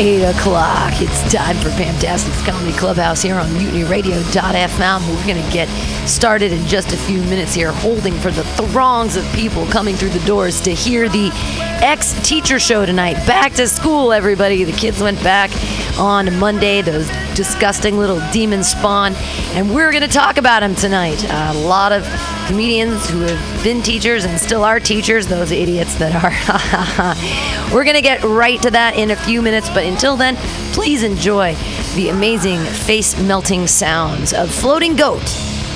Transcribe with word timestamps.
8 0.00 0.22
o'clock. 0.30 0.94
It's 1.02 1.30
time 1.30 1.58
for 1.58 1.68
Fantastic's 1.68 2.42
Comedy 2.46 2.72
Clubhouse 2.72 3.20
here 3.20 3.34
on 3.34 3.50
MutinyRadio.fm. 3.50 5.06
We're 5.06 5.26
going 5.26 5.44
to 5.44 5.52
get 5.52 5.68
started 6.08 6.52
in 6.52 6.66
just 6.66 6.94
a 6.94 6.96
few 6.96 7.20
minutes 7.24 7.52
here, 7.52 7.70
holding 7.70 8.14
for 8.14 8.30
the 8.30 8.44
throngs 8.44 9.16
of 9.16 9.30
people 9.34 9.66
coming 9.66 9.94
through 9.96 10.08
the 10.08 10.26
doors 10.26 10.62
to 10.62 10.70
hear 10.70 11.10
the 11.10 11.28
ex 11.82 12.14
teacher 12.26 12.58
show 12.58 12.86
tonight. 12.86 13.16
Back 13.26 13.52
to 13.56 13.68
school, 13.68 14.10
everybody. 14.10 14.64
The 14.64 14.72
kids 14.72 15.02
went 15.02 15.22
back 15.22 15.50
on 15.98 16.34
Monday, 16.38 16.80
those 16.80 17.06
disgusting 17.34 17.98
little 17.98 18.22
demon 18.32 18.64
spawn, 18.64 19.12
and 19.52 19.74
we're 19.74 19.90
going 19.90 20.02
to 20.02 20.08
talk 20.08 20.38
about 20.38 20.60
them 20.60 20.74
tonight. 20.74 21.22
a 21.28 21.52
lot 21.66 21.92
of 21.92 22.06
comedians 22.50 23.08
who 23.08 23.20
have 23.20 23.62
been 23.64 23.80
teachers 23.80 24.24
and 24.24 24.36
still 24.40 24.64
are 24.64 24.80
teachers, 24.80 25.28
those 25.28 25.52
idiots 25.52 25.94
that 25.98 26.12
are. 26.16 27.72
We're 27.74 27.84
going 27.84 27.94
to 27.94 28.02
get 28.02 28.24
right 28.24 28.60
to 28.62 28.72
that 28.72 28.96
in 28.96 29.12
a 29.12 29.16
few 29.16 29.40
minutes, 29.40 29.70
but 29.70 29.84
until 29.84 30.16
then, 30.16 30.34
please 30.72 31.04
enjoy 31.04 31.54
the 31.94 32.08
amazing 32.08 32.58
face 32.58 33.16
melting 33.22 33.68
sounds 33.68 34.32
of 34.32 34.50
Floating 34.50 34.96
Goat 34.96 35.22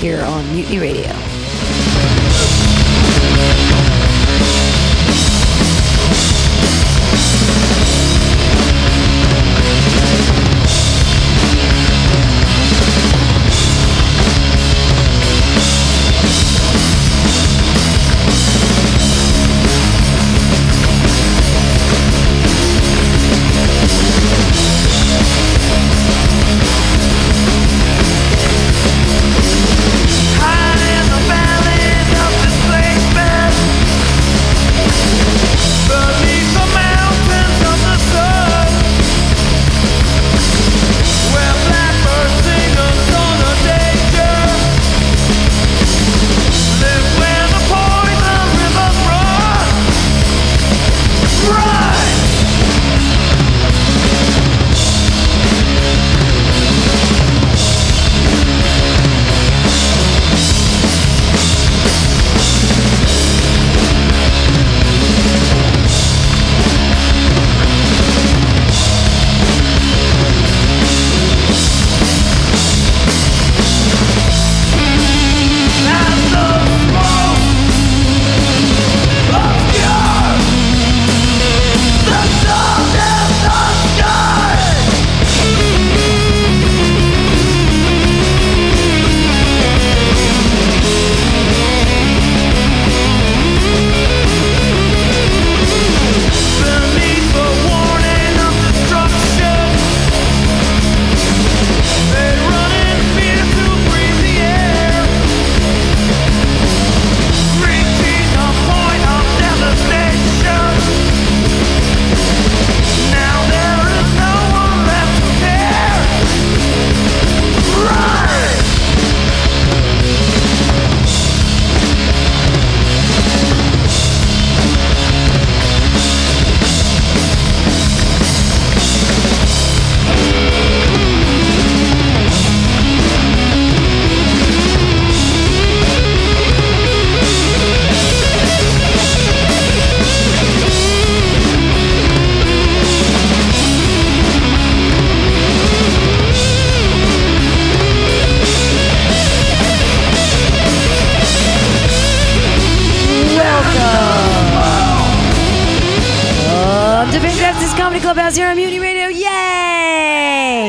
here 0.01 0.23
on 0.23 0.53
Mutiny 0.53 0.81
Radio. 0.81 1.44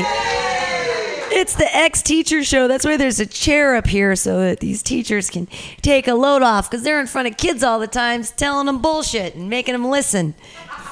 It's 0.03 1.56
the 1.56 1.75
ex 1.75 2.01
teacher 2.01 2.44
show. 2.44 2.67
That's 2.67 2.85
why 2.85 2.97
there's 2.97 3.19
a 3.19 3.25
chair 3.25 3.75
up 3.75 3.88
here 3.88 4.16
so 4.16 4.39
that 4.39 4.59
these 4.61 4.81
teachers 4.81 5.29
can 5.29 5.47
take 5.81 6.07
a 6.07 6.13
load 6.13 6.41
off 6.41 6.69
because 6.69 6.83
they're 6.83 7.00
in 7.00 7.07
front 7.07 7.28
of 7.28 7.38
kids 7.38 7.61
all 7.61 7.79
the 7.79 7.88
time 7.88 8.23
telling 8.23 8.67
them 8.67 8.81
bullshit 8.81 9.35
and 9.35 9.50
making 9.50 9.73
them 9.73 9.85
listen. 9.85 10.33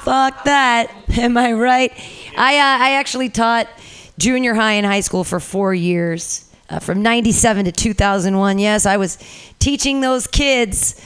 Fuck 0.02 0.44
that. 0.44 0.90
Am 1.18 1.36
I 1.36 1.52
right? 1.52 1.92
I, 2.36 2.58
uh, 2.58 2.84
I 2.84 2.90
actually 2.92 3.30
taught 3.30 3.68
junior 4.18 4.54
high 4.54 4.72
and 4.72 4.84
high 4.84 5.00
school 5.00 5.24
for 5.24 5.40
four 5.40 5.74
years. 5.74 6.50
Uh, 6.70 6.78
from 6.78 7.02
97 7.02 7.66
to 7.66 7.72
2001. 7.72 8.58
Yes, 8.58 8.86
I 8.86 8.96
was 8.96 9.18
teaching 9.58 10.00
those 10.00 10.26
kids 10.26 10.98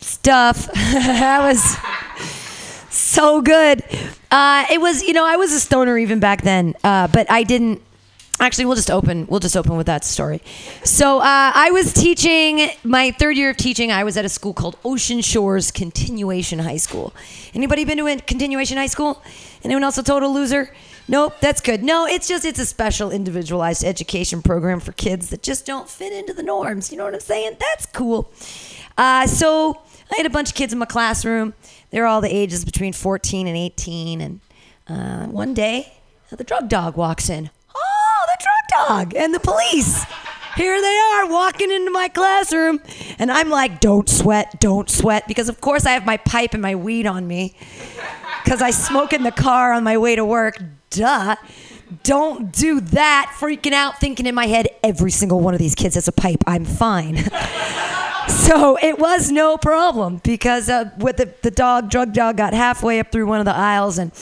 stuff. 0.00 0.70
that 0.74 1.40
was 1.42 1.76
so 2.94 3.40
good. 3.42 3.82
Uh, 4.30 4.64
it 4.70 4.80
was, 4.80 5.02
you 5.02 5.12
know, 5.12 5.24
I 5.24 5.36
was 5.36 5.52
a 5.52 5.60
stoner 5.60 5.98
even 5.98 6.20
back 6.20 6.42
then, 6.42 6.74
uh, 6.84 7.08
but 7.08 7.30
I 7.30 7.42
didn't. 7.42 7.82
Actually, 8.40 8.64
we'll 8.64 8.74
just 8.74 8.90
open. 8.90 9.26
We'll 9.28 9.40
just 9.40 9.56
open 9.56 9.76
with 9.76 9.86
that 9.86 10.04
story. 10.04 10.42
So 10.82 11.18
uh, 11.18 11.22
I 11.54 11.70
was 11.70 11.92
teaching 11.92 12.68
my 12.82 13.12
third 13.12 13.36
year 13.36 13.50
of 13.50 13.56
teaching. 13.56 13.92
I 13.92 14.02
was 14.02 14.16
at 14.16 14.24
a 14.24 14.28
school 14.28 14.52
called 14.52 14.76
Ocean 14.84 15.20
Shores 15.20 15.70
Continuation 15.70 16.58
High 16.58 16.78
School. 16.78 17.14
Anybody 17.54 17.84
been 17.84 17.98
to 17.98 18.06
a 18.08 18.16
continuation 18.16 18.76
high 18.76 18.86
school? 18.86 19.22
Anyone 19.62 19.84
else 19.84 19.98
a 19.98 20.02
total 20.02 20.34
loser? 20.34 20.74
Nope, 21.06 21.34
that's 21.40 21.60
good. 21.60 21.82
No, 21.82 22.06
it's 22.06 22.26
just 22.26 22.44
it's 22.44 22.58
a 22.58 22.66
special 22.66 23.10
individualized 23.10 23.84
education 23.84 24.42
program 24.42 24.80
for 24.80 24.92
kids 24.92 25.30
that 25.30 25.42
just 25.42 25.64
don't 25.64 25.88
fit 25.88 26.12
into 26.12 26.32
the 26.32 26.42
norms. 26.42 26.90
You 26.90 26.98
know 26.98 27.04
what 27.04 27.14
I'm 27.14 27.20
saying? 27.20 27.56
That's 27.60 27.86
cool. 27.86 28.32
Uh, 28.96 29.26
so 29.26 29.82
I 30.10 30.16
had 30.16 30.26
a 30.26 30.30
bunch 30.30 30.50
of 30.50 30.54
kids 30.54 30.72
in 30.72 30.78
my 30.78 30.86
classroom. 30.86 31.54
They're 31.94 32.06
all 32.06 32.20
the 32.20 32.34
ages 32.34 32.64
between 32.64 32.92
14 32.92 33.46
and 33.46 33.56
18. 33.56 34.20
And 34.20 34.40
uh, 34.88 35.26
one 35.26 35.54
day, 35.54 35.92
the 36.28 36.42
drug 36.42 36.68
dog 36.68 36.96
walks 36.96 37.30
in. 37.30 37.50
Oh, 37.72 38.26
the 38.26 38.42
drug 38.42 38.88
dog 38.88 39.14
and 39.14 39.32
the 39.32 39.38
police. 39.38 40.04
Here 40.56 40.80
they 40.80 40.98
are 41.14 41.28
walking 41.28 41.70
into 41.70 41.92
my 41.92 42.08
classroom. 42.08 42.80
And 43.20 43.30
I'm 43.30 43.48
like, 43.48 43.78
don't 43.78 44.08
sweat, 44.08 44.58
don't 44.58 44.90
sweat. 44.90 45.28
Because, 45.28 45.48
of 45.48 45.60
course, 45.60 45.86
I 45.86 45.92
have 45.92 46.04
my 46.04 46.16
pipe 46.16 46.52
and 46.52 46.60
my 46.60 46.74
weed 46.74 47.06
on 47.06 47.28
me. 47.28 47.54
Because 48.42 48.60
I 48.60 48.72
smoke 48.72 49.12
in 49.12 49.22
the 49.22 49.30
car 49.30 49.72
on 49.72 49.84
my 49.84 49.96
way 49.96 50.16
to 50.16 50.24
work. 50.24 50.60
Duh. 50.90 51.36
Don't 52.02 52.52
do 52.52 52.80
that. 52.80 53.34
Freaking 53.38 53.72
out, 53.72 54.00
thinking 54.00 54.26
in 54.26 54.34
my 54.34 54.46
head, 54.46 54.68
every 54.82 55.10
single 55.10 55.40
one 55.40 55.54
of 55.54 55.60
these 55.60 55.74
kids 55.74 55.94
has 55.94 56.08
a 56.08 56.12
pipe. 56.12 56.42
I'm 56.46 56.64
fine. 56.64 57.16
so 58.28 58.78
it 58.80 58.98
was 58.98 59.30
no 59.30 59.56
problem 59.56 60.20
because 60.24 60.68
uh, 60.68 60.90
with 60.98 61.16
the, 61.16 61.32
the 61.42 61.50
dog, 61.50 61.90
drug 61.90 62.12
dog, 62.12 62.36
got 62.36 62.54
halfway 62.54 63.00
up 63.00 63.12
through 63.12 63.26
one 63.26 63.38
of 63.38 63.44
the 63.44 63.54
aisles 63.54 63.98
and 63.98 64.12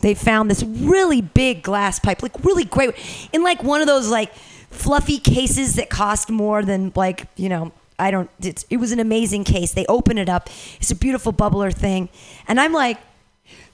they 0.00 0.14
found 0.14 0.50
this 0.50 0.62
really 0.62 1.20
big 1.20 1.62
glass 1.62 1.98
pipe, 1.98 2.22
like 2.22 2.44
really 2.44 2.64
great, 2.64 2.94
in 3.32 3.42
like 3.42 3.62
one 3.62 3.80
of 3.80 3.86
those 3.86 4.08
like 4.08 4.34
fluffy 4.70 5.18
cases 5.18 5.76
that 5.76 5.88
cost 5.88 6.30
more 6.30 6.62
than 6.62 6.92
like 6.94 7.26
you 7.36 7.48
know 7.48 7.72
I 7.98 8.10
don't. 8.10 8.30
It 8.40 8.76
was 8.76 8.92
an 8.92 9.00
amazing 9.00 9.44
case. 9.44 9.72
They 9.72 9.86
open 9.86 10.18
it 10.18 10.28
up. 10.28 10.50
It's 10.78 10.90
a 10.90 10.94
beautiful 10.94 11.32
bubbler 11.32 11.72
thing, 11.72 12.08
and 12.46 12.60
I'm 12.60 12.72
like, 12.72 12.98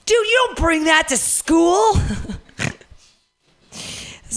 dude, 0.05 0.25
you 0.25 0.45
don't 0.47 0.57
bring 0.57 0.85
that 0.85 1.09
to 1.09 1.17
school. 1.17 1.95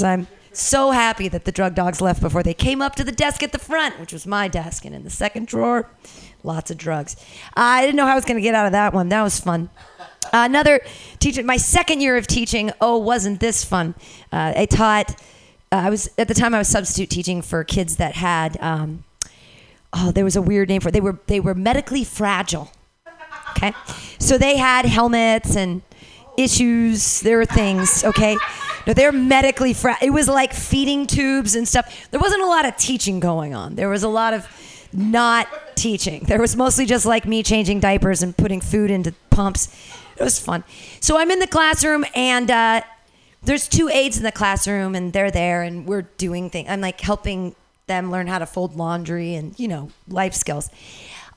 I'm 0.02 0.26
so 0.52 0.90
happy 0.90 1.28
that 1.28 1.44
the 1.44 1.52
drug 1.52 1.74
dogs 1.74 2.00
left 2.00 2.20
before 2.20 2.42
they 2.42 2.54
came 2.54 2.80
up 2.80 2.94
to 2.96 3.04
the 3.04 3.12
desk 3.12 3.42
at 3.42 3.52
the 3.52 3.58
front, 3.58 4.00
which 4.00 4.12
was 4.12 4.26
my 4.26 4.48
desk, 4.48 4.84
and 4.84 4.94
in 4.94 5.04
the 5.04 5.10
second 5.10 5.46
drawer, 5.46 5.88
lots 6.42 6.70
of 6.70 6.78
drugs. 6.78 7.16
I 7.54 7.82
didn't 7.82 7.96
know 7.96 8.06
how 8.06 8.12
I 8.12 8.14
was 8.14 8.24
going 8.24 8.36
to 8.36 8.42
get 8.42 8.54
out 8.54 8.66
of 8.66 8.72
that 8.72 8.94
one. 8.94 9.08
That 9.10 9.22
was 9.22 9.38
fun. 9.38 9.70
Another 10.32 10.80
teacher, 11.18 11.42
my 11.42 11.56
second 11.56 12.00
year 12.00 12.16
of 12.16 12.26
teaching. 12.26 12.72
Oh, 12.80 12.98
wasn't 12.98 13.40
this 13.40 13.64
fun? 13.64 13.94
Uh, 14.32 14.54
I 14.56 14.66
taught. 14.66 15.20
Uh, 15.72 15.76
I 15.76 15.90
was 15.90 16.08
at 16.16 16.28
the 16.28 16.34
time 16.34 16.54
I 16.54 16.58
was 16.58 16.68
substitute 16.68 17.10
teaching 17.10 17.42
for 17.42 17.64
kids 17.64 17.96
that 17.96 18.14
had. 18.14 18.56
Um, 18.60 19.04
oh, 19.92 20.10
there 20.12 20.24
was 20.24 20.36
a 20.36 20.42
weird 20.42 20.68
name 20.68 20.80
for 20.80 20.88
it. 20.88 20.92
They 20.92 21.00
were 21.00 21.18
they 21.26 21.40
were 21.40 21.54
medically 21.54 22.04
fragile. 22.04 22.70
Okay, 23.50 23.72
so 24.18 24.36
they 24.36 24.56
had 24.56 24.84
helmets 24.84 25.56
and 25.56 25.82
issues. 26.36 27.20
There 27.20 27.38
were 27.38 27.46
things. 27.46 28.04
Okay, 28.04 28.36
no, 28.86 28.92
they're 28.92 29.12
medically 29.12 29.72
fra- 29.72 29.98
It 30.00 30.10
was 30.10 30.28
like 30.28 30.52
feeding 30.52 31.06
tubes 31.06 31.54
and 31.54 31.66
stuff. 31.66 32.10
There 32.10 32.20
wasn't 32.20 32.42
a 32.42 32.46
lot 32.46 32.64
of 32.64 32.76
teaching 32.76 33.20
going 33.20 33.54
on. 33.54 33.74
There 33.74 33.88
was 33.88 34.02
a 34.02 34.08
lot 34.08 34.34
of 34.34 34.46
not 34.92 35.48
teaching. 35.74 36.24
There 36.24 36.40
was 36.40 36.56
mostly 36.56 36.86
just 36.86 37.04
like 37.04 37.26
me 37.26 37.42
changing 37.42 37.80
diapers 37.80 38.22
and 38.22 38.36
putting 38.36 38.60
food 38.60 38.90
into 38.90 39.12
pumps. 39.30 39.68
It 40.16 40.22
was 40.22 40.38
fun. 40.38 40.64
So 41.00 41.18
I'm 41.18 41.30
in 41.30 41.38
the 41.38 41.46
classroom 41.46 42.04
and. 42.14 42.50
Uh, 42.50 42.80
there's 43.42 43.68
two 43.68 43.88
aides 43.88 44.16
in 44.16 44.24
the 44.24 44.32
classroom 44.32 44.96
and 44.96 45.12
they're 45.12 45.30
there 45.30 45.62
and 45.62 45.86
we're 45.86 46.02
doing 46.02 46.50
things. 46.50 46.68
I'm 46.68 46.80
like 46.80 47.00
helping 47.00 47.54
them 47.86 48.10
learn 48.10 48.26
how 48.26 48.40
to 48.40 48.46
fold 48.46 48.76
laundry 48.76 49.34
and 49.34 49.58
you 49.58 49.68
know 49.68 49.90
life 50.08 50.34
skills. 50.34 50.68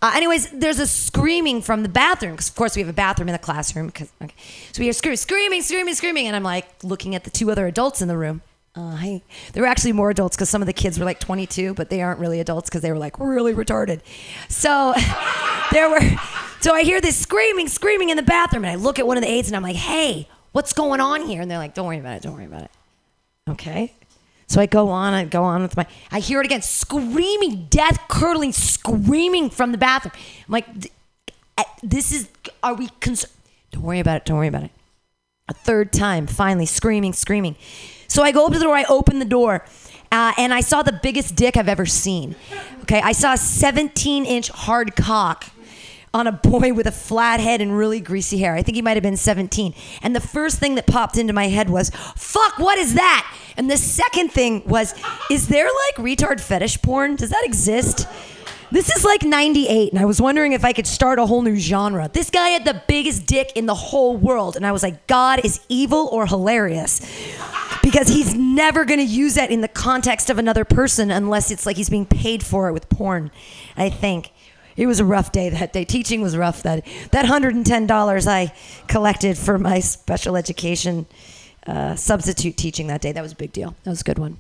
Uh, 0.02 0.12
anyways, 0.16 0.50
there's 0.52 0.80
a 0.80 0.88
screaming 0.88 1.62
from 1.62 1.84
the 1.84 1.90
bathroom 1.90 2.34
because 2.34 2.48
of 2.48 2.56
course 2.56 2.76
we 2.76 2.82
have 2.82 2.90
a 2.90 2.94
bathroom 2.94 3.28
in 3.28 3.34
the 3.34 3.40
classroom. 3.40 3.90
Cause, 3.92 4.12
okay. 4.22 4.34
So 4.72 4.80
we 4.80 4.86
hear 4.86 4.94
screaming, 4.94 5.18
screaming, 5.18 5.62
screaming, 5.62 5.94
screaming, 5.96 6.28
and 6.28 6.36
I'm 6.36 6.44
like 6.44 6.84
looking 6.84 7.16
at 7.16 7.26
the 7.26 7.30
two 7.30 7.52
other 7.52 7.68
adults 7.68 8.02
in 8.02 8.08
the 8.08 8.18
room. 8.18 8.42
Uh, 8.76 8.96
hey, 8.96 9.24
there 9.54 9.64
were 9.64 9.68
actually 9.68 9.92
more 9.92 10.10
adults 10.10 10.38
because 10.38 10.50
some 10.50 10.62
of 10.62 10.68
the 10.68 10.74
kids 10.74 11.00
were 11.00 11.06
like 11.06 11.20
22, 11.20 11.74
but 11.74 11.90
they 11.90 12.02
aren't 12.02 12.20
really 12.20 12.40
adults 12.40 12.70
because 12.70 12.82
they 12.82 12.92
were 12.92 12.98
like 12.98 13.20
really 13.20 13.54
retarded. 13.54 14.00
So 14.48 14.94
there 15.72 15.90
were. 15.90 16.00
So 16.62 16.74
I 16.74 16.84
hear 16.84 17.02
this 17.02 17.18
screaming, 17.18 17.68
screaming 17.68 18.10
in 18.10 18.18
the 18.18 18.24
bathroom, 18.24 18.64
and 18.64 18.72
I 18.72 18.76
look 18.76 19.00
at 19.00 19.08
one 19.08 19.18
of 19.18 19.24
the 19.24 19.30
aides 19.30 19.48
and 19.48 19.56
I'm 19.56 19.64
like, 19.64 19.76
"Hey, 19.76 20.30
what's 20.52 20.72
going 20.72 21.02
on 21.02 21.24
here?" 21.24 21.42
And 21.42 21.50
they're 21.50 21.58
like, 21.58 21.74
"Don't 21.74 21.88
worry 21.88 22.00
about 22.00 22.18
it. 22.18 22.22
Don't 22.22 22.36
worry 22.36 22.46
about 22.46 22.64
it." 22.64 22.72
Okay. 23.50 23.94
So 24.50 24.60
I 24.60 24.66
go 24.66 24.90
on, 24.90 25.14
I 25.14 25.26
go 25.26 25.44
on 25.44 25.62
with 25.62 25.78
my, 25.78 25.86
I 26.12 26.20
hear 26.20 26.42
it 26.42 26.46
again, 26.46 26.64
screaming, 26.64 27.68
death 27.70 28.00
curdling, 28.08 28.52
screaming 28.52 29.52
from 29.52 29.72
the 29.72 29.78
bathroom. 29.78 30.12
I'm 30.16 30.52
like, 30.52 30.66
this 31.84 32.12
is, 32.12 32.30
are 32.64 32.74
we 32.74 32.90
concerned? 33.00 33.32
Don't 33.72 33.84
worry 33.84 34.00
about 34.00 34.18
it, 34.18 34.26
don't 34.26 34.38
worry 34.38 34.48
about 34.48 34.64
it. 34.64 34.72
A 35.48 35.54
third 35.54 35.94
time, 35.94 36.26
finally, 36.26 36.66
screaming, 36.66 37.14
screaming. 37.14 37.58
So 38.08 38.24
I 38.24 38.32
go 38.32 38.48
up 38.48 38.54
to 38.54 38.58
the 38.58 38.66
door, 38.66 38.76
I 38.76 38.86
open 38.90 39.20
the 39.20 39.26
door, 39.26 39.66
uh, 40.12 40.34
and 40.36 40.52
I 40.52 40.62
saw 40.62 40.82
the 40.82 41.00
biggest 41.04 41.36
dick 41.36 41.56
I've 41.56 41.70
ever 41.70 41.86
seen. 41.86 42.36
Okay, 42.82 43.02
I 43.02 43.12
saw 43.12 43.34
a 43.34 43.38
17 43.38 44.26
inch 44.26 44.50
hard 44.50 44.96
cock 44.96 45.46
on 46.14 46.28
a 46.28 46.32
boy 46.32 46.74
with 46.74 46.88
a 46.88 46.92
flat 46.92 47.40
head 47.40 47.62
and 47.62 47.78
really 47.78 48.00
greasy 48.00 48.38
hair. 48.40 48.56
I 48.56 48.64
think 48.64 48.76
he 48.76 48.82
might 48.82 48.98
have 48.98 49.04
been 49.04 49.18
17. 49.18 49.74
And 50.02 50.16
the 50.16 50.22
first 50.22 50.60
thing 50.60 50.76
that 50.76 50.88
popped 50.88 51.18
into 51.18 51.34
my 51.34 51.48
head 51.48 51.70
was, 51.70 51.92
fuck, 52.16 52.58
what 52.58 52.78
is 52.78 52.96
that? 52.96 53.36
And 53.58 53.70
the 53.70 53.78
second 53.78 54.32
thing 54.32 54.64
was, 54.66 54.96
is 55.30 55.48
there 55.48 55.66
like 55.66 56.06
retard 56.06 56.40
fetish 56.40 56.82
porn? 56.82 57.16
Does 57.16 57.30
that 57.30 57.44
exist? 57.46 58.08
This 58.72 58.96
is 58.96 59.04
like 59.04 59.24
98, 59.24 59.94
and 59.94 60.00
I 60.00 60.06
was 60.06 60.22
wondering 60.22 60.54
if 60.54 60.64
I 60.64 60.74
could 60.74 60.86
start 60.86 61.18
a 61.18 61.26
whole 61.26 61.42
new 61.42 61.56
genre. 61.56 62.08
This 62.08 62.30
guy 62.30 62.50
had 62.50 62.66
the 62.66 62.84
biggest 62.88 63.26
dick 63.26 63.52
in 63.56 63.66
the 63.66 63.74
whole 63.74 64.16
world, 64.16 64.56
and 64.56 64.64
I 64.64 64.72
was 64.72 64.84
like, 64.84 65.08
God 65.08 65.44
is 65.44 65.60
evil 65.70 66.08
or 66.12 66.28
hilarious. 66.28 67.02
Because 67.82 68.10
he's 68.10 68.36
never 68.36 68.86
gonna 68.86 69.02
use 69.02 69.34
that 69.36 69.50
in 69.50 69.62
the 69.62 69.68
context 69.68 70.30
of 70.30 70.38
another 70.38 70.66
person 70.66 71.10
unless 71.10 71.50
it's 71.50 71.66
like 71.66 71.78
he's 71.78 71.90
being 71.90 72.06
paid 72.06 72.44
for 72.44 72.70
it 72.70 72.74
with 72.74 72.88
porn, 72.90 73.32
I 73.76 73.90
think 73.90 74.32
it 74.80 74.88
was 74.88 75.02
a 75.02 75.06
rough 75.06 75.34
day 75.34 75.50
that 75.50 75.74
day. 75.74 75.84
Teaching 75.84 76.22
was 76.22 76.38
rough. 76.38 76.64
That 76.64 76.88
that 77.12 77.26
hundred 77.26 77.54
and 77.54 77.66
ten 77.66 77.86
dollars 77.86 78.28
I 78.28 78.54
collected 78.88 79.38
for 79.38 79.58
my 79.58 79.82
special 79.82 80.38
education 80.38 81.06
uh, 81.68 81.96
substitute 81.96 82.56
teaching 82.56 82.88
that 82.88 83.02
day. 83.02 83.12
That 83.12 83.22
was 83.22 83.34
a 83.34 83.36
big 83.36 83.52
deal. 83.52 83.76
That 83.84 83.90
was 83.90 84.02
a 84.02 84.06
good 84.06 84.18
one. 84.18 84.38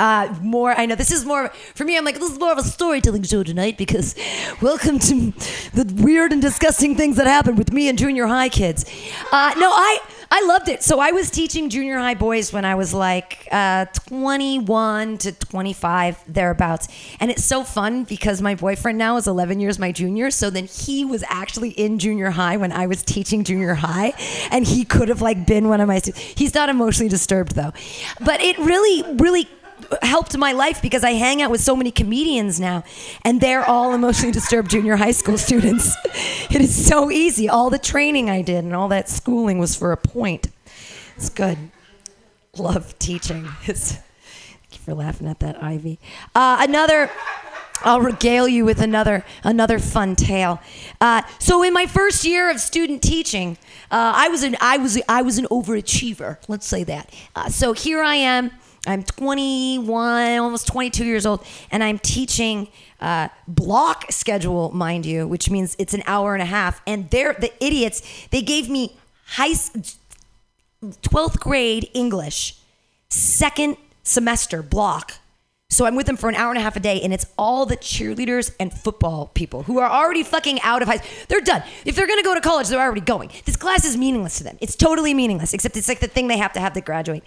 Uh, 0.00 0.34
more, 0.42 0.72
I 0.72 0.86
know 0.86 0.94
this 0.96 1.12
is 1.12 1.24
more 1.24 1.50
for 1.74 1.84
me. 1.84 1.96
I'm 1.96 2.04
like 2.04 2.18
this 2.18 2.32
is 2.32 2.38
more 2.38 2.50
of 2.50 2.58
a 2.58 2.64
storytelling 2.64 3.22
show 3.22 3.44
tonight 3.44 3.78
because 3.78 4.16
welcome 4.60 4.98
to 4.98 5.32
the 5.72 6.02
weird 6.02 6.32
and 6.32 6.42
disgusting 6.42 6.96
things 6.96 7.16
that 7.16 7.28
happen 7.28 7.54
with 7.54 7.72
me 7.72 7.88
and 7.88 7.96
junior 7.96 8.26
high 8.26 8.48
kids. 8.48 8.84
Uh, 9.30 9.52
no, 9.56 9.70
I 9.70 10.00
I 10.32 10.44
loved 10.46 10.68
it. 10.68 10.82
So 10.84 11.00
I 11.00 11.10
was 11.10 11.28
teaching 11.28 11.70
junior 11.70 11.98
high 11.98 12.14
boys 12.14 12.52
when 12.52 12.64
I 12.64 12.76
was 12.76 12.94
like 12.94 13.48
uh, 13.50 13.86
21 14.08 15.18
to 15.18 15.32
25 15.32 16.22
thereabouts, 16.32 16.86
and 17.18 17.32
it's 17.32 17.44
so 17.44 17.64
fun 17.64 18.04
because 18.04 18.40
my 18.40 18.54
boyfriend 18.54 18.96
now 18.96 19.16
is 19.16 19.26
11 19.26 19.58
years 19.58 19.80
my 19.80 19.90
junior. 19.90 20.30
So 20.30 20.48
then 20.48 20.66
he 20.66 21.04
was 21.04 21.24
actually 21.28 21.70
in 21.70 21.98
junior 21.98 22.30
high 22.30 22.56
when 22.58 22.70
I 22.70 22.86
was 22.86 23.02
teaching 23.02 23.42
junior 23.42 23.74
high, 23.74 24.12
and 24.52 24.64
he 24.64 24.84
could 24.84 25.08
have 25.08 25.20
like 25.20 25.46
been 25.46 25.68
one 25.68 25.80
of 25.80 25.88
my 25.88 25.98
students. 25.98 26.22
He's 26.36 26.54
not 26.54 26.68
emotionally 26.68 27.08
disturbed 27.08 27.56
though, 27.56 27.72
but 28.20 28.40
it 28.40 28.56
really, 28.58 29.02
really 29.16 29.48
helped 30.02 30.36
my 30.36 30.52
life 30.52 30.82
because 30.82 31.04
I 31.04 31.12
hang 31.12 31.42
out 31.42 31.50
with 31.50 31.60
so 31.60 31.74
many 31.76 31.90
comedians 31.90 32.60
now, 32.60 32.84
and 33.22 33.40
they're 33.40 33.64
all 33.64 33.94
emotionally 33.94 34.32
disturbed 34.32 34.70
junior 34.70 34.96
high 34.96 35.12
school 35.12 35.38
students. 35.38 35.96
It 36.50 36.60
is 36.60 36.86
so 36.86 37.12
easy. 37.12 37.48
All 37.48 37.70
the 37.70 37.78
training 37.78 38.28
I 38.28 38.42
did 38.42 38.64
and 38.64 38.74
all 38.74 38.88
that 38.88 39.08
schooling 39.08 39.58
was 39.58 39.76
for 39.76 39.92
a 39.92 39.96
point. 39.96 40.48
It's 41.16 41.28
good. 41.28 41.56
Love 42.56 42.98
teaching. 42.98 43.48
It's, 43.66 43.92
thank 43.92 44.72
you 44.72 44.78
for 44.78 44.94
laughing 44.94 45.28
at 45.28 45.38
that, 45.40 45.62
Ivy. 45.62 46.00
Uh, 46.34 46.58
another. 46.60 47.10
I'll 47.82 48.00
regale 48.00 48.46
you 48.46 48.64
with 48.66 48.80
another 48.80 49.24
another 49.42 49.78
fun 49.78 50.14
tale. 50.16 50.60
Uh, 51.00 51.22
so 51.38 51.62
in 51.62 51.72
my 51.72 51.86
first 51.86 52.24
year 52.24 52.50
of 52.50 52.60
student 52.60 53.00
teaching, 53.00 53.56
uh, 53.90 54.12
I 54.16 54.28
was 54.28 54.42
an 54.42 54.56
I 54.60 54.76
was 54.76 55.00
I 55.08 55.22
was 55.22 55.38
an 55.38 55.46
overachiever. 55.50 56.36
Let's 56.46 56.66
say 56.66 56.84
that. 56.84 57.10
Uh, 57.34 57.48
so 57.48 57.72
here 57.72 58.02
I 58.02 58.16
am 58.16 58.50
I'm 58.86 59.02
21, 59.02 60.38
almost 60.38 60.66
22 60.66 61.04
years 61.04 61.26
old, 61.26 61.44
and 61.70 61.84
I'm 61.84 61.98
teaching 61.98 62.68
uh, 63.00 63.28
block 63.46 64.10
schedule, 64.10 64.70
mind 64.72 65.04
you, 65.04 65.28
which 65.28 65.50
means 65.50 65.76
it's 65.78 65.92
an 65.92 66.02
hour 66.06 66.34
and 66.34 66.42
a 66.42 66.46
half. 66.46 66.80
And 66.86 67.10
they're 67.10 67.34
the 67.34 67.52
idiots. 67.64 68.02
They 68.30 68.42
gave 68.42 68.70
me 68.70 68.96
high 69.26 69.52
12th 70.82 71.38
grade 71.40 71.90
English, 71.92 72.56
second 73.08 73.76
semester 74.02 74.62
block 74.62 75.14
so 75.70 75.86
I'm 75.86 75.94
with 75.94 76.06
them 76.06 76.16
for 76.16 76.28
an 76.28 76.34
hour 76.34 76.50
and 76.50 76.58
a 76.58 76.60
half 76.60 76.76
a 76.76 76.80
day, 76.80 77.00
and 77.00 77.14
it's 77.14 77.26
all 77.38 77.64
the 77.64 77.76
cheerleaders 77.76 78.52
and 78.58 78.72
football 78.72 79.30
people 79.34 79.62
who 79.62 79.78
are 79.78 79.88
already 79.88 80.24
fucking 80.24 80.60
out 80.62 80.82
of 80.82 80.88
high 80.88 80.96
school. 80.96 81.08
They're 81.28 81.40
done. 81.40 81.62
If 81.84 81.94
they're 81.94 82.08
gonna 82.08 82.24
go 82.24 82.34
to 82.34 82.40
college, 82.40 82.68
they're 82.68 82.80
already 82.80 83.00
going. 83.00 83.30
This 83.44 83.56
class 83.56 83.84
is 83.84 83.96
meaningless 83.96 84.38
to 84.38 84.44
them. 84.44 84.58
It's 84.60 84.74
totally 84.74 85.14
meaningless, 85.14 85.54
except 85.54 85.76
it's 85.76 85.88
like 85.88 86.00
the 86.00 86.08
thing 86.08 86.28
they 86.28 86.38
have 86.38 86.52
to 86.54 86.60
have 86.60 86.72
to 86.74 86.80
graduate. 86.80 87.22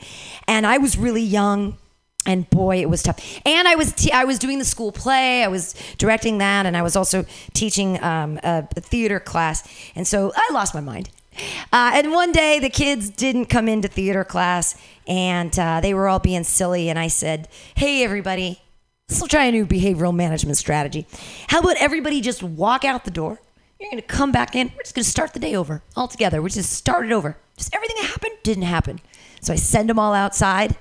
And 0.48 0.68
I 0.68 0.78
was 0.78 0.98
really 0.98 1.22
young, 1.22 1.78
and 2.26 2.50
boy, 2.50 2.82
it 2.82 2.90
was 2.90 3.02
tough. 3.02 3.20
And 3.46 3.68
I 3.68 3.76
was 3.76 4.10
I 4.14 4.26
was 4.26 4.40
doing 4.40 4.60
the 4.60 4.66
school 4.66 4.92
play. 4.92 5.44
I 5.44 5.48
was 5.48 5.74
directing 5.98 6.40
that, 6.40 6.66
and 6.66 6.76
I 6.76 6.82
was 6.82 6.96
also 6.96 7.26
teaching 7.54 8.02
um, 8.04 8.40
a, 8.44 8.68
a 8.76 8.82
theater 8.82 9.20
class. 9.20 9.68
And 9.96 10.06
so 10.06 10.34
I 10.36 10.50
lost 10.52 10.74
my 10.74 10.82
mind. 10.82 11.10
Uh, 11.74 11.90
and 11.96 12.12
one 12.12 12.32
day 12.32 12.60
the 12.60 12.70
kids 12.70 13.10
didn't 13.10 13.48
come 13.48 13.68
into 13.68 13.88
theater 13.88 14.24
class 14.24 14.80
and 15.08 15.58
uh, 15.58 15.82
they 15.82 15.92
were 15.92 16.08
all 16.08 16.20
being 16.20 16.44
silly. 16.44 16.88
And 16.88 17.00
I 17.00 17.08
said, 17.08 17.48
Hey, 17.76 18.04
everybody, 18.04 18.62
let's 19.10 19.28
try 19.28 19.46
a 19.46 19.52
new 19.52 19.66
behavioral 19.66 20.14
management 20.14 20.58
strategy. 20.58 21.08
How 21.48 21.62
about 21.62 21.78
everybody 21.78 22.22
just 22.22 22.44
walk 22.44 22.86
out 22.86 23.06
the 23.06 23.12
door? 23.12 23.42
You're 23.80 23.90
going 23.90 24.02
to 24.02 24.08
come 24.08 24.32
back 24.32 24.56
in. 24.56 24.72
We're 24.76 24.84
just 24.84 24.94
going 24.94 25.04
to 25.04 25.10
start 25.10 25.34
the 25.34 25.40
day 25.40 25.56
over 25.56 25.82
all 25.96 26.08
together. 26.08 26.44
We 26.44 26.52
just 26.52 26.72
start 26.74 27.08
it 27.08 27.12
over. 27.12 27.38
Just 27.58 27.76
everything 27.76 27.98
that 28.02 28.12
happened 28.12 28.36
didn't 28.44 28.64
happen. 28.64 29.00
So 29.42 29.52
I 29.52 29.56
send 29.58 29.90
them 29.90 30.00
all 30.00 30.14
outside, 30.14 30.78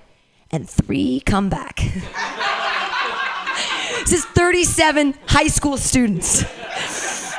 and 0.50 0.68
three 0.68 1.20
come 1.20 1.48
back. 1.48 1.76
this 4.04 4.12
is 4.12 4.24
37 4.26 5.14
high 5.26 5.48
school 5.48 5.76
students. 5.78 6.44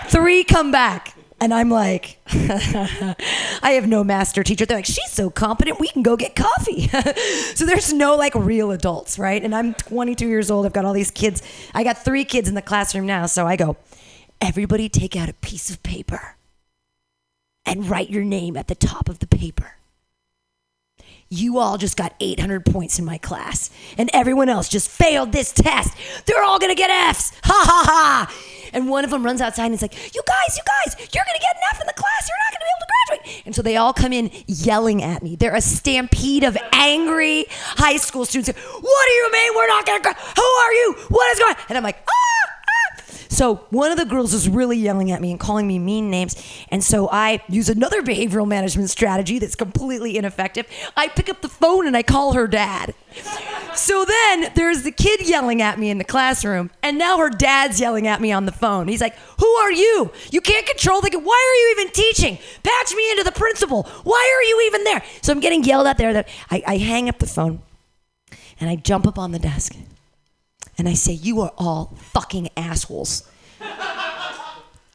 Three 0.09 0.43
come 0.43 0.71
back 0.71 1.15
And 1.39 1.53
I'm 1.53 1.69
like, 1.69 2.19
I 2.27 3.73
have 3.75 3.87
no 3.87 4.03
master 4.03 4.43
teacher. 4.43 4.65
They're 4.65 4.77
like, 4.77 4.85
she's 4.85 5.11
so 5.11 5.29
competent, 5.29 5.79
we 5.79 5.87
can 5.89 6.03
go 6.03 6.15
get 6.15 6.35
coffee. 6.35 6.87
so 7.55 7.65
there's 7.65 7.91
no 7.91 8.15
like 8.15 8.33
real 8.35 8.71
adults, 8.71 9.19
right? 9.19 9.43
And 9.43 9.53
I'm 9.53 9.73
22 9.73 10.27
years 10.27 10.49
old. 10.49 10.65
I've 10.65 10.73
got 10.73 10.85
all 10.85 10.93
these 10.93 11.11
kids. 11.11 11.41
I 11.73 11.83
got 11.83 11.97
three 11.97 12.25
kids 12.25 12.47
in 12.47 12.55
the 12.55 12.61
classroom 12.61 13.05
now. 13.05 13.25
So 13.25 13.45
I 13.45 13.55
go, 13.55 13.77
everybody 14.39 14.89
take 14.89 15.15
out 15.15 15.29
a 15.29 15.33
piece 15.33 15.69
of 15.69 15.83
paper 15.83 16.35
and 17.65 17.89
write 17.89 18.09
your 18.09 18.23
name 18.23 18.57
at 18.57 18.67
the 18.67 18.75
top 18.75 19.09
of 19.09 19.19
the 19.19 19.27
paper. 19.27 19.77
You 21.29 21.57
all 21.57 21.77
just 21.77 21.97
got 21.97 22.13
800 22.19 22.63
points 22.63 22.99
in 22.99 23.05
my 23.05 23.17
class, 23.17 23.71
and 23.97 24.07
everyone 24.13 24.49
else 24.49 24.69
just 24.69 24.87
failed 24.87 25.31
this 25.31 25.51
test. 25.51 25.97
They're 26.25 26.43
all 26.43 26.59
gonna 26.59 26.75
get 26.75 26.91
F's. 26.91 27.31
Ha 27.43 27.63
ha 27.65 27.83
ha. 27.87 28.52
And 28.73 28.89
one 28.89 29.03
of 29.03 29.11
them 29.11 29.23
runs 29.23 29.39
outside 29.41 29.65
and 29.65 29.73
is 29.75 29.81
like, 29.81 29.93
You 30.15 30.21
guys, 30.25 30.57
you 30.57 30.63
guys, 30.65 30.97
you're 31.13 31.23
gonna 31.23 31.39
get 31.39 31.55
an 31.55 31.61
F 31.73 31.81
in 31.81 31.87
the 31.87 31.93
class. 31.93 32.27
You're 32.29 32.37
not 32.43 32.53
gonna 32.53 32.65
be 32.65 32.71
able 32.75 32.81
to 32.81 32.91
graduate. 33.27 33.43
And 33.45 33.55
so 33.55 33.61
they 33.61 33.77
all 33.77 33.93
come 33.93 34.13
in 34.13 34.31
yelling 34.47 35.03
at 35.03 35.21
me. 35.23 35.35
They're 35.35 35.55
a 35.55 35.61
stampede 35.61 36.43
of 36.43 36.57
angry 36.73 37.45
high 37.49 37.97
school 37.97 38.25
students. 38.25 38.49
What 38.57 39.05
do 39.07 39.11
you 39.13 39.31
mean 39.31 39.51
we're 39.55 39.67
not 39.67 39.85
gonna 39.85 40.01
gra- 40.01 40.13
Who 40.35 40.41
are 40.41 40.73
you? 40.73 40.95
What 41.09 41.31
is 41.33 41.39
going 41.39 41.55
on? 41.55 41.61
And 41.69 41.77
I'm 41.77 41.83
like, 41.83 41.97
Ah! 42.07 42.22
So 43.33 43.55
one 43.71 43.91
of 43.91 43.97
the 43.97 44.05
girls 44.05 44.33
is 44.33 44.47
really 44.47 44.77
yelling 44.77 45.11
at 45.11 45.19
me 45.19 45.31
and 45.31 45.39
calling 45.39 45.67
me 45.67 45.79
mean 45.79 46.11
names. 46.11 46.35
And 46.69 46.83
so 46.83 47.09
I 47.11 47.41
use 47.49 47.67
another 47.67 48.03
behavioral 48.03 48.47
management 48.47 48.91
strategy 48.91 49.39
that's 49.39 49.55
completely 49.55 50.17
ineffective. 50.17 50.67
I 50.95 51.07
pick 51.07 51.29
up 51.29 51.41
the 51.41 51.49
phone 51.49 51.87
and 51.87 51.97
I 51.97 52.03
call 52.03 52.33
her 52.33 52.47
dad. 52.47 52.93
So 53.75 54.05
then 54.05 54.51
there's 54.53 54.83
the 54.83 54.91
kid 54.91 55.27
yelling 55.27 55.61
at 55.63 55.79
me 55.79 55.89
in 55.89 55.97
the 55.97 56.03
classroom, 56.03 56.69
and 56.83 56.97
now 56.97 57.17
her 57.17 57.29
dad's 57.29 57.79
yelling 57.79 58.07
at 58.07 58.21
me 58.21 58.31
on 58.31 58.45
the 58.45 58.51
phone. 58.51 58.87
He's 58.87 59.01
like, 59.01 59.15
Who 59.39 59.47
are 59.47 59.71
you? 59.71 60.11
You 60.31 60.41
can't 60.41 60.65
control 60.65 61.01
the 61.01 61.09
kid. 61.09 61.23
Why 61.23 61.49
are 61.49 61.57
you 61.59 61.75
even 61.79 61.91
teaching? 61.91 62.37
Patch 62.63 62.95
me 62.95 63.11
into 63.11 63.23
the 63.23 63.31
principal. 63.31 63.83
Why 64.03 64.37
are 64.37 64.43
you 64.43 64.63
even 64.67 64.83
there? 64.83 65.03
So 65.21 65.33
I'm 65.33 65.39
getting 65.39 65.63
yelled 65.63 65.87
at 65.87 65.97
there. 65.97 66.13
That 66.13 66.29
I, 66.51 66.63
I 66.67 66.77
hang 66.77 67.09
up 67.09 67.17
the 67.17 67.27
phone 67.27 67.61
and 68.59 68.69
I 68.69 68.75
jump 68.75 69.07
up 69.07 69.17
on 69.17 69.31
the 69.31 69.39
desk 69.39 69.75
and 70.77 70.87
I 70.87 70.93
say, 70.93 71.13
You 71.13 71.41
are 71.41 71.53
all 71.57 71.93
fucking 71.97 72.49
assholes. 72.57 73.29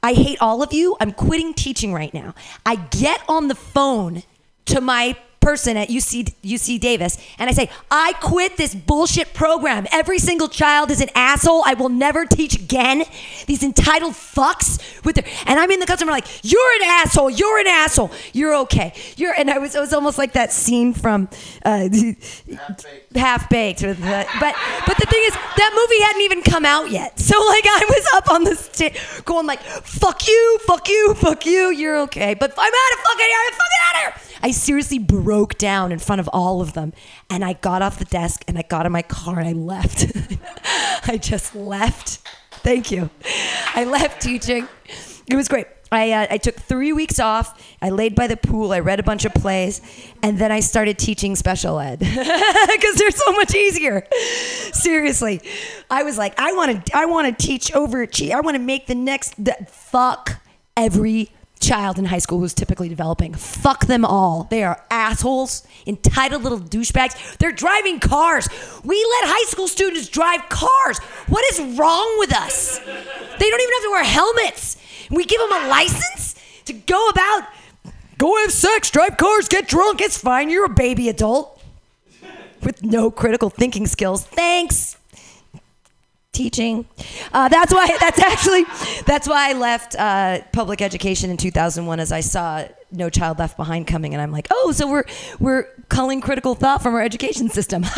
I 0.00 0.12
hate 0.12 0.38
all 0.40 0.62
of 0.62 0.72
you. 0.72 0.96
I'm 1.00 1.12
quitting 1.12 1.54
teaching 1.54 1.92
right 1.92 2.14
now. 2.14 2.34
I 2.64 2.76
get 2.76 3.20
on 3.28 3.48
the 3.48 3.54
phone 3.54 4.22
to 4.66 4.80
my 4.80 5.16
person 5.48 5.78
at 5.78 5.88
UC, 5.88 6.34
UC 6.42 6.78
Davis 6.78 7.16
and 7.38 7.48
I 7.48 7.54
say, 7.54 7.70
I 7.90 8.12
quit 8.20 8.58
this 8.58 8.74
bullshit 8.74 9.32
program. 9.32 9.86
Every 9.90 10.18
single 10.18 10.48
child 10.48 10.90
is 10.90 11.00
an 11.00 11.08
asshole. 11.14 11.62
I 11.64 11.72
will 11.72 11.88
never 11.88 12.26
teach 12.26 12.54
again. 12.54 13.04
These 13.46 13.62
entitled 13.62 14.12
fucks 14.12 15.02
with 15.06 15.14
their, 15.16 15.24
and 15.46 15.58
I'm 15.58 15.70
in 15.70 15.80
the 15.80 15.86
customer 15.86 16.12
like, 16.12 16.26
you're 16.44 16.72
an 16.74 16.82
asshole. 16.82 17.30
You're 17.30 17.60
an 17.60 17.66
asshole. 17.66 18.10
You're 18.34 18.54
okay. 18.64 18.92
You're, 19.16 19.32
and 19.38 19.50
I 19.50 19.56
was, 19.56 19.74
it 19.74 19.80
was 19.80 19.94
almost 19.94 20.18
like 20.18 20.34
that 20.34 20.52
scene 20.52 20.92
from 20.92 21.30
uh, 21.64 21.88
Half 23.14 23.48
Baked. 23.48 23.80
But, 23.80 23.96
but 24.86 24.96
the 24.98 25.06
thing 25.08 25.22
is, 25.28 25.32
that 25.32 25.72
movie 25.74 26.02
hadn't 26.02 26.22
even 26.22 26.42
come 26.42 26.66
out 26.66 26.90
yet. 26.90 27.18
So 27.18 27.38
like 27.46 27.64
I 27.64 27.84
was 27.88 28.06
up 28.16 28.30
on 28.30 28.44
the 28.44 28.54
stage 28.54 28.98
going 29.24 29.46
like, 29.46 29.62
fuck 29.62 30.28
you, 30.28 30.58
fuck 30.66 30.88
you, 30.90 31.14
fuck 31.14 31.46
you. 31.46 31.70
You're 31.70 32.00
okay. 32.00 32.34
But 32.34 32.52
I'm 32.52 32.58
out 32.58 32.92
of 32.92 32.98
fucking 33.04 33.26
here. 33.26 33.42
I'm 33.46 33.52
fucking 33.52 33.82
out 33.86 33.94
of 33.94 34.22
here. 34.22 34.27
I 34.42 34.50
seriously 34.50 34.98
broke 34.98 35.58
down 35.58 35.92
in 35.92 35.98
front 35.98 36.20
of 36.20 36.28
all 36.32 36.60
of 36.60 36.74
them. 36.74 36.92
And 37.30 37.44
I 37.44 37.54
got 37.54 37.82
off 37.82 37.98
the 37.98 38.04
desk 38.04 38.44
and 38.48 38.58
I 38.58 38.62
got 38.62 38.86
in 38.86 38.92
my 38.92 39.02
car 39.02 39.38
and 39.38 39.48
I 39.48 39.52
left. 39.52 40.06
I 41.08 41.18
just 41.18 41.54
left. 41.54 42.20
Thank 42.50 42.90
you. 42.90 43.10
I 43.74 43.84
left 43.84 44.22
teaching. 44.22 44.68
It 45.28 45.36
was 45.36 45.48
great. 45.48 45.66
I, 45.90 46.12
uh, 46.12 46.26
I 46.30 46.38
took 46.38 46.56
three 46.56 46.92
weeks 46.92 47.18
off. 47.18 47.62
I 47.80 47.90
laid 47.90 48.14
by 48.14 48.26
the 48.26 48.36
pool. 48.36 48.72
I 48.72 48.80
read 48.80 49.00
a 49.00 49.02
bunch 49.02 49.24
of 49.24 49.32
plays, 49.32 49.80
and 50.22 50.38
then 50.38 50.52
I 50.52 50.60
started 50.60 50.98
teaching 50.98 51.34
special 51.34 51.78
ed 51.78 51.98
because 52.00 52.94
they're 52.96 53.10
so 53.10 53.32
much 53.32 53.54
easier. 53.54 54.06
Seriously, 54.72 55.40
I 55.90 56.02
was 56.02 56.18
like, 56.18 56.38
I 56.38 56.52
want 56.52 56.86
to, 56.86 56.96
I 56.96 57.06
want 57.06 57.38
to 57.38 57.46
teach 57.46 57.72
overachieve. 57.72 58.32
I 58.32 58.40
want 58.40 58.56
to 58.56 58.62
make 58.62 58.86
the 58.86 58.94
next. 58.94 59.42
The, 59.42 59.56
fuck 59.70 60.42
every 60.76 61.30
child 61.58 61.98
in 61.98 62.04
high 62.04 62.18
school 62.18 62.38
who's 62.38 62.54
typically 62.54 62.88
developing. 62.88 63.34
Fuck 63.34 63.86
them 63.86 64.04
all. 64.04 64.44
They 64.50 64.62
are 64.62 64.82
assholes, 64.90 65.66
entitled 65.86 66.42
little 66.42 66.60
douchebags. 66.60 67.36
They're 67.38 67.52
driving 67.52 68.00
cars. 68.00 68.48
We 68.84 68.96
let 68.96 69.30
high 69.30 69.50
school 69.50 69.68
students 69.68 70.08
drive 70.08 70.48
cars. 70.48 70.98
What 71.28 71.44
is 71.52 71.78
wrong 71.78 72.16
with 72.18 72.34
us? 72.34 72.78
They 72.78 73.50
don't 73.50 73.60
even 73.60 73.74
have 73.74 73.82
to 73.82 73.90
wear 73.90 74.04
helmets. 74.04 74.76
We 75.10 75.24
give 75.24 75.40
them 75.40 75.64
a 75.64 75.68
license 75.68 76.34
to 76.66 76.72
go 76.72 77.08
about, 77.08 77.48
go 78.18 78.36
have 78.42 78.52
sex, 78.52 78.90
drive 78.90 79.16
cars, 79.16 79.48
get 79.48 79.68
drunk. 79.68 80.00
It's 80.00 80.18
fine. 80.18 80.50
You're 80.50 80.66
a 80.66 80.70
baby 80.70 81.08
adult 81.08 81.62
with 82.62 82.82
no 82.82 83.10
critical 83.10 83.48
thinking 83.48 83.86
skills. 83.86 84.24
Thanks 84.24 84.97
teaching. 86.38 86.86
Uh, 87.32 87.48
that's 87.48 87.74
why. 87.74 87.88
That's 88.00 88.20
actually. 88.20 88.64
That's 89.04 89.28
why 89.28 89.50
I 89.50 89.52
left 89.54 89.96
uh, 89.98 90.40
public 90.52 90.80
education 90.80 91.30
in 91.30 91.36
2001, 91.36 92.00
as 92.00 92.12
I 92.12 92.20
saw 92.20 92.64
No 92.92 93.10
Child 93.10 93.40
Left 93.40 93.56
Behind 93.56 93.86
coming, 93.86 94.14
and 94.14 94.22
I'm 94.22 94.30
like, 94.30 94.46
oh, 94.50 94.72
so 94.72 94.88
we're 94.88 95.04
we're 95.40 95.64
culling 95.88 96.20
critical 96.20 96.54
thought 96.54 96.82
from 96.82 96.94
our 96.94 97.02
education 97.02 97.50
system. 97.50 97.84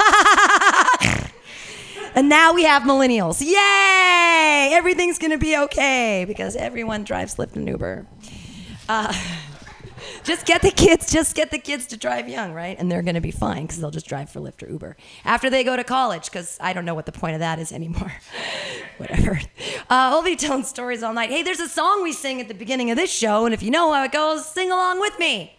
and 2.14 2.28
now 2.28 2.54
we 2.54 2.64
have 2.64 2.82
millennials. 2.82 3.40
Yay! 3.40 4.74
Everything's 4.74 5.18
gonna 5.18 5.38
be 5.38 5.56
okay 5.56 6.24
because 6.26 6.56
everyone 6.56 7.04
drives 7.04 7.36
Lyft 7.36 7.56
and 7.56 7.68
Uber. 7.68 8.06
Uh, 8.88 9.12
just 10.24 10.46
get 10.46 10.62
the 10.62 10.70
kids 10.70 11.10
just 11.12 11.34
get 11.34 11.50
the 11.50 11.58
kids 11.58 11.86
to 11.86 11.96
drive 11.96 12.28
young 12.28 12.52
right? 12.52 12.76
And 12.78 12.90
they're 12.90 13.02
going 13.02 13.14
to 13.14 13.20
be 13.20 13.30
fine 13.30 13.62
because 13.62 13.80
they'll 13.80 13.90
just 13.90 14.06
drive 14.06 14.30
for 14.30 14.40
lyft 14.40 14.62
or 14.62 14.70
uber. 14.70 14.96
After 15.24 15.50
they 15.50 15.64
go 15.64 15.76
to 15.76 15.84
college 15.84 16.24
because 16.30 16.56
i 16.60 16.72
don't 16.72 16.84
know 16.84 16.94
what 16.94 17.06
the 17.06 17.12
point 17.12 17.34
of 17.34 17.40
that 17.40 17.58
is 17.58 17.72
anymore. 17.72 18.12
Whatever. 18.98 19.40
Uh, 19.88 20.08
we'll 20.12 20.22
be 20.22 20.36
telling 20.36 20.64
stories 20.64 21.02
all 21.02 21.12
night. 21.14 21.30
Hey 21.30 21.42
there's 21.42 21.60
a 21.60 21.68
song 21.68 22.02
we 22.02 22.12
sing 22.12 22.40
at 22.40 22.48
the 22.48 22.54
beginning 22.54 22.90
of 22.90 22.96
this 22.96 23.10
show 23.12 23.44
and 23.44 23.54
if 23.54 23.62
you 23.62 23.70
know 23.70 23.92
how 23.92 24.04
it 24.04 24.12
goes 24.12 24.46
sing 24.46 24.70
along 24.70 25.00
with 25.00 25.18
me. 25.18 25.56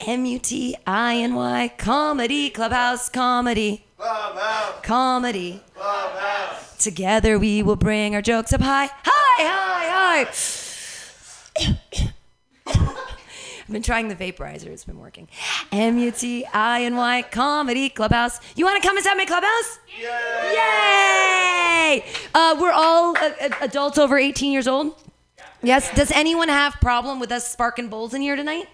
M-u-t-i-n-y 0.00 1.72
comedy 1.78 2.50
clubhouse 2.50 3.08
comedy. 3.08 3.84
Clubhouse. 3.96 4.80
comedy. 4.82 5.62
Clubhouse. 5.74 6.76
together 6.82 7.38
we 7.38 7.62
will 7.62 7.76
bring 7.76 8.14
our 8.14 8.22
jokes 8.22 8.52
up 8.52 8.60
high. 8.60 8.90
High 9.04 9.44
high 9.44 10.24
high 10.26 12.10
I've 13.64 13.72
been 13.72 13.82
trying 13.82 14.08
the 14.08 14.14
vaporizer. 14.14 14.66
It's 14.66 14.84
been 14.84 14.98
working. 14.98 15.26
M 15.72 15.96
U 15.96 16.10
T 16.10 16.44
I 16.52 16.82
N 16.84 16.96
Y 16.96 17.22
Comedy 17.30 17.88
Clubhouse. 17.88 18.38
You 18.56 18.66
want 18.66 18.82
to 18.82 18.86
come 18.86 18.98
inside 18.98 19.16
my 19.16 19.24
clubhouse? 19.24 19.78
Yay! 19.98 20.52
Yay! 20.52 22.04
Uh, 22.34 22.56
we're 22.60 22.72
all 22.72 23.16
uh, 23.16 23.30
uh, 23.40 23.48
adults 23.62 23.96
over 23.96 24.18
18 24.18 24.52
years 24.52 24.68
old. 24.68 25.00
Yes. 25.62 25.90
Does 25.94 26.10
anyone 26.10 26.50
have 26.50 26.74
problem 26.74 27.18
with 27.20 27.32
us 27.32 27.50
sparking 27.50 27.88
bowls 27.88 28.12
in 28.12 28.20
here 28.20 28.36
tonight? 28.36 28.66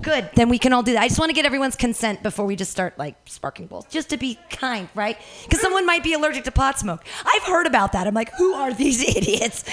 Good. 0.00 0.30
Then 0.34 0.48
we 0.48 0.58
can 0.58 0.72
all 0.72 0.82
do 0.82 0.92
that. 0.92 1.02
I 1.02 1.08
just 1.08 1.18
want 1.18 1.30
to 1.30 1.34
get 1.34 1.44
everyone's 1.44 1.76
consent 1.76 2.22
before 2.22 2.46
we 2.46 2.56
just 2.56 2.70
start 2.70 2.98
like 2.98 3.16
sparking 3.26 3.66
bowls, 3.66 3.86
just 3.90 4.10
to 4.10 4.16
be 4.16 4.38
kind, 4.50 4.88
right? 4.94 5.18
Because 5.44 5.60
someone 5.60 5.84
might 5.84 6.04
be 6.04 6.12
allergic 6.12 6.44
to 6.44 6.52
pot 6.52 6.78
smoke. 6.78 7.04
I've 7.24 7.42
heard 7.42 7.66
about 7.66 7.92
that. 7.92 8.06
I'm 8.06 8.14
like, 8.14 8.32
who 8.34 8.54
are 8.54 8.72
these 8.72 9.02
idiots? 9.16 9.64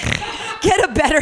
Get 0.61 0.83
a 0.83 0.91
better, 0.93 1.21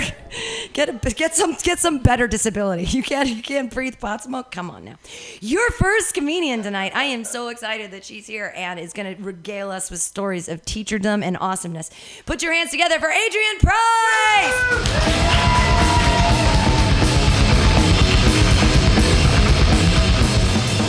get 0.74 0.90
a 0.90 0.94
get 1.12 1.36
some 1.36 1.56
get 1.62 1.80
some 1.80 2.00
better 2.00 2.28
disability. 2.28 2.86
You 2.96 3.04
can't 3.04 3.28
you 3.28 3.42
can't 3.42 3.72
breathe 3.72 4.00
pot 4.00 4.24
smoke. 4.24 4.52
Come 4.52 4.72
on 4.72 4.86
now. 4.86 4.96
Your 5.42 5.70
first 5.72 6.14
comedian 6.14 6.64
tonight. 6.64 6.94
I 6.96 7.04
am 7.06 7.26
so 7.26 7.50
excited 7.50 7.92
that 7.92 8.06
she's 8.06 8.28
here 8.28 8.54
and 8.56 8.80
is 8.80 8.94
going 8.94 9.16
to 9.16 9.22
regale 9.22 9.72
us 9.72 9.92
with 9.92 10.00
stories 10.02 10.48
of 10.48 10.62
teacherdom 10.64 11.24
and 11.24 11.38
awesomeness. 11.38 11.90
Put 12.26 12.42
your 12.42 12.54
hands 12.54 12.72
together 12.72 13.00
for 13.00 13.10
Adrian 13.10 13.58
Price. 13.60 14.56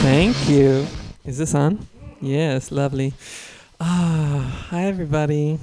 Thank 0.06 0.48
you. 0.48 0.86
Is 1.24 1.36
this 1.36 1.52
on? 1.52 1.84
Yes, 2.20 2.70
lovely. 2.70 3.12
Ah, 3.80 4.66
hi 4.70 4.84
everybody. 4.84 5.58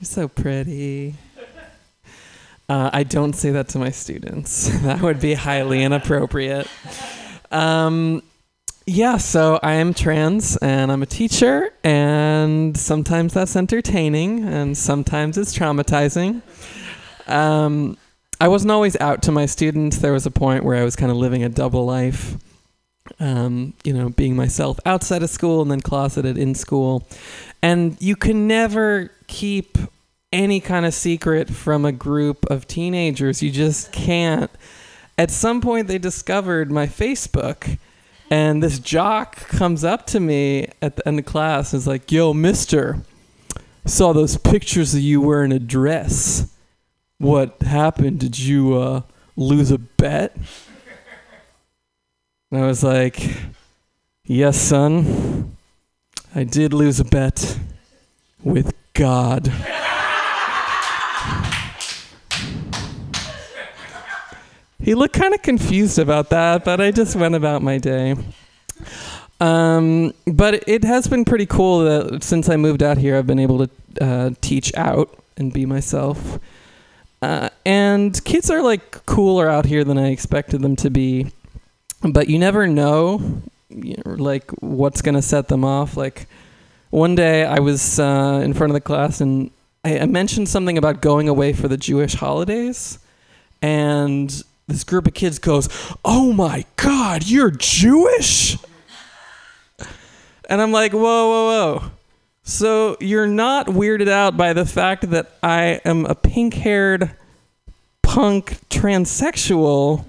You're 0.00 0.06
so 0.06 0.26
pretty. 0.26 1.16
Uh, 2.66 2.88
I 2.94 3.02
don't 3.02 3.34
say 3.34 3.50
that 3.50 3.68
to 3.68 3.78
my 3.78 3.90
students. 3.90 4.68
that 4.84 5.02
would 5.02 5.20
be 5.20 5.34
highly 5.34 5.82
inappropriate. 5.82 6.66
Um, 7.50 8.22
yeah, 8.86 9.18
so 9.18 9.60
I 9.62 9.74
am 9.74 9.92
trans 9.92 10.56
and 10.56 10.90
I'm 10.90 11.02
a 11.02 11.06
teacher, 11.06 11.74
and 11.84 12.74
sometimes 12.74 13.34
that's 13.34 13.54
entertaining, 13.54 14.44
and 14.44 14.78
sometimes 14.78 15.36
it's 15.36 15.54
traumatizing. 15.54 16.40
Um, 17.26 17.98
I 18.40 18.48
wasn't 18.48 18.72
always 18.72 18.96
out 19.00 19.22
to 19.22 19.32
my 19.32 19.46
students. 19.46 19.98
There 19.98 20.12
was 20.12 20.26
a 20.26 20.30
point 20.30 20.64
where 20.64 20.76
I 20.76 20.84
was 20.84 20.96
kind 20.96 21.10
of 21.10 21.16
living 21.16 21.42
a 21.42 21.48
double 21.48 21.86
life 21.86 22.36
um, 23.18 23.74
you 23.84 23.92
know, 23.92 24.08
being 24.10 24.36
myself 24.36 24.78
outside 24.84 25.22
of 25.22 25.30
school 25.30 25.62
and 25.62 25.70
then 25.70 25.80
closeted 25.80 26.36
in 26.36 26.54
school. 26.54 27.06
And 27.62 27.96
you 28.00 28.16
can 28.16 28.46
never 28.46 29.10
keep 29.26 29.78
any 30.32 30.60
kind 30.60 30.84
of 30.84 30.94
secret 30.94 31.48
from 31.50 31.84
a 31.84 31.92
group 31.92 32.44
of 32.50 32.66
teenagers. 32.66 33.42
You 33.42 33.50
just 33.50 33.92
can't. 33.92 34.50
At 35.18 35.30
some 35.30 35.60
point, 35.60 35.88
they 35.88 35.98
discovered 35.98 36.70
my 36.70 36.86
Facebook, 36.86 37.78
and 38.30 38.62
this 38.62 38.78
jock 38.78 39.36
comes 39.48 39.82
up 39.82 40.06
to 40.08 40.20
me 40.20 40.68
at 40.82 40.96
the 40.96 41.08
end 41.08 41.18
of 41.18 41.24
class 41.24 41.72
and 41.72 41.80
is 41.80 41.86
like, 41.86 42.12
Yo, 42.12 42.34
mister, 42.34 42.98
saw 43.86 44.12
those 44.12 44.36
pictures 44.36 44.94
of 44.94 45.00
you 45.00 45.20
wearing 45.22 45.52
a 45.52 45.58
dress. 45.58 46.52
What 47.18 47.62
happened? 47.62 48.20
Did 48.20 48.38
you 48.38 48.76
uh, 48.76 49.02
lose 49.36 49.70
a 49.70 49.78
bet? 49.78 50.36
And 52.50 52.62
I 52.62 52.66
was 52.66 52.84
like, 52.84 53.20
Yes, 54.28 54.60
son. 54.60 55.56
I 56.34 56.42
did 56.42 56.72
lose 56.72 56.98
a 56.98 57.04
bet 57.04 57.60
with 58.42 58.74
God. 58.92 59.52
he 64.82 64.94
looked 64.94 65.14
kind 65.14 65.32
of 65.32 65.42
confused 65.42 66.00
about 66.00 66.30
that, 66.30 66.64
but 66.64 66.80
I 66.80 66.90
just 66.90 67.14
went 67.14 67.36
about 67.36 67.62
my 67.62 67.78
day. 67.78 68.16
Um, 69.40 70.12
but 70.26 70.68
it 70.68 70.82
has 70.82 71.06
been 71.06 71.24
pretty 71.24 71.46
cool 71.46 71.84
that 71.84 72.24
since 72.24 72.48
I 72.48 72.56
moved 72.56 72.82
out 72.82 72.98
here, 72.98 73.16
I've 73.16 73.28
been 73.28 73.38
able 73.38 73.64
to 73.64 73.70
uh, 74.00 74.30
teach 74.40 74.74
out 74.74 75.16
and 75.36 75.52
be 75.52 75.66
myself. 75.66 76.40
Uh, 77.22 77.48
and 77.64 78.22
kids 78.24 78.50
are 78.50 78.62
like 78.62 79.04
cooler 79.06 79.48
out 79.48 79.66
here 79.66 79.84
than 79.84 79.98
I 79.98 80.10
expected 80.10 80.62
them 80.62 80.76
to 80.76 80.90
be. 80.90 81.32
But 82.02 82.28
you 82.28 82.38
never 82.38 82.66
know, 82.66 83.42
you 83.70 83.96
know 84.04 84.12
like 84.12 84.50
what's 84.60 85.02
gonna 85.02 85.22
set 85.22 85.48
them 85.48 85.64
off. 85.64 85.96
Like 85.96 86.28
one 86.90 87.14
day, 87.14 87.44
I 87.44 87.58
was 87.58 87.98
uh, 87.98 88.40
in 88.44 88.54
front 88.54 88.70
of 88.70 88.74
the 88.74 88.80
class 88.80 89.20
and 89.20 89.50
I, 89.84 90.00
I 90.00 90.06
mentioned 90.06 90.48
something 90.48 90.76
about 90.76 91.00
going 91.00 91.28
away 91.28 91.52
for 91.52 91.68
the 91.68 91.76
Jewish 91.76 92.14
holidays, 92.14 92.98
and 93.62 94.42
this 94.66 94.82
group 94.82 95.06
of 95.06 95.14
kids 95.14 95.38
goes, 95.38 95.68
"Oh 96.04 96.32
my 96.32 96.64
God, 96.74 97.26
you're 97.26 97.52
Jewish!" 97.52 98.58
And 100.48 100.60
I'm 100.60 100.72
like, 100.72 100.92
"Whoa, 100.92 101.00
whoa, 101.00 101.78
whoa!" 101.78 101.90
So 102.48 102.96
you're 103.00 103.26
not 103.26 103.66
weirded 103.66 104.06
out 104.06 104.36
by 104.36 104.52
the 104.52 104.64
fact 104.64 105.10
that 105.10 105.32
I 105.42 105.80
am 105.84 106.06
a 106.06 106.14
pink-haired 106.14 107.10
punk 108.02 108.60
transsexual, 108.70 110.04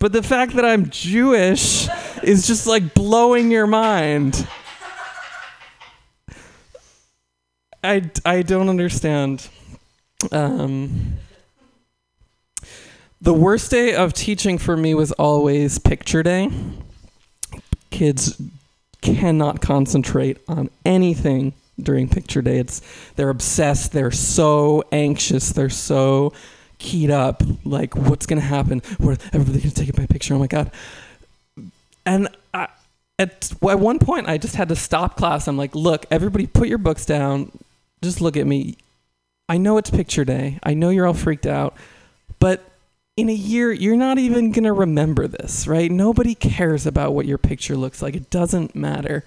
but 0.00 0.12
the 0.12 0.24
fact 0.24 0.56
that 0.56 0.64
I'm 0.64 0.90
Jewish 0.90 1.86
is 2.24 2.44
just 2.44 2.66
like 2.66 2.92
blowing 2.92 3.52
your 3.52 3.68
mind. 3.68 4.48
I, 7.84 8.10
I 8.26 8.42
don't 8.42 8.68
understand. 8.68 9.48
Um, 10.32 11.18
the 13.20 13.32
worst 13.32 13.70
day 13.70 13.94
of 13.94 14.12
teaching 14.12 14.58
for 14.58 14.76
me 14.76 14.92
was 14.92 15.12
always 15.12 15.78
picture 15.78 16.24
day. 16.24 16.50
Kids 17.90 18.42
cannot 19.00 19.60
concentrate 19.60 20.38
on 20.48 20.70
anything 20.84 21.52
during 21.80 22.08
picture 22.08 22.42
day. 22.42 22.58
It's 22.58 22.82
they're 23.16 23.30
obsessed. 23.30 23.92
They're 23.92 24.10
so 24.10 24.84
anxious. 24.92 25.50
They're 25.50 25.70
so 25.70 26.32
keyed 26.78 27.10
up. 27.10 27.42
Like, 27.64 27.96
what's 27.96 28.26
gonna 28.26 28.40
happen? 28.40 28.82
What 28.98 29.22
everybody 29.32 29.60
gonna 29.60 29.70
take 29.70 29.96
my 29.96 30.06
picture? 30.06 30.34
Oh 30.34 30.38
my 30.38 30.46
god! 30.46 30.70
And 32.04 32.28
I, 32.52 32.68
at 33.18 33.52
at 33.62 33.80
one 33.80 33.98
point, 33.98 34.28
I 34.28 34.38
just 34.38 34.56
had 34.56 34.68
to 34.68 34.76
stop 34.76 35.16
class. 35.16 35.48
I'm 35.48 35.56
like, 35.56 35.74
look, 35.74 36.06
everybody, 36.10 36.46
put 36.46 36.68
your 36.68 36.78
books 36.78 37.04
down. 37.04 37.52
Just 38.02 38.20
look 38.20 38.36
at 38.36 38.46
me. 38.46 38.76
I 39.48 39.56
know 39.58 39.78
it's 39.78 39.90
picture 39.90 40.24
day. 40.24 40.58
I 40.62 40.74
know 40.74 40.90
you're 40.90 41.06
all 41.06 41.14
freaked 41.14 41.46
out, 41.46 41.74
but 42.38 42.64
in 43.18 43.28
a 43.28 43.34
year, 43.34 43.72
you're 43.72 43.96
not 43.96 44.16
even 44.16 44.52
going 44.52 44.62
to 44.62 44.72
remember 44.72 45.26
this, 45.26 45.66
right? 45.66 45.90
Nobody 45.90 46.36
cares 46.36 46.86
about 46.86 47.14
what 47.14 47.26
your 47.26 47.36
picture 47.36 47.76
looks 47.76 48.00
like. 48.00 48.14
It 48.14 48.30
doesn't 48.30 48.76
matter. 48.76 49.24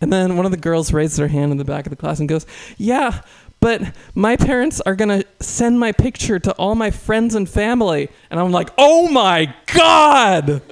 And 0.00 0.10
then 0.10 0.38
one 0.38 0.46
of 0.46 0.50
the 0.50 0.56
girls 0.56 0.94
raised 0.94 1.18
her 1.18 1.28
hand 1.28 1.52
in 1.52 1.58
the 1.58 1.64
back 1.64 1.84
of 1.84 1.90
the 1.90 1.96
class 1.96 2.20
and 2.20 2.28
goes, 2.28 2.46
Yeah, 2.78 3.20
but 3.60 3.94
my 4.14 4.38
parents 4.38 4.80
are 4.80 4.96
going 4.96 5.20
to 5.20 5.26
send 5.40 5.78
my 5.78 5.92
picture 5.92 6.38
to 6.38 6.52
all 6.52 6.74
my 6.74 6.90
friends 6.90 7.34
and 7.34 7.46
family. 7.46 8.08
And 8.30 8.40
I'm 8.40 8.50
like, 8.50 8.70
Oh 8.78 9.08
my 9.08 9.54
God! 9.66 10.62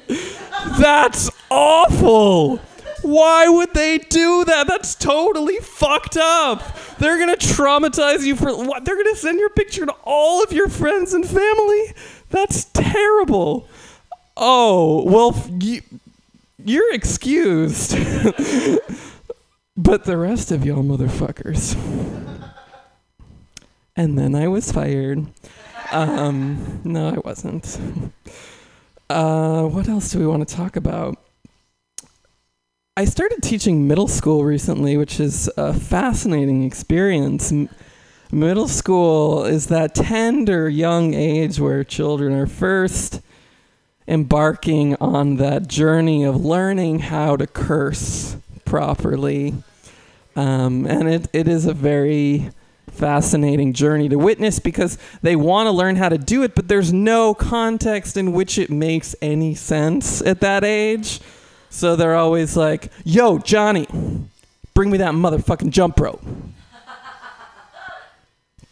That's 0.78 1.30
awful! 1.50 2.58
Why 3.02 3.48
would 3.48 3.74
they 3.74 3.98
do 3.98 4.44
that? 4.44 4.68
That's 4.68 4.94
totally 4.94 5.58
fucked 5.58 6.16
up. 6.16 6.62
They're 6.98 7.18
gonna 7.18 7.36
traumatize 7.36 8.24
you 8.24 8.36
for 8.36 8.52
what? 8.64 8.84
They're 8.84 8.96
gonna 8.96 9.16
send 9.16 9.40
your 9.40 9.50
picture 9.50 9.84
to 9.84 9.92
all 10.04 10.42
of 10.42 10.52
your 10.52 10.68
friends 10.68 11.12
and 11.12 11.26
family. 11.26 11.94
That's 12.32 12.64
terrible. 12.64 13.68
Oh 14.36 15.04
well, 15.04 15.36
you, 15.60 15.82
you're 16.64 16.92
excused. 16.94 17.92
but 19.76 20.04
the 20.04 20.16
rest 20.16 20.50
of 20.50 20.64
y'all 20.64 20.82
motherfuckers. 20.82 21.76
And 23.94 24.18
then 24.18 24.34
I 24.34 24.48
was 24.48 24.72
fired. 24.72 25.26
Um, 25.92 26.80
no, 26.84 27.10
I 27.10 27.18
wasn't. 27.18 27.78
Uh, 29.10 29.64
what 29.64 29.86
else 29.88 30.10
do 30.10 30.18
we 30.18 30.26
want 30.26 30.48
to 30.48 30.54
talk 30.54 30.76
about? 30.76 31.18
I 32.96 33.04
started 33.04 33.42
teaching 33.42 33.86
middle 33.86 34.08
school 34.08 34.44
recently, 34.44 34.96
which 34.96 35.20
is 35.20 35.50
a 35.58 35.74
fascinating 35.74 36.64
experience. 36.64 37.52
Middle 38.34 38.66
school 38.66 39.44
is 39.44 39.66
that 39.66 39.94
tender 39.94 40.66
young 40.66 41.12
age 41.12 41.60
where 41.60 41.84
children 41.84 42.32
are 42.32 42.46
first 42.46 43.20
embarking 44.08 44.96
on 45.02 45.36
that 45.36 45.68
journey 45.68 46.24
of 46.24 46.42
learning 46.42 47.00
how 47.00 47.36
to 47.36 47.46
curse 47.46 48.34
properly. 48.64 49.52
Um, 50.34 50.86
and 50.86 51.10
it, 51.10 51.28
it 51.34 51.46
is 51.46 51.66
a 51.66 51.74
very 51.74 52.50
fascinating 52.90 53.74
journey 53.74 54.08
to 54.08 54.16
witness 54.16 54.58
because 54.58 54.96
they 55.20 55.36
want 55.36 55.66
to 55.66 55.70
learn 55.70 55.96
how 55.96 56.08
to 56.08 56.16
do 56.16 56.42
it, 56.42 56.54
but 56.54 56.68
there's 56.68 56.90
no 56.90 57.34
context 57.34 58.16
in 58.16 58.32
which 58.32 58.56
it 58.56 58.70
makes 58.70 59.14
any 59.20 59.54
sense 59.54 60.22
at 60.22 60.40
that 60.40 60.64
age. 60.64 61.20
So 61.68 61.96
they're 61.96 62.16
always 62.16 62.56
like, 62.56 62.90
yo, 63.04 63.36
Johnny, 63.36 63.86
bring 64.72 64.90
me 64.90 64.96
that 64.96 65.12
motherfucking 65.12 65.68
jump 65.68 66.00
rope. 66.00 66.24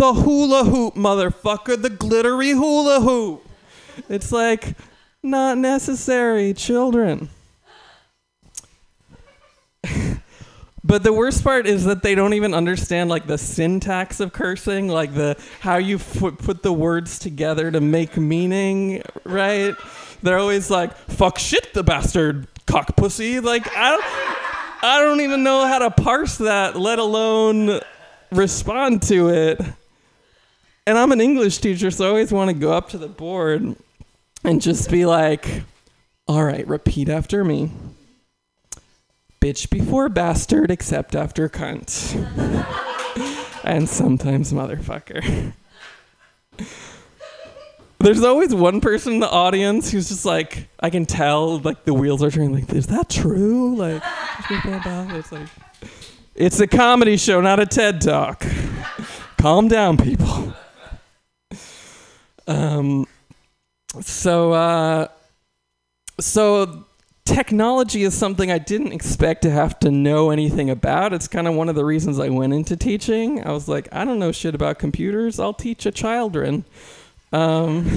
The 0.00 0.14
hula 0.14 0.64
hoop, 0.64 0.94
motherfucker, 0.94 1.80
the 1.80 1.90
glittery 1.90 2.52
hula 2.52 3.00
hoop. 3.00 3.46
It's 4.08 4.32
like, 4.32 4.74
not 5.22 5.58
necessary, 5.58 6.54
children. 6.54 7.28
But 10.82 11.02
the 11.02 11.12
worst 11.12 11.44
part 11.44 11.66
is 11.66 11.84
that 11.84 12.02
they 12.02 12.14
don't 12.14 12.32
even 12.32 12.54
understand 12.54 13.10
like 13.10 13.26
the 13.26 13.36
syntax 13.36 14.18
of 14.18 14.32
cursing, 14.32 14.88
like 14.88 15.12
the 15.14 15.36
how 15.60 15.76
you 15.76 15.98
put 15.98 16.38
put 16.38 16.62
the 16.62 16.72
words 16.72 17.18
together 17.18 17.70
to 17.70 17.82
make 17.82 18.16
meaning, 18.16 19.02
right? 19.24 19.76
They're 20.22 20.38
always 20.38 20.70
like 20.70 20.96
"fuck 20.96 21.38
shit, 21.38 21.74
the 21.74 21.82
bastard 21.82 22.48
cock 22.66 22.96
pussy." 22.96 23.40
Like 23.40 23.68
I 23.76 23.90
don't, 23.90 24.04
I 24.82 25.00
don't 25.00 25.20
even 25.20 25.44
know 25.44 25.66
how 25.66 25.80
to 25.80 25.90
parse 25.90 26.38
that, 26.38 26.76
let 26.76 26.98
alone 26.98 27.80
respond 28.32 29.02
to 29.02 29.28
it. 29.28 29.60
And 30.86 30.98
I'm 30.98 31.12
an 31.12 31.20
English 31.20 31.58
teacher, 31.58 31.90
so 31.90 32.06
I 32.06 32.08
always 32.08 32.32
want 32.32 32.50
to 32.50 32.54
go 32.54 32.72
up 32.72 32.88
to 32.90 32.98
the 32.98 33.08
board 33.08 33.76
and 34.44 34.62
just 34.62 34.90
be 34.90 35.06
like, 35.06 35.62
"All 36.26 36.42
right, 36.42 36.66
repeat 36.66 37.08
after 37.08 37.44
me." 37.44 37.70
bitch 39.40 39.70
before 39.70 40.08
bastard, 40.10 40.70
except 40.70 41.16
after 41.16 41.48
cunt. 41.48 42.14
and 43.64 43.88
sometimes 43.88 44.52
motherfucker. 44.52 45.54
There's 47.98 48.22
always 48.22 48.54
one 48.54 48.80
person 48.80 49.14
in 49.14 49.20
the 49.20 49.30
audience 49.30 49.90
who's 49.90 50.08
just 50.08 50.24
like, 50.26 50.68
I 50.78 50.90
can 50.90 51.06
tell, 51.06 51.58
like 51.58 51.84
the 51.84 51.94
wheels 51.94 52.22
are 52.22 52.30
turning. 52.30 52.54
Like, 52.54 52.72
is 52.72 52.86
that 52.88 53.08
true? 53.08 53.76
Like, 53.76 54.02
it's 54.50 55.32
like, 55.32 55.48
it's 56.34 56.60
a 56.60 56.66
comedy 56.66 57.16
show, 57.16 57.40
not 57.40 57.60
a 57.60 57.66
TED 57.66 58.00
talk. 58.00 58.44
Calm 59.38 59.68
down, 59.68 59.96
people. 59.96 60.52
Um. 62.50 63.06
So, 64.00 64.52
uh, 64.52 65.08
so 66.20 66.84
technology 67.24 68.02
is 68.02 68.14
something 68.14 68.50
I 68.50 68.58
didn't 68.58 68.92
expect 68.92 69.42
to 69.42 69.50
have 69.50 69.78
to 69.80 69.90
know 69.90 70.30
anything 70.30 70.70
about. 70.70 71.12
It's 71.12 71.28
kind 71.28 71.46
of 71.48 71.54
one 71.54 71.68
of 71.68 71.74
the 71.74 71.84
reasons 71.84 72.18
I 72.18 72.28
went 72.28 72.52
into 72.52 72.76
teaching. 72.76 73.44
I 73.44 73.52
was 73.52 73.68
like, 73.68 73.88
I 73.92 74.04
don't 74.04 74.18
know 74.18 74.32
shit 74.32 74.54
about 74.54 74.78
computers. 74.78 75.38
I'll 75.38 75.54
teach 75.54 75.86
a 75.86 75.92
children. 75.92 76.64
Um, 77.32 77.86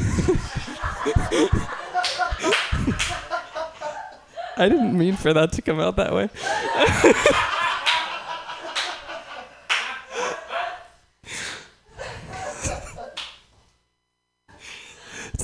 I 4.56 4.70
didn't 4.70 4.96
mean 4.98 5.16
for 5.16 5.34
that 5.34 5.52
to 5.54 5.62
come 5.64 5.80
out 5.80 5.96
that 5.96 6.14
way. 6.14 6.30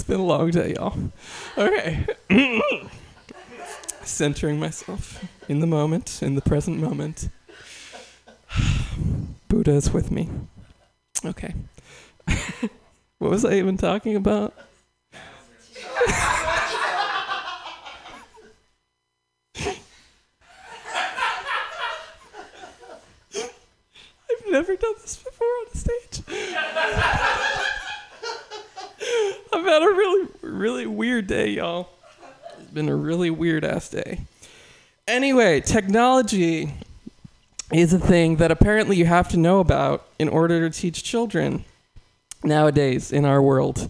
been 0.04 0.20
a 0.20 0.26
long 0.26 0.52
day, 0.52 0.74
y'all. 0.76 0.98
Okay. 1.58 2.06
Centering 4.04 4.60
myself 4.60 5.24
in 5.48 5.60
the 5.60 5.68
moment, 5.68 6.22
in 6.22 6.36
the 6.36 6.42
present 6.42 6.80
moment. 6.80 7.30
Buddha 9.48 9.72
is 9.72 9.92
with 9.92 10.12
me. 10.12 10.30
Okay. 11.26 11.54
what 13.20 13.32
was 13.32 13.46
I 13.46 13.54
even 13.54 13.78
talking 13.78 14.16
about? 14.16 14.54
I've 24.32 24.52
never 24.52 24.76
done 24.76 24.94
this 25.02 25.18
before 25.18 25.48
on 25.48 25.66
a 25.74 25.78
stage. 25.78 27.56
I've 29.54 29.66
had 29.66 29.82
a 29.82 29.88
really, 29.88 30.28
really 30.42 30.86
weird 30.86 31.28
day, 31.28 31.50
y'all. 31.50 31.90
It's 32.60 32.70
been 32.70 32.90
a 32.90 32.96
really 32.96 33.30
weird 33.32 33.66
ass 33.66 33.90
day. 33.90 34.22
Anyway, 35.08 35.60
technology 35.62 36.72
is 37.72 37.94
a 37.94 38.00
thing 38.00 38.36
that 38.36 38.52
apparently 38.52 38.96
you 38.96 39.06
have 39.06 39.28
to 39.30 39.38
know 39.38 39.60
about 39.60 40.06
in 40.20 40.30
order 40.30 40.70
to 40.70 40.80
teach 40.80 41.04
children 41.04 41.66
nowadays 42.44 43.12
in 43.12 43.26
our 43.26 43.42
world. 43.42 43.90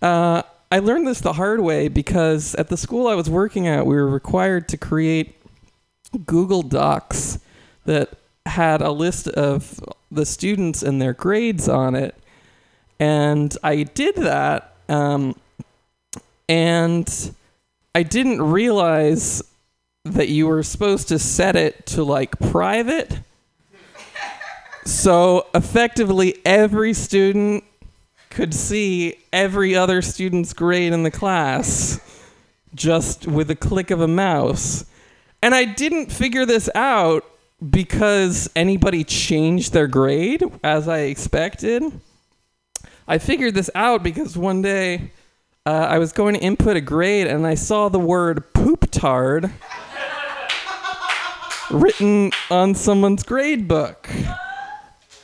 Uh, 0.00 0.42
I 0.72 0.78
learned 0.78 1.06
this 1.06 1.20
the 1.20 1.34
hard 1.34 1.60
way 1.60 1.88
because 1.88 2.54
at 2.54 2.68
the 2.68 2.76
school 2.76 3.06
I 3.06 3.14
was 3.14 3.28
working 3.28 3.68
at, 3.68 3.86
we 3.86 3.96
were 3.96 4.08
required 4.08 4.66
to 4.68 4.78
create 4.78 5.36
Google 6.24 6.62
Docs 6.62 7.38
that 7.84 8.10
had 8.46 8.80
a 8.80 8.90
list 8.90 9.28
of 9.28 9.78
the 10.10 10.24
students 10.24 10.82
and 10.82 11.02
their 11.02 11.12
grades 11.12 11.68
on 11.68 11.94
it. 11.94 12.14
And 12.98 13.54
I 13.62 13.82
did 13.82 14.16
that. 14.16 14.75
Um, 14.88 15.34
and 16.48 17.34
I 17.94 18.02
didn't 18.02 18.42
realize 18.42 19.42
that 20.04 20.28
you 20.28 20.46
were 20.46 20.62
supposed 20.62 21.08
to 21.08 21.18
set 21.18 21.56
it 21.56 21.86
to 21.86 22.04
like 22.04 22.38
private. 22.38 23.18
So 24.84 25.46
effectively, 25.52 26.36
every 26.44 26.92
student 26.92 27.64
could 28.30 28.54
see 28.54 29.18
every 29.32 29.74
other 29.74 30.02
student's 30.02 30.52
grade 30.52 30.92
in 30.92 31.02
the 31.02 31.10
class 31.10 32.00
just 32.74 33.26
with 33.26 33.50
a 33.50 33.56
click 33.56 33.90
of 33.90 34.00
a 34.00 34.06
mouse. 34.06 34.84
And 35.42 35.54
I 35.54 35.64
didn't 35.64 36.12
figure 36.12 36.46
this 36.46 36.68
out 36.74 37.24
because 37.70 38.50
anybody 38.54 39.02
changed 39.02 39.72
their 39.72 39.86
grade 39.86 40.44
as 40.62 40.86
I 40.86 41.00
expected. 41.00 41.82
I 43.08 43.18
figured 43.18 43.54
this 43.54 43.70
out 43.74 44.02
because 44.02 44.36
one 44.36 44.62
day 44.62 45.12
uh, 45.64 45.70
I 45.70 45.98
was 45.98 46.12
going 46.12 46.34
to 46.34 46.40
input 46.40 46.76
a 46.76 46.80
grade 46.80 47.28
and 47.28 47.46
I 47.46 47.54
saw 47.54 47.88
the 47.88 48.00
word 48.00 48.52
poop 48.52 48.90
tard 48.90 49.52
written 51.70 52.32
on 52.50 52.74
someone's 52.74 53.22
grade 53.22 53.68
book. 53.68 54.08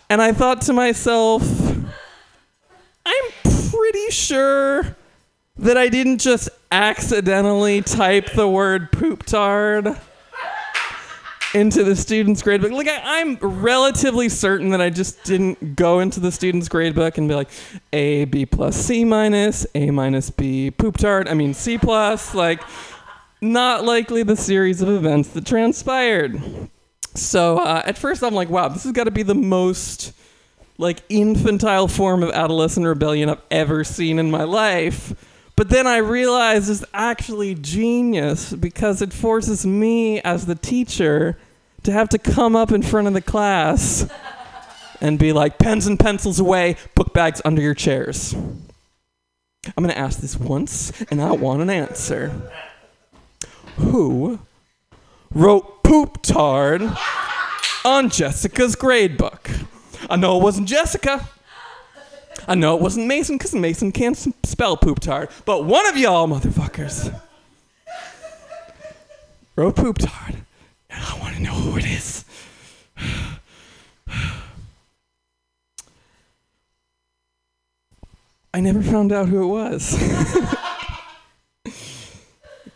And 0.09 0.23
I 0.23 0.33
thought 0.33 0.61
to 0.62 0.73
myself, 0.73 1.42
I'm 3.05 3.25
pretty 3.71 4.11
sure 4.11 4.97
that 5.57 5.77
I 5.77 5.88
didn't 5.88 6.18
just 6.18 6.51
accidentally 6.71 7.83
type 7.83 8.33
the 8.33 8.49
word 8.49 8.92
poop 8.92 9.25
tard 9.25 9.97
into 11.55 11.85
the 11.85 11.95
student's 11.95 12.43
grade 12.43 12.61
book. 12.61 12.73
Like 12.73 12.88
I, 12.88 13.21
I'm 13.21 13.37
relatively 13.37 14.29
certain 14.29 14.71
that 14.71 14.81
I 14.81 14.91
just 14.91 15.23
didn't 15.25 15.77
go 15.77 16.01
into 16.01 16.21
the 16.21 16.33
student's 16.33 16.69
grade 16.69 16.95
book 16.95 17.19
and 17.19 17.29
be 17.29 17.35
like 17.35 17.49
A, 17.93 18.25
B 18.25 18.47
plus, 18.47 18.77
C 18.77 19.05
minus, 19.05 19.67
A 19.75 19.91
minus, 19.91 20.31
B, 20.31 20.71
poop 20.71 20.97
tart. 20.97 21.29
I 21.29 21.35
mean 21.35 21.55
C 21.55 21.79
plus. 21.79 22.35
Like 22.35 22.62
not 23.41 23.85
likely 23.85 24.23
the 24.23 24.37
series 24.37 24.81
of 24.81 24.88
events 24.88 25.31
that 25.31 25.45
transpired. 25.45 26.41
So 27.15 27.59
uh, 27.59 27.83
at 27.85 27.99
first 27.99 28.23
I'm 28.23 28.35
like, 28.35 28.49
wow, 28.49 28.69
this 28.69 28.85
has 28.85 28.93
got 28.93 29.05
to 29.05 29.11
be 29.11 29.23
the 29.23 29.35
most 29.35 30.12
like 30.79 31.03
infantile 31.09 31.88
form 31.88 32.23
of 32.23 32.31
adolescent 32.31 32.87
rebellion 32.87 33.29
I've 33.29 33.43
ever 33.51 33.85
seen 33.85 34.19
in 34.19 34.31
my 34.31 34.45
life. 34.45 35.12
But 35.62 35.68
then 35.68 35.87
I 35.87 35.98
realize 35.98 36.68
it's 36.68 36.85
actually 36.92 37.55
genius 37.55 38.53
because 38.53 39.01
it 39.01 39.12
forces 39.12 39.64
me 39.64 40.20
as 40.22 40.46
the 40.46 40.57
teacher 40.57 41.38
to 41.85 41.92
have 41.92 42.09
to 42.09 42.18
come 42.18 42.57
up 42.57 42.72
in 42.72 42.83
front 42.83 43.07
of 43.07 43.14
the 43.14 43.20
class 43.20 44.11
and 45.01 45.20
be 45.20 45.33
like, 45.33 45.61
pens 45.61 45.87
and 45.87 46.01
pencils 46.01 46.40
away, 46.40 46.75
book 46.96 47.14
bags 47.14 47.40
under 47.44 47.62
your 47.62 47.75
chairs. 47.75 48.35
I'm 48.35 49.85
going 49.85 49.90
to 49.90 49.96
ask 49.96 50.18
this 50.18 50.37
once 50.37 50.90
and 51.12 51.22
I 51.22 51.31
want 51.31 51.62
an 51.62 51.70
answer. 51.70 52.33
Who 53.77 54.40
wrote 55.33 55.85
poop 55.85 56.22
tard 56.22 56.83
on 57.85 58.11
Jessica's 58.11 58.75
grade 58.75 59.16
book? 59.16 59.48
I 60.11 60.16
know 60.16 60.40
it 60.40 60.42
wasn't 60.42 60.66
Jessica. 60.66 61.29
I 62.48 62.57
know 62.57 62.75
it 62.75 62.83
wasn't 62.83 63.07
Mason 63.07 63.38
because 63.38 63.55
Mason 63.55 63.92
can't 63.92 64.16
spell 64.62 64.77
poop 64.77 65.01
tart, 65.01 65.29
but 65.44 65.64
one 65.64 65.85
of 65.88 65.96
y'all 65.96 66.29
motherfuckers 66.29 67.12
wrote 69.57 69.75
poop 69.75 69.98
tart, 69.98 70.37
and 70.88 71.05
I 71.05 71.18
want 71.18 71.35
to 71.35 71.42
know 71.42 71.51
who 71.51 71.79
it 71.79 71.85
is. 71.85 72.25
I 78.55 78.61
never 78.61 78.81
found 78.85 79.11
out 79.11 79.27
who 79.27 79.42
it 79.42 79.46
was. 79.48 79.98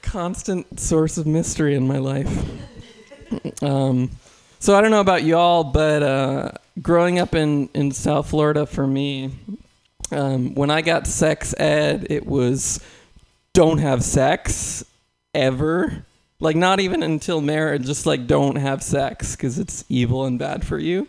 Constant 0.02 0.80
source 0.80 1.18
of 1.18 1.26
mystery 1.28 1.76
in 1.76 1.86
my 1.86 1.98
life. 1.98 3.62
Um, 3.62 4.10
so 4.58 4.74
I 4.74 4.80
don't 4.80 4.90
know 4.90 4.98
about 4.98 5.22
y'all, 5.22 5.62
but 5.62 6.02
uh, 6.02 6.50
growing 6.82 7.20
up 7.20 7.36
in, 7.36 7.68
in 7.74 7.92
South 7.92 8.28
Florida 8.28 8.66
for 8.66 8.88
me, 8.88 9.30
um, 10.10 10.54
when 10.54 10.70
I 10.70 10.82
got 10.82 11.06
sex 11.06 11.54
ed, 11.58 12.06
it 12.10 12.26
was 12.26 12.80
don't 13.52 13.78
have 13.78 14.02
sex 14.02 14.84
ever. 15.34 16.04
Like, 16.38 16.56
not 16.56 16.80
even 16.80 17.02
until 17.02 17.40
marriage, 17.40 17.86
just 17.86 18.04
like 18.04 18.26
don't 18.26 18.56
have 18.56 18.82
sex 18.82 19.34
because 19.34 19.58
it's 19.58 19.84
evil 19.88 20.26
and 20.26 20.38
bad 20.38 20.66
for 20.66 20.78
you. 20.78 21.08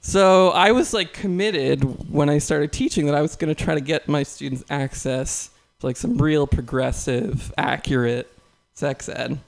So 0.00 0.50
I 0.50 0.72
was 0.72 0.92
like 0.92 1.12
committed 1.12 2.10
when 2.10 2.28
I 2.28 2.38
started 2.38 2.72
teaching 2.72 3.06
that 3.06 3.14
I 3.14 3.22
was 3.22 3.36
going 3.36 3.54
to 3.54 3.64
try 3.64 3.74
to 3.74 3.80
get 3.80 4.08
my 4.08 4.24
students 4.24 4.64
access 4.68 5.50
to 5.80 5.86
like 5.86 5.96
some 5.96 6.18
real 6.18 6.46
progressive, 6.46 7.52
accurate 7.56 8.32
sex 8.74 9.08
ed. 9.08 9.38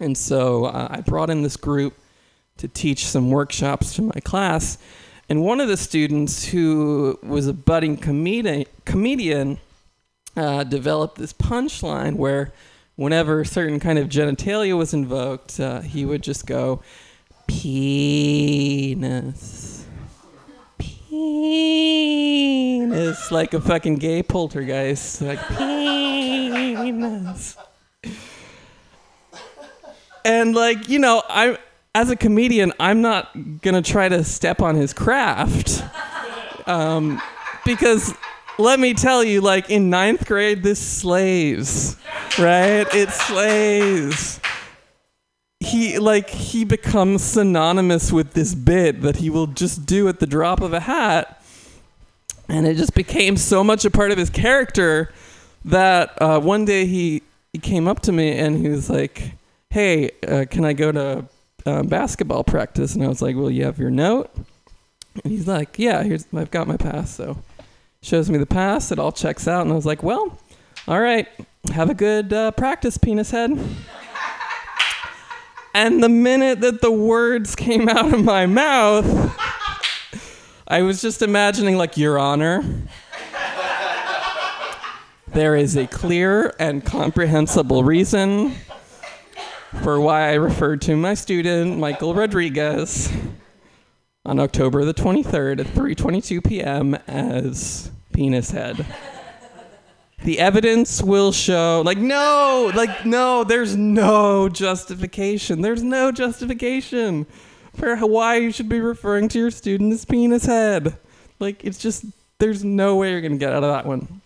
And 0.00 0.16
so 0.16 0.66
uh, 0.66 0.88
I 0.90 1.00
brought 1.00 1.30
in 1.30 1.42
this 1.42 1.56
group 1.56 1.94
to 2.58 2.68
teach 2.68 3.06
some 3.06 3.30
workshops 3.30 3.94
to 3.94 4.02
my 4.02 4.20
class. 4.24 4.78
And 5.30 5.42
one 5.42 5.60
of 5.60 5.68
the 5.68 5.76
students, 5.76 6.46
who 6.46 7.18
was 7.22 7.46
a 7.46 7.52
budding 7.52 7.98
comedi- 7.98 8.66
comedian, 8.86 9.58
uh, 10.34 10.64
developed 10.64 11.18
this 11.18 11.34
punchline 11.34 12.16
where, 12.16 12.54
whenever 12.96 13.44
certain 13.44 13.78
kind 13.78 13.98
of 13.98 14.08
genitalia 14.08 14.74
was 14.74 14.94
invoked, 14.94 15.60
uh, 15.60 15.82
he 15.82 16.06
would 16.06 16.22
just 16.22 16.46
go, 16.46 16.80
penis. 17.46 18.24
Penis. 20.78 22.00
Like 23.30 23.52
a 23.52 23.60
fucking 23.60 23.96
gay 23.96 24.22
poltergeist. 24.22 25.20
Like, 25.20 25.46
penis. 25.58 27.54
And, 30.24 30.54
like, 30.54 30.88
you 30.88 30.98
know, 30.98 31.22
I 31.28 31.58
as 31.98 32.10
a 32.10 32.16
comedian, 32.16 32.72
I'm 32.78 33.02
not 33.02 33.60
gonna 33.60 33.82
try 33.82 34.08
to 34.08 34.22
step 34.22 34.62
on 34.62 34.76
his 34.76 34.92
craft, 34.92 35.82
um, 36.68 37.20
because 37.64 38.14
let 38.56 38.78
me 38.78 38.94
tell 38.94 39.24
you, 39.24 39.40
like 39.40 39.68
in 39.68 39.90
ninth 39.90 40.24
grade, 40.24 40.62
this 40.62 40.78
slays, 40.78 41.96
right? 42.38 42.86
It 42.94 43.10
slays. 43.10 44.38
He 45.58 45.98
like 45.98 46.30
he 46.30 46.64
becomes 46.64 47.24
synonymous 47.24 48.12
with 48.12 48.32
this 48.32 48.54
bit 48.54 49.02
that 49.02 49.16
he 49.16 49.28
will 49.28 49.48
just 49.48 49.84
do 49.84 50.06
at 50.06 50.20
the 50.20 50.26
drop 50.26 50.60
of 50.60 50.72
a 50.72 50.80
hat, 50.80 51.42
and 52.48 52.64
it 52.64 52.76
just 52.76 52.94
became 52.94 53.36
so 53.36 53.64
much 53.64 53.84
a 53.84 53.90
part 53.90 54.12
of 54.12 54.18
his 54.18 54.30
character 54.30 55.12
that 55.64 56.16
uh, 56.22 56.38
one 56.38 56.64
day 56.64 56.86
he 56.86 57.22
he 57.52 57.58
came 57.58 57.88
up 57.88 57.98
to 58.02 58.12
me 58.12 58.38
and 58.38 58.56
he 58.56 58.68
was 58.68 58.88
like, 58.88 59.32
"Hey, 59.70 60.12
uh, 60.28 60.44
can 60.48 60.64
I 60.64 60.74
go 60.74 60.92
to 60.92 61.24
uh, 61.68 61.82
basketball 61.82 62.44
practice?" 62.44 62.94
And 62.94 63.04
I 63.04 63.08
was 63.08 63.22
like, 63.22 63.36
"Well, 63.36 63.50
you 63.50 63.64
have 63.64 63.78
your 63.78 63.90
note." 63.90 64.30
And 65.22 65.32
he's 65.32 65.46
like, 65.46 65.78
"Yeah, 65.78 66.02
here's 66.02 66.26
I've 66.34 66.50
got 66.50 66.66
my 66.66 66.76
pass." 66.76 67.14
So 67.14 67.38
shows 68.00 68.30
me 68.30 68.38
the 68.38 68.46
pass. 68.46 68.90
It 68.90 68.98
all 68.98 69.12
checks 69.12 69.46
out, 69.46 69.62
and 69.62 69.72
I 69.72 69.76
was 69.76 69.86
like, 69.86 70.02
"Well, 70.02 70.38
all 70.86 71.00
right, 71.00 71.28
have 71.72 71.90
a 71.90 71.94
good 71.94 72.32
uh, 72.32 72.50
practice, 72.52 72.98
penis 72.98 73.30
head." 73.30 73.58
And 75.74 76.02
the 76.02 76.08
minute 76.08 76.60
that 76.62 76.80
the 76.80 76.90
words 76.90 77.54
came 77.54 77.88
out 77.88 78.12
of 78.12 78.24
my 78.24 78.46
mouth, 78.46 79.06
I 80.66 80.82
was 80.82 81.00
just 81.00 81.22
imagining, 81.22 81.76
like, 81.76 81.96
Your 81.96 82.18
Honor. 82.18 82.64
There 85.28 85.54
is 85.54 85.76
a 85.76 85.86
clear 85.86 86.54
and 86.58 86.84
comprehensible 86.84 87.84
reason 87.84 88.54
for 89.82 90.00
why 90.00 90.30
I 90.30 90.34
referred 90.34 90.80
to 90.82 90.96
my 90.96 91.14
student, 91.14 91.78
Michael 91.78 92.14
Rodriguez, 92.14 93.12
on 94.24 94.38
October 94.40 94.84
the 94.84 94.94
23rd 94.94 95.60
at 95.60 95.66
3:22 95.66 96.44
p.m. 96.44 96.94
as 97.06 97.90
penis 98.12 98.50
head. 98.50 98.86
The 100.24 100.40
evidence 100.40 101.00
will 101.00 101.32
show 101.32 101.82
like 101.84 101.98
no, 101.98 102.72
like 102.74 103.06
no, 103.06 103.44
there's 103.44 103.76
no 103.76 104.48
justification. 104.48 105.60
There's 105.60 105.82
no 105.82 106.10
justification 106.10 107.26
for 107.74 107.96
why 107.98 108.36
you 108.36 108.50
should 108.50 108.68
be 108.68 108.80
referring 108.80 109.28
to 109.28 109.38
your 109.38 109.50
student 109.50 109.92
as 109.92 110.04
penis 110.04 110.46
head. 110.46 110.96
Like 111.38 111.64
it's 111.64 111.78
just 111.78 112.04
there's 112.38 112.64
no 112.64 112.96
way 112.96 113.12
you're 113.12 113.20
going 113.20 113.32
to 113.32 113.38
get 113.38 113.52
out 113.52 113.62
of 113.62 113.70
that 113.70 113.86
one. 113.86 114.20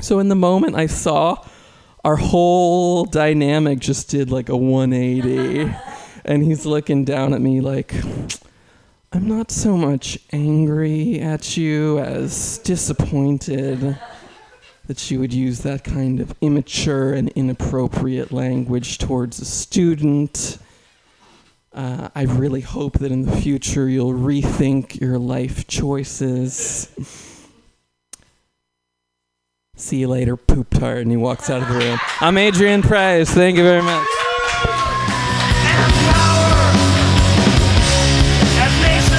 So 0.00 0.18
in 0.18 0.28
the 0.28 0.34
moment 0.34 0.76
I 0.76 0.86
saw 0.86 1.46
our 2.04 2.16
whole 2.16 3.06
dynamic 3.06 3.78
just 3.78 4.10
did 4.10 4.30
like 4.30 4.48
a 4.48 4.56
180 4.56 5.74
and 6.24 6.42
he's 6.42 6.66
looking 6.66 7.04
down 7.04 7.32
at 7.32 7.40
me 7.40 7.60
like 7.60 7.94
I'm 9.12 9.28
not 9.28 9.50
so 9.50 9.76
much 9.76 10.18
angry 10.32 11.20
at 11.20 11.56
you 11.56 12.00
as 12.00 12.58
disappointed 12.58 13.96
that 14.86 15.10
you 15.10 15.20
would 15.20 15.32
use 15.32 15.60
that 15.60 15.84
kind 15.84 16.20
of 16.20 16.34
immature 16.40 17.14
and 17.14 17.28
inappropriate 17.30 18.32
language 18.32 18.98
towards 18.98 19.40
a 19.40 19.44
student. 19.44 20.58
Uh, 21.72 22.08
I 22.14 22.22
really 22.22 22.60
hope 22.60 22.98
that 22.98 23.12
in 23.12 23.22
the 23.22 23.36
future 23.36 23.88
you'll 23.88 24.12
rethink 24.12 25.00
your 25.00 25.18
life 25.18 25.66
choices. 25.68 26.88
See 29.76 29.98
you 29.98 30.08
later, 30.08 30.36
poop 30.36 30.70
tart. 30.70 30.98
And 30.98 31.10
he 31.10 31.16
walks 31.16 31.50
out 31.50 31.62
of 31.62 31.68
the 31.68 31.74
room. 31.74 31.98
I'm 32.20 32.38
Adrian 32.38 32.82
Price. 32.82 33.30
Thank 33.30 33.56
you 33.56 33.64
very 33.64 33.82
much. 33.82 34.06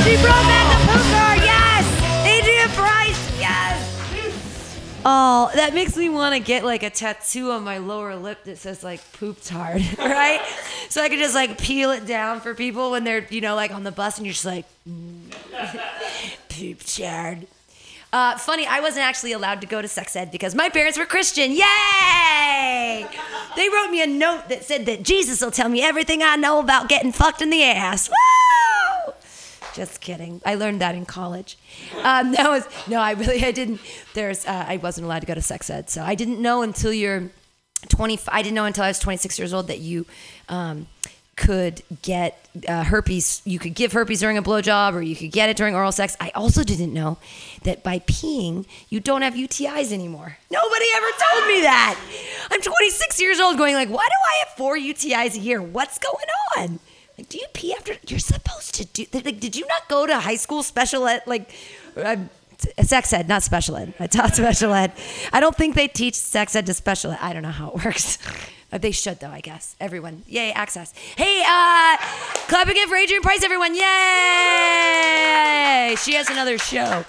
She 0.06 0.16
brought 0.22 0.46
back 0.46 0.70
the 0.72 0.94
poop. 0.94 1.44
Yes, 1.44 1.86
Adrian 2.26 2.70
Price. 2.70 3.40
Yes. 3.40 5.02
Oh, 5.04 5.52
that 5.56 5.74
makes 5.74 5.98
me 5.98 6.10
want 6.10 6.36
to 6.36 6.40
get 6.40 6.64
like 6.64 6.84
a 6.84 6.90
tattoo 6.90 7.52
on 7.52 7.64
my 7.64 7.80
lower 7.80 8.16
lip 8.16 8.44
that 8.46 8.58
says 8.58 8.84
like 8.84 9.02
poop 9.14 9.42
tard, 9.42 9.82
right? 9.98 10.42
So 10.90 11.02
I 11.02 11.10
could 11.10 11.20
just 11.20 11.36
like 11.36 11.58
peel 11.58 11.92
it 11.92 12.06
down 12.06 12.40
for 12.40 12.54
people 12.54 12.92
when 12.92 13.04
they're 13.04 13.26
you 13.30 13.42
know 13.42 13.56
like 13.56 13.72
on 13.72 13.84
the 13.84 13.92
bus 13.92 14.18
and 14.18 14.26
you're 14.26 14.34
just 14.34 14.46
like 14.46 14.66
mm, 14.88 15.32
poop 16.50 16.80
tard. 16.86 17.48
Uh, 18.16 18.38
funny, 18.38 18.66
I 18.66 18.80
wasn't 18.80 19.06
actually 19.06 19.34
allowed 19.34 19.60
to 19.60 19.68
go 19.68 19.82
to 19.82 19.90
sex 19.90 20.16
ed 20.16 20.32
because 20.32 20.56
my 20.56 20.70
parents 20.70 20.98
were 20.98 21.06
Christian. 21.06 21.52
Yay! 21.52 23.06
They 23.58 23.68
wrote 23.68 23.90
me 23.90 24.02
a 24.02 24.08
note 24.08 24.48
that 24.48 24.64
said 24.64 24.86
that 24.86 25.04
Jesus 25.04 25.42
will 25.42 25.52
tell 25.52 25.68
me 25.68 25.84
everything 25.84 26.24
I 26.24 26.38
know 26.38 26.60
about 26.60 26.88
getting 26.88 27.12
fucked 27.12 27.42
in 27.42 27.50
the 27.50 27.62
ass. 27.62 28.10
Woo! 28.10 29.14
Just 29.74 30.00
kidding. 30.00 30.42
I 30.46 30.56
learned 30.56 30.80
that 30.80 30.96
in 30.96 31.06
college. 31.06 31.58
Um, 32.04 32.32
that 32.36 32.50
was 32.50 32.66
no, 32.88 33.02
I 33.02 33.12
really 33.12 33.44
I 33.44 33.52
didn't. 33.52 33.82
There's 34.14 34.46
uh, 34.46 34.64
I 34.66 34.78
wasn't 34.78 35.04
allowed 35.04 35.20
to 35.20 35.28
go 35.28 35.36
to 35.36 35.42
sex 35.42 35.70
ed, 35.70 35.90
so 35.90 36.02
I 36.02 36.16
didn't 36.16 36.42
know 36.42 36.62
until 36.62 36.94
you're 36.94 37.30
20. 37.90 38.18
I 38.30 38.42
didn't 38.42 38.56
know 38.56 38.64
until 38.64 38.86
I 38.86 38.88
was 38.88 39.00
26 39.00 39.38
years 39.38 39.54
old 39.54 39.68
that 39.68 39.80
you 39.80 40.06
um, 40.48 40.88
could 41.36 41.82
get 42.02 42.48
uh, 42.68 42.84
herpes. 42.84 43.42
You 43.46 43.60
could 43.60 43.74
give 43.74 43.92
herpes 43.92 44.20
during 44.20 44.38
a 44.38 44.44
blowjob, 44.44 44.94
or 44.94 45.02
you 45.02 45.16
could 45.16 45.32
get 45.32 45.50
it 45.50 45.58
during 45.58 45.76
oral 45.76 45.92
sex. 45.92 46.16
I 46.20 46.32
also 46.34 46.64
didn't 46.64 46.94
know 46.94 47.18
that 47.64 47.84
by 47.84 48.00
peeing 48.00 48.66
you 48.90 49.00
don't 49.00 49.22
have 49.22 49.34
UTIs 49.34 49.92
anymore. 49.92 50.38
Nobody 50.50 50.86
ever 50.96 51.08
told 51.30 51.48
me 51.48 51.62
that. 51.62 52.00
I'm 52.52 52.62
26 52.62 53.20
years 53.22 53.40
old, 53.40 53.58
going 53.58 53.76
like, 53.76 53.90
why 53.90 53.96
do 53.96 54.00
I 54.00 54.46
have 54.46 54.58
four 54.58 54.78
UTIs 54.78 55.36
a 55.36 55.40
year? 55.40 55.62
What's 55.62 56.00
going 56.00 56.26
on? 56.58 56.80
Like, 57.18 57.30
do 57.30 57.38
you 57.38 57.48
pee 57.54 57.74
after? 57.74 57.96
You're 58.08 58.20
supposed 58.20 58.76
to 58.76 58.86
do. 58.86 59.06
Like, 59.14 59.40
did 59.40 59.56
you 59.56 59.66
not 59.68 59.88
go 59.90 60.06
to 60.06 60.20
high 60.20 60.36
school 60.36 60.64
special 60.64 61.08
ed? 61.08 61.24
Like, 61.26 61.50
uh, 61.98 62.18
sex 62.82 63.14
ed, 63.14 63.28
not 63.28 63.44
special 63.44 63.78
ed. 63.78 63.94
I 64.00 64.08
taught 64.08 64.36
special 64.36 64.74
ed. 64.74 64.92
I 65.32 65.40
don't 65.40 65.56
think 65.56 65.76
they 65.76 65.88
teach 65.88 66.16
sex 66.16 66.56
ed 66.56 66.66
to 66.68 66.74
special 66.74 67.12
ed. 67.12 67.20
I 67.22 67.34
don't 67.34 67.44
know 67.44 67.52
how 67.52 67.70
it 67.72 67.86
works. 67.86 68.18
Uh, 68.72 68.78
They 68.78 68.92
should 68.92 69.20
though, 69.20 69.30
I 69.30 69.42
guess. 69.42 69.76
Everyone, 69.80 70.24
yay, 70.28 70.52
access. 70.52 70.94
Hey, 71.16 71.44
uh, 71.46 71.98
clap 72.48 72.68
again 72.68 72.88
for 72.88 72.96
Adrian 72.96 73.22
Price, 73.22 73.44
everyone, 73.44 73.76
yay! 73.76 73.82
She 75.98 76.14
has 76.16 76.30
another 76.30 76.58
show. 76.58 77.06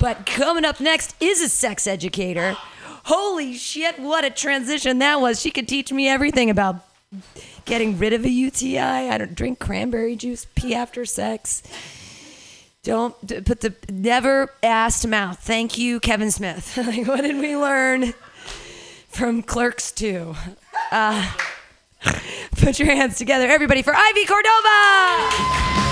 But 0.00 0.26
coming 0.26 0.64
up 0.64 0.80
next 0.80 1.14
is 1.20 1.40
a 1.40 1.48
sex 1.48 1.86
educator. 1.86 2.56
Holy 3.04 3.54
shit, 3.54 3.98
what 3.98 4.24
a 4.24 4.30
transition 4.30 4.98
that 4.98 5.20
was. 5.20 5.40
She 5.40 5.50
could 5.50 5.68
teach 5.68 5.92
me 5.92 6.08
everything 6.08 6.50
about 6.50 6.84
getting 7.64 7.98
rid 7.98 8.12
of 8.12 8.24
a 8.24 8.28
UTI. 8.28 8.78
I 8.78 9.16
don't 9.16 9.34
drink 9.34 9.58
cranberry 9.58 10.16
juice, 10.16 10.46
pee 10.54 10.74
after 10.74 11.04
sex. 11.04 11.62
Don't 12.82 13.18
put 13.44 13.60
the 13.60 13.74
never 13.90 14.52
to 14.62 15.08
mouth. 15.08 15.38
Thank 15.40 15.78
you, 15.78 15.98
Kevin 16.00 16.30
Smith. 16.30 16.76
like, 16.86 17.06
what 17.06 17.22
did 17.22 17.36
we 17.38 17.56
learn 17.56 18.12
from 19.08 19.42
Clerks 19.42 19.92
2? 19.92 20.34
Uh, 20.90 21.32
put 22.56 22.78
your 22.78 22.88
hands 22.88 23.16
together, 23.18 23.48
everybody, 23.48 23.82
for 23.82 23.94
Ivy 23.94 24.24
Cordova. 24.24 25.86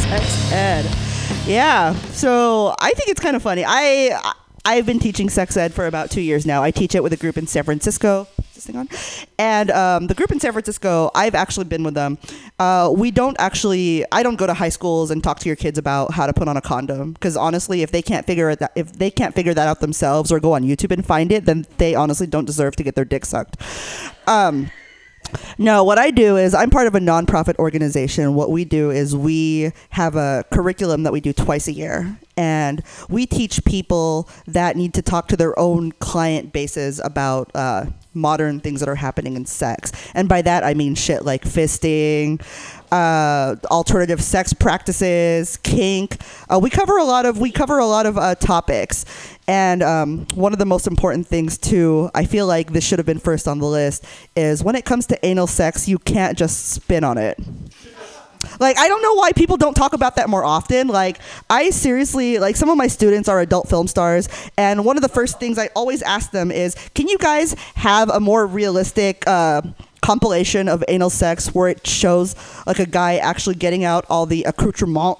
Sex 0.00 0.52
ed. 0.52 0.84
Yeah. 1.46 1.94
So 2.12 2.74
I 2.78 2.92
think 2.92 3.08
it's 3.08 3.20
kind 3.20 3.36
of 3.36 3.42
funny. 3.42 3.64
I 3.66 4.34
I've 4.64 4.86
been 4.86 4.98
teaching 4.98 5.30
sex 5.30 5.56
ed 5.56 5.72
for 5.72 5.86
about 5.86 6.10
two 6.10 6.20
years 6.20 6.44
now. 6.44 6.62
I 6.62 6.70
teach 6.70 6.94
it 6.94 7.02
with 7.02 7.12
a 7.12 7.16
group 7.16 7.36
in 7.38 7.46
San 7.46 7.64
Francisco. 7.64 8.28
Is 8.60 8.66
this 8.66 8.74
thing 8.74 8.80
on? 8.80 8.88
And 9.38 9.70
um, 9.70 10.06
the 10.06 10.14
group 10.14 10.30
in 10.30 10.38
San 10.38 10.52
Francisco, 10.52 11.10
I've 11.14 11.34
actually 11.34 11.64
been 11.64 11.82
with 11.82 11.94
them. 11.94 12.18
Uh, 12.58 12.92
we 12.94 13.10
don't 13.10 13.36
actually. 13.38 14.04
I 14.12 14.22
don't 14.22 14.36
go 14.36 14.46
to 14.46 14.52
high 14.52 14.68
schools 14.68 15.10
and 15.10 15.24
talk 15.24 15.38
to 15.40 15.48
your 15.48 15.56
kids 15.56 15.78
about 15.78 16.12
how 16.12 16.26
to 16.26 16.34
put 16.34 16.46
on 16.46 16.58
a 16.58 16.60
condom 16.60 17.12
because 17.12 17.36
honestly, 17.36 17.80
if 17.82 17.90
they 17.90 18.02
can't 18.02 18.26
figure 18.26 18.50
it 18.50 18.60
if 18.74 18.92
they 18.92 19.10
can't 19.10 19.34
figure 19.34 19.54
that 19.54 19.66
out 19.66 19.80
themselves 19.80 20.30
or 20.30 20.40
go 20.40 20.52
on 20.52 20.62
YouTube 20.62 20.92
and 20.92 21.06
find 21.06 21.32
it, 21.32 21.46
then 21.46 21.64
they 21.78 21.94
honestly 21.94 22.26
don't 22.26 22.44
deserve 22.44 22.76
to 22.76 22.82
get 22.82 22.94
their 22.96 23.04
dick 23.06 23.24
sucked. 23.24 23.56
Um, 24.26 24.70
no, 25.58 25.84
what 25.84 25.98
I 25.98 26.10
do 26.10 26.36
is 26.36 26.54
I'm 26.54 26.70
part 26.70 26.86
of 26.86 26.94
a 26.94 27.00
nonprofit 27.00 27.56
organization. 27.56 28.34
What 28.34 28.50
we 28.50 28.64
do 28.64 28.90
is 28.90 29.16
we 29.16 29.72
have 29.90 30.16
a 30.16 30.44
curriculum 30.52 31.04
that 31.04 31.12
we 31.12 31.20
do 31.20 31.32
twice 31.32 31.68
a 31.68 31.72
year. 31.72 32.18
And 32.40 32.82
we 33.10 33.26
teach 33.26 33.62
people 33.66 34.26
that 34.46 34.74
need 34.74 34.94
to 34.94 35.02
talk 35.02 35.28
to 35.28 35.36
their 35.36 35.56
own 35.58 35.92
client 35.92 36.54
bases 36.54 36.98
about 36.98 37.50
uh, 37.54 37.84
modern 38.14 38.60
things 38.60 38.80
that 38.80 38.88
are 38.88 38.94
happening 38.94 39.36
in 39.36 39.44
sex. 39.44 39.92
And 40.14 40.26
by 40.26 40.40
that, 40.40 40.64
I 40.64 40.72
mean 40.72 40.94
shit 40.94 41.22
like 41.26 41.44
fisting, 41.44 42.40
uh, 42.90 43.56
alternative 43.70 44.22
sex 44.22 44.54
practices, 44.54 45.58
kink. 45.58 46.16
Uh, 46.48 46.58
we 46.58 46.70
cover 46.70 46.96
a 46.96 47.04
lot 47.04 47.26
of 47.26 47.38
we 47.38 47.50
cover 47.50 47.78
a 47.78 47.86
lot 47.86 48.06
of 48.06 48.16
uh, 48.16 48.34
topics, 48.36 49.04
and 49.46 49.82
um, 49.82 50.26
one 50.34 50.54
of 50.54 50.58
the 50.58 50.64
most 50.64 50.86
important 50.86 51.26
things 51.26 51.58
too, 51.58 52.08
I 52.14 52.24
feel 52.24 52.46
like 52.46 52.72
this 52.72 52.84
should 52.84 52.98
have 52.98 53.06
been 53.06 53.20
first 53.20 53.46
on 53.48 53.58
the 53.58 53.66
list, 53.66 54.06
is 54.34 54.64
when 54.64 54.76
it 54.76 54.86
comes 54.86 55.06
to 55.08 55.26
anal 55.26 55.46
sex, 55.46 55.86
you 55.86 55.98
can't 55.98 56.38
just 56.38 56.70
spin 56.70 57.04
on 57.04 57.18
it. 57.18 57.38
Like 58.58 58.78
I 58.78 58.88
don't 58.88 59.02
know 59.02 59.14
why 59.14 59.32
people 59.32 59.56
don't 59.56 59.74
talk 59.74 59.92
about 59.92 60.16
that 60.16 60.28
more 60.28 60.44
often. 60.44 60.88
Like 60.88 61.20
I 61.48 61.70
seriously 61.70 62.38
like 62.38 62.56
some 62.56 62.68
of 62.68 62.76
my 62.76 62.86
students 62.86 63.28
are 63.28 63.40
adult 63.40 63.68
film 63.68 63.86
stars 63.86 64.28
and 64.56 64.84
one 64.84 64.96
of 64.96 65.02
the 65.02 65.08
first 65.08 65.38
things 65.38 65.58
I 65.58 65.68
always 65.74 66.02
ask 66.02 66.30
them 66.30 66.50
is, 66.50 66.74
"Can 66.94 67.08
you 67.08 67.18
guys 67.18 67.54
have 67.76 68.08
a 68.10 68.20
more 68.20 68.46
realistic 68.46 69.24
uh 69.26 69.62
compilation 70.02 70.68
of 70.68 70.82
anal 70.88 71.10
sex 71.10 71.54
where 71.54 71.68
it 71.68 71.86
shows 71.86 72.34
like 72.66 72.78
a 72.78 72.86
guy 72.86 73.16
actually 73.16 73.54
getting 73.54 73.84
out 73.84 74.04
all 74.08 74.26
the 74.26 74.42
accoutrement 74.44 75.18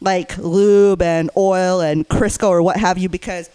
like 0.00 0.36
lube 0.38 1.00
and 1.00 1.30
oil 1.36 1.80
and 1.80 2.08
Crisco 2.08 2.48
or 2.48 2.62
what 2.62 2.76
have 2.76 2.98
you 2.98 3.08
because 3.08 3.48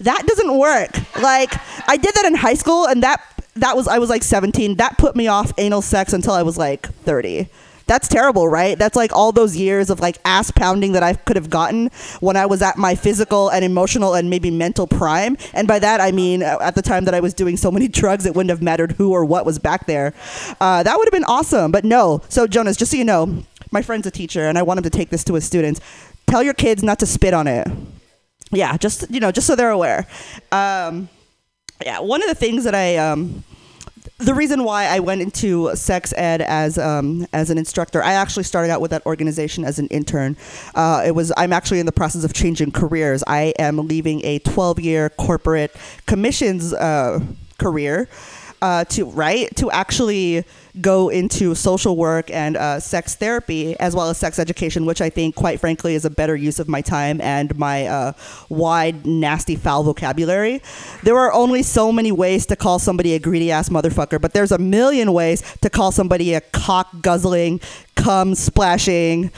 that 0.00 0.26
doesn't 0.26 0.58
work. 0.58 0.90
Like 1.20 1.52
I 1.88 1.96
did 1.96 2.14
that 2.14 2.24
in 2.26 2.34
high 2.34 2.54
school 2.54 2.86
and 2.86 3.02
that 3.02 3.22
that 3.56 3.76
was 3.76 3.88
I 3.88 3.98
was 3.98 4.10
like 4.10 4.22
17. 4.22 4.76
That 4.76 4.98
put 4.98 5.16
me 5.16 5.28
off 5.28 5.52
anal 5.58 5.82
sex 5.82 6.12
until 6.12 6.32
I 6.32 6.42
was 6.42 6.56
like 6.56 6.86
30. 6.86 7.48
That's 7.86 8.08
terrible, 8.08 8.48
right? 8.48 8.76
That's 8.76 8.96
like 8.96 9.12
all 9.12 9.30
those 9.30 9.56
years 9.56 9.90
of 9.90 10.00
like 10.00 10.18
ass 10.24 10.50
pounding 10.50 10.92
that 10.92 11.04
I 11.04 11.14
could 11.14 11.36
have 11.36 11.48
gotten 11.48 11.88
when 12.18 12.36
I 12.36 12.44
was 12.44 12.60
at 12.60 12.76
my 12.76 12.96
physical 12.96 13.48
and 13.48 13.64
emotional 13.64 14.14
and 14.14 14.28
maybe 14.28 14.50
mental 14.50 14.88
prime. 14.88 15.36
And 15.52 15.68
by 15.68 15.78
that 15.78 16.00
I 16.00 16.10
mean 16.10 16.42
uh, 16.42 16.58
at 16.60 16.74
the 16.74 16.82
time 16.82 17.04
that 17.04 17.14
I 17.14 17.20
was 17.20 17.32
doing 17.32 17.56
so 17.56 17.70
many 17.70 17.86
drugs, 18.00 18.26
it 18.26 18.34
wouldn't 18.34 18.50
have 18.50 18.62
mattered 18.62 18.92
who 18.92 19.12
or 19.12 19.24
what 19.24 19.46
was 19.46 19.58
back 19.58 19.86
there. 19.86 20.14
Uh, 20.60 20.82
that 20.82 20.98
would 20.98 21.06
have 21.06 21.12
been 21.12 21.24
awesome, 21.24 21.70
but 21.70 21.84
no. 21.84 22.22
So 22.28 22.46
Jonas, 22.46 22.76
just 22.76 22.90
so 22.90 22.96
you 22.96 23.04
know, 23.04 23.44
my 23.70 23.82
friend's 23.82 24.06
a 24.06 24.10
teacher, 24.10 24.46
and 24.46 24.58
I 24.58 24.62
want 24.62 24.78
him 24.78 24.84
to 24.84 24.90
take 24.90 25.10
this 25.10 25.24
to 25.24 25.34
his 25.34 25.44
students. 25.44 25.80
Tell 26.26 26.42
your 26.42 26.54
kids 26.54 26.82
not 26.82 26.98
to 27.00 27.06
spit 27.06 27.34
on 27.34 27.46
it. 27.46 27.68
Yeah, 28.52 28.76
just 28.76 29.10
you 29.10 29.20
know, 29.20 29.32
just 29.32 29.46
so 29.46 29.56
they're 29.56 29.70
aware. 29.70 30.06
Um, 30.52 31.08
yeah, 31.84 32.00
one 32.00 32.22
of 32.22 32.28
the 32.28 32.34
things 32.34 32.64
that 32.64 32.74
I 32.74 32.96
um, 32.96 33.44
the 34.18 34.34
reason 34.34 34.64
why 34.64 34.86
I 34.86 35.00
went 35.00 35.20
into 35.20 35.74
sex 35.76 36.14
ed 36.16 36.40
as 36.40 36.78
um, 36.78 37.26
as 37.32 37.50
an 37.50 37.58
instructor, 37.58 38.02
I 38.02 38.12
actually 38.12 38.44
started 38.44 38.70
out 38.70 38.80
with 38.80 38.90
that 38.90 39.04
organization 39.04 39.64
as 39.64 39.78
an 39.78 39.88
intern. 39.88 40.36
Uh, 40.74 41.02
it 41.04 41.14
was 41.14 41.32
I'm 41.36 41.52
actually 41.52 41.80
in 41.80 41.86
the 41.86 41.92
process 41.92 42.24
of 42.24 42.32
changing 42.32 42.72
careers. 42.72 43.22
I 43.26 43.52
am 43.58 43.76
leaving 43.86 44.24
a 44.24 44.38
12 44.40 44.80
year 44.80 45.10
corporate 45.10 45.76
commissions 46.06 46.72
uh, 46.72 47.20
career 47.58 48.08
uh, 48.62 48.84
to 48.84 49.06
right? 49.06 49.54
To 49.56 49.70
actually 49.70 50.44
go 50.80 51.08
into 51.08 51.54
social 51.54 51.96
work 51.96 52.30
and 52.30 52.56
uh, 52.56 52.80
sex 52.80 53.14
therapy 53.14 53.78
as 53.78 53.94
well 53.94 54.10
as 54.10 54.18
sex 54.18 54.38
education, 54.38 54.84
which 54.84 55.00
I 55.00 55.10
think, 55.10 55.34
quite 55.34 55.60
frankly, 55.60 55.94
is 55.94 56.04
a 56.04 56.10
better 56.10 56.36
use 56.36 56.58
of 56.58 56.68
my 56.68 56.80
time 56.80 57.20
and 57.20 57.56
my 57.58 57.86
uh, 57.86 58.12
wide, 58.48 59.06
nasty, 59.06 59.56
foul 59.56 59.84
vocabulary. 59.84 60.60
There 61.02 61.18
are 61.18 61.32
only 61.32 61.62
so 61.62 61.92
many 61.92 62.12
ways 62.12 62.46
to 62.46 62.56
call 62.56 62.78
somebody 62.78 63.14
a 63.14 63.18
greedy 63.18 63.50
ass 63.50 63.68
motherfucker, 63.68 64.20
but 64.20 64.32
there's 64.32 64.52
a 64.52 64.58
million 64.58 65.12
ways 65.12 65.42
to 65.62 65.70
call 65.70 65.92
somebody 65.92 66.34
a 66.34 66.40
cock 66.40 66.88
guzzling, 67.00 67.60
cum 67.94 68.34
splashing 68.34 69.30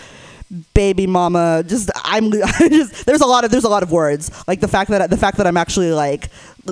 baby 0.74 1.06
mama. 1.06 1.62
Just 1.66 1.90
i'm 2.04 2.30
just 2.58 3.06
there's 3.06 3.20
a 3.20 3.26
lot 3.26 3.44
of 3.44 3.50
there's 3.50 3.64
a 3.64 3.68
lot 3.68 3.82
of 3.82 3.92
words. 3.92 4.30
Like 4.48 4.60
the 4.60 4.68
fact 4.68 4.90
that 4.90 5.10
the 5.10 5.16
fact 5.16 5.36
that 5.38 5.46
i'm 5.46 5.56
actually 5.56 5.92
like 5.92 6.28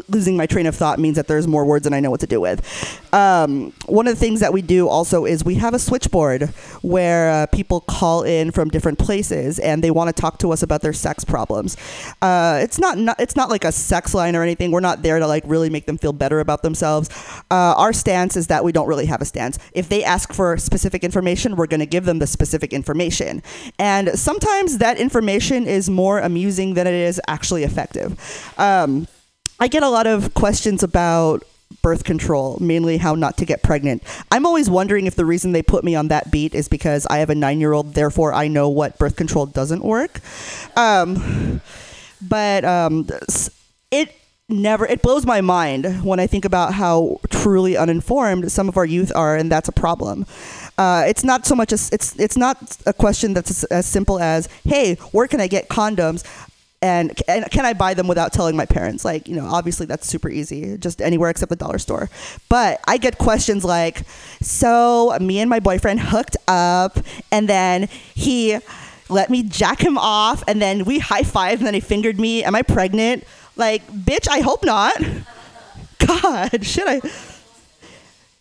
losing 0.09 0.37
my 0.37 0.47
train 0.47 0.67
of 0.67 0.75
thought 0.75 0.99
means 0.99 1.17
that 1.17 1.27
there's 1.27 1.47
more 1.47 1.65
words 1.65 1.85
than 1.85 1.93
i 1.93 2.01
know 2.01 2.11
what 2.11 2.21
to 2.21 2.27
do 2.27 2.41
with. 2.41 2.61
Um, 3.13 3.73
one 3.87 4.07
of 4.07 4.15
the 4.15 4.21
things 4.21 4.41
that 4.41 4.53
we 4.53 4.63
do 4.63 4.89
also 4.89 5.25
is 5.25 5.45
we 5.45 5.55
have 5.57 5.75
a 5.75 5.79
switchboard 5.79 6.45
where 6.83 7.31
uh, 7.31 7.47
people 7.47 7.81
call 7.81 8.23
in 8.23 8.51
from 8.51 8.69
different 8.69 8.99
places 8.99 9.59
and 9.59 9.83
they 9.83 9.91
want 9.91 10.15
to 10.15 10.21
talk 10.21 10.39
to 10.41 10.53
us 10.53 10.63
about 10.63 10.83
their 10.83 10.93
sex 10.93 11.25
problems. 11.25 11.77
Uh, 12.21 12.59
it's 12.63 12.79
not, 12.79 12.99
not 12.99 13.19
it's 13.19 13.37
not 13.37 13.49
like 13.49 13.65
a 13.65 13.73
sex 13.73 14.15
line 14.15 14.37
or 14.37 14.43
anything. 14.43 14.71
We're 14.71 14.81
not 14.81 15.03
there 15.03 15.19
to 15.19 15.27
like 15.27 15.45
really 15.47 15.71
make 15.71 15.87
them 15.87 15.99
feel 15.99 16.13
better 16.13 16.41
about 16.41 16.63
themselves. 16.63 17.09
Uh, 17.51 17.75
our 17.77 17.93
stance 17.93 18.37
is 18.37 18.49
that 18.49 18.65
we 18.65 18.73
don't 18.73 18.87
really 18.87 19.07
have 19.07 19.23
a 19.23 19.25
stance. 19.25 19.59
If 19.73 19.89
they 19.89 20.05
ask 20.05 20.33
for 20.33 20.57
specific 20.59 21.03
information 21.03 21.57
we're 21.57 21.67
going 21.67 21.81
to 21.81 21.87
give 21.87 22.05
them 22.05 22.19
the 22.19 22.27
specific 22.27 22.73
information. 22.73 23.43
And 23.79 24.19
sometimes 24.19 24.79
that 24.79 24.99
information 24.99 25.67
is 25.67 25.91
more 25.91 26.19
amusing 26.19 26.75
than 26.75 26.87
it 26.87 26.95
is 26.95 27.21
actually 27.29 27.65
effective. 27.65 28.19
Um, 28.59 29.07
i 29.61 29.69
get 29.69 29.83
a 29.83 29.89
lot 29.89 30.07
of 30.07 30.35
questions 30.35 30.83
about 30.83 31.43
birth 31.83 32.05
control, 32.05 32.59
mainly 32.61 32.97
how 32.97 33.15
not 33.15 33.37
to 33.37 33.45
get 33.45 33.63
pregnant. 33.63 34.03
I'm 34.31 34.47
always 34.47 34.71
wondering 34.71 35.07
if 35.07 35.15
the 35.17 35.25
reason 35.25 35.53
they 35.53 35.63
put 35.63 35.85
me 35.85 35.95
on 35.95 36.09
that 36.09 36.31
beat 36.31 36.55
is 36.55 36.69
because 36.69 37.07
I 37.07 37.19
have 37.19 37.31
a 37.31 37.35
nine 37.35 37.61
year 37.61 37.73
old, 37.73 37.95
therefore 37.95 38.33
I 38.33 38.49
know 38.49 38.69
what 38.69 38.99
birth 38.99 39.17
control 39.17 39.47
doesn't 39.47 39.85
work. 39.85 40.21
Um, 40.77 41.61
but 42.21 42.65
um, 42.65 43.09
it 43.91 44.15
never 44.49 44.87
it 44.87 45.03
blows 45.03 45.27
my 45.27 45.41
mind 45.41 46.05
when 46.05 46.21
I 46.21 46.27
think 46.27 46.45
about 46.45 46.73
how 46.75 47.21
truly 47.31 47.77
uninformed 47.77 48.51
some 48.53 48.69
of 48.69 48.77
our 48.77 48.87
youth 48.87 49.13
are, 49.15 49.37
and 49.37 49.51
that's 49.51 49.69
a 49.69 49.73
problem. 49.73 50.27
Uh, 50.79 51.05
it's 51.07 51.25
not 51.25 51.47
so 51.47 51.55
much 51.55 51.73
as 51.73 51.91
it's 51.93 52.19
it's 52.19 52.37
not 52.37 52.77
a 52.87 52.93
question 52.93 53.35
that's 53.35 53.65
as 53.65 53.87
simple 53.87 54.19
as, 54.19 54.49
"Hey, 54.65 54.95
where 55.13 55.27
can 55.27 55.41
I 55.41 55.47
get 55.47 55.69
condoms?" 55.69 56.25
And, 56.83 57.21
and 57.27 57.51
can 57.51 57.65
I 57.65 57.73
buy 57.73 57.95
them 57.95 58.07
without 58.07 58.33
telling 58.33 58.57
my 58.57 58.67
parents? 58.67 59.05
Like, 59.05 59.29
you 59.29 59.35
know, 59.35 59.47
obviously 59.47 59.87
that's 59.87 60.07
super 60.07 60.29
easy, 60.29 60.77
just 60.77 61.01
anywhere 61.01 61.31
except 61.31 61.51
the 61.51 61.57
dollar 61.57 61.79
store. 61.79 62.11
But 62.49 62.81
I 62.87 62.99
get 62.99 63.19
questions 63.19 63.65
like, 63.65 64.07
so 64.43 65.17
me 65.21 65.41
and 65.41 65.49
my 65.49 65.61
boyfriend 65.61 66.01
hooked 66.01 66.37
up, 66.47 66.99
and 67.33 67.49
then 67.49 67.89
he 68.15 68.59
let 69.09 69.31
me 69.31 69.43
jack 69.43 69.81
him 69.81 69.97
off, 69.99 70.43
and 70.47 70.61
then 70.61 70.85
we 70.85 70.99
high 70.99 71.23
five, 71.23 71.59
and 71.59 71.67
then 71.67 71.75
he 71.75 71.81
fingered 71.81 72.19
me. 72.21 72.45
Am 72.45 72.55
I 72.55 72.63
pregnant? 72.63 73.25
Like, 73.57 73.87
bitch, 73.91 74.29
I 74.29 74.41
hope 74.41 74.65
not. 74.65 74.97
God, 75.99 76.65
should 76.65 76.87
I? 76.87 77.01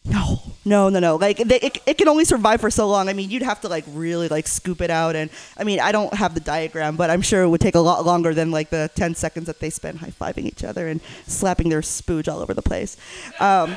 No, 0.04 0.41
no, 0.65 0.89
no, 0.89 0.99
no. 0.99 1.15
Like 1.15 1.38
they, 1.38 1.60
it, 1.60 1.78
it 1.86 1.97
can 1.97 2.08
only 2.08 2.25
survive 2.25 2.60
for 2.60 2.71
so 2.71 2.88
long. 2.88 3.08
I 3.08 3.13
mean, 3.13 3.30
you'd 3.30 3.43
have 3.43 3.62
to 3.62 3.69
like 3.69 3.86
really 3.89 4.28
like 4.28 4.47
scoop 4.47 4.82
it 4.82 4.89
out, 4.89 5.15
and 5.15 5.30
I 5.58 5.63
mean, 5.63 5.80
I 5.80 5.91
don't 5.91 6.13
have 6.13 6.34
the 6.34 6.39
diagram, 6.39 6.95
but 6.95 7.10
I'm 7.12 7.21
sure 7.21 7.43
it 7.43 7.49
would 7.49 7.62
take 7.62 7.75
a 7.75 7.80
lot 7.80 8.06
longer 8.06 8.34
than 8.34 8.51
like 8.51 8.71
the 8.71 8.89
10 8.95 9.13
seconds 9.15 9.45
that 9.45 9.60
they 9.60 9.69
spend 9.69 9.99
high 9.99 10.10
fiving 10.10 10.45
each 10.45 10.63
other 10.63 10.88
and 10.88 11.01
slapping 11.28 11.69
their 11.69 11.82
spooge 11.82 12.28
all 12.28 12.39
over 12.39 12.54
the 12.54 12.63
place. 12.63 12.97
Um, 13.39 13.75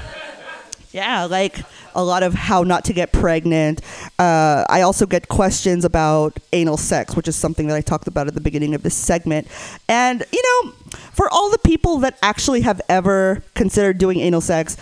yeah, 0.90 1.24
like 1.24 1.60
a 1.94 2.02
lot 2.02 2.22
of 2.22 2.32
how 2.32 2.62
not 2.62 2.84
to 2.86 2.92
get 2.94 3.12
pregnant. 3.12 3.82
Uh, 4.18 4.64
I 4.68 4.80
also 4.80 5.04
get 5.04 5.28
questions 5.28 5.84
about 5.84 6.38
anal 6.52 6.78
sex, 6.78 7.14
which 7.14 7.28
is 7.28 7.36
something 7.36 7.66
that 7.66 7.76
I 7.76 7.82
talked 7.82 8.08
about 8.08 8.26
at 8.26 8.34
the 8.34 8.40
beginning 8.40 8.74
of 8.74 8.82
this 8.82 8.94
segment. 8.94 9.46
And, 9.88 10.24
you 10.32 10.42
know, 10.42 10.72
for 11.12 11.28
all 11.30 11.50
the 11.50 11.58
people 11.58 11.98
that 11.98 12.18
actually 12.22 12.62
have 12.62 12.80
ever 12.88 13.42
considered 13.54 13.98
doing 13.98 14.20
anal 14.20 14.40
sex, 14.40 14.78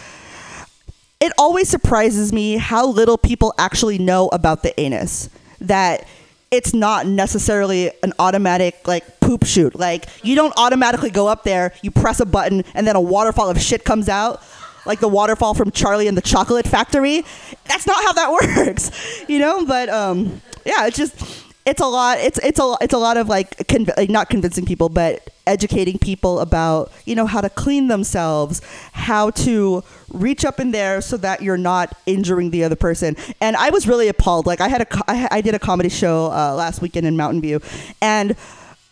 it 1.20 1.32
always 1.38 1.68
surprises 1.68 2.32
me 2.32 2.56
how 2.56 2.86
little 2.86 3.18
people 3.18 3.54
actually 3.58 3.98
know 3.98 4.28
about 4.28 4.62
the 4.62 4.78
anus. 4.78 5.30
That 5.60 6.06
it's 6.50 6.74
not 6.74 7.06
necessarily 7.06 7.90
an 8.02 8.12
automatic 8.18 8.86
like 8.86 9.20
poop 9.20 9.44
shoot. 9.44 9.74
Like 9.74 10.06
you 10.22 10.34
don't 10.34 10.54
automatically 10.56 11.10
go 11.10 11.26
up 11.26 11.44
there, 11.44 11.72
you 11.82 11.90
press 11.90 12.20
a 12.20 12.26
button, 12.26 12.64
and 12.74 12.86
then 12.86 12.96
a 12.96 13.00
waterfall 13.00 13.48
of 13.48 13.60
shit 13.60 13.84
comes 13.84 14.08
out. 14.08 14.42
Like 14.84 15.00
the 15.00 15.08
waterfall 15.08 15.54
from 15.54 15.72
Charlie 15.72 16.06
and 16.06 16.16
the 16.16 16.22
Chocolate 16.22 16.66
Factory. 16.66 17.24
That's 17.64 17.86
not 17.86 18.04
how 18.04 18.12
that 18.12 18.30
works, 18.56 19.24
you 19.28 19.38
know. 19.38 19.66
But 19.66 19.88
um, 19.88 20.40
yeah, 20.64 20.86
it's 20.86 20.96
just 20.96 21.45
it's 21.66 21.80
a 21.80 21.86
lot. 21.86 22.18
It's 22.18 22.38
it's 22.38 22.60
a 22.60 22.76
it's 22.80 22.94
a 22.94 22.98
lot 22.98 23.16
of 23.16 23.28
like, 23.28 23.56
conv- 23.66 23.94
like 23.96 24.08
not 24.08 24.30
convincing 24.30 24.64
people, 24.64 24.88
but 24.88 25.28
educating 25.46 25.98
people 25.98 26.38
about 26.40 26.92
you 27.04 27.16
know 27.16 27.26
how 27.26 27.40
to 27.40 27.50
clean 27.50 27.88
themselves, 27.88 28.62
how 28.92 29.30
to 29.30 29.82
reach 30.12 30.44
up 30.44 30.60
in 30.60 30.70
there 30.70 31.00
so 31.00 31.16
that 31.16 31.42
you're 31.42 31.58
not 31.58 31.92
injuring 32.06 32.50
the 32.50 32.62
other 32.62 32.76
person. 32.76 33.16
And 33.40 33.56
I 33.56 33.70
was 33.70 33.88
really 33.88 34.06
appalled. 34.06 34.46
Like 34.46 34.60
I 34.60 34.68
had 34.68 34.82
a 34.82 34.86
I, 35.10 35.28
I 35.32 35.40
did 35.40 35.54
a 35.54 35.58
comedy 35.58 35.88
show 35.88 36.26
uh, 36.26 36.54
last 36.54 36.80
weekend 36.80 37.04
in 37.04 37.16
Mountain 37.16 37.40
View, 37.40 37.60
and 38.00 38.36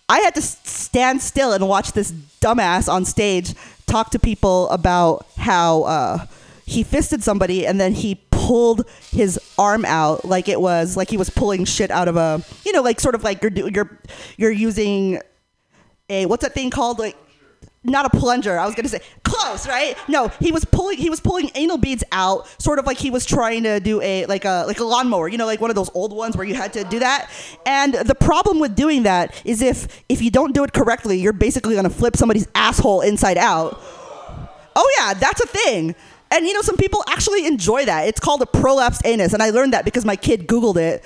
I 0.08 0.18
had 0.18 0.34
to 0.34 0.42
stand 0.42 1.22
still 1.22 1.52
and 1.52 1.68
watch 1.68 1.92
this 1.92 2.12
dumbass 2.40 2.92
on 2.92 3.04
stage 3.04 3.54
talk 3.86 4.10
to 4.10 4.18
people 4.18 4.68
about 4.70 5.26
how 5.36 5.82
uh, 5.84 6.26
he 6.66 6.82
fisted 6.82 7.22
somebody 7.22 7.66
and 7.66 7.80
then 7.80 7.92
he 7.92 8.14
pulled 8.46 8.86
his 9.10 9.40
arm 9.58 9.84
out 9.84 10.24
like 10.24 10.48
it 10.48 10.60
was 10.60 10.96
like 10.96 11.08
he 11.08 11.16
was 11.16 11.30
pulling 11.30 11.64
shit 11.64 11.90
out 11.90 12.08
of 12.08 12.16
a 12.16 12.42
you 12.64 12.72
know 12.72 12.82
like 12.82 13.00
sort 13.00 13.14
of 13.14 13.24
like 13.24 13.42
you're 13.42 13.52
you're 13.52 13.98
you're 14.36 14.50
using 14.50 15.18
a 16.10 16.26
what's 16.26 16.42
that 16.42 16.52
thing 16.52 16.70
called 16.70 16.98
like 16.98 17.16
not 17.84 18.06
a 18.06 18.10
plunger. 18.10 18.58
I 18.58 18.64
was 18.64 18.74
gonna 18.74 18.88
say 18.88 19.00
close, 19.24 19.68
right? 19.68 19.96
No, 20.08 20.28
he 20.40 20.50
was 20.50 20.64
pulling 20.64 20.96
he 20.96 21.10
was 21.10 21.20
pulling 21.20 21.50
anal 21.54 21.76
beads 21.76 22.02
out, 22.12 22.48
sort 22.60 22.78
of 22.78 22.86
like 22.86 22.96
he 22.96 23.10
was 23.10 23.26
trying 23.26 23.62
to 23.64 23.78
do 23.78 24.00
a 24.00 24.24
like 24.26 24.44
a 24.46 24.64
like 24.66 24.80
a 24.80 24.84
lawnmower, 24.84 25.28
you 25.28 25.36
know, 25.36 25.46
like 25.46 25.60
one 25.60 25.70
of 25.70 25.76
those 25.76 25.90
old 25.94 26.12
ones 26.12 26.36
where 26.36 26.46
you 26.46 26.54
had 26.54 26.72
to 26.72 26.84
do 26.84 26.98
that. 27.00 27.30
And 27.66 27.94
the 27.94 28.14
problem 28.14 28.58
with 28.58 28.74
doing 28.74 29.02
that 29.02 29.40
is 29.44 29.60
if 29.60 30.02
if 30.08 30.22
you 30.22 30.30
don't 30.30 30.54
do 30.54 30.64
it 30.64 30.72
correctly, 30.72 31.18
you're 31.18 31.34
basically 31.34 31.74
gonna 31.74 31.90
flip 31.90 32.16
somebody's 32.16 32.48
asshole 32.54 33.02
inside 33.02 33.36
out. 33.36 33.80
Oh 34.76 34.90
yeah, 34.98 35.14
that's 35.14 35.42
a 35.42 35.46
thing. 35.46 35.94
And 36.34 36.46
you 36.46 36.52
know, 36.52 36.62
some 36.62 36.76
people 36.76 37.04
actually 37.08 37.46
enjoy 37.46 37.84
that. 37.84 38.08
It's 38.08 38.18
called 38.18 38.42
a 38.42 38.46
prolapsed 38.46 39.02
anus, 39.04 39.32
and 39.34 39.42
I 39.42 39.50
learned 39.50 39.72
that 39.72 39.84
because 39.84 40.04
my 40.04 40.16
kid 40.16 40.48
Googled 40.48 40.76
it. 40.76 41.04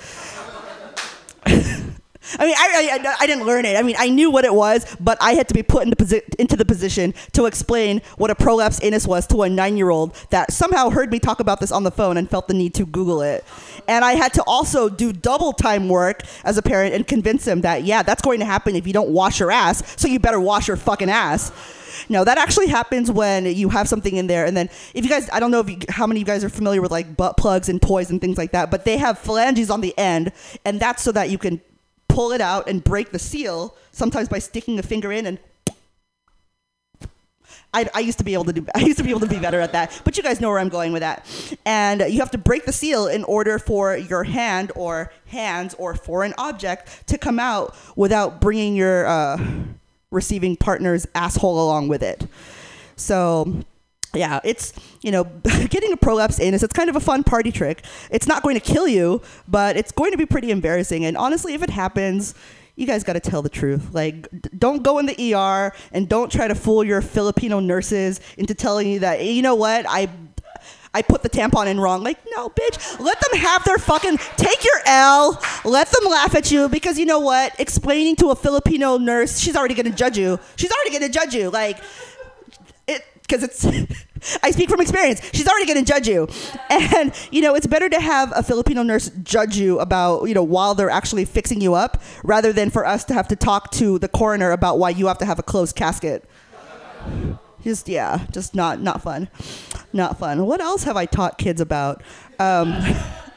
I 2.37 2.45
mean, 2.45 2.55
I, 2.57 2.99
I, 3.01 3.15
I 3.21 3.27
didn't 3.27 3.45
learn 3.45 3.65
it. 3.65 3.75
I 3.75 3.81
mean, 3.81 3.95
I 3.97 4.09
knew 4.09 4.29
what 4.29 4.45
it 4.45 4.53
was, 4.53 4.95
but 4.99 5.17
I 5.21 5.33
had 5.33 5.47
to 5.47 5.53
be 5.53 5.63
put 5.63 5.83
into, 5.83 5.95
posi- 5.95 6.35
into 6.35 6.55
the 6.55 6.65
position 6.65 7.13
to 7.33 7.45
explain 7.45 8.01
what 8.17 8.29
a 8.29 8.35
prolapsed 8.35 8.83
anus 8.83 9.07
was 9.07 9.25
to 9.27 9.41
a 9.43 9.49
nine 9.49 9.77
year 9.77 9.89
old 9.89 10.13
that 10.29 10.51
somehow 10.51 10.89
heard 10.89 11.11
me 11.11 11.19
talk 11.19 11.39
about 11.39 11.59
this 11.59 11.71
on 11.71 11.83
the 11.83 11.91
phone 11.91 12.17
and 12.17 12.29
felt 12.29 12.47
the 12.47 12.53
need 12.53 12.73
to 12.75 12.85
Google 12.85 13.21
it. 13.21 13.43
And 13.87 14.05
I 14.05 14.13
had 14.13 14.33
to 14.33 14.43
also 14.45 14.89
do 14.89 15.11
double 15.11 15.53
time 15.53 15.89
work 15.89 16.21
as 16.43 16.57
a 16.57 16.61
parent 16.61 16.93
and 16.93 17.07
convince 17.07 17.47
him 17.47 17.61
that, 17.61 17.83
yeah, 17.83 18.03
that's 18.03 18.21
going 18.21 18.39
to 18.39 18.45
happen 18.45 18.75
if 18.75 18.85
you 18.85 18.93
don't 18.93 19.09
wash 19.09 19.39
your 19.39 19.51
ass, 19.51 19.99
so 19.99 20.07
you 20.07 20.19
better 20.19 20.39
wash 20.39 20.67
your 20.67 20.77
fucking 20.77 21.09
ass. 21.09 21.51
No, 22.07 22.23
that 22.23 22.37
actually 22.37 22.67
happens 22.67 23.11
when 23.11 23.45
you 23.45 23.69
have 23.69 23.89
something 23.89 24.15
in 24.15 24.27
there, 24.27 24.45
and 24.45 24.55
then 24.55 24.69
if 24.93 25.03
you 25.03 25.09
guys, 25.09 25.29
I 25.33 25.39
don't 25.39 25.51
know 25.51 25.59
if 25.59 25.69
you, 25.69 25.79
how 25.89 26.07
many 26.07 26.21
of 26.21 26.27
you 26.27 26.33
guys 26.33 26.43
are 26.43 26.49
familiar 26.49 26.81
with 26.81 26.91
like 26.91 27.17
butt 27.17 27.35
plugs 27.35 27.67
and 27.67 27.81
toys 27.81 28.09
and 28.09 28.21
things 28.21 28.37
like 28.37 28.51
that, 28.51 28.71
but 28.71 28.85
they 28.85 28.97
have 28.97 29.17
phalanges 29.17 29.69
on 29.69 29.81
the 29.81 29.97
end, 29.97 30.31
and 30.65 30.79
that's 30.79 31.03
so 31.03 31.11
that 31.11 31.29
you 31.29 31.37
can 31.37 31.59
pull 32.09 32.33
it 32.33 32.41
out 32.41 32.67
and 32.67 32.83
break 32.83 33.11
the 33.11 33.19
seal, 33.19 33.77
sometimes 33.91 34.27
by 34.27 34.39
sticking 34.39 34.77
a 34.79 34.83
finger 34.83 35.11
in 35.11 35.25
and. 35.25 35.39
I, 37.71 37.87
I 37.93 37.99
used 37.99 38.17
to 38.17 38.23
be 38.23 38.33
able 38.33 38.45
to 38.45 38.53
do. 38.53 38.65
I 38.75 38.79
used 38.79 38.97
to 38.97 39.03
be 39.03 39.11
able 39.11 39.19
to 39.21 39.27
be 39.27 39.37
better 39.37 39.59
at 39.59 39.73
that, 39.73 40.01
but 40.03 40.17
you 40.17 40.23
guys 40.23 40.41
know 40.41 40.49
where 40.49 40.57
I'm 40.57 40.69
going 40.69 40.91
with 40.91 41.01
that. 41.01 41.25
And 41.65 42.01
you 42.01 42.19
have 42.19 42.31
to 42.31 42.37
break 42.39 42.65
the 42.65 42.73
seal 42.73 43.07
in 43.07 43.23
order 43.23 43.59
for 43.59 43.95
your 43.95 44.23
hand 44.23 44.71
or 44.75 45.13
hands 45.27 45.75
or 45.75 45.93
foreign 45.93 46.33
object 46.37 47.07
to 47.07 47.17
come 47.17 47.39
out 47.39 47.75
without 47.95 48.41
bringing 48.41 48.75
your 48.75 49.05
uh, 49.05 49.37
receiving 50.11 50.55
partner's 50.55 51.07
asshole 51.13 51.63
along 51.63 51.89
with 51.89 52.01
it. 52.01 52.27
So 52.95 53.63
yeah, 54.13 54.39
it's 54.43 54.73
you 55.01 55.11
know 55.11 55.23
getting 55.69 55.93
a 55.93 55.97
prolapse 55.97 56.39
anus. 56.39 56.63
It's 56.63 56.73
kind 56.73 56.89
of 56.89 56.95
a 56.95 56.99
fun 56.99 57.23
party 57.23 57.51
trick. 57.51 57.83
It's 58.11 58.27
not 58.27 58.43
going 58.43 58.55
to 58.55 58.61
kill 58.61 58.87
you, 58.87 59.21
but 59.47 59.77
it's 59.77 59.91
going 59.91 60.11
to 60.11 60.17
be 60.17 60.25
pretty 60.25 60.51
embarrassing. 60.51 61.05
And 61.05 61.15
honestly, 61.17 61.53
if 61.53 61.61
it 61.61 61.69
happens, 61.69 62.33
you 62.75 62.87
guys 62.87 63.03
got 63.03 63.13
to 63.13 63.19
tell 63.19 63.41
the 63.41 63.49
truth. 63.49 63.93
Like, 63.93 64.27
don't 64.57 64.83
go 64.83 64.99
in 64.99 65.05
the 65.05 65.33
ER 65.35 65.73
and 65.91 66.07
don't 66.07 66.31
try 66.31 66.47
to 66.47 66.55
fool 66.55 66.83
your 66.83 67.01
Filipino 67.01 67.59
nurses 67.59 68.21
into 68.37 68.55
telling 68.55 68.87
you 68.87 68.99
that 68.99 69.19
"Hey, 69.19 69.33
you 69.33 69.41
know 69.41 69.55
what 69.55 69.85
I. 69.87 70.09
I 70.91 71.03
put 71.03 71.21
the 71.21 71.29
tampon 71.29 71.67
in 71.67 71.79
wrong. 71.79 72.03
Like, 72.03 72.17
no, 72.35 72.49
bitch. 72.49 72.99
Let 72.99 73.21
them 73.21 73.39
have 73.39 73.63
their 73.63 73.77
fucking 73.77 74.17
take 74.37 74.63
your 74.63 74.81
L. 74.87 75.39
Let 75.63 75.87
them 75.91 76.09
laugh 76.09 76.33
at 76.33 76.49
you 76.49 76.67
because 76.67 76.97
you 76.97 77.05
know 77.05 77.19
what? 77.19 77.53
Explaining 77.59 78.15
to 78.17 78.29
a 78.29 78.35
Filipino 78.35 78.97
nurse, 78.97 79.37
she's 79.37 79.55
already 79.55 79.75
gonna 79.75 79.91
judge 79.91 80.17
you. 80.17 80.39
She's 80.55 80.71
already 80.71 80.91
gonna 80.91 81.13
judge 81.13 81.35
you. 81.35 81.51
Like, 81.51 81.77
because 83.29 83.43
it's 83.43 83.65
I 84.43 84.51
speak 84.51 84.69
from 84.69 84.81
experience. 84.81 85.21
She's 85.33 85.47
already 85.47 85.65
going 85.65 85.83
to 85.83 85.89
judge 85.89 86.07
you, 86.07 86.27
and 86.69 87.13
you 87.31 87.41
know 87.41 87.55
it's 87.55 87.67
better 87.67 87.89
to 87.89 87.99
have 87.99 88.33
a 88.35 88.43
Filipino 88.43 88.83
nurse 88.83 89.09
judge 89.23 89.57
you 89.57 89.79
about 89.79 90.25
you 90.25 90.33
know 90.33 90.43
while 90.43 90.75
they're 90.75 90.89
actually 90.89 91.25
fixing 91.25 91.61
you 91.61 91.73
up, 91.73 92.01
rather 92.23 92.51
than 92.51 92.69
for 92.69 92.85
us 92.85 93.03
to 93.05 93.13
have 93.13 93.27
to 93.29 93.35
talk 93.35 93.71
to 93.71 93.99
the 93.99 94.07
coroner 94.07 94.51
about 94.51 94.79
why 94.79 94.89
you 94.89 95.07
have 95.07 95.17
to 95.19 95.25
have 95.25 95.39
a 95.39 95.43
closed 95.43 95.75
casket. 95.75 96.27
Just 97.63 97.87
yeah, 97.87 98.25
just 98.31 98.55
not 98.55 98.81
not 98.81 99.01
fun, 99.01 99.29
not 99.93 100.17
fun. 100.17 100.45
What 100.45 100.61
else 100.61 100.83
have 100.83 100.97
I 100.97 101.05
taught 101.05 101.37
kids 101.37 101.61
about? 101.61 102.01
Um, 102.39 102.75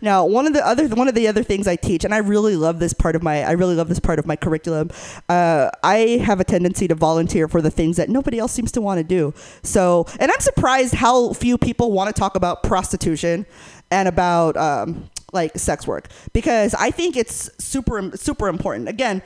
now, 0.00 0.24
one 0.24 0.46
of 0.46 0.52
the 0.52 0.66
other 0.66 0.88
one 0.88 1.08
of 1.08 1.14
the 1.14 1.28
other 1.28 1.42
things 1.42 1.66
I 1.66 1.76
teach, 1.76 2.04
and 2.04 2.14
I 2.14 2.18
really 2.18 2.56
love 2.56 2.78
this 2.78 2.92
part 2.92 3.16
of 3.16 3.22
my 3.22 3.42
I 3.42 3.52
really 3.52 3.74
love 3.74 3.88
this 3.88 4.00
part 4.00 4.18
of 4.18 4.26
my 4.26 4.36
curriculum. 4.36 4.90
Uh, 5.28 5.70
I 5.82 6.22
have 6.24 6.40
a 6.40 6.44
tendency 6.44 6.88
to 6.88 6.94
volunteer 6.94 7.48
for 7.48 7.60
the 7.60 7.70
things 7.70 7.96
that 7.96 8.08
nobody 8.08 8.38
else 8.38 8.52
seems 8.52 8.72
to 8.72 8.80
want 8.80 8.98
to 8.98 9.04
do. 9.04 9.34
So, 9.62 10.06
and 10.18 10.30
I'm 10.30 10.40
surprised 10.40 10.94
how 10.94 11.32
few 11.32 11.58
people 11.58 11.92
want 11.92 12.14
to 12.14 12.18
talk 12.18 12.36
about 12.36 12.62
prostitution 12.62 13.46
and 13.90 14.08
about 14.08 14.56
um, 14.56 15.10
like 15.32 15.58
sex 15.58 15.86
work 15.86 16.08
because 16.32 16.74
I 16.74 16.90
think 16.90 17.16
it's 17.16 17.50
super 17.62 18.16
super 18.16 18.48
important. 18.48 18.88
Again, 18.88 19.22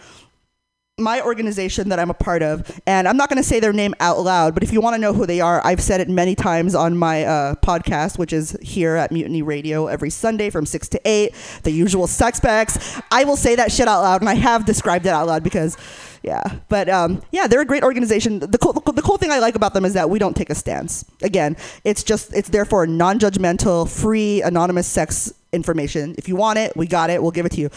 my 0.99 1.21
organization 1.21 1.89
that 1.89 1.99
I'm 1.99 2.11
a 2.11 2.15
part 2.15 2.41
of, 2.41 2.81
and 2.87 3.09
I'm 3.09 3.17
not 3.17 3.29
going 3.29 3.43
to 3.43 3.43
say 3.43 3.59
their 3.59 3.73
name 3.73 3.97
out 3.99 4.21
loud, 4.21 4.55
but 4.55 4.63
if 4.63 4.73
you 4.73 4.81
want 4.81 4.95
to 4.95 5.01
know 5.01 5.13
who 5.13 5.27
they 5.27 5.41
are, 5.41 5.61
I've 5.67 5.81
said 5.83 6.01
it 6.01 6.09
many 6.09 6.37
times 6.37 6.73
on 6.73 6.97
my 6.97 7.25
uh, 7.25 7.55
podcast, 7.57 8.17
which 8.17 8.33
is 8.33 8.57
here 8.63 8.95
at 8.95 9.11
Mutiny 9.11 9.43
Radio 9.43 9.89
every 9.89 10.09
Sunday 10.09 10.51
from 10.51 10.65
6 10.65 10.89
to 10.91 11.01
8, 11.05 11.35
the 11.65 11.73
usual 11.73 12.07
suspects. 12.07 13.01
I 13.11 13.25
will 13.25 13.37
say 13.37 13.57
that 13.57 13.73
shit 13.73 13.89
out 13.89 14.03
loud, 14.03 14.23
and 14.23 14.31
I 14.31 14.35
have 14.35 14.67
described 14.67 15.05
it 15.05 15.09
out 15.09 15.27
loud 15.27 15.43
because, 15.43 15.77
yeah. 16.23 16.45
But 16.69 16.89
um, 16.89 17.23
yeah, 17.33 17.49
they're 17.49 17.63
a 17.63 17.67
great 17.67 17.83
organization. 17.83 18.39
The 18.39 18.59
cool, 18.59 18.75
the 18.75 19.03
cool 19.03 19.19
thing 19.19 19.33
I 19.33 19.41
like 19.41 19.57
about 19.57 19.75
them 19.75 19.85
is 19.85 19.95
that 19.95 20.09
we 20.09 20.21
don't 20.21 20.37
take 20.37 20.51
a 20.51 20.55
stance. 20.55 21.05
Again, 21.23 21.57
it's 21.83 22.05
just, 22.05 22.33
it's 22.37 22.51
therefore 22.51 22.87
non 22.87 23.19
judgmental, 23.19 23.89
free, 23.91 24.43
anonymous 24.43 24.87
sex 24.87 25.35
information. 25.53 26.15
If 26.19 26.29
you 26.29 26.37
want 26.37 26.61
it, 26.61 26.77
we 26.77 26.87
got 26.87 27.11
it, 27.11 27.21
we'll 27.21 27.33
give 27.33 27.47
it 27.47 27.53
to 27.53 27.61
you. 27.63 27.71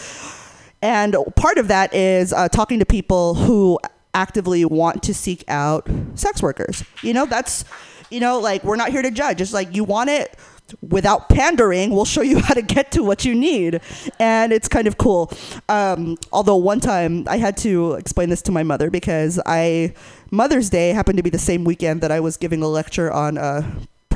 And 0.82 1.16
part 1.36 1.58
of 1.58 1.68
that 1.68 1.94
is 1.94 2.32
uh, 2.32 2.48
talking 2.48 2.78
to 2.78 2.86
people 2.86 3.34
who 3.34 3.78
actively 4.14 4.64
want 4.64 5.02
to 5.04 5.14
seek 5.14 5.44
out 5.48 5.88
sex 6.14 6.42
workers. 6.42 6.84
You 7.02 7.12
know, 7.14 7.26
that's, 7.26 7.64
you 8.10 8.20
know, 8.20 8.38
like 8.38 8.64
we're 8.64 8.76
not 8.76 8.90
here 8.90 9.02
to 9.02 9.10
judge. 9.10 9.40
It's 9.40 9.52
like 9.52 9.74
you 9.74 9.84
want 9.84 10.10
it 10.10 10.36
without 10.82 11.28
pandering, 11.28 11.90
we'll 11.90 12.04
show 12.04 12.22
you 12.22 12.38
how 12.40 12.54
to 12.54 12.62
get 12.62 12.92
to 12.92 13.02
what 13.02 13.24
you 13.24 13.34
need. 13.34 13.80
And 14.18 14.52
it's 14.52 14.68
kind 14.68 14.86
of 14.86 14.98
cool. 14.98 15.32
Um, 15.68 16.16
although 16.32 16.56
one 16.56 16.80
time 16.80 17.24
I 17.28 17.38
had 17.38 17.56
to 17.58 17.94
explain 17.94 18.28
this 18.28 18.42
to 18.42 18.52
my 18.52 18.62
mother 18.62 18.90
because 18.90 19.40
I, 19.46 19.94
Mother's 20.30 20.70
Day 20.70 20.90
happened 20.90 21.16
to 21.16 21.22
be 21.22 21.30
the 21.30 21.38
same 21.38 21.64
weekend 21.64 22.00
that 22.02 22.12
I 22.12 22.20
was 22.20 22.36
giving 22.36 22.62
a 22.62 22.68
lecture 22.68 23.10
on 23.10 23.38
uh, 23.38 23.62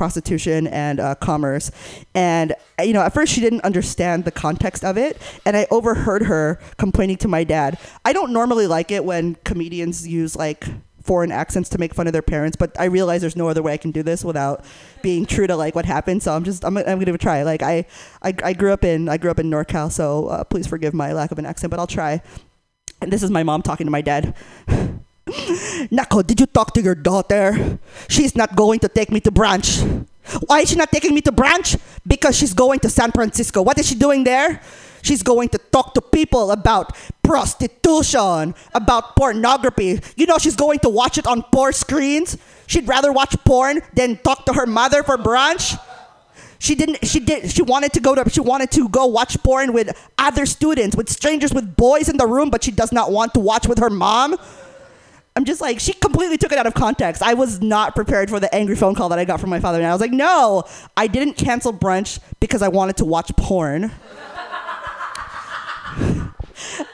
prostitution 0.03 0.67
and 0.67 0.99
uh, 0.99 1.15
commerce. 1.15 1.71
And, 2.13 2.53
you 2.77 2.91
know, 2.91 3.01
at 3.01 3.13
first 3.13 3.31
she 3.31 3.39
didn't 3.39 3.61
understand 3.61 4.25
the 4.25 4.31
context 4.31 4.83
of 4.83 4.97
it. 4.97 5.15
And 5.45 5.55
I 5.55 5.65
overheard 5.71 6.23
her 6.23 6.59
complaining 6.75 7.15
to 7.19 7.29
my 7.29 7.45
dad. 7.45 7.79
I 8.03 8.11
don't 8.11 8.33
normally 8.33 8.67
like 8.67 8.91
it 8.91 9.05
when 9.05 9.35
comedians 9.45 10.05
use 10.05 10.35
like 10.35 10.65
foreign 11.01 11.31
accents 11.31 11.69
to 11.69 11.77
make 11.77 11.93
fun 11.93 12.05
of 12.07 12.11
their 12.11 12.21
parents, 12.21 12.57
but 12.57 12.77
I 12.77 12.85
realize 12.85 13.21
there's 13.21 13.37
no 13.37 13.47
other 13.47 13.63
way 13.63 13.71
I 13.71 13.77
can 13.77 13.91
do 13.91 14.03
this 14.03 14.25
without 14.25 14.65
being 15.01 15.25
true 15.25 15.47
to 15.47 15.55
like 15.55 15.73
what 15.73 15.85
happened. 15.85 16.21
So 16.21 16.33
I'm 16.33 16.43
just, 16.43 16.65
I'm, 16.65 16.75
I'm 16.75 16.99
to 16.99 17.17
try. 17.17 17.43
Like 17.43 17.63
I, 17.63 17.85
I, 18.21 18.33
I 18.43 18.51
grew 18.51 18.73
up 18.73 18.83
in, 18.83 19.07
I 19.07 19.15
grew 19.15 19.31
up 19.31 19.39
in 19.39 19.49
NorCal. 19.49 19.89
So 19.89 20.27
uh, 20.27 20.43
please 20.43 20.67
forgive 20.67 20.93
my 20.93 21.13
lack 21.13 21.31
of 21.31 21.39
an 21.39 21.45
accent, 21.45 21.71
but 21.71 21.79
I'll 21.79 21.87
try. 21.87 22.21
And 22.99 23.09
this 23.09 23.23
is 23.23 23.31
my 23.31 23.43
mom 23.43 23.61
talking 23.61 23.87
to 23.87 23.91
my 23.91 24.01
dad. 24.01 24.35
Nako, 25.91 26.25
did 26.25 26.39
you 26.39 26.45
talk 26.45 26.73
to 26.73 26.81
your 26.81 26.95
daughter? 26.95 27.79
She's 28.07 28.35
not 28.35 28.55
going 28.55 28.79
to 28.79 28.87
take 28.87 29.11
me 29.11 29.19
to 29.21 29.31
branch. 29.31 29.81
Why 30.47 30.61
is 30.61 30.69
she 30.69 30.75
not 30.75 30.91
taking 30.91 31.13
me 31.13 31.21
to 31.21 31.31
branch? 31.31 31.75
Because 32.07 32.37
she's 32.37 32.53
going 32.53 32.79
to 32.79 32.89
San 32.89 33.11
Francisco. 33.11 33.61
What 33.61 33.77
is 33.77 33.87
she 33.87 33.95
doing 33.95 34.23
there? 34.23 34.61
She's 35.01 35.21
going 35.21 35.49
to 35.49 35.57
talk 35.57 35.93
to 35.95 36.01
people 36.01 36.51
about 36.51 36.95
prostitution, 37.23 38.55
about 38.73 39.15
pornography. 39.17 39.99
You 40.15 40.25
know, 40.25 40.37
she's 40.37 40.55
going 40.55 40.79
to 40.79 40.89
watch 40.89 41.17
it 41.17 41.27
on 41.27 41.43
porn 41.51 41.73
screens. 41.73 42.37
She'd 42.67 42.87
rather 42.87 43.11
watch 43.11 43.35
porn 43.43 43.81
than 43.93 44.17
talk 44.17 44.45
to 44.45 44.53
her 44.53 44.65
mother 44.65 45.03
for 45.03 45.17
brunch. 45.17 45.77
She 46.59 46.75
didn't. 46.75 47.05
She 47.05 47.19
did. 47.19 47.51
She 47.51 47.61
wanted 47.61 47.91
to 47.91 47.99
go 47.99 48.15
to. 48.15 48.29
She 48.29 48.39
wanted 48.39 48.71
to 48.71 48.87
go 48.87 49.05
watch 49.05 49.37
porn 49.43 49.73
with 49.73 49.91
other 50.17 50.45
students, 50.45 50.95
with 50.95 51.09
strangers, 51.09 51.53
with 51.53 51.75
boys 51.75 52.07
in 52.07 52.15
the 52.15 52.25
room, 52.25 52.49
but 52.49 52.63
she 52.63 52.71
does 52.71 52.93
not 52.93 53.11
want 53.11 53.33
to 53.33 53.41
watch 53.41 53.67
with 53.67 53.79
her 53.79 53.89
mom. 53.89 54.37
I'm 55.35 55.45
just 55.45 55.61
like, 55.61 55.79
she 55.79 55.93
completely 55.93 56.37
took 56.37 56.51
it 56.51 56.59
out 56.59 56.67
of 56.67 56.75
context. 56.75 57.23
I 57.23 57.33
was 57.33 57.59
not 57.61 57.95
prepared 57.95 58.29
for 58.29 58.39
the 58.39 58.53
angry 58.53 58.75
phone 58.75 58.93
call 58.93 59.09
that 59.09 59.17
I 59.17 59.25
got 59.25 59.39
from 59.39 59.49
my 59.49 59.59
father. 59.59 59.79
And 59.79 59.87
I 59.87 59.91
was 59.91 60.01
like, 60.01 60.11
no, 60.11 60.63
I 60.95 61.07
didn't 61.07 61.33
cancel 61.35 61.73
brunch 61.73 62.19
because 62.39 62.61
I 62.61 62.67
wanted 62.67 62.97
to 62.97 63.05
watch 63.05 63.35
porn. 63.35 63.91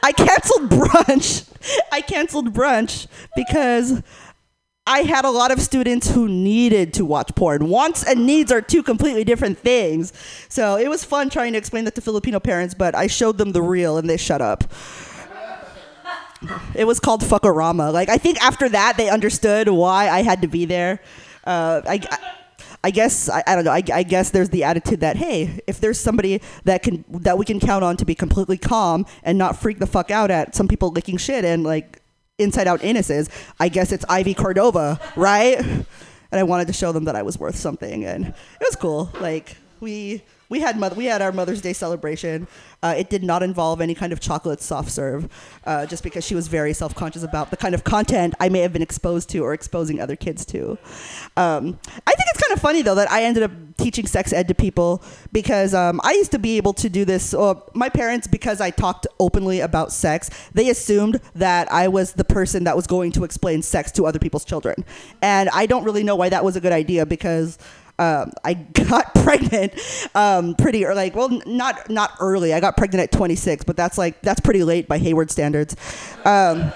I 0.04 0.14
canceled 0.14 0.70
brunch. 0.70 1.50
I 1.92 2.00
canceled 2.02 2.54
brunch 2.54 3.08
because 3.36 4.02
I 4.88 5.02
had 5.02 5.26
a 5.26 5.30
lot 5.30 5.52
of 5.52 5.62
students 5.62 6.10
who 6.10 6.28
needed 6.28 6.94
to 6.96 7.06
watch 7.06 7.36
porn. 7.36 7.68
Wants 7.70 8.04
and 8.04 8.26
needs 8.26 8.52
are 8.52 8.62
two 8.62 8.82
completely 8.82 9.24
different 9.24 9.60
things. 9.60 10.14
So 10.48 10.78
it 10.78 10.90
was 10.90 11.04
fun 11.04 11.30
trying 11.30 11.52
to 11.52 11.58
explain 11.58 11.86
that 11.86 11.96
to 11.96 12.02
Filipino 12.02 12.40
parents, 12.40 12.74
but 12.74 12.96
I 12.96 13.08
showed 13.08 13.38
them 13.38 13.52
the 13.52 13.62
real 13.62 13.98
and 13.98 14.10
they 14.10 14.18
shut 14.18 14.42
up. 14.42 14.64
It 16.76 16.86
was 16.86 17.00
called 17.00 17.22
Fuckorama. 17.22 17.92
Like 17.92 18.10
I 18.10 18.18
think 18.18 18.42
after 18.42 18.70
that 18.70 18.98
they 18.98 19.10
understood 19.10 19.70
why 19.70 20.10
I 20.10 20.22
had 20.24 20.42
to 20.42 20.48
be 20.48 20.66
there. 20.66 21.02
Uh, 21.44 21.82
I, 21.86 22.02
I, 22.84 22.92
guess 22.92 23.30
I, 23.30 23.44
I 23.46 23.56
don't 23.56 23.66
know. 23.66 23.72
I, 23.72 23.84
I 23.94 24.04
guess 24.04 24.30
there's 24.30 24.50
the 24.50 24.64
attitude 24.64 25.02
that 25.02 25.18
hey, 25.18 25.60
if 25.68 25.80
there's 25.80 26.00
somebody 26.00 26.42
that 26.64 26.84
can 26.84 27.04
that 27.10 27.38
we 27.38 27.46
can 27.46 27.60
count 27.60 27.84
on 27.84 27.98
to 27.98 28.06
be 28.06 28.16
completely 28.16 28.58
calm 28.58 29.06
and 29.24 29.38
not 29.38 29.58
freak 29.58 29.80
the 29.80 29.88
fuck 29.88 30.12
out 30.12 30.32
at 30.32 30.56
some 30.56 30.68
people 30.68 30.92
licking 30.92 31.18
shit 31.18 31.44
and 31.44 31.64
like 31.64 32.02
inside 32.38 32.68
out 32.68 32.80
anuses, 32.82 33.30
I 33.60 33.70
guess 33.70 33.92
it's 33.92 34.06
Ivy 34.08 34.34
Cordova, 34.34 35.00
right? 35.16 35.60
And 35.60 36.40
I 36.40 36.44
wanted 36.44 36.68
to 36.68 36.74
show 36.74 36.92
them 36.92 37.06
that 37.06 37.16
I 37.16 37.24
was 37.24 37.40
worth 37.40 37.56
something, 37.56 38.06
and 38.06 38.28
it 38.28 38.34
was 38.62 38.76
cool. 38.76 39.10
Like 39.20 39.58
we 39.80 40.24
we 40.50 40.60
had 40.60 40.78
mother 40.78 40.96
we 40.96 41.06
had 41.06 41.22
our 41.22 41.32
Mother's 41.32 41.62
Day 41.62 41.74
celebration. 41.74 42.48
Uh, 42.82 42.96
it 42.98 43.10
did 43.10 43.24
not 43.24 43.44
involve 43.44 43.82
any 43.82 43.94
kind 43.94 44.12
of 44.12 44.20
chocolate 44.20 44.62
soft 44.62 44.90
serve, 44.90 45.30
uh, 45.66 45.86
just 45.86 46.04
because 46.04 46.26
she 46.26 46.36
was 46.36 46.48
very 46.48 46.74
self 46.74 46.96
conscious 46.96 47.24
about 47.24 47.52
the 47.52 47.58
kind 47.58 47.76
of 47.76 47.84
content 47.84 48.34
I 48.40 48.50
may 48.50 48.60
have 48.60 48.74
been 48.74 48.82
exposed 48.82 49.30
to 49.30 49.40
or 49.40 49.54
exposing 49.54 50.02
other 50.02 50.16
kids 50.16 50.46
to. 50.48 50.72
Um, 51.38 51.80
I 52.08 52.12
think 52.12 52.28
it's 52.34 52.42
kind 52.42 52.54
of 52.54 52.62
funny 52.62 52.82
though 52.82 52.96
that 52.96 53.12
I 53.12 53.24
ended 53.24 53.44
up 53.44 53.52
teaching 53.78 54.08
sex 54.08 54.34
ed 54.34 54.48
to 54.48 54.56
people 54.56 55.02
because 55.32 55.74
um, 55.74 56.02
I 56.04 56.12
used 56.14 56.32
to 56.32 56.40
be 56.40 56.58
able 56.58 56.74
to 56.74 56.90
do 56.90 57.06
this. 57.06 57.34
My 57.74 57.90
parents, 57.90 58.28
because 58.28 58.60
I 58.60 58.72
talked 58.72 59.08
openly 59.20 59.62
about 59.62 59.92
sex, 59.92 60.30
they 60.54 60.70
assumed 60.70 61.22
that 61.36 61.72
I 61.72 61.88
was 61.88 62.14
the 62.14 62.26
person 62.26 62.64
that 62.66 62.76
was 62.76 62.88
going 62.88 63.12
to 63.14 63.24
explain 63.24 63.62
sex 63.62 63.92
to 63.94 64.06
other 64.06 64.20
people's 64.20 64.46
children, 64.46 64.84
and 65.22 65.50
I 65.50 65.68
don't 65.68 65.84
really 65.84 66.04
know 66.04 66.16
why 66.16 66.30
that 66.30 66.44
was 66.44 66.56
a 66.56 66.62
good 66.62 66.74
idea 66.74 67.06
because 67.06 67.58
um, 68.00 68.32
I 68.44 68.54
got 68.54 69.14
pregnant 69.24 69.74
um, 70.16 70.56
pretty 70.56 70.86
early. 70.86 70.96
Like, 70.96 71.16
well, 71.16 71.30
not 71.46 71.90
not 71.90 72.14
early. 72.20 72.54
I 72.54 72.60
got 72.60 72.78
pregnant 72.78 73.04
at 73.04 73.12
26, 73.12 73.66
but 73.66 73.78
that's 73.78 73.98
like 73.98 74.22
that's 74.22 74.40
pretty 74.40 74.64
late 74.64 74.88
by 74.88 74.98
Hayward 74.98 75.30
standards. 75.30 75.76
Um, 76.26 76.72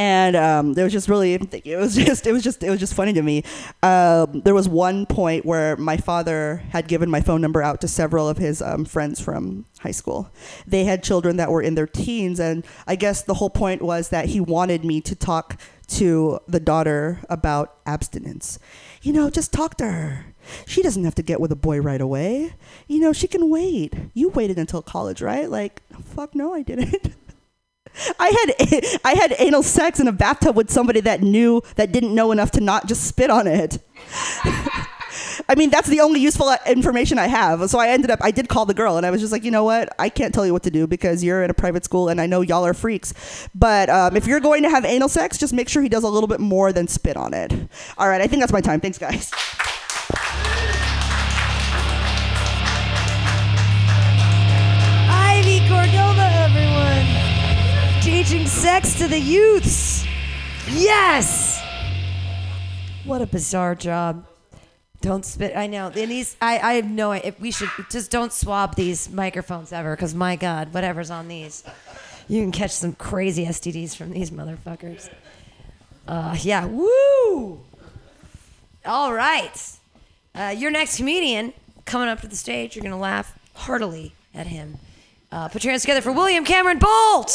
and 0.00 0.34
um, 0.34 0.72
there 0.72 0.84
was 0.84 0.94
just 0.94 1.10
really 1.10 1.34
it 1.64 1.76
was 1.76 1.94
just 1.94 2.26
it 2.26 2.32
was 2.32 2.42
just 2.42 2.62
it 2.62 2.70
was 2.70 2.80
just 2.80 2.94
funny 2.94 3.12
to 3.12 3.20
me. 3.20 3.44
Um, 3.82 4.40
there 4.46 4.54
was 4.54 4.66
one 4.66 5.04
point 5.04 5.44
where 5.44 5.76
my 5.76 5.98
father 5.98 6.62
had 6.70 6.88
given 6.88 7.10
my 7.10 7.20
phone 7.20 7.42
number 7.42 7.62
out 7.62 7.82
to 7.82 7.88
several 7.88 8.26
of 8.26 8.38
his 8.38 8.62
um, 8.62 8.86
friends 8.86 9.20
from 9.20 9.66
high 9.80 9.90
school. 9.90 10.30
They 10.66 10.84
had 10.84 11.02
children 11.02 11.36
that 11.36 11.50
were 11.50 11.60
in 11.60 11.74
their 11.74 11.86
teens, 11.86 12.40
and 12.40 12.64
I 12.86 12.96
guess 12.96 13.22
the 13.22 13.34
whole 13.34 13.50
point 13.50 13.82
was 13.82 14.08
that 14.08 14.24
he 14.24 14.40
wanted 14.40 14.86
me 14.86 15.02
to 15.02 15.14
talk 15.14 15.60
to 15.88 16.38
the 16.48 16.60
daughter 16.60 17.20
about 17.28 17.76
abstinence. 17.84 18.58
You 19.02 19.12
know, 19.12 19.28
just 19.28 19.52
talk 19.52 19.76
to 19.78 19.86
her. 19.86 20.34
She 20.66 20.82
doesn't 20.82 21.04
have 21.04 21.14
to 21.16 21.22
get 21.22 21.40
with 21.40 21.52
a 21.52 21.56
boy 21.56 21.80
right 21.80 22.00
away. 22.00 22.54
You 22.88 23.00
know, 23.00 23.12
she 23.12 23.28
can 23.28 23.50
wait. 23.50 23.92
You 24.14 24.30
waited 24.30 24.58
until 24.58 24.80
college, 24.80 25.20
right? 25.20 25.50
Like, 25.50 25.82
fuck 26.02 26.34
no, 26.34 26.54
I 26.54 26.62
didn't. 26.62 27.14
I 28.18 28.28
had 28.28 29.00
I 29.04 29.14
had 29.14 29.34
anal 29.38 29.62
sex 29.62 30.00
in 30.00 30.08
a 30.08 30.12
bathtub 30.12 30.56
with 30.56 30.70
somebody 30.70 31.00
that 31.00 31.22
knew 31.22 31.62
that 31.76 31.92
didn't 31.92 32.14
know 32.14 32.32
enough 32.32 32.50
to 32.52 32.60
not 32.60 32.86
just 32.86 33.04
spit 33.04 33.30
on 33.30 33.46
it. 33.46 33.78
I 35.48 35.54
mean, 35.56 35.70
that's 35.70 35.88
the 35.88 36.00
only 36.00 36.20
useful 36.20 36.54
information 36.66 37.18
I 37.18 37.26
have. 37.26 37.68
So 37.70 37.78
I 37.78 37.88
ended 37.88 38.10
up 38.10 38.20
I 38.22 38.30
did 38.30 38.48
call 38.48 38.66
the 38.66 38.74
girl 38.74 38.96
and 38.96 39.04
I 39.04 39.10
was 39.10 39.20
just 39.20 39.32
like, 39.32 39.44
you 39.44 39.50
know 39.50 39.64
what? 39.64 39.88
I 39.98 40.08
can't 40.08 40.32
tell 40.32 40.46
you 40.46 40.52
what 40.52 40.62
to 40.64 40.70
do 40.70 40.86
because 40.86 41.24
you're 41.24 41.42
in 41.42 41.50
a 41.50 41.54
private 41.54 41.84
school 41.84 42.08
and 42.08 42.20
I 42.20 42.26
know 42.26 42.40
y'all 42.40 42.64
are 42.64 42.74
freaks. 42.74 43.48
But 43.54 43.90
um, 43.90 44.16
if 44.16 44.26
you're 44.26 44.40
going 44.40 44.62
to 44.62 44.70
have 44.70 44.84
anal 44.84 45.08
sex, 45.08 45.38
just 45.38 45.52
make 45.52 45.68
sure 45.68 45.82
he 45.82 45.88
does 45.88 46.04
a 46.04 46.08
little 46.08 46.28
bit 46.28 46.40
more 46.40 46.72
than 46.72 46.86
spit 46.86 47.16
on 47.16 47.34
it. 47.34 47.52
All 47.98 48.08
right, 48.08 48.20
I 48.20 48.26
think 48.26 48.40
that's 48.40 48.52
my 48.52 48.60
time. 48.60 48.80
Thanks, 48.80 48.98
guys. 48.98 49.30
Teaching 58.30 58.46
sex 58.46 58.94
to 58.94 59.08
the 59.08 59.18
youths. 59.18 60.06
Yes! 60.68 61.60
What 63.04 63.22
a 63.22 63.26
bizarre 63.26 63.74
job. 63.74 64.24
Don't 65.00 65.24
spit. 65.24 65.56
I 65.56 65.66
know. 65.66 65.88
And 65.88 66.08
these, 66.08 66.36
I, 66.40 66.60
I 66.60 66.72
have 66.74 66.88
no 66.88 67.10
idea. 67.10 67.30
If 67.30 67.40
we 67.40 67.50
should 67.50 67.70
just 67.90 68.12
don't 68.12 68.32
swab 68.32 68.76
these 68.76 69.10
microphones 69.10 69.72
ever, 69.72 69.96
because 69.96 70.14
my 70.14 70.36
God, 70.36 70.72
whatever's 70.72 71.10
on 71.10 71.26
these, 71.26 71.64
you 72.28 72.40
can 72.40 72.52
catch 72.52 72.70
some 72.70 72.92
crazy 72.92 73.46
STDs 73.46 73.96
from 73.96 74.12
these 74.12 74.30
motherfuckers. 74.30 75.10
Uh, 76.06 76.36
yeah. 76.40 76.66
Woo! 76.66 77.60
All 78.86 79.12
right. 79.12 79.76
Uh, 80.36 80.54
your 80.56 80.70
next 80.70 80.98
comedian 80.98 81.52
coming 81.84 82.06
up 82.06 82.20
to 82.20 82.28
the 82.28 82.36
stage. 82.36 82.76
You're 82.76 82.84
going 82.84 82.92
to 82.92 82.96
laugh 82.96 83.36
heartily 83.54 84.14
at 84.36 84.46
him. 84.46 84.78
Uh, 85.32 85.48
put 85.48 85.64
your 85.64 85.72
hands 85.72 85.82
together 85.82 86.00
for 86.00 86.12
William 86.12 86.44
Cameron 86.44 86.78
Bolt. 86.78 87.32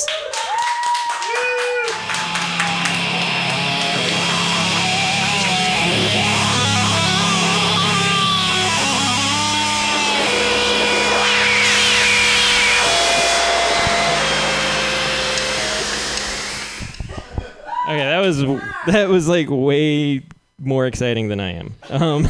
Okay, 17.88 17.98
that 17.98 18.20
was 18.20 18.40
that 18.88 19.10
was 19.10 19.28
like 19.28 19.48
way 19.50 20.24
more 20.58 20.88
exciting 20.88 21.28
than 21.28 21.40
I 21.40 21.52
am. 21.52 21.76
Um, 21.90 22.28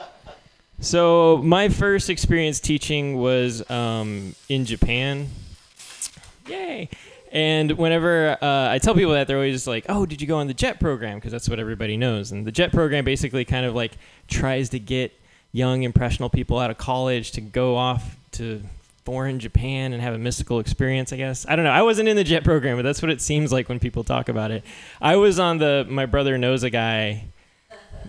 so 0.80 1.38
my 1.38 1.68
first 1.68 2.08
experience 2.08 2.60
teaching 2.60 3.16
was 3.16 3.68
um, 3.68 4.36
in 4.48 4.64
Japan. 4.64 5.28
Yay! 6.46 6.88
And 7.32 7.72
whenever 7.72 8.38
uh, 8.42 8.70
I 8.70 8.78
tell 8.78 8.94
people 8.94 9.12
that, 9.12 9.26
they're 9.26 9.36
always 9.36 9.54
just 9.54 9.66
like, 9.66 9.86
"Oh, 9.88 10.06
did 10.06 10.20
you 10.20 10.26
go 10.26 10.38
on 10.38 10.46
the 10.46 10.54
JET 10.54 10.80
program?" 10.80 11.18
Because 11.18 11.32
that's 11.32 11.48
what 11.48 11.58
everybody 11.58 11.96
knows. 11.96 12.32
And 12.32 12.46
the 12.46 12.52
JET 12.52 12.72
program 12.72 13.04
basically 13.04 13.44
kind 13.44 13.66
of 13.66 13.74
like 13.74 13.92
tries 14.28 14.70
to 14.70 14.78
get 14.78 15.12
young 15.52 15.82
impressionable 15.82 16.30
people 16.30 16.58
out 16.58 16.70
of 16.70 16.78
college 16.78 17.32
to 17.32 17.40
go 17.40 17.76
off 17.76 18.16
to 18.32 18.62
foreign 19.04 19.40
Japan 19.40 19.94
and 19.94 20.02
have 20.02 20.12
a 20.12 20.18
mystical 20.18 20.60
experience, 20.60 21.12
I 21.12 21.16
guess. 21.16 21.46
I 21.48 21.56
don't 21.56 21.64
know. 21.64 21.70
I 21.70 21.80
wasn't 21.80 22.10
in 22.10 22.16
the 22.16 22.24
jet 22.24 22.44
program, 22.44 22.76
but 22.76 22.82
that's 22.82 23.00
what 23.00 23.10
it 23.10 23.22
seems 23.22 23.50
like 23.50 23.68
when 23.68 23.80
people 23.80 24.04
talk 24.04 24.28
about 24.28 24.50
it. 24.50 24.64
I 25.00 25.16
was 25.16 25.38
on 25.38 25.58
the 25.58 25.86
my 25.88 26.04
brother 26.04 26.36
knows 26.36 26.62
a 26.62 26.70
guy 26.70 27.24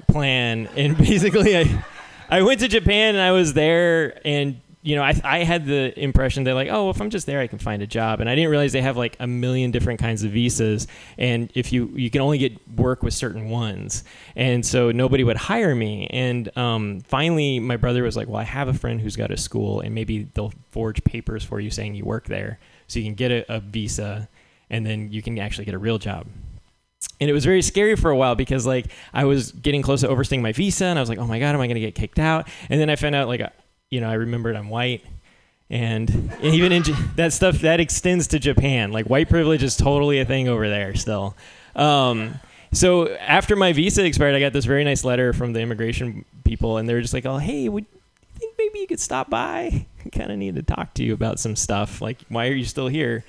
plan 0.09 0.67
and 0.75 0.97
basically 0.97 1.57
I 1.57 1.85
I 2.29 2.41
went 2.41 2.59
to 2.59 2.67
Japan 2.67 3.15
and 3.15 3.23
I 3.23 3.31
was 3.31 3.53
there 3.53 4.19
and 4.25 4.59
you 4.81 4.95
know, 4.95 5.03
I, 5.03 5.19
I 5.25 5.43
had 5.43 5.65
the 5.65 5.97
impression 6.01 6.45
that 6.45 6.53
like, 6.53 6.69
oh, 6.71 6.89
if 6.89 7.01
I'm 7.01 7.09
just 7.09 7.25
there, 7.25 7.41
I 7.41 7.47
can 7.47 7.59
find 7.59 7.81
a 7.81 7.87
job, 7.87 8.21
and 8.21 8.29
I 8.29 8.35
didn't 8.35 8.49
realize 8.49 8.71
they 8.71 8.81
have 8.81 8.95
like 8.95 9.17
a 9.19 9.27
million 9.27 9.71
different 9.71 9.99
kinds 9.99 10.23
of 10.23 10.31
visas, 10.31 10.87
and 11.17 11.51
if 11.53 11.73
you 11.73 11.87
you 11.95 12.09
can 12.09 12.21
only 12.21 12.37
get 12.37 12.53
work 12.77 13.03
with 13.03 13.13
certain 13.13 13.49
ones, 13.49 14.05
and 14.37 14.65
so 14.65 14.91
nobody 14.91 15.25
would 15.25 15.35
hire 15.35 15.75
me, 15.75 16.07
and 16.07 16.55
um, 16.57 17.01
finally 17.01 17.59
my 17.59 17.75
brother 17.75 18.03
was 18.03 18.15
like, 18.15 18.29
well, 18.29 18.37
I 18.37 18.43
have 18.43 18.69
a 18.69 18.73
friend 18.73 19.01
who's 19.01 19.17
got 19.17 19.31
a 19.31 19.37
school, 19.37 19.81
and 19.81 19.93
maybe 19.93 20.29
they'll 20.33 20.53
forge 20.71 21.03
papers 21.03 21.43
for 21.43 21.59
you 21.59 21.69
saying 21.69 21.95
you 21.95 22.05
work 22.05 22.27
there, 22.27 22.57
so 22.87 22.99
you 22.99 23.05
can 23.05 23.15
get 23.15 23.31
a, 23.31 23.53
a 23.53 23.59
visa, 23.59 24.29
and 24.69 24.85
then 24.85 25.11
you 25.11 25.21
can 25.21 25.37
actually 25.39 25.65
get 25.65 25.73
a 25.73 25.79
real 25.79 25.97
job. 25.97 26.25
And 27.19 27.29
it 27.29 27.33
was 27.33 27.43
very 27.43 27.61
scary 27.61 27.95
for 27.97 28.11
a 28.11 28.15
while 28.15 28.35
because 28.35 28.65
like 28.65 28.87
I 29.13 29.25
was 29.25 29.51
getting 29.51 29.81
close 29.81 30.01
to 30.01 30.07
overstaying 30.07 30.41
my 30.41 30.53
visa 30.53 30.85
and 30.85 30.97
I 30.97 31.01
was 31.01 31.09
like, 31.09 31.17
oh 31.17 31.27
my 31.27 31.39
god, 31.39 31.53
am 31.53 31.61
I 31.61 31.67
going 31.67 31.75
to 31.75 31.81
get 31.81 31.95
kicked 31.95 32.19
out? 32.19 32.47
And 32.69 32.79
then 32.79 32.89
I 32.89 32.95
found 32.95 33.15
out 33.15 33.27
like 33.27 33.41
you 33.89 34.01
know 34.01 34.09
I 34.09 34.13
remembered 34.13 34.55
I'm 34.55 34.69
white, 34.69 35.03
and 35.69 36.31
even 36.41 36.71
in 36.71 36.83
that 37.15 37.33
stuff 37.33 37.59
that 37.59 37.79
extends 37.79 38.27
to 38.27 38.39
Japan. 38.39 38.91
Like 38.91 39.07
white 39.07 39.29
privilege 39.29 39.63
is 39.63 39.75
totally 39.75 40.19
a 40.19 40.25
thing 40.25 40.47
over 40.47 40.69
there 40.69 40.95
still. 40.95 41.35
Um, 41.75 42.39
so 42.71 43.09
after 43.15 43.55
my 43.55 43.73
visa 43.73 44.05
expired, 44.05 44.35
I 44.35 44.39
got 44.39 44.53
this 44.53 44.65
very 44.65 44.83
nice 44.83 45.03
letter 45.03 45.33
from 45.33 45.53
the 45.53 45.61
immigration 45.61 46.25
people, 46.43 46.77
and 46.77 46.87
they 46.87 46.93
were 46.93 47.01
just 47.01 47.13
like, 47.13 47.25
oh 47.25 47.37
hey, 47.37 47.69
would 47.69 47.85
you 47.85 47.99
think 48.39 48.55
maybe 48.57 48.79
you 48.79 48.87
could 48.87 48.99
stop 48.99 49.29
by? 49.29 49.85
I 50.05 50.09
kind 50.09 50.31
of 50.31 50.37
need 50.37 50.55
to 50.55 50.63
talk 50.63 50.93
to 50.95 51.03
you 51.03 51.13
about 51.13 51.39
some 51.39 51.55
stuff. 51.55 52.01
Like 52.01 52.19
why 52.29 52.47
are 52.47 52.53
you 52.53 52.65
still 52.65 52.87
here? 52.87 53.23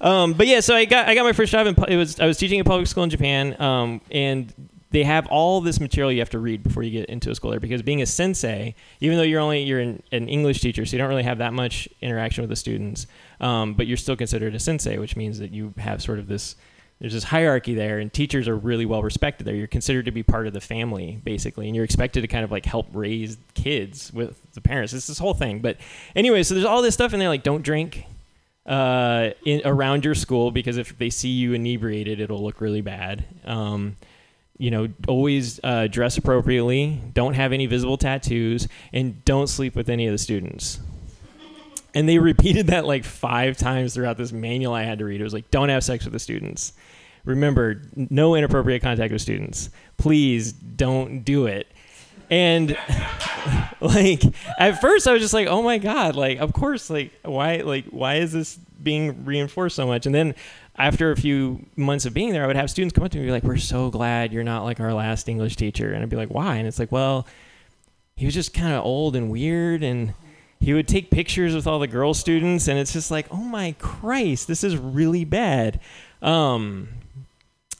Um, 0.00 0.34
but 0.34 0.46
yeah, 0.46 0.60
so 0.60 0.74
I 0.74 0.84
got 0.84 1.08
I 1.08 1.14
got 1.14 1.24
my 1.24 1.32
first 1.32 1.50
job 1.50 1.66
in 1.66 1.74
it 1.88 1.96
was 1.96 2.20
I 2.20 2.26
was 2.26 2.36
teaching 2.36 2.60
at 2.60 2.66
public 2.66 2.86
school 2.86 3.04
in 3.04 3.10
Japan, 3.10 3.60
um, 3.60 4.00
and 4.10 4.52
they 4.94 5.02
have 5.02 5.26
all 5.26 5.60
this 5.60 5.80
material 5.80 6.12
you 6.12 6.20
have 6.20 6.30
to 6.30 6.38
read 6.38 6.62
before 6.62 6.84
you 6.84 6.90
get 6.92 7.08
into 7.08 7.28
a 7.28 7.34
school 7.34 7.50
there 7.50 7.58
because 7.58 7.82
being 7.82 8.00
a 8.00 8.06
sensei, 8.06 8.76
even 9.00 9.16
though 9.16 9.24
you're 9.24 9.40
only 9.40 9.60
you're 9.60 9.80
an, 9.80 10.00
an 10.12 10.28
English 10.28 10.60
teacher, 10.60 10.86
so 10.86 10.92
you 10.92 10.98
don't 10.98 11.08
really 11.08 11.24
have 11.24 11.38
that 11.38 11.52
much 11.52 11.88
interaction 12.00 12.42
with 12.42 12.48
the 12.48 12.54
students, 12.54 13.08
um, 13.40 13.74
but 13.74 13.88
you're 13.88 13.96
still 13.96 14.14
considered 14.14 14.54
a 14.54 14.60
sensei, 14.60 14.96
which 14.96 15.16
means 15.16 15.40
that 15.40 15.50
you 15.50 15.74
have 15.78 16.00
sort 16.00 16.20
of 16.20 16.28
this 16.28 16.54
there's 17.00 17.12
this 17.12 17.24
hierarchy 17.24 17.74
there 17.74 17.98
and 17.98 18.12
teachers 18.12 18.46
are 18.46 18.56
really 18.56 18.86
well 18.86 19.02
respected 19.02 19.44
there. 19.44 19.56
You're 19.56 19.66
considered 19.66 20.04
to 20.04 20.12
be 20.12 20.22
part 20.22 20.46
of 20.46 20.52
the 20.52 20.60
family 20.60 21.20
basically 21.24 21.66
and 21.66 21.74
you're 21.74 21.84
expected 21.84 22.20
to 22.20 22.28
kind 22.28 22.44
of 22.44 22.52
like 22.52 22.64
help 22.64 22.86
raise 22.92 23.36
kids 23.54 24.12
with 24.12 24.40
the 24.52 24.60
parents. 24.60 24.92
It's 24.92 25.08
this 25.08 25.18
whole 25.18 25.34
thing. 25.34 25.58
But 25.58 25.78
anyway 26.14 26.44
so 26.44 26.54
there's 26.54 26.64
all 26.64 26.82
this 26.82 26.94
stuff 26.94 27.12
in 27.12 27.18
there 27.18 27.28
like 27.28 27.42
don't 27.42 27.62
drink 27.62 28.06
uh, 28.64 29.30
in, 29.44 29.60
around 29.64 30.04
your 30.04 30.14
school 30.14 30.52
because 30.52 30.76
if 30.76 30.96
they 30.96 31.10
see 31.10 31.30
you 31.30 31.52
inebriated, 31.52 32.20
it'll 32.20 32.42
look 32.42 32.60
really 32.60 32.80
bad. 32.80 33.24
Um, 33.44 33.96
you 34.58 34.70
know, 34.70 34.88
always 35.08 35.60
uh, 35.64 35.88
dress 35.88 36.16
appropriately. 36.16 37.00
Don't 37.12 37.34
have 37.34 37.52
any 37.52 37.66
visible 37.66 37.96
tattoos, 37.96 38.68
and 38.92 39.24
don't 39.24 39.48
sleep 39.48 39.74
with 39.74 39.88
any 39.88 40.06
of 40.06 40.12
the 40.12 40.18
students. 40.18 40.80
And 41.94 42.08
they 42.08 42.18
repeated 42.30 42.68
that 42.68 42.86
like 42.86 43.04
five 43.04 43.56
times 43.56 43.94
throughout 43.94 44.16
this 44.16 44.32
manual 44.32 44.74
I 44.74 44.82
had 44.82 44.98
to 44.98 45.04
read. 45.04 45.20
It 45.20 45.24
was 45.24 45.34
like, 45.34 45.50
don't 45.50 45.68
have 45.68 45.82
sex 45.84 46.04
with 46.04 46.12
the 46.12 46.18
students. 46.18 46.72
Remember, 47.24 47.82
no 47.96 48.34
inappropriate 48.34 48.82
contact 48.82 49.12
with 49.12 49.22
students. 49.22 49.70
Please 49.96 50.52
don't 50.52 51.22
do 51.22 51.46
it. 51.46 51.66
And 52.30 52.76
like 53.80 54.22
at 54.58 54.80
first 54.80 55.06
I 55.06 55.12
was 55.12 55.22
just 55.22 55.34
like, 55.34 55.46
"Oh 55.46 55.62
my 55.62 55.78
god, 55.78 56.16
like 56.16 56.38
of 56.38 56.52
course 56.52 56.90
like 56.90 57.12
why 57.22 57.56
like 57.58 57.86
why 57.86 58.16
is 58.16 58.32
this 58.32 58.56
being 58.82 59.24
reinforced 59.24 59.76
so 59.76 59.86
much?" 59.86 60.06
And 60.06 60.14
then 60.14 60.34
after 60.76 61.10
a 61.12 61.16
few 61.16 61.64
months 61.76 62.04
of 62.04 62.14
being 62.14 62.32
there, 62.32 62.44
I 62.44 62.46
would 62.46 62.56
have 62.56 62.70
students 62.70 62.92
come 62.94 63.04
up 63.04 63.10
to 63.12 63.18
me 63.18 63.22
and 63.22 63.28
be 63.28 63.32
like, 63.32 63.44
"We're 63.44 63.56
so 63.56 63.90
glad 63.90 64.32
you're 64.32 64.44
not 64.44 64.64
like 64.64 64.80
our 64.80 64.92
last 64.92 65.28
English 65.28 65.56
teacher." 65.56 65.92
And 65.92 66.02
I'd 66.02 66.10
be 66.10 66.16
like, 66.16 66.30
"Why?" 66.30 66.56
And 66.56 66.66
it's 66.66 66.78
like, 66.78 66.90
"Well, 66.90 67.26
he 68.16 68.24
was 68.26 68.34
just 68.34 68.54
kind 68.54 68.74
of 68.74 68.84
old 68.84 69.16
and 69.16 69.30
weird 69.30 69.82
and 69.82 70.14
he 70.60 70.72
would 70.72 70.88
take 70.88 71.10
pictures 71.10 71.54
with 71.54 71.66
all 71.66 71.78
the 71.78 71.86
girl 71.86 72.14
students 72.14 72.68
and 72.68 72.78
it's 72.78 72.92
just 72.92 73.10
like, 73.10 73.26
"Oh 73.30 73.36
my 73.36 73.74
Christ, 73.78 74.48
this 74.48 74.64
is 74.64 74.76
really 74.76 75.24
bad." 75.24 75.80
Um 76.22 76.88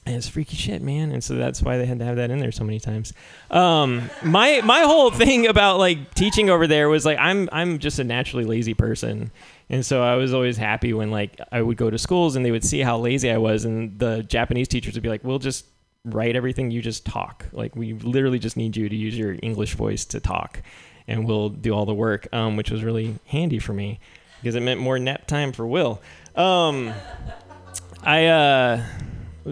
and 0.05 0.15
it's 0.15 0.27
freaky 0.27 0.55
shit, 0.55 0.83
man. 0.83 1.11
And 1.11 1.23
so 1.23 1.33
that's 1.33 1.63
why 1.63 1.77
they 1.77 1.85
had 1.87 1.97
to 1.97 2.05
have 2.05 2.17
that 2.17 2.29
in 2.29 2.37
there 2.37 2.51
so 2.51 2.63
many 2.63 2.79
times. 2.79 3.11
Um, 3.49 4.09
my 4.23 4.61
my 4.61 4.81
whole 4.81 5.09
thing 5.09 5.47
about 5.47 5.79
like 5.79 6.13
teaching 6.13 6.49
over 6.49 6.67
there 6.67 6.89
was 6.89 7.05
like 7.05 7.17
I'm 7.17 7.49
I'm 7.51 7.79
just 7.79 7.97
a 7.97 8.03
naturally 8.03 8.45
lazy 8.45 8.75
person, 8.75 9.31
and 9.69 9.85
so 9.85 10.03
I 10.03 10.15
was 10.15 10.33
always 10.33 10.57
happy 10.57 10.93
when 10.93 11.11
like 11.11 11.39
I 11.51 11.61
would 11.61 11.77
go 11.77 11.89
to 11.89 11.97
schools 11.97 12.35
and 12.35 12.45
they 12.45 12.51
would 12.51 12.63
see 12.63 12.79
how 12.79 12.97
lazy 12.97 13.31
I 13.31 13.37
was, 13.37 13.65
and 13.65 13.97
the 13.99 14.23
Japanese 14.23 14.67
teachers 14.67 14.93
would 14.93 15.03
be 15.03 15.09
like, 15.09 15.23
"We'll 15.23 15.39
just 15.39 15.65
write 16.03 16.35
everything. 16.35 16.71
You 16.71 16.81
just 16.81 17.05
talk. 17.05 17.45
Like 17.51 17.75
we 17.75 17.93
literally 17.93 18.39
just 18.39 18.57
need 18.57 18.75
you 18.77 18.89
to 18.89 18.95
use 18.95 19.17
your 19.17 19.37
English 19.41 19.75
voice 19.75 20.05
to 20.05 20.19
talk, 20.19 20.61
and 21.07 21.25
we'll 21.25 21.49
do 21.49 21.73
all 21.73 21.85
the 21.85 21.95
work." 21.95 22.27
Um, 22.33 22.55
which 22.55 22.71
was 22.71 22.83
really 22.83 23.15
handy 23.27 23.59
for 23.59 23.73
me 23.73 23.99
because 24.41 24.55
it 24.55 24.61
meant 24.61 24.79
more 24.79 24.99
nap 24.99 25.27
time 25.27 25.51
for 25.51 25.65
Will. 25.65 26.01
Um, 26.35 26.93
I. 28.03 28.27
Uh, 28.27 28.83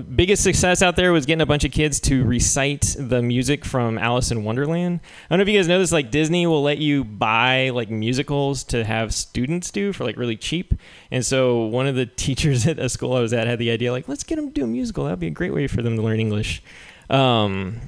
biggest 0.02 0.44
success 0.44 0.82
out 0.82 0.96
there 0.96 1.14
was 1.14 1.26
getting 1.26 1.42
a 1.42 1.46
bunch 1.46 1.64
of 1.64 1.72
kids 1.72 2.00
to 2.02 2.24
recite 2.24 2.96
the 2.98 3.22
music 3.22 3.64
from 3.64 3.98
Alice 4.00 4.32
in 4.32 4.44
Wonderland. 4.44 5.00
I 5.04 5.28
don't 5.30 5.40
know 5.40 5.44
if 5.44 5.50
you 5.50 5.60
guys 5.60 5.68
know 5.68 5.78
this, 5.78 5.92
like 5.92 6.10
Disney 6.10 6.48
will 6.48 6.64
let 6.64 6.80
you 6.80 7.04
buy 7.04 7.70
like 7.70 7.90
musicals 7.90 8.64
to 8.66 8.84
have 8.84 9.14
students 9.14 9.70
do 9.70 9.94
for 9.94 10.04
like 10.04 10.18
really 10.18 10.36
cheap. 10.36 10.74
And 11.12 11.24
so 11.24 11.66
one 11.66 11.86
of 11.86 11.96
the 11.96 12.06
teachers 12.16 12.66
at 12.66 12.80
a 12.80 12.90
school 12.90 13.14
I 13.14 13.20
was 13.20 13.34
at 13.34 13.46
had 13.46 13.60
the 13.60 13.70
idea 13.70 13.92
like, 13.92 14.08
let's 14.08 14.24
get 14.24 14.38
them 14.38 14.48
to 14.48 14.54
do 14.54 14.64
a 14.64 14.68
musical. 14.68 15.04
That'd 15.06 15.20
be 15.20 15.28
a 15.28 15.32
great 15.32 15.54
way 15.54 15.68
for 15.68 15.82
them 15.82 15.96
to 15.96 16.02
learn 16.02 16.20
English. 16.20 16.64
Um, 17.10 17.82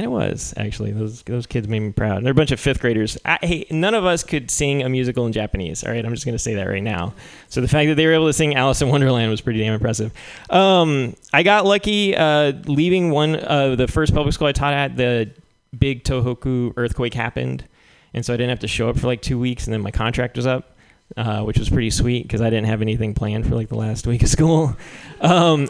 and 0.00 0.06
it 0.06 0.08
was 0.08 0.54
actually 0.56 0.92
those 0.92 1.22
those 1.24 1.46
kids 1.46 1.68
made 1.68 1.80
me 1.80 1.92
proud. 1.92 2.24
They're 2.24 2.32
a 2.32 2.34
bunch 2.34 2.52
of 2.52 2.58
fifth 2.58 2.80
graders. 2.80 3.18
I, 3.22 3.38
hey, 3.42 3.66
none 3.70 3.92
of 3.92 4.06
us 4.06 4.22
could 4.22 4.50
sing 4.50 4.82
a 4.82 4.88
musical 4.88 5.26
in 5.26 5.32
Japanese. 5.32 5.84
All 5.84 5.92
right, 5.92 6.02
I'm 6.02 6.14
just 6.14 6.24
going 6.24 6.34
to 6.34 6.38
say 6.38 6.54
that 6.54 6.66
right 6.66 6.82
now. 6.82 7.12
So 7.48 7.60
the 7.60 7.68
fact 7.68 7.88
that 7.88 7.96
they 7.96 8.06
were 8.06 8.14
able 8.14 8.26
to 8.26 8.32
sing 8.32 8.54
Alice 8.54 8.80
in 8.80 8.88
Wonderland 8.88 9.30
was 9.30 9.42
pretty 9.42 9.58
damn 9.58 9.74
impressive. 9.74 10.10
Um, 10.48 11.16
I 11.34 11.42
got 11.42 11.66
lucky 11.66 12.16
uh, 12.16 12.52
leaving 12.64 13.10
one 13.10 13.36
uh, 13.36 13.76
the 13.76 13.88
first 13.88 14.14
public 14.14 14.32
school 14.32 14.46
I 14.46 14.52
taught 14.52 14.72
at. 14.72 14.96
The 14.96 15.32
big 15.78 16.02
Tohoku 16.02 16.72
earthquake 16.78 17.12
happened, 17.12 17.66
and 18.14 18.24
so 18.24 18.32
I 18.32 18.38
didn't 18.38 18.50
have 18.50 18.60
to 18.60 18.68
show 18.68 18.88
up 18.88 18.98
for 18.98 19.06
like 19.06 19.20
two 19.20 19.38
weeks, 19.38 19.66
and 19.66 19.74
then 19.74 19.82
my 19.82 19.90
contract 19.90 20.36
was 20.36 20.46
up. 20.46 20.76
Uh, 21.16 21.42
which 21.42 21.58
was 21.58 21.68
pretty 21.68 21.90
sweet 21.90 22.22
because 22.22 22.40
I 22.40 22.50
didn't 22.50 22.66
have 22.66 22.82
anything 22.82 23.14
planned 23.14 23.44
for 23.44 23.56
like 23.56 23.68
the 23.68 23.74
last 23.74 24.06
week 24.06 24.22
of 24.22 24.28
school, 24.28 24.76
um, 25.20 25.66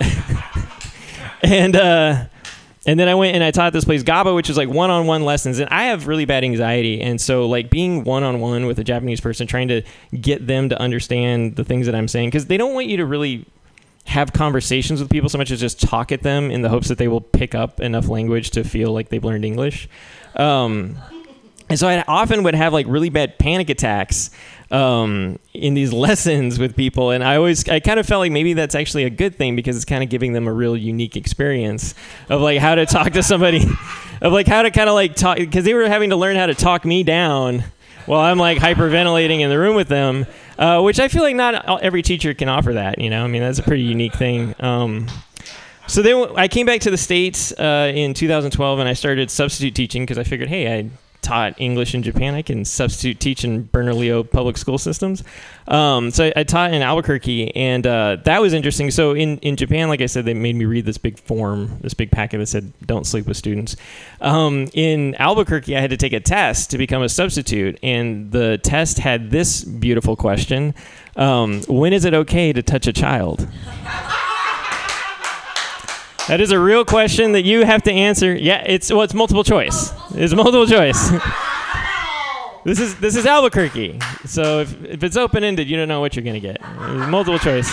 and 1.43 1.75
uh, 1.75 2.25
and 2.87 2.99
then 2.99 3.09
I 3.09 3.15
went 3.15 3.35
and 3.35 3.45
I 3.45 3.51
taught 3.51 3.73
this 3.73 3.85
place 3.85 4.03
Gaba, 4.03 4.35
which 4.35 4.49
is 4.49 4.57
like 4.57 4.69
one-on-one 4.69 5.25
lessons, 5.25 5.59
and 5.59 5.69
I 5.71 5.85
have 5.85 6.07
really 6.07 6.25
bad 6.25 6.45
anxiety, 6.45 7.01
and 7.01 7.21
so 7.21 7.47
like 7.47 7.71
being 7.71 8.05
one-on-one 8.05 8.67
with 8.67 8.79
a 8.79 8.85
Japanese 8.85 9.21
person, 9.21 9.47
trying 9.47 9.69
to 9.69 9.83
get 10.21 10.47
them 10.47 10.69
to 10.69 10.81
understand 10.81 11.57
the 11.57 11.65
things 11.65 11.87
that 11.87 11.95
I'm 11.95 12.09
saying, 12.09 12.29
because 12.29 12.47
they 12.47 12.57
don't 12.57 12.75
want 12.75 12.87
you 12.87 12.97
to 12.99 13.07
really 13.07 13.47
have 14.07 14.33
conversations 14.33 15.01
with 15.01 15.11
people 15.11 15.29
so 15.29 15.39
much 15.39 15.51
as 15.51 15.61
just 15.61 15.81
talk 15.81 16.11
at 16.11 16.23
them 16.23 16.51
in 16.51 16.63
the 16.63 16.69
hopes 16.69 16.89
that 16.89 16.99
they 16.99 17.07
will 17.07 17.21
pick 17.21 17.55
up 17.55 17.81
enough 17.81 18.09
language 18.09 18.51
to 18.51 18.65
feel 18.65 18.93
like 18.93 19.09
they've 19.11 19.25
learned 19.25 19.45
English. 19.45 19.89
Um, 20.37 20.97
and 21.71 21.79
so 21.79 21.89
I 21.89 22.03
often 22.09 22.43
would 22.43 22.57
have 22.57 22.73
like 22.73 22.87
really 22.89 23.11
bad 23.11 23.39
panic 23.39 23.71
attacks 23.71 24.31
um, 24.73 25.39
in 25.55 25.75
these 25.75 25.93
lessons 26.07 26.59
with 26.59 26.77
people, 26.77 27.11
and 27.11 27.23
I 27.23 27.37
always 27.37 27.69
I 27.69 27.79
kind 27.79 28.01
of 28.01 28.07
felt 28.07 28.21
like 28.21 28.33
maybe 28.33 28.53
that's 28.55 28.75
actually 28.75 29.05
a 29.05 29.11
good 29.11 29.37
thing 29.37 29.55
because 29.55 29.77
it's 29.77 29.85
kind 29.85 30.03
of 30.03 30.11
giving 30.11 30.33
them 30.33 30.49
a 30.49 30.53
real 30.53 30.77
unique 30.77 31.17
experience 31.17 31.95
of 32.29 32.41
like 32.41 32.59
how 32.59 32.75
to 32.75 32.87
talk 32.87 33.13
to 33.13 33.23
somebody, 33.23 33.65
of 34.21 34.33
like 34.33 34.49
how 34.49 34.63
to 34.63 34.71
kind 34.71 34.89
of 34.89 34.95
like 34.95 35.15
talk 35.15 35.39
because 35.39 35.65
they 35.65 35.75
were 35.75 35.89
having 35.89 36.11
to 36.11 36.17
learn 36.17 36.37
how 36.37 36.47
to 36.47 36.55
talk 36.55 36.85
me 36.85 37.05
down 37.05 37.63
while 38.07 38.21
I'm 38.21 38.39
like 38.39 38.59
hyperventilating 38.59 39.41
in 39.41 39.49
the 39.49 39.59
room 39.59 39.77
with 39.77 39.89
them, 39.89 40.27
uh, 40.59 40.81
which 40.83 40.99
I 40.99 41.07
feel 41.07 41.23
like 41.23 41.37
not 41.37 41.83
every 41.83 42.03
teacher 42.03 42.35
can 42.35 42.49
offer 42.49 42.73
that. 42.73 43.01
You 43.01 43.11
know, 43.11 43.25
I 43.25 43.29
mean 43.29 43.43
that's 43.43 43.61
a 43.61 43.63
pretty 43.63 43.85
unique 43.85 44.15
thing. 44.15 44.57
Um, 44.59 45.07
so 45.87 46.03
then 46.03 46.29
I 46.37 46.49
came 46.49 46.67
back 46.67 46.83
to 46.83 46.91
the 46.91 46.97
states 46.97 47.53
uh, 47.53 47.91
in 47.95 48.15
2012, 48.15 48.79
and 48.79 48.89
I 48.89 48.93
started 48.93 49.29
substitute 49.29 49.75
teaching 49.75 50.03
because 50.03 50.19
I 50.19 50.23
figured, 50.23 50.49
hey, 50.49 50.79
I 50.79 50.91
taught 51.23 51.61
English 51.61 51.95
in 51.95 52.03
Japan. 52.03 52.35
I 52.35 52.43
can 52.43 52.65
substitute 52.65 53.21
teach 53.21 53.45
in 53.45 53.65
Bernalillo 53.65 54.23
public 54.23 54.57
school 54.57 54.79
systems. 54.79 55.23
Um, 55.69 56.11
so 56.11 56.27
I, 56.27 56.33
I 56.37 56.45
taught 56.45 56.73
in 56.73 56.83
Albuquerque, 56.83 57.55
and 57.55 57.87
uh, 57.87 58.17
that 58.25 58.41
was 58.41 58.53
interesting. 58.53 58.91
So 58.91 59.13
in, 59.13 59.39
in 59.39 59.57
Japan, 59.57 59.89
like 59.89 60.01
I 60.01 60.07
said, 60.07 60.25
they 60.25 60.35
made 60.35 60.57
me 60.57 60.65
read 60.65 60.85
this 60.85 60.99
big 60.99 61.19
form, 61.19 61.79
this 61.81 61.95
big 61.95 62.11
packet 62.11 62.39
that 62.39 62.47
said, 62.47 62.73
"Don't 62.87 63.07
sleep 63.07 63.27
with 63.27 63.37
students." 63.37 63.77
Um, 64.21 64.69
in 64.73 65.15
Albuquerque, 65.17 65.77
I 65.77 65.81
had 65.81 65.91
to 65.91 65.97
take 65.97 66.13
a 66.13 66.21
test 66.21 66.71
to 66.71 66.79
become 66.79 67.03
a 67.03 67.09
substitute, 67.09 67.79
and 67.83 68.33
the 68.33 68.59
test 68.59 68.99
had 68.99 69.31
this 69.31 69.65
beautiful 69.65 70.17
question: 70.17 70.75
um, 71.17 71.63
When 71.69 71.93
is 71.93 72.05
it 72.05 72.15
okay 72.15 72.53
to 72.53 72.63
touch 72.63 72.87
a 72.87 72.93
child? 72.93 73.49
That 76.31 76.41
is 76.41 76.53
a 76.53 76.61
real 76.61 76.85
question 76.85 77.33
that 77.33 77.43
you 77.43 77.65
have 77.65 77.83
to 77.83 77.93
answer. 77.93 78.33
Yeah, 78.33 78.63
it's 78.65 78.93
well, 78.93 79.03
it's 79.03 79.15
multiple 79.15 79.43
choice. 79.43 79.93
It's 80.15 80.35
multiple 80.35 80.67
choice. 80.67 81.11
this 82.65 82.79
is 82.79 82.97
this 82.97 83.17
is 83.17 83.25
Albuquerque, 83.27 83.99
so 84.27 84.61
if, 84.61 84.85
if 84.85 85.03
it's 85.03 85.17
open 85.17 85.45
ended, 85.45 85.69
you 85.69 85.77
don't 85.77 85.89
know 85.89 86.01
what 86.01 86.15
you're 86.15 86.25
gonna 86.25 86.41
get. 86.41 86.59
It's 86.61 87.11
multiple 87.11 87.39
choice. 87.39 87.73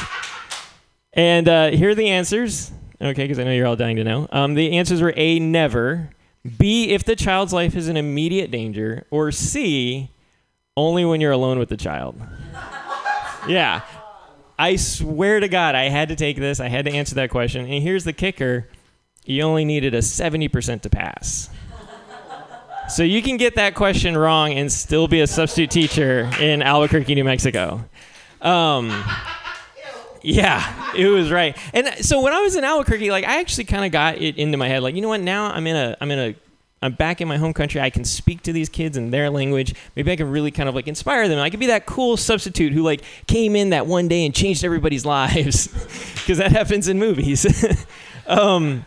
And 1.13 1.49
uh, 1.49 1.71
here 1.71 1.89
are 1.89 1.95
the 1.95 2.09
answers. 2.09 2.71
Okay, 3.01 3.23
because 3.23 3.38
I 3.38 3.43
know 3.43 3.51
you're 3.51 3.67
all 3.67 3.75
dying 3.75 3.97
to 3.97 4.03
know. 4.03 4.27
Um, 4.31 4.53
the 4.53 4.77
answers 4.77 5.01
were 5.01 5.13
A, 5.17 5.39
never. 5.39 6.11
B, 6.57 6.89
if 6.91 7.03
the 7.03 7.15
child's 7.15 7.53
life 7.53 7.75
is 7.75 7.89
in 7.89 7.97
immediate 7.97 8.49
danger. 8.49 9.05
Or 9.11 9.31
C, 9.31 10.09
only 10.75 11.05
when 11.05 11.21
you're 11.21 11.31
alone 11.31 11.59
with 11.59 11.69
the 11.69 11.77
child. 11.77 12.19
yeah. 13.47 13.81
I 14.57 14.75
swear 14.77 15.39
to 15.39 15.47
God, 15.47 15.75
I 15.75 15.89
had 15.89 16.09
to 16.09 16.15
take 16.15 16.38
this. 16.38 16.59
I 16.59 16.69
had 16.69 16.85
to 16.85 16.91
answer 16.91 17.15
that 17.15 17.29
question. 17.29 17.65
And 17.65 17.83
here's 17.83 18.03
the 18.03 18.13
kicker 18.13 18.67
you 19.25 19.43
only 19.43 19.65
needed 19.65 19.93
a 19.93 19.99
70% 19.99 20.81
to 20.81 20.89
pass. 20.89 21.49
So 22.89 23.03
you 23.03 23.21
can 23.21 23.35
get 23.35 23.55
that 23.55 23.75
question 23.75 24.17
wrong 24.17 24.53
and 24.53 24.71
still 24.71 25.09
be 25.09 25.19
a 25.19 25.27
substitute 25.27 25.71
teacher 25.71 26.29
in 26.39 26.61
Albuquerque, 26.61 27.15
New 27.15 27.25
Mexico. 27.25 27.83
Um, 28.41 29.03
yeah, 30.21 30.93
it 30.95 31.07
was 31.07 31.29
right. 31.29 31.57
And 31.73 31.88
so 32.05 32.21
when 32.21 32.33
I 32.33 32.41
was 32.41 32.55
in 32.55 32.63
Albuquerque, 32.63 33.11
like 33.11 33.25
I 33.25 33.39
actually 33.41 33.65
kind 33.65 33.85
of 33.85 33.91
got 33.91 34.21
it 34.21 34.38
into 34.38 34.57
my 34.57 34.69
head, 34.69 34.83
like 34.83 34.95
you 34.95 35.01
know 35.01 35.09
what? 35.09 35.19
Now 35.19 35.51
I'm 35.51 35.67
in 35.67 35.75
a, 35.75 35.97
I'm 35.99 36.11
in 36.11 36.19
a, 36.19 36.35
I'm 36.81 36.93
back 36.93 37.19
in 37.19 37.27
my 37.27 37.38
home 37.38 37.53
country. 37.53 37.81
I 37.81 37.89
can 37.89 38.05
speak 38.05 38.43
to 38.43 38.53
these 38.53 38.69
kids 38.69 38.95
in 38.95 39.11
their 39.11 39.29
language. 39.29 39.73
Maybe 39.95 40.11
I 40.11 40.15
can 40.15 40.29
really 40.29 40.51
kind 40.51 40.69
of 40.69 40.75
like 40.75 40.88
inspire 40.88 41.27
them. 41.27 41.39
I 41.39 41.49
could 41.49 41.59
be 41.59 41.67
that 41.67 41.85
cool 41.85 42.15
substitute 42.15 42.71
who 42.71 42.83
like 42.83 43.01
came 43.27 43.55
in 43.55 43.71
that 43.71 43.85
one 43.85 44.07
day 44.07 44.25
and 44.25 44.33
changed 44.33 44.63
everybody's 44.63 45.05
lives, 45.05 45.67
because 46.13 46.38
that 46.38 46.51
happens 46.53 46.88
in 46.88 46.99
movies. 46.99 47.45
um, 48.27 48.85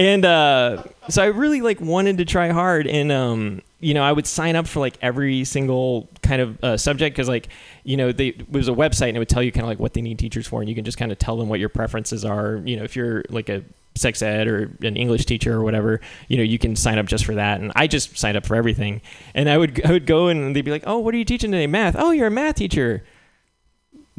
and 0.00 0.24
uh, 0.24 0.82
so 1.10 1.22
I 1.22 1.26
really 1.26 1.60
like 1.60 1.78
wanted 1.78 2.16
to 2.18 2.24
try 2.24 2.48
hard, 2.48 2.86
and 2.86 3.12
um, 3.12 3.60
you 3.80 3.92
know, 3.92 4.02
I 4.02 4.10
would 4.10 4.26
sign 4.26 4.56
up 4.56 4.66
for 4.66 4.80
like 4.80 4.96
every 5.02 5.44
single 5.44 6.08
kind 6.22 6.40
of 6.40 6.64
uh, 6.64 6.76
subject 6.78 7.14
because 7.14 7.28
like 7.28 7.48
you 7.84 7.98
know, 7.98 8.10
they, 8.10 8.28
it 8.28 8.50
was 8.50 8.68
a 8.68 8.72
website 8.72 9.08
and 9.08 9.16
it 9.16 9.18
would 9.18 9.28
tell 9.28 9.42
you 9.42 9.52
kind 9.52 9.64
of 9.64 9.68
like 9.68 9.78
what 9.78 9.92
they 9.92 10.00
need 10.00 10.18
teachers 10.18 10.46
for, 10.46 10.62
and 10.62 10.70
you 10.70 10.74
can 10.74 10.86
just 10.86 10.96
kind 10.96 11.12
of 11.12 11.18
tell 11.18 11.36
them 11.36 11.50
what 11.50 11.60
your 11.60 11.68
preferences 11.68 12.24
are. 12.24 12.62
You 12.64 12.78
know, 12.78 12.82
if 12.82 12.96
you're 12.96 13.24
like 13.28 13.50
a 13.50 13.62
sex 13.94 14.22
ed 14.22 14.48
or 14.48 14.74
an 14.80 14.96
English 14.96 15.26
teacher 15.26 15.54
or 15.54 15.62
whatever, 15.62 16.00
you 16.28 16.38
know, 16.38 16.42
you 16.42 16.58
can 16.58 16.76
sign 16.76 16.96
up 16.96 17.04
just 17.04 17.26
for 17.26 17.34
that. 17.34 17.60
And 17.60 17.70
I 17.76 17.86
just 17.86 18.16
signed 18.16 18.38
up 18.38 18.46
for 18.46 18.56
everything. 18.56 19.02
And 19.34 19.50
I 19.50 19.58
would 19.58 19.84
I 19.84 19.92
would 19.92 20.06
go 20.06 20.28
and 20.28 20.56
they'd 20.56 20.64
be 20.64 20.70
like, 20.70 20.84
"Oh, 20.86 20.98
what 20.98 21.14
are 21.14 21.18
you 21.18 21.26
teaching 21.26 21.52
today? 21.52 21.66
Math? 21.66 21.94
Oh, 21.98 22.10
you're 22.10 22.28
a 22.28 22.30
math 22.30 22.54
teacher." 22.54 23.04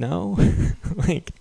No, 0.01 0.35
like 1.07 1.31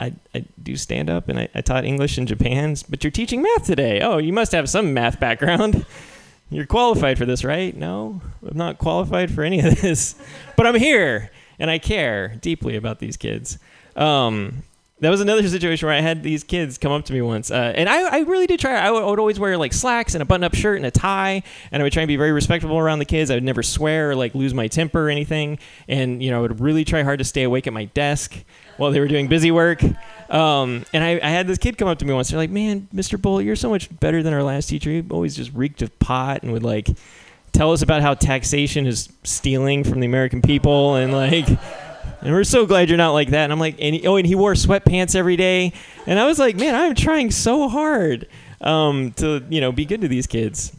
I, 0.00 0.14
I, 0.32 0.44
do 0.62 0.76
stand 0.76 1.10
up 1.10 1.28
and 1.28 1.40
I, 1.40 1.48
I 1.52 1.62
taught 1.62 1.84
English 1.84 2.16
in 2.16 2.26
Japan, 2.26 2.76
but 2.88 3.02
you're 3.02 3.10
teaching 3.10 3.42
math 3.42 3.64
today. 3.66 4.00
Oh, 4.00 4.18
you 4.18 4.32
must 4.32 4.52
have 4.52 4.70
some 4.70 4.94
math 4.94 5.18
background. 5.18 5.84
You're 6.50 6.64
qualified 6.64 7.18
for 7.18 7.26
this, 7.26 7.44
right? 7.44 7.76
No, 7.76 8.22
I'm 8.48 8.56
not 8.56 8.78
qualified 8.78 9.30
for 9.30 9.42
any 9.42 9.58
of 9.58 9.80
this, 9.82 10.14
but 10.56 10.66
I'm 10.66 10.76
here 10.76 11.30
and 11.58 11.70
I 11.70 11.78
care 11.78 12.36
deeply 12.40 12.76
about 12.76 13.00
these 13.00 13.18
kids. 13.18 13.58
Um, 13.96 14.62
that 15.00 15.10
was 15.10 15.20
another 15.20 15.46
situation 15.48 15.86
where 15.86 15.96
I 15.96 16.00
had 16.00 16.22
these 16.22 16.44
kids 16.44 16.78
come 16.78 16.92
up 16.92 17.04
to 17.06 17.12
me 17.12 17.20
once, 17.20 17.50
uh, 17.50 17.72
and 17.74 17.88
I, 17.88 18.18
I 18.18 18.20
really 18.20 18.46
did 18.46 18.60
try. 18.60 18.74
I 18.74 18.90
would, 18.90 19.02
I 19.02 19.06
would 19.06 19.18
always 19.18 19.38
wear 19.38 19.56
like 19.56 19.72
slacks 19.72 20.14
and 20.14 20.22
a 20.22 20.24
button-up 20.24 20.54
shirt 20.54 20.76
and 20.76 20.86
a 20.86 20.90
tie, 20.90 21.42
and 21.70 21.82
I 21.82 21.84
would 21.84 21.92
try 21.92 22.02
and 22.02 22.08
be 22.08 22.16
very 22.16 22.32
respectful 22.32 22.76
around 22.78 22.98
the 22.98 23.04
kids. 23.04 23.30
I 23.30 23.34
would 23.34 23.44
never 23.44 23.62
swear 23.62 24.10
or 24.10 24.14
like 24.14 24.34
lose 24.34 24.54
my 24.54 24.68
temper 24.68 25.06
or 25.06 25.10
anything, 25.10 25.58
and 25.88 26.22
you 26.22 26.30
know 26.30 26.38
I 26.38 26.42
would 26.42 26.60
really 26.60 26.84
try 26.84 27.02
hard 27.02 27.18
to 27.18 27.24
stay 27.24 27.44
awake 27.44 27.66
at 27.66 27.72
my 27.72 27.84
desk 27.86 28.36
while 28.76 28.90
they 28.90 29.00
were 29.00 29.08
doing 29.08 29.28
busy 29.28 29.50
work. 29.50 29.82
Um, 30.30 30.84
and 30.92 31.02
I, 31.02 31.20
I 31.22 31.30
had 31.30 31.46
this 31.46 31.58
kid 31.58 31.78
come 31.78 31.88
up 31.88 31.98
to 31.98 32.04
me 32.04 32.12
once. 32.12 32.30
They're 32.30 32.38
like, 32.38 32.50
"Man, 32.50 32.88
Mr. 32.94 33.20
Bull, 33.20 33.40
you're 33.40 33.56
so 33.56 33.70
much 33.70 33.88
better 34.00 34.22
than 34.22 34.34
our 34.34 34.42
last 34.42 34.68
teacher. 34.68 34.90
He 34.90 35.04
always 35.10 35.36
just 35.36 35.52
reeked 35.54 35.82
of 35.82 35.96
pot 35.98 36.42
and 36.42 36.52
would 36.52 36.64
like 36.64 36.88
tell 37.52 37.72
us 37.72 37.82
about 37.82 38.02
how 38.02 38.14
taxation 38.14 38.86
is 38.86 39.08
stealing 39.24 39.84
from 39.84 40.00
the 40.00 40.06
American 40.06 40.42
people 40.42 40.96
and 40.96 41.12
like." 41.12 41.48
And 42.20 42.32
we're 42.32 42.44
so 42.44 42.66
glad 42.66 42.88
you're 42.88 42.98
not 42.98 43.12
like 43.12 43.30
that. 43.30 43.44
And 43.44 43.52
I'm 43.52 43.60
like, 43.60 43.76
and 43.80 43.98
oh, 44.06 44.16
and 44.16 44.26
he 44.26 44.34
wore 44.34 44.54
sweatpants 44.54 45.14
every 45.14 45.36
day. 45.36 45.72
And 46.06 46.18
I 46.18 46.26
was 46.26 46.38
like, 46.38 46.56
man, 46.56 46.74
I'm 46.74 46.94
trying 46.94 47.30
so 47.30 47.68
hard 47.68 48.26
um, 48.60 49.12
to, 49.12 49.44
you 49.48 49.60
know, 49.60 49.70
be 49.70 49.84
good 49.84 50.00
to 50.00 50.08
these 50.08 50.26
kids. 50.26 50.72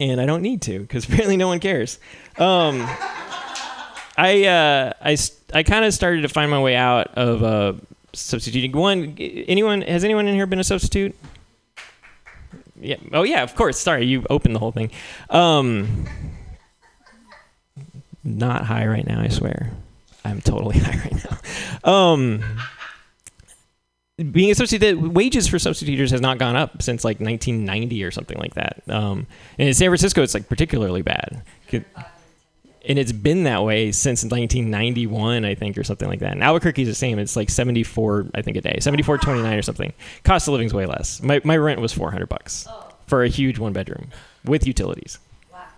And 0.00 0.20
I 0.20 0.26
don't 0.26 0.42
need 0.42 0.62
to 0.62 0.80
because 0.80 1.04
apparently 1.08 1.36
no 1.36 1.46
one 1.46 1.60
cares. 1.60 1.98
Um, 2.38 2.86
I, 4.16 4.44
uh, 4.46 4.92
I, 5.00 5.16
I 5.54 5.62
kind 5.62 5.84
of 5.84 5.94
started 5.94 6.22
to 6.22 6.28
find 6.28 6.50
my 6.50 6.60
way 6.60 6.74
out 6.74 7.08
of 7.14 7.42
uh, 7.42 7.74
substituting. 8.12 8.72
One, 8.72 9.16
anyone, 9.18 9.82
has 9.82 10.04
anyone 10.04 10.26
in 10.26 10.34
here 10.34 10.46
been 10.46 10.60
a 10.60 10.64
substitute? 10.64 11.14
Yeah. 12.80 12.96
Oh, 13.12 13.22
yeah, 13.22 13.42
of 13.42 13.54
course. 13.54 13.78
Sorry, 13.78 14.06
you 14.06 14.26
opened 14.30 14.54
the 14.54 14.58
whole 14.58 14.72
thing. 14.72 14.90
Um, 15.28 16.06
not 18.24 18.64
high 18.64 18.86
right 18.86 19.06
now, 19.06 19.20
I 19.20 19.28
swear. 19.28 19.70
I'm 20.24 20.40
totally 20.40 20.78
high 20.80 20.98
right 20.98 21.24
now. 21.84 21.90
Um, 21.92 22.44
being 24.30 24.50
a 24.50 24.54
substitute, 24.54 25.00
wages 25.00 25.48
for 25.48 25.58
substitute 25.58 25.92
teachers 25.92 26.10
has 26.10 26.20
not 26.20 26.38
gone 26.38 26.56
up 26.56 26.82
since 26.82 27.04
like 27.04 27.20
1990 27.20 28.04
or 28.04 28.10
something 28.10 28.38
like 28.38 28.54
that. 28.54 28.82
Um, 28.88 29.26
and 29.58 29.68
in 29.68 29.74
San 29.74 29.88
Francisco, 29.88 30.22
it's 30.22 30.34
like 30.34 30.48
particularly 30.48 31.02
bad. 31.02 31.42
And 31.72 32.98
it's 32.98 33.12
been 33.12 33.44
that 33.44 33.62
way 33.62 33.92
since 33.92 34.22
1991, 34.24 35.44
I 35.44 35.54
think, 35.54 35.78
or 35.78 35.84
something 35.84 36.08
like 36.08 36.20
that. 36.20 36.32
And 36.32 36.42
Albuquerque's 36.42 36.88
the 36.88 36.94
same. 36.94 37.18
It's 37.18 37.36
like 37.36 37.50
74, 37.50 38.30
I 38.34 38.42
think, 38.42 38.56
a 38.56 38.60
day, 38.60 38.76
74.29 38.80 39.58
or 39.58 39.62
something. 39.62 39.92
Cost 40.24 40.48
of 40.48 40.52
living's 40.52 40.74
way 40.74 40.86
less. 40.86 41.22
My 41.22 41.40
my 41.44 41.56
rent 41.56 41.80
was 41.80 41.92
400 41.92 42.28
bucks 42.28 42.66
for 43.06 43.22
a 43.22 43.28
huge 43.28 43.58
one 43.58 43.72
bedroom 43.72 44.08
with 44.44 44.66
utilities. 44.66 45.18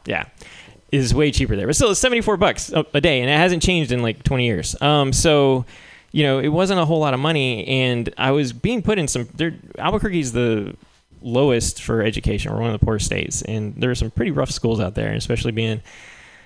Yeah 0.06 0.26
is 0.92 1.14
way 1.14 1.32
cheaper 1.32 1.56
there. 1.56 1.66
But 1.66 1.74
still, 1.74 1.90
it's 1.90 2.00
74 2.00 2.36
bucks 2.36 2.70
a, 2.70 3.00
day, 3.00 3.22
and 3.22 3.30
it 3.30 3.36
hasn't 3.36 3.62
changed 3.62 3.90
in 3.90 4.02
like 4.02 4.22
20 4.22 4.44
years. 4.44 4.80
Um, 4.80 5.12
so, 5.12 5.64
you 6.12 6.22
know, 6.22 6.38
it 6.38 6.48
wasn't 6.48 6.78
a 6.78 6.84
whole 6.84 7.00
lot 7.00 7.14
of 7.14 7.20
money, 7.20 7.66
and 7.66 8.12
I 8.18 8.30
was 8.30 8.52
being 8.52 8.82
put 8.82 8.98
in 8.98 9.08
some. 9.08 9.26
There, 9.34 9.54
Albuquerque's 9.78 10.32
the 10.32 10.76
lowest 11.22 11.82
for 11.82 12.02
education. 12.02 12.52
We're 12.52 12.60
one 12.60 12.74
of 12.74 12.78
the 12.78 12.84
poorest 12.84 13.06
states, 13.06 13.42
and 13.42 13.74
there 13.74 13.90
are 13.90 13.94
some 13.94 14.10
pretty 14.10 14.30
rough 14.30 14.50
schools 14.50 14.80
out 14.80 14.94
there, 14.94 15.12
especially 15.14 15.52
being 15.52 15.80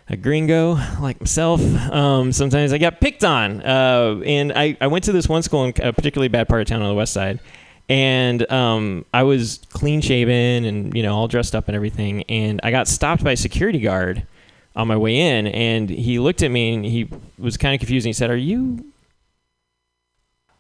a 0.08 0.16
gringo 0.16 0.74
like 1.00 1.20
myself. 1.20 1.60
Um, 1.60 2.30
sometimes 2.30 2.72
I 2.72 2.78
got 2.78 3.00
picked 3.00 3.24
on, 3.24 3.62
uh, 3.62 4.22
and 4.24 4.52
I, 4.52 4.76
I 4.80 4.86
went 4.86 5.04
to 5.04 5.12
this 5.12 5.28
one 5.28 5.42
school 5.42 5.64
in 5.64 5.74
a 5.82 5.92
particularly 5.92 6.28
bad 6.28 6.48
part 6.48 6.60
of 6.60 6.68
town 6.68 6.82
on 6.82 6.88
the 6.88 6.94
west 6.94 7.12
side. 7.12 7.40
And 7.88 8.50
um, 8.50 9.04
I 9.14 9.22
was 9.22 9.60
clean 9.70 10.00
shaven 10.00 10.64
and 10.64 10.96
you 10.96 11.04
know 11.04 11.14
all 11.14 11.28
dressed 11.28 11.54
up 11.54 11.68
and 11.68 11.74
everything, 11.74 12.22
and 12.24 12.60
I 12.62 12.70
got 12.70 12.86
stopped 12.86 13.24
by 13.24 13.32
a 13.32 13.36
security 13.36 13.78
guard 13.80 14.26
on 14.76 14.86
my 14.86 14.96
way 14.96 15.16
in, 15.18 15.46
and 15.48 15.88
he 15.90 16.18
looked 16.18 16.42
at 16.42 16.50
me 16.50 16.74
and 16.74 16.84
he 16.84 17.08
was 17.38 17.56
kind 17.56 17.74
of 17.74 17.80
confused. 17.80 18.04
And 18.04 18.10
he 18.10 18.12
said, 18.12 18.30
"Are 18.30 18.36
you 18.36 18.92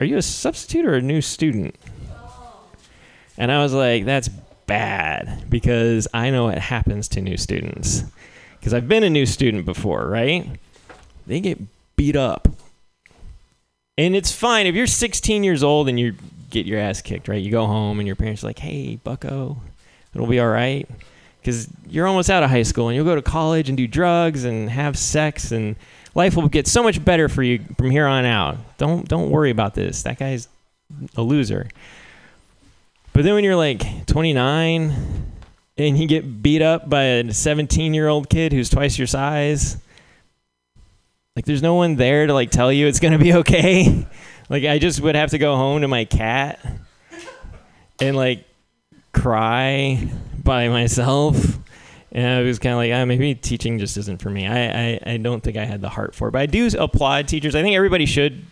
are 0.00 0.06
you 0.06 0.16
a 0.16 0.22
substitute 0.22 0.84
or 0.84 0.94
a 0.94 1.02
new 1.02 1.20
student?" 1.20 1.76
And 3.38 3.52
I 3.52 3.62
was 3.62 3.74
like, 3.74 4.04
"That's 4.04 4.30
bad 4.66 5.48
because 5.48 6.08
I 6.12 6.30
know 6.30 6.44
what 6.44 6.58
happens 6.58 7.08
to 7.08 7.20
new 7.20 7.36
students. 7.36 8.04
Because 8.58 8.74
I've 8.74 8.88
been 8.88 9.04
a 9.04 9.10
new 9.10 9.26
student 9.26 9.64
before, 9.64 10.08
right? 10.08 10.48
They 11.26 11.40
get 11.40 11.58
beat 11.96 12.16
up. 12.16 12.48
And 13.96 14.14
it's 14.14 14.32
fine 14.32 14.66
if 14.66 14.74
you're 14.74 14.86
16 14.86 15.44
years 15.44 15.62
old 15.62 15.88
and 15.88 15.98
you 15.98 16.14
get 16.50 16.66
your 16.66 16.78
ass 16.78 17.00
kicked, 17.00 17.28
right? 17.28 17.42
You 17.42 17.50
go 17.50 17.66
home 17.66 17.98
and 17.98 18.06
your 18.06 18.16
parents 18.16 18.42
are 18.42 18.48
like, 18.48 18.58
"Hey, 18.58 18.96
Bucko, 18.96 19.62
it'll 20.14 20.26
be 20.26 20.40
all 20.40 20.48
right." 20.48 20.88
Because 21.46 21.68
you're 21.88 22.08
almost 22.08 22.28
out 22.28 22.42
of 22.42 22.50
high 22.50 22.64
school 22.64 22.88
and 22.88 22.96
you'll 22.96 23.04
go 23.04 23.14
to 23.14 23.22
college 23.22 23.68
and 23.68 23.78
do 23.78 23.86
drugs 23.86 24.42
and 24.42 24.68
have 24.68 24.98
sex 24.98 25.52
and 25.52 25.76
life 26.12 26.34
will 26.34 26.48
get 26.48 26.66
so 26.66 26.82
much 26.82 27.04
better 27.04 27.28
for 27.28 27.40
you 27.40 27.60
from 27.78 27.88
here 27.88 28.04
on 28.04 28.24
out. 28.24 28.56
Don't 28.78 29.06
don't 29.06 29.30
worry 29.30 29.50
about 29.50 29.76
this. 29.76 30.02
That 30.02 30.18
guy's 30.18 30.48
a 31.14 31.22
loser. 31.22 31.68
But 33.12 33.22
then 33.22 33.34
when 33.34 33.44
you're 33.44 33.54
like 33.54 34.06
29 34.06 34.92
and 35.78 35.96
you 35.96 36.08
get 36.08 36.42
beat 36.42 36.62
up 36.62 36.90
by 36.90 37.02
a 37.04 37.32
17 37.32 37.94
year 37.94 38.08
old 38.08 38.28
kid 38.28 38.52
who's 38.52 38.68
twice 38.68 38.98
your 38.98 39.06
size, 39.06 39.76
like 41.36 41.44
there's 41.44 41.62
no 41.62 41.76
one 41.76 41.94
there 41.94 42.26
to 42.26 42.34
like 42.34 42.50
tell 42.50 42.72
you 42.72 42.88
it's 42.88 42.98
gonna 42.98 43.20
be 43.20 43.34
okay. 43.34 44.04
like 44.48 44.64
I 44.64 44.80
just 44.80 45.00
would 45.00 45.14
have 45.14 45.30
to 45.30 45.38
go 45.38 45.54
home 45.54 45.82
to 45.82 45.86
my 45.86 46.06
cat 46.06 46.58
and 48.00 48.16
like 48.16 48.44
cry 49.12 50.10
by 50.46 50.68
myself. 50.68 51.58
And 52.12 52.26
I 52.26 52.42
was 52.42 52.58
kind 52.58 52.72
of 52.72 52.78
like, 52.78 52.92
ah, 52.94 53.04
maybe 53.04 53.34
teaching 53.34 53.78
just 53.78 53.98
isn't 53.98 54.22
for 54.22 54.30
me. 54.30 54.46
I, 54.46 54.92
I, 54.92 55.00
I 55.04 55.16
don't 55.18 55.42
think 55.42 55.58
I 55.58 55.66
had 55.66 55.82
the 55.82 55.90
heart 55.90 56.14
for 56.14 56.28
it. 56.28 56.30
But 56.32 56.40
I 56.40 56.46
do 56.46 56.70
applaud 56.78 57.28
teachers. 57.28 57.54
I 57.54 57.62
think 57.62 57.76
everybody 57.76 58.06
should 58.06 58.42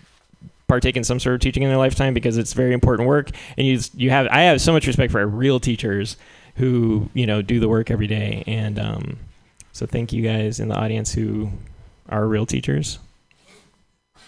partake 0.66 0.96
in 0.96 1.04
some 1.04 1.20
sort 1.20 1.34
of 1.34 1.40
teaching 1.40 1.62
in 1.62 1.68
their 1.68 1.78
lifetime 1.78 2.12
because 2.12 2.36
it's 2.36 2.52
very 2.52 2.74
important 2.74 3.08
work. 3.08 3.30
And 3.56 3.66
you 3.66 3.80
you 3.94 4.10
have 4.10 4.26
I 4.30 4.42
have 4.42 4.60
so 4.60 4.72
much 4.72 4.86
respect 4.86 5.12
for 5.12 5.26
real 5.26 5.60
teachers 5.60 6.18
who 6.56 7.08
you 7.14 7.26
know 7.26 7.40
do 7.40 7.60
the 7.60 7.68
work 7.68 7.90
every 7.90 8.06
day. 8.06 8.44
And 8.46 8.78
um, 8.78 9.18
so 9.72 9.86
thank 9.86 10.12
you 10.12 10.22
guys 10.22 10.60
in 10.60 10.68
the 10.68 10.76
audience 10.76 11.12
who 11.12 11.50
are 12.10 12.26
real 12.26 12.44
teachers. 12.46 12.98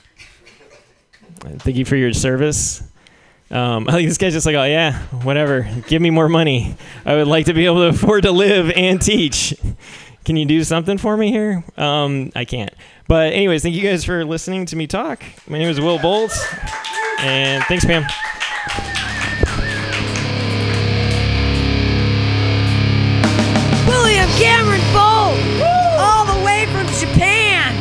Thank 1.40 1.76
you 1.76 1.84
for 1.84 1.96
your 1.96 2.14
service. 2.14 2.82
Um, 3.50 3.88
I 3.88 3.92
think 3.92 4.08
this 4.08 4.18
guy's 4.18 4.32
just 4.32 4.46
like, 4.46 4.56
oh 4.56 4.64
yeah, 4.64 4.98
whatever. 5.22 5.68
Give 5.88 6.02
me 6.02 6.10
more 6.10 6.28
money. 6.28 6.76
I 7.04 7.14
would 7.14 7.28
like 7.28 7.46
to 7.46 7.54
be 7.54 7.66
able 7.66 7.76
to 7.76 7.88
afford 7.88 8.24
to 8.24 8.32
live 8.32 8.70
and 8.70 9.00
teach. 9.00 9.54
Can 10.24 10.36
you 10.36 10.44
do 10.44 10.64
something 10.64 10.98
for 10.98 11.16
me 11.16 11.30
here? 11.30 11.62
Um, 11.76 12.32
I 12.34 12.44
can't. 12.44 12.74
But 13.06 13.32
anyways, 13.32 13.62
thank 13.62 13.76
you 13.76 13.82
guys 13.82 14.04
for 14.04 14.24
listening 14.24 14.66
to 14.66 14.76
me 14.76 14.88
talk. 14.88 15.22
My 15.48 15.58
name 15.58 15.68
is 15.68 15.80
Will 15.80 16.00
Bolt, 16.00 16.32
and 17.20 17.62
thanks, 17.64 17.84
Pam. 17.84 18.02
William 23.86 24.28
Cameron 24.30 24.80
Bolt, 24.92 25.38
all 26.00 26.24
the 26.26 26.44
way 26.44 26.66
from 26.72 26.86
Japan, 26.98 27.80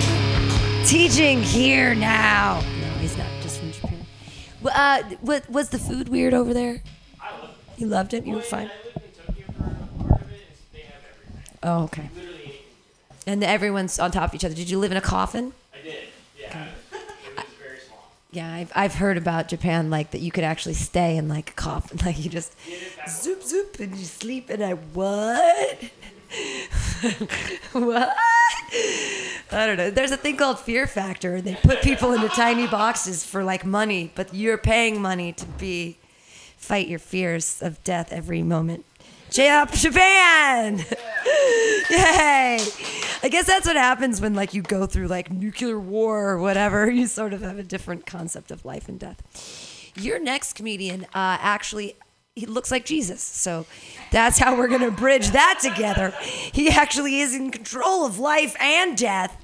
teaching 0.86 1.41
here 1.41 1.95
now. 1.95 2.61
Uh, 4.74 5.03
what, 5.22 5.49
was 5.49 5.70
the 5.70 5.80
food 5.80 6.09
weird 6.09 6.34
over 6.34 6.53
there? 6.53 6.82
You 7.78 7.88
loved 7.88 8.13
it. 8.13 8.26
You 8.26 8.36
were 8.36 8.41
fine. 8.41 8.70
I 8.70 8.99
lived 8.99 9.07
in 9.18 9.26
Tokyo 9.26 9.45
for 9.57 9.63
a 9.63 10.03
part 10.07 10.22
of 10.22 10.32
it. 10.32 10.39
They 10.74 10.80
have 10.82 11.01
everything. 11.09 11.59
Oh, 11.63 11.84
okay. 11.84 12.09
And 13.28 13.43
everyone's 13.43 13.99
on 13.99 14.11
top 14.11 14.30
of 14.30 14.36
each 14.36 14.45
other. 14.45 14.55
Did 14.55 14.70
you 14.70 14.80
live 14.80 14.91
in 14.91 14.97
a 14.97 15.01
coffin? 15.01 15.53
I 15.74 15.84
did. 15.84 15.97
Yeah. 16.39 16.66
It 16.66 17.36
was 17.36 17.45
very 17.61 17.80
small. 17.80 18.11
Yeah, 18.32 18.53
I've, 18.53 18.72
I've 18.76 18.95
heard 18.95 19.18
about 19.18 19.47
Japan, 19.49 19.89
like 19.89 20.11
that 20.11 20.22
you 20.22 20.32
could 20.32 20.43
actually 20.43 20.76
stay 20.76 21.18
in 21.18 21.28
like 21.28 21.49
a 21.49 21.53
coffin, 21.53 21.99
like 22.05 22.24
you 22.24 22.30
just 22.30 22.55
zoop 23.09 23.43
zoop 23.43 23.80
and 23.80 23.95
you 23.95 24.05
sleep 24.05 24.49
and 24.49 24.63
I 24.63 24.74
what? 24.74 25.80
what? 27.71 28.15
I 29.51 29.65
don't 29.67 29.78
know. 29.78 29.89
There's 29.89 30.11
a 30.11 30.17
thing 30.17 30.38
called 30.38 30.59
Fear 30.59 30.88
Factor. 30.88 31.41
They 31.41 31.55
put 31.55 31.82
people 31.82 32.13
into 32.13 32.28
tiny 32.30 32.67
boxes 32.67 33.23
for 33.23 33.43
like 33.43 33.65
money, 33.65 34.11
but 34.15 34.34
you're 34.34 34.57
paying 34.57 35.01
money 35.01 35.34
to 35.34 35.45
be 35.45 35.97
fight 36.57 36.88
your 36.88 36.99
fears 36.99 37.61
of 37.61 37.84
death 37.84 38.11
every 38.11 38.41
moment. 38.41 38.86
J-up 39.30 39.71
Japan! 39.71 40.78
Yay! 41.89 42.59
I 43.23 43.30
guess 43.30 43.45
that's 43.45 43.67
what 43.67 43.76
happens 43.76 44.21
when 44.21 44.34
like 44.34 44.53
you 44.53 44.61
go 44.61 44.86
through 44.86 45.07
like 45.07 45.32
nuclear 45.32 45.80
war 45.80 46.30
or 46.30 46.38
whatever. 46.39 46.89
You 46.95 47.07
sort 47.07 47.34
of 47.34 47.41
have 47.41 47.59
a 47.59 47.63
different 47.63 48.05
concept 48.05 48.51
of 48.51 48.63
life 48.65 48.88
and 48.88 48.99
death. 48.99 49.91
Your 49.95 50.19
next 50.19 50.53
comedian 50.53 51.03
uh, 51.13 51.38
actually 51.41 51.95
he 52.36 52.45
looks 52.45 52.69
like 52.69 52.83
Jesus, 52.83 53.21
so 53.21 53.65
that's 54.11 54.38
how 54.38 54.57
we're 54.57 54.67
gonna 54.67 54.91
bridge 54.91 55.29
that 55.29 55.59
together. 55.61 56.13
He 56.51 56.67
actually 56.69 57.21
is 57.21 57.33
in 57.33 57.49
control 57.49 58.05
of 58.05 58.19
life 58.19 58.57
and 58.59 58.97
death. 58.97 59.41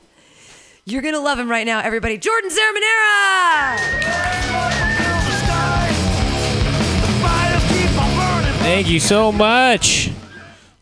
You're 0.84 1.02
gonna 1.02 1.22
love 1.22 1.40
him 1.40 1.50
right 1.50 1.66
now, 1.66 1.80
everybody. 1.80 2.18
Jordan 2.18 2.52
Zaramanera! 2.52 3.78
Thank 8.60 8.90
you 8.90 9.00
so 9.00 9.32
much. 9.32 10.12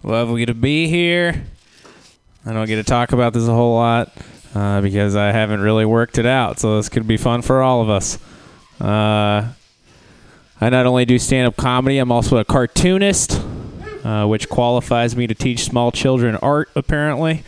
Lovely 0.02 0.48
to 0.48 0.56
be 0.56 0.88
here. 0.88 1.44
I 2.44 2.54
don't 2.54 2.66
get 2.66 2.78
to 2.78 2.84
talk 2.84 3.12
about 3.12 3.34
this 3.34 3.48
a 3.48 3.54
whole 3.54 3.76
lot 3.76 4.12
uh, 4.56 4.82
because 4.82 5.16
I 5.16 5.32
haven't 5.32 5.62
really 5.62 5.86
worked 5.86 6.18
it 6.18 6.26
out, 6.26 6.60
so 6.60 6.78
this 6.78 6.90
could 6.90 7.06
be 7.06 7.18
fun 7.18 7.44
for 7.44 7.62
all 7.62 7.84
of 7.84 7.90
us. 7.92 8.18
Uh, 8.82 9.50
I 10.62 10.70
not 10.70 10.86
only 10.86 11.06
do 11.06 11.18
stand 11.18 11.48
up 11.48 11.56
comedy, 11.56 12.00
I'm 12.00 12.12
also 12.12 12.38
a 12.38 12.44
cartoonist, 12.44 13.42
uh, 14.04 14.26
which 14.26 14.50
qualifies 14.50 15.16
me 15.16 15.26
to 15.28 15.34
teach 15.34 15.64
small 15.64 15.92
children 15.92 16.36
art, 16.38 16.70
apparently. 16.76 17.44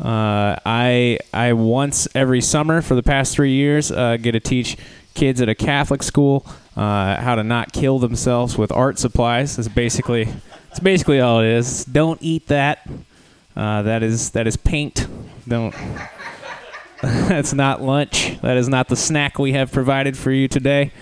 Uh, 0.00 0.56
I 0.64 1.18
I 1.34 1.52
once 1.52 2.08
every 2.14 2.40
summer 2.40 2.80
for 2.80 2.94
the 2.94 3.02
past 3.02 3.34
three 3.34 3.52
years 3.52 3.92
uh, 3.92 4.16
get 4.16 4.32
to 4.32 4.40
teach 4.40 4.78
kids 5.14 5.42
at 5.42 5.50
a 5.50 5.54
Catholic 5.54 6.02
school 6.02 6.46
uh, 6.74 7.20
how 7.20 7.34
to 7.34 7.44
not 7.44 7.74
kill 7.74 7.98
themselves 7.98 8.56
with 8.56 8.72
art 8.72 8.98
supplies. 8.98 9.58
Is 9.58 9.68
basically 9.68 10.28
it's 10.70 10.80
basically 10.80 11.20
all 11.20 11.40
it 11.40 11.46
is. 11.46 11.84
Don't 11.84 12.18
eat 12.22 12.46
that. 12.46 12.88
Uh, 13.54 13.82
that 13.82 14.02
is 14.02 14.30
that 14.30 14.46
is 14.46 14.56
paint. 14.56 15.06
Don't. 15.46 15.74
That's 17.02 17.52
not 17.52 17.82
lunch. 17.82 18.40
That 18.40 18.56
is 18.56 18.68
not 18.68 18.88
the 18.88 18.96
snack 18.96 19.38
we 19.38 19.52
have 19.52 19.70
provided 19.70 20.16
for 20.16 20.30
you 20.30 20.48
today. 20.48 20.92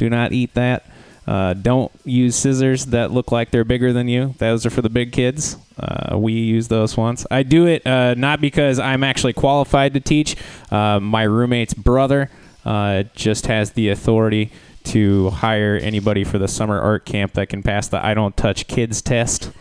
Do 0.00 0.08
not 0.08 0.32
eat 0.32 0.54
that. 0.54 0.86
Uh, 1.26 1.52
don't 1.52 1.92
use 2.06 2.34
scissors 2.34 2.86
that 2.86 3.10
look 3.10 3.30
like 3.30 3.50
they're 3.50 3.66
bigger 3.66 3.92
than 3.92 4.08
you. 4.08 4.34
Those 4.38 4.64
are 4.64 4.70
for 4.70 4.80
the 4.80 4.88
big 4.88 5.12
kids. 5.12 5.58
Uh, 5.78 6.16
we 6.18 6.32
use 6.32 6.68
those 6.68 6.96
ones. 6.96 7.26
I 7.30 7.42
do 7.42 7.66
it 7.66 7.86
uh, 7.86 8.14
not 8.14 8.40
because 8.40 8.78
I'm 8.78 9.04
actually 9.04 9.34
qualified 9.34 9.92
to 9.92 10.00
teach. 10.00 10.36
Uh, 10.70 11.00
my 11.00 11.24
roommate's 11.24 11.74
brother 11.74 12.30
uh, 12.64 13.02
just 13.14 13.44
has 13.48 13.72
the 13.72 13.90
authority 13.90 14.52
to 14.84 15.28
hire 15.28 15.76
anybody 15.76 16.24
for 16.24 16.38
the 16.38 16.48
summer 16.48 16.80
art 16.80 17.04
camp 17.04 17.34
that 17.34 17.50
can 17.50 17.62
pass 17.62 17.88
the 17.88 18.02
I 18.02 18.14
don't 18.14 18.34
touch 18.34 18.68
kids 18.68 19.02
test. 19.02 19.52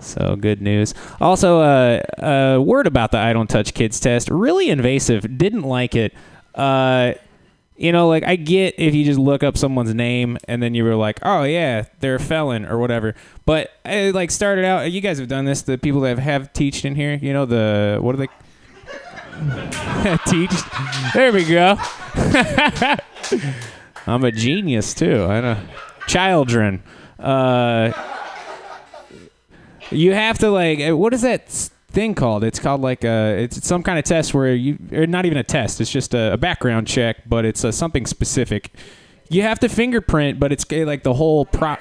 So 0.00 0.36
good 0.36 0.62
news. 0.62 0.94
Also, 1.20 1.60
uh, 1.60 2.00
a 2.56 2.62
word 2.62 2.86
about 2.86 3.10
the 3.10 3.18
I 3.18 3.34
don't 3.34 3.50
touch 3.50 3.74
kids 3.74 4.00
test. 4.00 4.30
Really 4.30 4.70
invasive. 4.70 5.36
Didn't 5.36 5.64
like 5.64 5.94
it. 5.94 6.14
Uh, 7.78 7.84
you 7.84 7.92
know, 7.92 8.08
like 8.08 8.24
I 8.24 8.36
get 8.36 8.74
if 8.78 8.94
you 8.94 9.04
just 9.04 9.18
look 9.18 9.42
up 9.42 9.56
someone's 9.56 9.94
name 9.94 10.38
and 10.48 10.62
then 10.62 10.74
you 10.74 10.84
were 10.84 10.94
like, 10.96 11.20
oh 11.22 11.44
yeah, 11.44 11.84
they're 12.00 12.16
a 12.16 12.20
felon 12.20 12.64
or 12.66 12.78
whatever. 12.78 13.14
But 13.46 13.70
I 13.84 14.10
like 14.10 14.30
started 14.30 14.64
out. 14.64 14.90
You 14.90 15.00
guys 15.00 15.18
have 15.18 15.28
done 15.28 15.44
this. 15.44 15.62
The 15.62 15.78
people 15.78 16.00
that 16.02 16.08
have 16.10 16.18
have 16.18 16.52
teached 16.52 16.84
in 16.84 16.94
here. 16.94 17.14
You 17.20 17.32
know 17.32 17.46
the 17.46 17.98
what 18.00 18.14
are 18.14 18.18
they? 18.18 18.28
teach. 20.26 20.50
There 21.14 21.32
we 21.32 21.44
go. 21.44 21.76
I'm 24.06 24.24
a 24.24 24.32
genius 24.32 24.94
too. 24.94 25.24
I 25.24 25.40
know. 25.40 25.58
Children. 26.08 26.82
Uh, 27.18 27.92
you 29.90 30.12
have 30.14 30.38
to 30.38 30.50
like. 30.50 30.80
uh, 30.80 30.96
What 30.96 31.14
is 31.14 31.22
that 31.22 31.70
thing 31.98 32.14
called? 32.14 32.44
It's 32.44 32.60
called 32.60 32.80
like 32.80 33.02
a. 33.04 33.42
It's 33.42 33.66
some 33.66 33.82
kind 33.82 33.98
of 33.98 34.04
test 34.04 34.32
where 34.34 34.54
you. 34.54 34.78
Or 34.92 35.06
not 35.06 35.26
even 35.26 35.38
a 35.38 35.42
test. 35.42 35.80
It's 35.80 35.90
just 35.90 36.14
a, 36.14 36.34
a 36.34 36.36
background 36.36 36.86
check, 36.86 37.28
but 37.28 37.44
it's 37.44 37.64
uh, 37.64 37.72
something 37.72 38.06
specific. 38.06 38.72
You 39.28 39.42
have 39.42 39.58
to 39.60 39.68
fingerprint, 39.68 40.38
but 40.38 40.52
it's 40.52 40.70
like 40.70 41.02
the 41.02 41.14
whole 41.14 41.44
prop. 41.44 41.80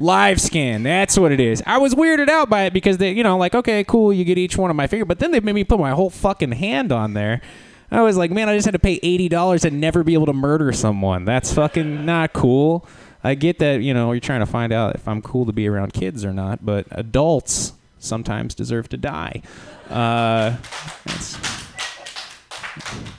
Live 0.00 0.40
scan. 0.40 0.82
That's 0.82 1.16
what 1.16 1.30
it 1.30 1.38
is. 1.38 1.62
I 1.64 1.78
was 1.78 1.94
weirded 1.94 2.28
out 2.28 2.48
by 2.50 2.62
it 2.62 2.72
because 2.72 2.96
they, 2.96 3.12
you 3.12 3.22
know, 3.22 3.36
like, 3.36 3.54
okay, 3.54 3.84
cool, 3.84 4.12
you 4.12 4.24
get 4.24 4.36
each 4.36 4.56
one 4.56 4.68
of 4.68 4.74
my 4.74 4.88
finger, 4.88 5.04
but 5.04 5.20
then 5.20 5.30
they 5.30 5.38
made 5.38 5.54
me 5.54 5.62
put 5.62 5.78
my 5.78 5.92
whole 5.92 6.10
fucking 6.10 6.52
hand 6.52 6.90
on 6.90 7.12
there. 7.12 7.40
I 7.88 8.00
was 8.00 8.16
like, 8.16 8.30
man, 8.30 8.48
I 8.48 8.56
just 8.56 8.64
had 8.64 8.72
to 8.72 8.80
pay 8.80 8.98
eighty 9.02 9.28
dollars 9.28 9.64
and 9.64 9.80
never 9.80 10.02
be 10.02 10.14
able 10.14 10.26
to 10.26 10.32
murder 10.32 10.72
someone. 10.72 11.24
That's 11.24 11.52
fucking 11.52 12.04
not 12.04 12.32
cool. 12.32 12.84
I 13.22 13.34
get 13.34 13.60
that, 13.60 13.82
you 13.82 13.94
know, 13.94 14.10
you're 14.10 14.20
trying 14.20 14.40
to 14.40 14.46
find 14.46 14.72
out 14.72 14.96
if 14.96 15.06
I'm 15.06 15.22
cool 15.22 15.46
to 15.46 15.52
be 15.52 15.68
around 15.68 15.92
kids 15.92 16.24
or 16.24 16.32
not, 16.32 16.64
but 16.64 16.86
adults 16.90 17.74
sometimes 18.02 18.54
deserve 18.54 18.88
to 18.90 18.96
die. 18.96 19.42
Uh, 19.88 20.56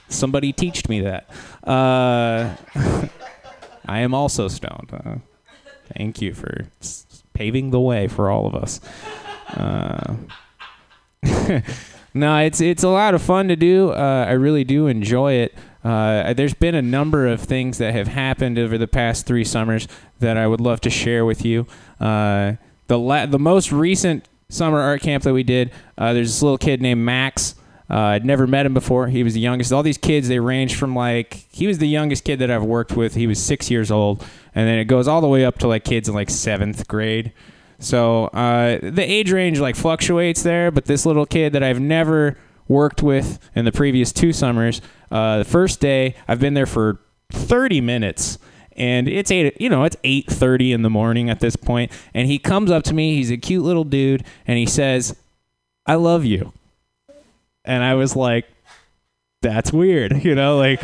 somebody 0.09 0.51
teached 0.53 0.89
me 0.89 1.01
that. 1.01 1.29
Uh, 1.63 2.55
I 3.85 3.99
am 3.99 4.13
also 4.13 4.47
stoned. 4.47 4.89
Uh, 4.93 5.15
thank 5.97 6.21
you 6.21 6.33
for 6.33 6.67
s- 6.81 7.23
paving 7.33 7.71
the 7.71 7.79
way 7.79 8.07
for 8.07 8.29
all 8.29 8.47
of 8.47 8.55
us. 8.55 8.79
Uh, 9.49 10.15
no, 12.13 12.37
it's 12.37 12.61
it's 12.61 12.83
a 12.83 12.89
lot 12.89 13.13
of 13.13 13.21
fun 13.21 13.47
to 13.49 13.55
do. 13.55 13.91
Uh, 13.91 14.25
I 14.27 14.31
really 14.33 14.63
do 14.63 14.87
enjoy 14.87 15.33
it. 15.33 15.53
Uh, 15.83 16.33
there's 16.33 16.53
been 16.53 16.75
a 16.75 16.81
number 16.81 17.27
of 17.27 17.41
things 17.41 17.77
that 17.77 17.93
have 17.93 18.07
happened 18.07 18.57
over 18.57 18.77
the 18.77 18.87
past 18.87 19.25
three 19.25 19.43
summers 19.43 19.85
that 20.19 20.37
I 20.37 20.47
would 20.47 20.61
love 20.61 20.79
to 20.81 20.89
share 20.89 21.25
with 21.25 21.43
you. 21.43 21.67
Uh, 21.99 22.53
the 22.87 22.97
la- 22.97 23.25
the 23.25 23.39
most 23.39 23.71
recent 23.71 24.25
summer 24.49 24.79
art 24.79 25.01
camp 25.01 25.23
that 25.23 25.33
we 25.33 25.43
did, 25.43 25.71
uh, 25.97 26.13
there's 26.13 26.29
this 26.29 26.41
little 26.41 26.57
kid 26.57 26.81
named 26.81 27.01
Max. 27.01 27.55
Uh, 27.89 27.97
I'd 27.97 28.25
never 28.25 28.47
met 28.47 28.65
him 28.65 28.73
before. 28.73 29.07
He 29.07 29.23
was 29.23 29.33
the 29.33 29.39
youngest. 29.39 29.71
All 29.71 29.83
these 29.83 29.97
kids, 29.97 30.27
they 30.27 30.39
range 30.39 30.75
from 30.75 30.95
like 30.95 31.45
he 31.51 31.67
was 31.67 31.77
the 31.77 31.87
youngest 31.87 32.23
kid 32.23 32.39
that 32.39 32.49
I've 32.49 32.63
worked 32.63 32.93
with. 32.93 33.15
He 33.15 33.27
was 33.27 33.43
six 33.43 33.69
years 33.69 33.91
old, 33.91 34.25
and 34.55 34.67
then 34.67 34.79
it 34.79 34.85
goes 34.85 35.07
all 35.07 35.21
the 35.21 35.27
way 35.27 35.45
up 35.45 35.59
to 35.59 35.67
like 35.67 35.83
kids 35.83 36.07
in 36.07 36.15
like 36.15 36.29
seventh 36.29 36.87
grade. 36.87 37.33
So 37.79 38.25
uh, 38.27 38.79
the 38.81 39.03
age 39.03 39.31
range 39.31 39.59
like 39.59 39.75
fluctuates 39.75 40.41
there, 40.43 40.71
but 40.71 40.85
this 40.85 41.05
little 41.05 41.25
kid 41.25 41.53
that 41.53 41.63
I've 41.63 41.81
never 41.81 42.37
worked 42.67 43.03
with 43.03 43.39
in 43.55 43.65
the 43.65 43.71
previous 43.71 44.13
two 44.13 44.31
summers, 44.31 44.81
uh, 45.11 45.39
the 45.39 45.45
first 45.45 45.79
day 45.79 46.15
I've 46.27 46.39
been 46.39 46.53
there 46.53 46.65
for 46.65 46.99
30 47.31 47.81
minutes, 47.81 48.39
and 48.77 49.07
it's 49.07 49.31
eight, 49.31 49.59
you 49.59 49.69
know, 49.69 49.83
it's 49.83 49.97
8:30 50.03 50.73
in 50.73 50.81
the 50.81 50.89
morning 50.89 51.29
at 51.29 51.39
this 51.39 51.55
point, 51.55 51.91
and 52.13 52.27
he 52.27 52.39
comes 52.39 52.71
up 52.71 52.83
to 52.83 52.93
me. 52.93 53.15
He's 53.15 53.31
a 53.31 53.37
cute 53.37 53.63
little 53.63 53.83
dude, 53.83 54.23
and 54.47 54.57
he 54.57 54.65
says, 54.65 55.15
"I 55.85 55.95
love 55.95 56.25
you," 56.25 56.53
and 57.65 57.83
I 57.83 57.95
was 57.95 58.15
like, 58.15 58.45
"That's 59.41 59.71
weird," 59.71 60.23
you 60.23 60.35
know, 60.35 60.57
like. 60.57 60.81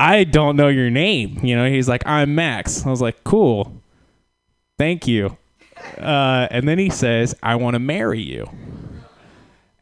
I 0.00 0.22
don't 0.22 0.54
know 0.54 0.68
your 0.68 0.90
name. 0.90 1.40
You 1.42 1.56
know, 1.56 1.68
he's 1.68 1.88
like, 1.88 2.06
I'm 2.06 2.36
Max. 2.36 2.86
I 2.86 2.90
was 2.90 3.02
like, 3.02 3.24
cool. 3.24 3.82
Thank 4.78 5.08
you. 5.08 5.36
Uh, 5.98 6.46
and 6.52 6.68
then 6.68 6.78
he 6.78 6.88
says, 6.88 7.34
I 7.42 7.56
want 7.56 7.74
to 7.74 7.80
marry 7.80 8.20
you. 8.20 8.48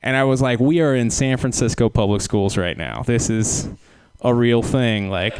And 0.02 0.16
I 0.16 0.24
was 0.24 0.40
like, 0.40 0.58
we 0.58 0.80
are 0.80 0.94
in 0.94 1.10
San 1.10 1.36
Francisco 1.36 1.88
public 1.90 2.22
schools 2.22 2.56
right 2.56 2.78
now. 2.78 3.02
This 3.02 3.28
is 3.28 3.68
a 4.22 4.32
real 4.32 4.62
thing. 4.62 5.10
Like, 5.10 5.38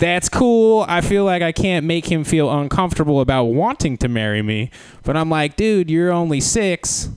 that's 0.00 0.28
cool. 0.28 0.84
I 0.88 1.00
feel 1.02 1.24
like 1.24 1.42
I 1.42 1.52
can't 1.52 1.86
make 1.86 2.10
him 2.10 2.24
feel 2.24 2.50
uncomfortable 2.50 3.20
about 3.20 3.44
wanting 3.44 3.96
to 3.98 4.08
marry 4.08 4.42
me. 4.42 4.70
But 5.04 5.16
I'm 5.16 5.30
like, 5.30 5.56
dude, 5.56 5.90
you're 5.90 6.10
only 6.10 6.40
six. 6.40 7.10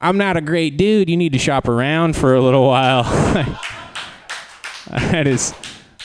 I'm 0.00 0.16
not 0.16 0.36
a 0.36 0.40
great 0.40 0.76
dude. 0.76 1.10
You 1.10 1.16
need 1.16 1.32
to 1.32 1.38
shop 1.38 1.66
around 1.66 2.14
for 2.14 2.34
a 2.34 2.40
little 2.40 2.66
while. 2.66 3.02
that 4.90 5.26
is 5.26 5.52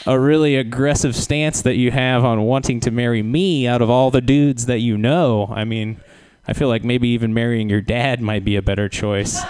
a 0.08 0.20
really 0.20 0.56
aggressive 0.56 1.16
stance 1.16 1.62
that 1.64 1.76
you 1.76 1.92
have 1.92 2.24
on 2.24 2.42
wanting 2.44 2.80
to 2.82 2.92
marry 2.92 3.22
me 3.22 3.68
out 3.68 3.82
of 3.82 3.90
all 3.90 4.12
the 4.12 4.22
dudes 4.22 4.66
that 4.68 4.80
you 4.80 4.98
know. 4.98 5.48
I 5.54 5.66
mean, 5.66 6.00
I 6.48 6.54
feel 6.54 6.68
like 6.68 6.84
maybe 6.84 7.10
even 7.10 7.34
marrying 7.34 7.70
your 7.70 7.82
dad 7.82 8.22
might 8.22 8.46
be 8.46 8.56
a 8.56 8.62
better 8.62 8.88
choice. 8.88 9.42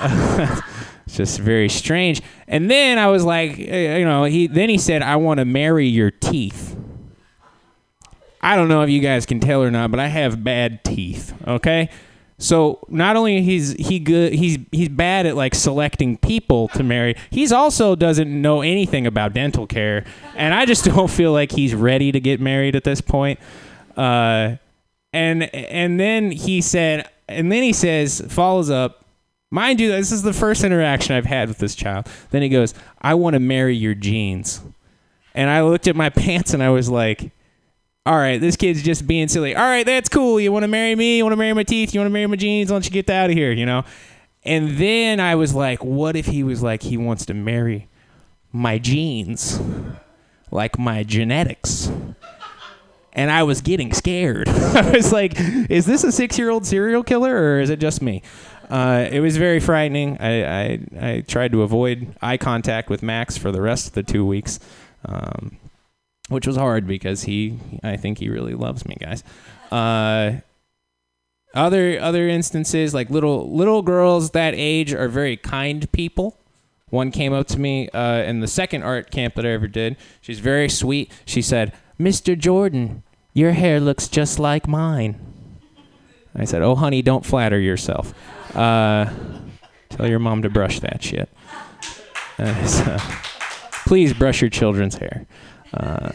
just 1.16 1.38
very 1.38 1.68
strange. 1.68 2.22
And 2.46 2.70
then 2.70 2.98
I 2.98 3.08
was 3.08 3.24
like, 3.24 3.58
eh, 3.58 3.98
you 3.98 4.04
know, 4.04 4.24
he 4.24 4.46
then 4.46 4.68
he 4.68 4.78
said, 4.78 5.02
"I 5.02 5.16
want 5.16 5.38
to 5.38 5.44
marry 5.44 5.86
your 5.86 6.10
teeth." 6.10 6.76
I 8.40 8.54
don't 8.54 8.68
know 8.68 8.82
if 8.82 8.90
you 8.90 9.00
guys 9.00 9.26
can 9.26 9.40
tell 9.40 9.62
or 9.62 9.70
not, 9.70 9.90
but 9.90 9.98
I 9.98 10.06
have 10.06 10.44
bad 10.44 10.84
teeth. 10.84 11.34
Okay, 11.46 11.88
so 12.38 12.80
not 12.88 13.16
only 13.16 13.42
he's 13.42 13.72
he 13.72 13.98
good 13.98 14.34
he's 14.34 14.58
he's 14.70 14.88
bad 14.88 15.26
at 15.26 15.36
like 15.36 15.54
selecting 15.54 16.18
people 16.18 16.68
to 16.68 16.82
marry. 16.82 17.16
He's 17.30 17.50
also 17.50 17.96
doesn't 17.96 18.28
know 18.30 18.60
anything 18.60 19.06
about 19.06 19.32
dental 19.32 19.66
care, 19.66 20.04
and 20.34 20.52
I 20.52 20.66
just 20.66 20.84
don't 20.86 21.10
feel 21.10 21.32
like 21.32 21.52
he's 21.52 21.74
ready 21.74 22.12
to 22.12 22.20
get 22.20 22.40
married 22.40 22.76
at 22.76 22.84
this 22.84 23.00
point. 23.00 23.40
Uh, 23.96 24.56
and 25.12 25.54
and 25.54 25.98
then 25.98 26.30
he 26.30 26.60
said, 26.60 27.08
and 27.28 27.50
then 27.50 27.62
he 27.62 27.72
says, 27.72 28.22
follows 28.28 28.70
up. 28.70 29.05
Mind 29.56 29.80
you, 29.80 29.90
this 29.90 30.12
is 30.12 30.22
the 30.22 30.34
first 30.34 30.64
interaction 30.64 31.16
I've 31.16 31.24
had 31.24 31.48
with 31.48 31.56
this 31.58 31.74
child. 31.74 32.08
Then 32.30 32.42
he 32.42 32.50
goes, 32.50 32.74
"I 33.00 33.14
want 33.14 33.34
to 33.34 33.40
marry 33.40 33.74
your 33.74 33.94
jeans," 33.94 34.60
and 35.34 35.48
I 35.48 35.62
looked 35.62 35.88
at 35.88 35.96
my 35.96 36.10
pants 36.24 36.52
and 36.52 36.62
I 36.62 36.70
was 36.70 36.90
like 36.90 37.32
all 38.06 38.16
right, 38.16 38.40
this 38.40 38.54
kid's 38.54 38.84
just 38.84 39.04
being 39.04 39.26
silly. 39.26 39.56
All 39.56 39.64
right, 39.64 39.84
that's 39.84 40.08
cool. 40.08 40.38
You 40.38 40.52
want 40.52 40.62
to 40.62 40.68
marry 40.68 40.94
me? 40.94 41.16
You 41.16 41.24
want 41.24 41.32
to 41.32 41.36
marry 41.36 41.52
my 41.54 41.64
teeth? 41.64 41.92
You 41.92 41.98
want 41.98 42.06
to 42.06 42.12
marry 42.12 42.28
my 42.28 42.36
jeans? 42.36 42.70
Why 42.70 42.76
don't 42.76 42.84
you 42.84 42.92
get 42.92 43.10
out 43.10 43.30
of 43.30 43.36
here? 43.36 43.50
You 43.50 43.66
know? 43.66 43.84
And 44.44 44.78
then 44.78 45.18
I 45.18 45.34
was 45.34 45.56
like, 45.56 45.84
what 45.84 46.14
if 46.14 46.26
he 46.26 46.44
was 46.44 46.62
like, 46.62 46.82
he 46.82 46.96
wants 46.96 47.26
to 47.26 47.34
marry 47.34 47.88
my 48.52 48.78
genes, 48.78 49.60
like 50.52 50.78
my 50.78 51.02
genetics? 51.02 51.90
And 53.12 53.28
I 53.28 53.42
was 53.42 53.60
getting 53.60 53.92
scared. 53.92 54.48
I 54.50 54.88
was 54.94 55.12
like, 55.12 55.32
is 55.68 55.84
this 55.84 56.04
a 56.04 56.12
six 56.12 56.38
year 56.38 56.50
old 56.50 56.64
serial 56.64 57.02
killer 57.02 57.34
or 57.34 57.60
is 57.60 57.70
it 57.70 57.80
just 57.80 58.02
me? 58.02 58.22
Uh, 58.68 59.08
it 59.10 59.20
was 59.20 59.36
very 59.36 59.60
frightening. 59.60 60.18
I, 60.18 60.44
I, 60.44 60.78
I 61.00 61.20
tried 61.20 61.52
to 61.52 61.62
avoid 61.62 62.16
eye 62.20 62.36
contact 62.36 62.90
with 62.90 63.02
Max 63.02 63.36
for 63.36 63.52
the 63.52 63.60
rest 63.60 63.88
of 63.88 63.92
the 63.94 64.02
two 64.02 64.24
weeks. 64.26 64.58
Um, 65.04 65.58
which 66.28 66.46
was 66.46 66.56
hard 66.56 66.86
because 66.86 67.22
he 67.22 67.58
I 67.82 67.96
think 67.96 68.18
he 68.18 68.28
really 68.28 68.54
loves 68.54 68.86
me, 68.86 68.96
guys. 69.00 69.22
Uh, 69.70 70.40
other 71.54 71.98
other 72.00 72.28
instances 72.28 72.92
like 72.92 73.10
little 73.10 73.54
little 73.54 73.82
girls 73.82 74.30
that 74.30 74.54
age 74.56 74.92
are 74.92 75.08
very 75.08 75.36
kind 75.36 75.90
people. 75.92 76.36
One 76.90 77.10
came 77.10 77.32
up 77.32 77.48
to 77.48 77.58
me 77.58 77.88
uh, 77.90 78.22
in 78.22 78.40
the 78.40 78.46
second 78.46 78.82
art 78.82 79.10
camp 79.10 79.34
that 79.34 79.46
I 79.46 79.50
ever 79.50 79.66
did. 79.66 79.96
She's 80.20 80.38
very 80.38 80.68
sweet. 80.68 81.10
She 81.24 81.42
said, 81.42 81.72
"Mr. 81.98 82.38
Jordan, 82.38 83.02
your 83.32 83.52
hair 83.52 83.80
looks 83.80 84.08
just 84.08 84.38
like 84.38 84.68
mine." 84.68 85.35
I 86.36 86.44
said, 86.44 86.62
"Oh, 86.62 86.74
honey, 86.74 87.02
don't 87.02 87.24
flatter 87.24 87.58
yourself. 87.58 88.14
Uh, 88.54 89.10
tell 89.88 90.06
your 90.08 90.18
mom 90.18 90.42
to 90.42 90.50
brush 90.50 90.80
that 90.80 91.02
shit. 91.02 91.28
Uh, 92.38 92.98
please 93.86 94.12
brush 94.12 94.40
your 94.40 94.50
children's 94.50 94.96
hair." 94.96 95.26
Uh, 95.72 96.12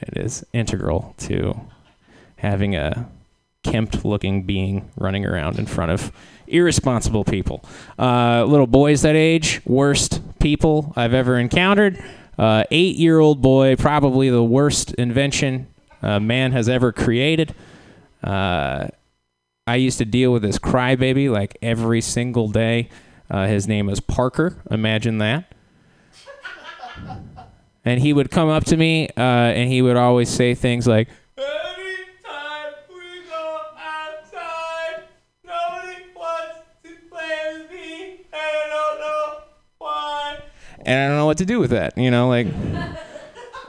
it 0.00 0.16
is 0.16 0.44
integral 0.52 1.14
to 1.18 1.60
having 2.36 2.76
a 2.76 3.08
kempt 3.62 4.04
looking 4.04 4.44
being 4.44 4.90
running 4.96 5.26
around 5.26 5.58
in 5.58 5.66
front 5.66 5.90
of 5.90 6.12
irresponsible 6.46 7.24
people. 7.24 7.64
Uh, 7.98 8.44
little 8.44 8.66
boys 8.66 9.02
that 9.02 9.16
age, 9.16 9.60
worst 9.66 10.20
people 10.38 10.92
I've 10.96 11.14
ever 11.14 11.38
encountered. 11.38 12.02
Uh, 12.38 12.64
Eight 12.70 12.96
year 12.96 13.18
old 13.18 13.42
boy, 13.42 13.76
probably 13.76 14.30
the 14.30 14.44
worst 14.44 14.94
invention 14.94 15.66
uh, 16.02 16.20
man 16.20 16.52
has 16.52 16.68
ever 16.68 16.92
created. 16.92 17.54
Uh, 18.22 18.88
I 19.68 19.76
used 19.76 19.98
to 19.98 20.04
deal 20.04 20.32
with 20.32 20.42
this 20.42 20.58
crybaby 20.58 21.30
like 21.30 21.56
every 21.60 22.00
single 22.00 22.48
day. 22.48 22.88
Uh, 23.30 23.46
his 23.46 23.68
name 23.68 23.88
is 23.90 24.00
Parker. 24.00 24.56
Imagine 24.70 25.18
that 25.18 25.52
and 27.84 28.00
he 28.00 28.12
would 28.12 28.30
come 28.30 28.48
up 28.48 28.64
to 28.64 28.76
me 28.76 29.08
uh, 29.16 29.20
and 29.20 29.70
he 29.70 29.82
would 29.82 29.96
always 29.96 30.28
say 30.28 30.54
things 30.54 30.86
like 30.86 31.08
Anytime 31.36 32.72
we 32.88 33.28
go 33.28 33.60
outside, 33.78 35.04
nobody 35.44 36.02
wants 36.14 36.58
to 36.82 36.88
play 37.10 37.58
with 37.60 37.70
me, 37.70 38.04
and 38.32 38.34
I 38.34 38.68
don't 38.68 39.00
know 39.00 39.38
why. 39.78 40.38
and 40.80 41.00
i 41.00 41.06
don't 41.08 41.16
know 41.16 41.26
what 41.26 41.38
to 41.38 41.46
do 41.46 41.60
with 41.60 41.70
that 41.70 41.96
you 41.96 42.10
know 42.10 42.28
like 42.28 42.46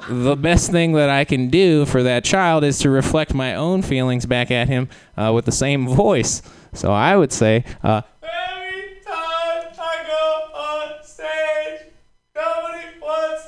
the 0.10 0.36
best 0.36 0.72
thing 0.72 0.94
that 0.94 1.10
i 1.10 1.24
can 1.24 1.50
do 1.50 1.86
for 1.86 2.02
that 2.04 2.24
child 2.24 2.64
is 2.64 2.80
to 2.80 2.90
reflect 2.90 3.34
my 3.34 3.54
own 3.54 3.82
feelings 3.82 4.26
back 4.26 4.50
at 4.50 4.68
him 4.68 4.90
uh, 5.18 5.32
with 5.34 5.46
the 5.46 5.52
same 5.52 5.88
voice. 5.88 6.42
So 6.74 6.92
i 6.92 7.16
would 7.16 7.32
say 7.32 7.64
uh, 7.84 8.02
Every 8.24 9.02
time 9.06 9.72
I 9.80 10.04
go 10.08 10.58
on 10.60 11.04
stage, 11.04 11.92
nobody 12.36 12.86
wants 13.02 13.44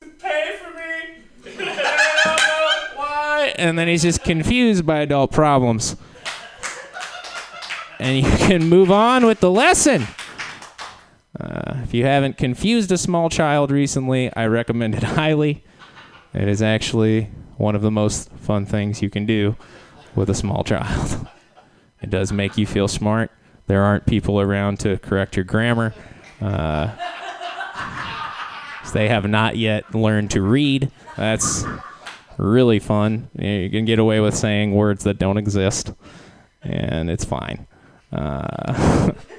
to 0.00 0.06
pay 0.08 0.56
for 0.62 0.70
me, 0.70 1.60
and 1.60 1.70
I 1.70 2.20
don't 2.24 2.36
know 2.94 3.00
why. 3.00 3.54
and 3.58 3.78
then 3.78 3.88
he's 3.88 4.02
just 4.02 4.22
confused 4.24 4.86
by 4.86 4.98
adult 5.00 5.32
problems. 5.32 5.96
And 7.98 8.24
you 8.24 8.30
can 8.46 8.68
move 8.68 8.90
on 8.90 9.26
with 9.26 9.40
the 9.40 9.50
lesson. 9.50 10.06
Uh, 11.38 11.78
if 11.82 11.92
you 11.94 12.04
haven't 12.04 12.36
confused 12.38 12.90
a 12.92 12.96
small 12.96 13.28
child 13.28 13.70
recently 13.70 14.34
i 14.34 14.46
recommend 14.46 14.94
it 14.94 15.02
highly 15.02 15.62
it 16.34 16.48
is 16.48 16.62
actually 16.62 17.30
one 17.56 17.74
of 17.74 17.82
the 17.82 17.90
most 17.90 18.30
fun 18.32 18.66
things 18.66 19.02
you 19.02 19.10
can 19.10 19.26
do 19.26 19.56
with 20.14 20.30
a 20.30 20.34
small 20.34 20.64
child 20.64 21.26
it 22.02 22.10
does 22.10 22.32
make 22.32 22.56
you 22.56 22.66
feel 22.66 22.88
smart 22.88 23.30
there 23.66 23.82
aren't 23.82 24.06
people 24.06 24.40
around 24.40 24.78
to 24.78 24.98
correct 24.98 25.36
your 25.36 25.44
grammar 25.44 25.94
uh, 26.40 26.90
they 28.92 29.08
have 29.08 29.28
not 29.28 29.56
yet 29.56 29.94
learned 29.94 30.30
to 30.30 30.40
read 30.42 30.90
that's 31.16 31.64
really 32.38 32.78
fun. 32.78 33.30
You 33.34 33.70
can 33.70 33.84
get 33.84 33.98
away 33.98 34.20
with 34.20 34.34
saying 34.34 34.72
words 34.72 35.04
that 35.04 35.18
don't 35.18 35.36
exist, 35.36 35.92
and 36.62 37.10
it's 37.10 37.24
fine. 37.24 37.66
Uh, 38.12 39.12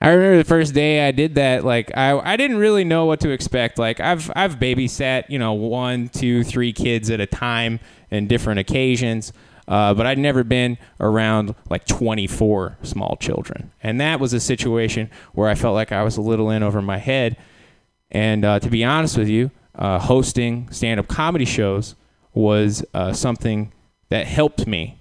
I 0.00 0.10
remember 0.10 0.36
the 0.36 0.44
first 0.44 0.74
day 0.74 1.06
I 1.06 1.10
did 1.10 1.34
that. 1.34 1.64
Like 1.64 1.96
I, 1.96 2.18
I 2.18 2.36
didn't 2.36 2.58
really 2.58 2.84
know 2.84 3.06
what 3.06 3.20
to 3.20 3.30
expect. 3.30 3.78
Like 3.78 3.98
I've 3.98 4.30
I've 4.36 4.58
babysat 4.58 5.24
you 5.28 5.38
know 5.38 5.54
one, 5.54 6.08
two, 6.08 6.44
three 6.44 6.72
kids 6.72 7.10
at 7.10 7.20
a 7.20 7.26
time 7.26 7.80
in 8.10 8.28
different 8.28 8.60
occasions, 8.60 9.32
uh, 9.66 9.94
but 9.94 10.06
I'd 10.06 10.18
never 10.18 10.44
been 10.44 10.78
around 11.00 11.54
like 11.68 11.84
24 11.86 12.78
small 12.82 13.16
children, 13.20 13.72
and 13.82 14.00
that 14.00 14.20
was 14.20 14.32
a 14.32 14.40
situation 14.40 15.10
where 15.32 15.48
I 15.48 15.56
felt 15.56 15.74
like 15.74 15.90
I 15.90 16.04
was 16.04 16.16
a 16.16 16.22
little 16.22 16.50
in 16.50 16.62
over 16.62 16.80
my 16.80 16.98
head. 16.98 17.36
And 18.10 18.44
uh, 18.44 18.60
to 18.60 18.70
be 18.70 18.84
honest 18.84 19.18
with 19.18 19.28
you, 19.28 19.50
uh, 19.74 19.98
hosting 19.98 20.70
stand-up 20.70 21.08
comedy 21.08 21.44
shows 21.44 21.94
was 22.32 22.84
uh, 22.94 23.12
something 23.12 23.72
that 24.08 24.26
helped 24.26 24.66
me 24.66 24.97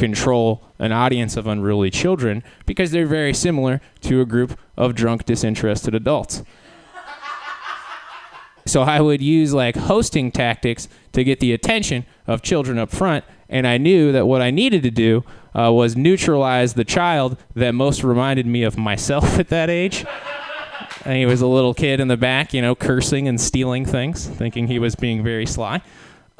control 0.00 0.62
an 0.78 0.90
audience 0.90 1.36
of 1.36 1.46
unruly 1.46 1.90
children 1.90 2.42
because 2.66 2.90
they're 2.90 3.06
very 3.06 3.34
similar 3.34 3.80
to 4.00 4.20
a 4.20 4.24
group 4.24 4.58
of 4.76 4.94
drunk, 4.94 5.26
disinterested 5.26 5.94
adults. 5.94 6.42
So 8.66 8.82
I 8.82 9.00
would 9.00 9.20
use 9.20 9.52
like 9.52 9.76
hosting 9.76 10.32
tactics 10.32 10.88
to 11.12 11.24
get 11.24 11.40
the 11.40 11.52
attention 11.52 12.06
of 12.26 12.42
children 12.42 12.78
up 12.78 12.90
front, 12.90 13.24
and 13.48 13.66
I 13.66 13.78
knew 13.78 14.12
that 14.12 14.26
what 14.26 14.42
I 14.42 14.50
needed 14.50 14.82
to 14.84 14.90
do 14.90 15.24
uh, 15.54 15.72
was 15.72 15.96
neutralize 15.96 16.74
the 16.74 16.84
child 16.84 17.36
that 17.54 17.74
most 17.74 18.04
reminded 18.04 18.46
me 18.46 18.62
of 18.62 18.78
myself 18.78 19.38
at 19.38 19.48
that 19.48 19.70
age. 19.70 20.04
And 21.04 21.16
he 21.16 21.26
was 21.26 21.40
a 21.40 21.46
little 21.46 21.74
kid 21.74 22.00
in 22.00 22.08
the 22.08 22.16
back, 22.16 22.52
you 22.52 22.62
know, 22.62 22.74
cursing 22.74 23.26
and 23.26 23.40
stealing 23.40 23.84
things, 23.84 24.26
thinking 24.26 24.66
he 24.66 24.78
was 24.78 24.94
being 24.94 25.22
very 25.24 25.46
sly. 25.46 25.82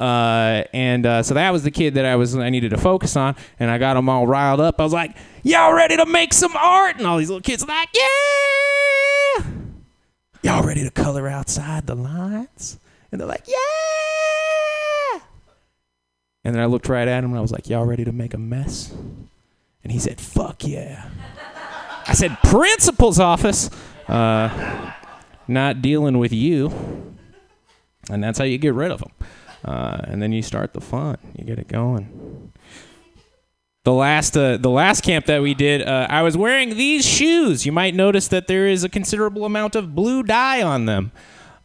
Uh, 0.00 0.64
and 0.72 1.04
uh, 1.04 1.22
so 1.22 1.34
that 1.34 1.50
was 1.50 1.62
the 1.62 1.70
kid 1.70 1.94
that 1.94 2.06
I 2.06 2.16
was 2.16 2.34
I 2.34 2.48
needed 2.48 2.70
to 2.70 2.78
focus 2.78 3.16
on, 3.16 3.36
and 3.58 3.70
I 3.70 3.76
got 3.76 3.94
them 3.94 4.08
all 4.08 4.26
riled 4.26 4.58
up. 4.58 4.80
I 4.80 4.82
was 4.82 4.94
like, 4.94 5.14
"Y'all 5.42 5.74
ready 5.74 5.94
to 5.98 6.06
make 6.06 6.32
some 6.32 6.56
art?" 6.56 6.96
And 6.96 7.06
all 7.06 7.18
these 7.18 7.28
little 7.28 7.42
kids 7.42 7.66
like, 7.68 7.90
"Yeah!" 7.94 9.44
Y'all 10.42 10.66
ready 10.66 10.82
to 10.84 10.90
color 10.90 11.28
outside 11.28 11.86
the 11.86 11.94
lines? 11.94 12.78
And 13.12 13.20
they're 13.20 13.28
like, 13.28 13.44
"Yeah!" 13.46 15.20
And 16.44 16.54
then 16.54 16.62
I 16.62 16.64
looked 16.64 16.88
right 16.88 17.06
at 17.06 17.22
him 17.22 17.30
and 17.30 17.38
I 17.38 17.42
was 17.42 17.52
like, 17.52 17.68
"Y'all 17.68 17.84
ready 17.84 18.04
to 18.06 18.12
make 18.12 18.32
a 18.32 18.38
mess?" 18.38 18.94
And 19.84 19.92
he 19.92 19.98
said, 19.98 20.18
"Fuck 20.18 20.66
yeah!" 20.66 21.10
I 22.06 22.14
said, 22.14 22.38
"Principal's 22.42 23.20
office, 23.20 23.68
uh, 24.08 24.92
not 25.46 25.82
dealing 25.82 26.16
with 26.16 26.32
you." 26.32 26.72
And 28.08 28.24
that's 28.24 28.38
how 28.38 28.44
you 28.44 28.56
get 28.56 28.72
rid 28.72 28.90
of 28.90 29.00
them. 29.00 29.12
Uh, 29.64 29.98
and 30.04 30.22
then 30.22 30.32
you 30.32 30.42
start 30.42 30.72
the 30.72 30.80
fun. 30.80 31.18
You 31.36 31.44
get 31.44 31.58
it 31.58 31.68
going. 31.68 32.52
The 33.84 33.92
last, 33.92 34.36
uh, 34.36 34.58
the 34.58 34.70
last 34.70 35.02
camp 35.02 35.26
that 35.26 35.40
we 35.40 35.54
did, 35.54 35.82
uh, 35.82 36.06
I 36.10 36.22
was 36.22 36.36
wearing 36.36 36.76
these 36.76 37.06
shoes. 37.06 37.64
You 37.64 37.72
might 37.72 37.94
notice 37.94 38.28
that 38.28 38.46
there 38.46 38.66
is 38.66 38.84
a 38.84 38.88
considerable 38.88 39.44
amount 39.44 39.74
of 39.74 39.94
blue 39.94 40.22
dye 40.22 40.62
on 40.62 40.84
them. 40.84 41.12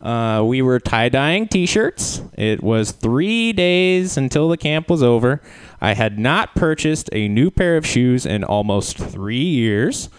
Uh, 0.02 0.44
we 0.46 0.62
were 0.62 0.80
tie 0.80 1.10
dyeing 1.10 1.48
T-shirts. 1.48 2.22
It 2.38 2.62
was 2.62 2.92
three 2.92 3.54
days 3.54 4.18
until 4.18 4.50
the 4.50 4.58
camp 4.58 4.90
was 4.90 5.02
over. 5.02 5.42
I 5.82 5.94
had 5.94 6.20
not 6.20 6.56
purchased 6.56 7.10
a 7.12 7.28
new 7.28 7.50
pair 7.50 7.76
of 7.76 7.86
shoes 7.86 8.26
in 8.26 8.44
almost 8.44 8.98
three 8.98 9.38
years, 9.38 10.10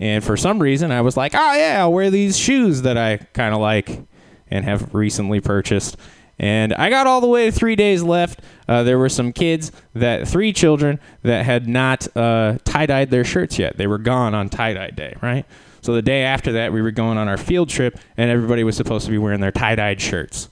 and 0.00 0.24
for 0.24 0.36
some 0.36 0.58
reason, 0.60 0.90
I 0.90 1.00
was 1.00 1.16
like, 1.16 1.32
"Oh 1.34 1.54
yeah, 1.54 1.76
I'll 1.80 1.92
wear 1.92 2.10
these 2.10 2.38
shoes 2.38 2.82
that 2.82 2.98
I 2.98 3.18
kind 3.34 3.54
of 3.54 3.60
like 3.60 4.02
and 4.48 4.64
have 4.64 4.94
recently 4.94 5.40
purchased." 5.40 5.96
And 6.38 6.74
I 6.74 6.90
got 6.90 7.06
all 7.06 7.20
the 7.20 7.26
way 7.26 7.46
to 7.46 7.52
three 7.52 7.76
days 7.76 8.02
left. 8.02 8.40
Uh, 8.68 8.82
there 8.82 8.98
were 8.98 9.08
some 9.08 9.32
kids 9.32 9.72
that 9.94 10.28
three 10.28 10.52
children 10.52 11.00
that 11.22 11.46
had 11.46 11.66
not 11.66 12.14
uh, 12.16 12.58
tie 12.64 12.86
dyed 12.86 13.10
their 13.10 13.24
shirts 13.24 13.58
yet. 13.58 13.76
They 13.78 13.86
were 13.86 13.98
gone 13.98 14.34
on 14.34 14.48
tie 14.48 14.74
dye 14.74 14.90
day, 14.90 15.16
right? 15.22 15.46
So 15.80 15.94
the 15.94 16.02
day 16.02 16.24
after 16.24 16.52
that, 16.52 16.72
we 16.72 16.82
were 16.82 16.90
going 16.90 17.16
on 17.16 17.28
our 17.28 17.36
field 17.36 17.68
trip, 17.68 17.98
and 18.16 18.30
everybody 18.30 18.64
was 18.64 18.76
supposed 18.76 19.06
to 19.06 19.10
be 19.10 19.18
wearing 19.18 19.40
their 19.40 19.52
tie 19.52 19.76
dyed 19.76 20.00
shirts. 20.00 20.48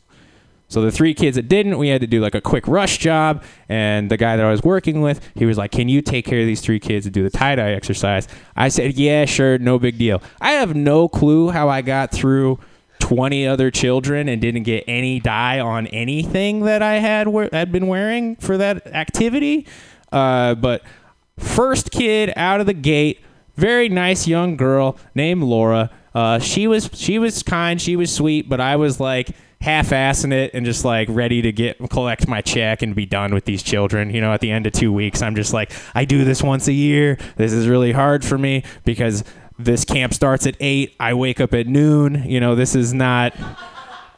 So 0.69 0.81
the 0.81 0.91
three 0.91 1.13
kids 1.13 1.37
that 1.37 1.49
didn't, 1.49 1.77
we 1.77 1.89
had 1.89 2.01
to 2.01 2.07
do 2.07 2.21
like 2.21 2.35
a 2.35 2.41
quick 2.41 2.67
rush 2.67 2.99
job. 2.99 3.45
And 3.69 4.11
the 4.11 4.17
guy 4.17 4.37
that 4.37 4.45
I 4.45 4.51
was 4.51 4.63
working 4.63 5.03
with, 5.03 5.21
he 5.35 5.45
was 5.45 5.59
like, 5.59 5.71
"Can 5.71 5.89
you 5.89 6.01
take 6.01 6.25
care 6.25 6.41
of 6.41 6.47
these 6.47 6.61
three 6.61 6.81
kids 6.81 7.05
and 7.05 7.13
do 7.13 7.23
the 7.23 7.31
tie 7.31 7.55
dye 7.57 7.73
exercise?" 7.73 8.27
I 8.57 8.69
said, 8.69 8.95
"Yeah, 8.95 9.25
sure, 9.25 9.59
no 9.59 9.79
big 9.79 9.99
deal." 9.99 10.23
I 10.41 10.53
have 10.53 10.75
no 10.75 11.09
clue 11.09 11.51
how 11.51 11.69
I 11.69 11.83
got 11.83 12.11
through 12.11 12.59
20 13.05 13.47
other 13.47 13.71
children 13.71 14.31
and 14.31 14.41
didn't 14.41 14.63
get 14.63 14.83
any 14.89 15.21
dye 15.21 15.61
on 15.61 15.87
anything 15.89 16.61
that 16.61 16.81
I 16.81 16.95
had 16.95 17.29
we- 17.29 17.51
had 17.53 17.71
been 17.71 17.87
wearing 17.87 18.37
for 18.37 18.57
that 18.57 18.87
activity. 18.87 19.67
Uh, 20.11 20.55
but 20.55 20.81
first 21.39 21.91
kid 21.91 22.33
out 22.35 22.61
of 22.61 22.67
the 22.67 22.73
gate, 22.73 23.21
very 23.57 23.91
nice 23.91 24.27
young 24.27 24.57
girl 24.57 24.97
named 25.15 25.43
Laura. 25.43 25.91
Uh, 26.15 26.39
she 26.39 26.67
was 26.67 26.89
she 26.95 27.19
was 27.19 27.43
kind, 27.43 27.79
she 27.79 27.95
was 27.95 28.11
sweet, 28.11 28.49
but 28.49 28.59
I 28.59 28.77
was 28.77 29.01
like 29.01 29.29
half-assing 29.61 30.33
it 30.33 30.53
and 30.55 30.65
just 30.65 30.85
like 30.85 31.07
ready 31.11 31.43
to 31.43 31.53
get 31.53 31.77
collect 31.91 32.27
my 32.27 32.41
check 32.41 32.81
and 32.81 32.95
be 32.95 33.05
done 33.05 33.35
with 33.35 33.45
these 33.45 33.63
children. 33.63 34.15
You 34.15 34.23
know, 34.23 34.33
at 34.33 34.41
the 34.41 34.51
end 34.51 34.67
of 34.67 34.73
two 34.73 34.93
weeks, 34.95 35.21
I'm 35.21 35.35
just 35.35 35.53
like, 35.53 35.73
I 35.95 36.07
do 36.07 36.25
this 36.25 36.43
once 36.43 36.69
a 36.69 36.73
year. 36.73 37.19
This 37.37 37.53
is 37.53 37.69
really 37.69 37.93
hard 37.93 38.25
for 38.25 38.39
me 38.39 38.63
because 38.85 39.25
this 39.59 39.85
camp 39.85 40.15
starts 40.15 40.47
at 40.47 40.57
eight. 40.61 40.95
I 40.99 41.15
wake 41.15 41.41
up 41.41 41.55
at 41.55 41.67
noon. 41.67 42.25
You 42.27 42.41
know, 42.41 42.55
this 42.55 42.75
is 42.75 42.93
not. 42.93 43.35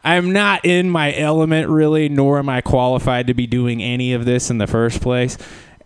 I'm 0.02 0.32
not 0.32 0.64
in 0.64 0.88
my 0.88 1.12
element 1.14 1.68
really, 1.68 2.08
nor 2.08 2.38
am 2.38 2.48
I 2.48 2.60
qualified 2.60 3.26
to 3.26 3.34
be 3.34 3.48
doing 3.48 3.82
any 3.82 4.12
of 4.12 4.24
this 4.24 4.50
in 4.50 4.58
the 4.58 4.68
first 4.68 5.00
place. 5.00 5.36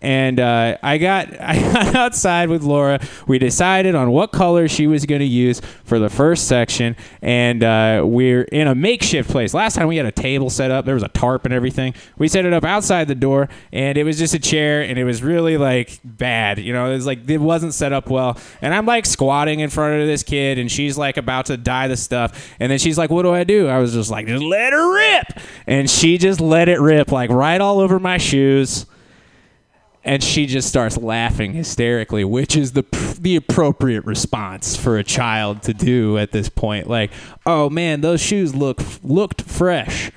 And 0.02 0.40
uh, 0.40 0.78
I 0.82 0.98
got 0.98 1.28
I 1.40 1.60
got 1.60 1.94
outside 1.94 2.48
with 2.48 2.62
Laura. 2.62 3.00
We 3.26 3.38
decided 3.38 3.94
on 3.94 4.10
what 4.10 4.32
color 4.32 4.68
she 4.68 4.86
was 4.86 5.06
going 5.06 5.20
to 5.20 5.26
use 5.26 5.60
for 5.84 5.98
the 5.98 6.08
first 6.08 6.48
section, 6.48 6.96
and 7.20 7.62
uh, 7.62 8.02
we're 8.06 8.42
in 8.42 8.66
a 8.68 8.74
makeshift 8.74 9.30
place. 9.30 9.52
Last 9.52 9.74
time 9.74 9.88
we 9.88 9.96
had 9.96 10.06
a 10.06 10.12
table 10.12 10.50
set 10.50 10.70
up. 10.70 10.84
There 10.84 10.94
was 10.94 11.02
a 11.02 11.08
tarp 11.08 11.44
and 11.44 11.52
everything. 11.52 11.94
We 12.18 12.28
set 12.28 12.44
it 12.44 12.52
up 12.52 12.64
outside 12.64 13.08
the 13.08 13.14
door, 13.14 13.48
and 13.72 13.98
it 13.98 14.04
was 14.04 14.18
just 14.18 14.34
a 14.34 14.38
chair, 14.38 14.82
and 14.82 14.98
it 14.98 15.04
was 15.04 15.22
really 15.22 15.56
like 15.56 16.00
bad. 16.04 16.58
You 16.58 16.72
know, 16.72 16.90
it 16.90 16.94
was 16.94 17.06
like 17.06 17.28
it 17.28 17.38
wasn't 17.38 17.74
set 17.74 17.92
up 17.92 18.08
well. 18.08 18.38
And 18.62 18.74
I'm 18.74 18.86
like 18.86 19.06
squatting 19.06 19.60
in 19.60 19.70
front 19.70 20.00
of 20.00 20.06
this 20.06 20.22
kid, 20.22 20.58
and 20.58 20.70
she's 20.70 20.96
like 20.96 21.16
about 21.16 21.46
to 21.46 21.56
dye 21.56 21.88
the 21.88 21.96
stuff, 21.96 22.54
and 22.58 22.72
then 22.72 22.78
she's 22.78 22.96
like, 22.96 23.10
"What 23.10 23.22
do 23.22 23.32
I 23.32 23.44
do?" 23.44 23.68
I 23.68 23.78
was 23.78 23.92
just 23.92 24.10
like, 24.10 24.26
"Just 24.26 24.42
let 24.42 24.72
her 24.72 24.94
rip," 24.94 25.40
and 25.66 25.90
she 25.90 26.16
just 26.16 26.40
let 26.40 26.68
it 26.68 26.80
rip, 26.80 27.12
like 27.12 27.30
right 27.30 27.60
all 27.60 27.80
over 27.80 27.98
my 27.98 28.16
shoes 28.16 28.86
and 30.04 30.22
she 30.22 30.46
just 30.46 30.68
starts 30.68 30.96
laughing 30.96 31.52
hysterically, 31.52 32.24
which 32.24 32.56
is 32.56 32.72
the 32.72 32.84
the 33.20 33.36
appropriate 33.36 34.04
response 34.04 34.76
for 34.76 34.96
a 34.96 35.04
child 35.04 35.62
to 35.62 35.74
do 35.74 36.16
at 36.16 36.32
this 36.32 36.48
point. 36.48 36.88
Like, 36.88 37.10
oh 37.44 37.68
man, 37.68 38.00
those 38.00 38.20
shoes 38.20 38.54
look 38.54 38.80
looked 39.02 39.42
fresh. 39.42 40.10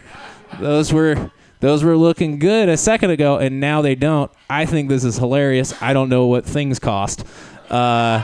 Those 0.59 0.93
were 0.93 1.31
those 1.59 1.84
were 1.84 1.97
looking 1.97 2.39
good 2.39 2.69
a 2.69 2.77
second 2.77 3.11
ago, 3.11 3.38
and 3.38 3.59
now 3.59 3.81
they 3.81 3.95
don't. 3.95 4.31
I 4.49 4.65
think 4.65 4.89
this 4.89 5.03
is 5.03 5.17
hilarious. 5.17 5.81
I 5.81 5.93
don't 5.93 6.09
know 6.09 6.27
what 6.27 6.45
things 6.45 6.79
cost. 6.79 7.25
Uh, 7.69 8.23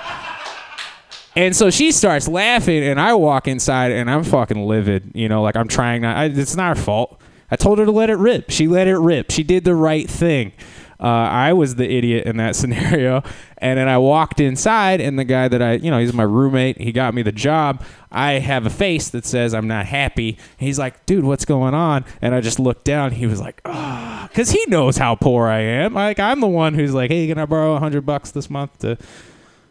and 1.35 1.55
so 1.55 1.69
she 1.69 1.91
starts 1.91 2.27
laughing, 2.27 2.83
and 2.83 2.99
I 2.99 3.13
walk 3.13 3.47
inside, 3.47 3.91
and 3.91 4.09
I'm 4.09 4.23
fucking 4.23 4.65
livid. 4.65 5.11
You 5.13 5.27
know, 5.27 5.41
like 5.41 5.55
I'm 5.55 5.67
trying 5.67 6.01
not. 6.01 6.17
I, 6.17 6.25
it's 6.25 6.55
not 6.55 6.77
her 6.77 6.83
fault. 6.83 7.19
I 7.51 7.55
told 7.55 7.79
her 7.79 7.85
to 7.85 7.91
let 7.91 8.09
it 8.09 8.17
rip. 8.17 8.49
She 8.49 8.67
let 8.67 8.87
it 8.87 8.97
rip. 8.97 9.31
She 9.31 9.43
did 9.43 9.63
the 9.63 9.75
right 9.75 10.09
thing. 10.09 10.53
Uh, 10.99 11.05
I 11.05 11.53
was 11.53 11.75
the 11.75 11.89
idiot 11.89 12.25
in 12.25 12.37
that 12.37 12.55
scenario. 12.57 13.23
And 13.57 13.77
then 13.77 13.87
I 13.87 13.97
walked 13.97 14.39
inside, 14.39 15.01
and 15.01 15.17
the 15.17 15.23
guy 15.23 15.47
that 15.47 15.61
I, 15.61 15.73
you 15.73 15.91
know, 15.91 15.99
he's 15.99 16.13
my 16.13 16.23
roommate. 16.23 16.79
He 16.79 16.91
got 16.91 17.13
me 17.13 17.21
the 17.21 17.31
job. 17.31 17.83
I 18.11 18.33
have 18.33 18.65
a 18.65 18.69
face 18.69 19.09
that 19.09 19.25
says 19.25 19.53
I'm 19.53 19.67
not 19.67 19.85
happy. 19.85 20.37
He's 20.57 20.79
like, 20.79 21.05
dude, 21.05 21.23
what's 21.23 21.45
going 21.45 21.73
on? 21.73 22.05
And 22.21 22.33
I 22.33 22.41
just 22.41 22.59
looked 22.59 22.85
down. 22.85 23.11
He 23.11 23.27
was 23.27 23.39
like, 23.39 23.61
ah, 23.65 24.27
because 24.29 24.51
he 24.51 24.63
knows 24.67 24.97
how 24.97 25.15
poor 25.15 25.47
I 25.47 25.59
am. 25.59 25.93
Like 25.93 26.19
I'm 26.19 26.39
the 26.39 26.47
one 26.47 26.73
who's 26.73 26.93
like, 26.93 27.11
hey, 27.11 27.27
can 27.27 27.37
I 27.37 27.45
borrow 27.45 27.73
a 27.73 27.79
hundred 27.79 28.05
bucks 28.05 28.31
this 28.31 28.49
month 28.49 28.79
to? 28.79 28.97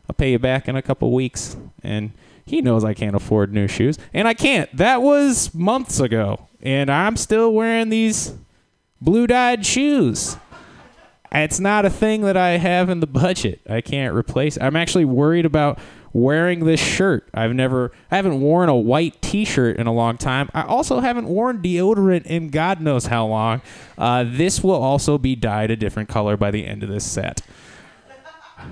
I'll 0.09 0.15
pay 0.17 0.33
you 0.33 0.39
back 0.39 0.69
in 0.69 0.77
a 0.77 0.83
couple 0.83 1.13
weeks. 1.13 1.57
And 1.83 2.13
he 2.49 2.63
knows 2.63 2.85
I 2.85 2.95
can't 2.95 3.15
afford 3.15 3.53
new 3.53 3.69
shoes, 3.69 3.99
and 4.15 4.27
I 4.27 4.33
can't. 4.35 4.75
That 4.75 5.03
was 5.03 5.55
months 5.55 6.01
ago, 6.01 6.49
and 6.63 6.91
I'm 6.91 7.17
still 7.17 7.53
wearing 7.53 7.91
these 7.91 8.35
blue 9.01 9.27
dyed 9.27 9.67
shoes. 9.67 10.37
It's 11.33 11.61
not 11.61 11.85
a 11.85 11.91
thing 11.91 12.23
that 12.23 12.37
I 12.37 12.51
have 12.59 12.89
in 12.89 13.01
the 13.01 13.07
budget. 13.07 13.61
I 13.69 13.81
can't 13.81 14.15
replace. 14.15 14.59
I'm 14.61 14.77
actually 14.77 15.05
worried 15.05 15.45
about 15.45 15.79
wearing 16.13 16.65
this 16.65 16.81
shirt. 16.81 17.29
I've 17.35 17.55
never 17.55 17.93
I 18.11 18.17
haven't 18.17 18.41
worn 18.41 18.69
a 18.69 18.77
white 18.77 19.21
t-shirt 19.21 19.77
in 19.77 19.87
a 19.87 19.93
long 19.93 20.17
time. 20.17 20.49
I 20.55 20.63
also 20.63 21.01
haven't 21.01 21.27
worn 21.27 21.63
deodorant 21.63 22.27
in 22.27 22.49
God 22.49 22.81
knows 22.81 23.07
how 23.07 23.27
long. 23.27 23.63
Uh, 23.97 24.25
this 24.27 24.63
will 24.63 24.81
also 24.81 25.19
be 25.19 25.37
dyed 25.37 25.71
a 25.71 25.77
different 25.77 26.09
color 26.09 26.37
by 26.37 26.51
the 26.51 26.67
end 26.67 26.83
of 26.83 26.89
this 26.89 27.05
set. 27.05 27.43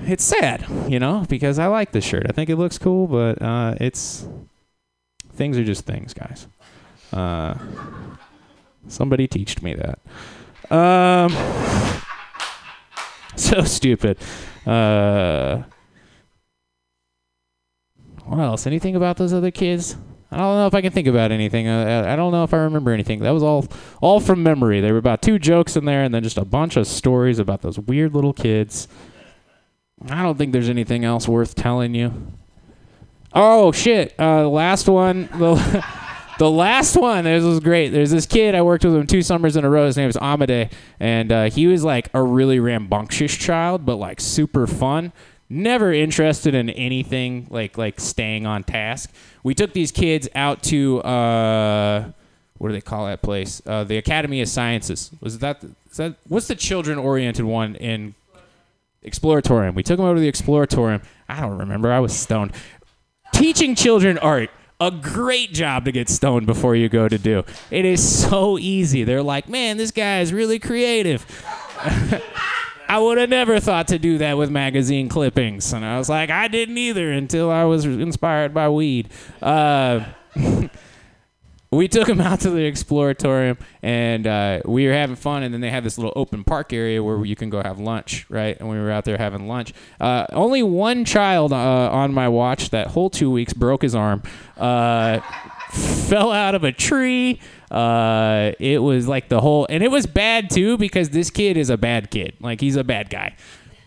It's 0.02 0.24
sad, 0.24 0.66
you 0.88 0.98
know, 0.98 1.24
because 1.28 1.58
I 1.58 1.66
like 1.66 1.92
this 1.92 2.04
shirt. 2.04 2.26
I 2.28 2.32
think 2.32 2.50
it 2.50 2.56
looks 2.56 2.78
cool, 2.78 3.06
but 3.06 3.40
uh, 3.40 3.76
it's 3.80 4.26
things 5.32 5.56
are 5.58 5.64
just 5.64 5.84
things, 5.84 6.12
guys. 6.12 6.48
Uh, 7.12 7.54
somebody 8.88 9.28
teached 9.28 9.62
me 9.62 9.74
that. 9.74 9.98
Um, 10.74 11.32
so 13.40 13.62
stupid. 13.62 14.18
Uh, 14.64 15.62
what 18.24 18.40
else? 18.40 18.66
Anything 18.66 18.96
about 18.96 19.16
those 19.16 19.32
other 19.32 19.50
kids? 19.50 19.96
I 20.30 20.38
don't 20.38 20.56
know 20.56 20.66
if 20.66 20.74
I 20.74 20.80
can 20.80 20.92
think 20.92 21.06
about 21.06 21.30
anything. 21.30 21.68
Uh, 21.68 22.04
I 22.08 22.16
don't 22.16 22.32
know 22.32 22.42
if 22.42 22.52
I 22.52 22.58
remember 22.58 22.92
anything. 22.92 23.20
That 23.20 23.30
was 23.30 23.42
all 23.42 23.66
all 24.00 24.18
from 24.18 24.42
memory. 24.42 24.80
There 24.80 24.92
were 24.92 24.98
about 24.98 25.22
two 25.22 25.38
jokes 25.38 25.76
in 25.76 25.84
there, 25.84 26.02
and 26.02 26.12
then 26.12 26.22
just 26.22 26.38
a 26.38 26.44
bunch 26.44 26.76
of 26.76 26.86
stories 26.86 27.38
about 27.38 27.62
those 27.62 27.78
weird 27.78 28.14
little 28.14 28.32
kids. 28.32 28.88
I 30.08 30.22
don't 30.22 30.36
think 30.36 30.52
there's 30.52 30.68
anything 30.68 31.04
else 31.04 31.28
worth 31.28 31.54
telling 31.54 31.94
you. 31.94 32.12
Oh 33.32 33.70
shit! 33.70 34.14
Uh, 34.18 34.48
last 34.48 34.88
one. 34.88 35.28
The, 35.38 35.84
the 36.38 36.50
last 36.50 36.96
one. 36.96 37.24
This 37.24 37.44
was 37.44 37.60
great. 37.60 37.88
There's 37.88 38.10
this 38.10 38.26
kid 38.26 38.54
I 38.54 38.62
worked 38.62 38.84
with 38.84 38.94
him 38.94 39.06
two 39.06 39.22
summers 39.22 39.56
in 39.56 39.64
a 39.64 39.70
row. 39.70 39.86
His 39.86 39.96
name 39.96 40.06
was 40.06 40.16
Amade, 40.16 40.70
and 41.00 41.32
uh, 41.32 41.50
he 41.50 41.66
was 41.66 41.84
like 41.84 42.08
a 42.14 42.22
really 42.22 42.60
rambunctious 42.60 43.36
child, 43.36 43.86
but 43.86 43.96
like 43.96 44.20
super 44.20 44.66
fun. 44.66 45.12
Never 45.48 45.92
interested 45.92 46.54
in 46.54 46.70
anything 46.70 47.46
like 47.50 47.78
like 47.78 48.00
staying 48.00 48.46
on 48.46 48.64
task. 48.64 49.10
We 49.42 49.54
took 49.54 49.72
these 49.72 49.92
kids 49.92 50.28
out 50.34 50.62
to 50.64 51.00
uh, 51.02 52.10
what 52.58 52.68
do 52.68 52.74
they 52.74 52.80
call 52.80 53.06
that 53.06 53.22
place? 53.22 53.62
Uh, 53.64 53.84
the 53.84 53.96
Academy 53.96 54.40
of 54.40 54.48
Sciences. 54.48 55.10
Was 55.20 55.38
that 55.38 55.62
is 55.62 55.96
that 55.96 56.16
what's 56.28 56.48
the 56.48 56.56
children 56.56 56.98
oriented 56.98 57.44
one 57.44 57.76
in 57.76 58.14
Exploratorium? 59.04 59.74
We 59.74 59.84
took 59.84 59.98
them 59.98 60.06
over 60.06 60.16
to 60.16 60.20
the 60.20 60.30
Exploratorium. 60.30 61.04
I 61.28 61.40
don't 61.40 61.58
remember. 61.58 61.92
I 61.92 62.00
was 62.00 62.16
stoned 62.16 62.52
teaching 63.32 63.74
children 63.74 64.18
art 64.18 64.50
a 64.80 64.90
great 64.90 65.52
job 65.52 65.84
to 65.86 65.92
get 65.92 66.08
stoned 66.08 66.46
before 66.46 66.76
you 66.76 66.88
go 66.88 67.08
to 67.08 67.18
do. 67.18 67.44
It 67.70 67.84
is 67.84 68.28
so 68.28 68.58
easy. 68.58 69.04
They're 69.04 69.22
like 69.22 69.48
man 69.48 69.76
this 69.76 69.90
guy 69.90 70.20
is 70.20 70.32
really 70.32 70.58
creative. 70.58 71.24
I 72.88 73.00
would 73.00 73.18
have 73.18 73.30
never 73.30 73.58
thought 73.58 73.88
to 73.88 73.98
do 73.98 74.18
that 74.18 74.38
with 74.38 74.50
magazine 74.50 75.08
clippings. 75.08 75.72
And 75.72 75.84
i 75.84 75.98
was 75.98 76.08
like 76.08 76.30
i 76.30 76.48
didn't 76.48 76.78
either 76.78 77.10
until 77.10 77.50
i 77.50 77.64
was 77.64 77.84
inspired 77.84 78.52
by 78.52 78.68
weed. 78.68 79.08
Uh, 79.40 80.04
we 81.76 81.88
took 81.88 82.06
them 82.06 82.20
out 82.22 82.40
to 82.40 82.50
the 82.50 82.60
exploratorium 82.60 83.58
and 83.82 84.26
uh, 84.26 84.60
we 84.64 84.86
were 84.86 84.92
having 84.92 85.16
fun 85.16 85.42
and 85.42 85.52
then 85.52 85.60
they 85.60 85.70
had 85.70 85.84
this 85.84 85.98
little 85.98 86.12
open 86.16 86.44
park 86.44 86.72
area 86.72 87.02
where 87.02 87.24
you 87.24 87.36
can 87.36 87.50
go 87.50 87.62
have 87.62 87.78
lunch 87.78 88.26
right? 88.28 88.58
And 88.58 88.68
we 88.68 88.76
were 88.76 88.90
out 88.90 89.04
there 89.04 89.18
having 89.18 89.48
lunch. 89.48 89.72
Uh, 90.00 90.26
only 90.32 90.62
one 90.62 91.04
child 91.04 91.52
uh, 91.52 91.90
on 91.90 92.12
my 92.12 92.28
watch 92.28 92.70
that 92.70 92.88
whole 92.88 93.10
two 93.10 93.30
weeks 93.30 93.52
broke 93.52 93.82
his 93.82 93.94
arm 93.94 94.22
uh, 94.56 95.20
fell 95.70 96.32
out 96.32 96.54
of 96.54 96.64
a 96.64 96.72
tree. 96.72 97.40
Uh, 97.70 98.52
it 98.60 98.78
was 98.78 99.08
like 99.08 99.28
the 99.28 99.40
whole 99.40 99.66
and 99.68 99.82
it 99.82 99.90
was 99.90 100.06
bad 100.06 100.50
too 100.50 100.76
because 100.78 101.10
this 101.10 101.30
kid 101.30 101.56
is 101.56 101.70
a 101.70 101.76
bad 101.76 102.10
kid. 102.10 102.34
Like 102.40 102.60
he's 102.60 102.76
a 102.76 102.84
bad 102.84 103.10
guy. 103.10 103.36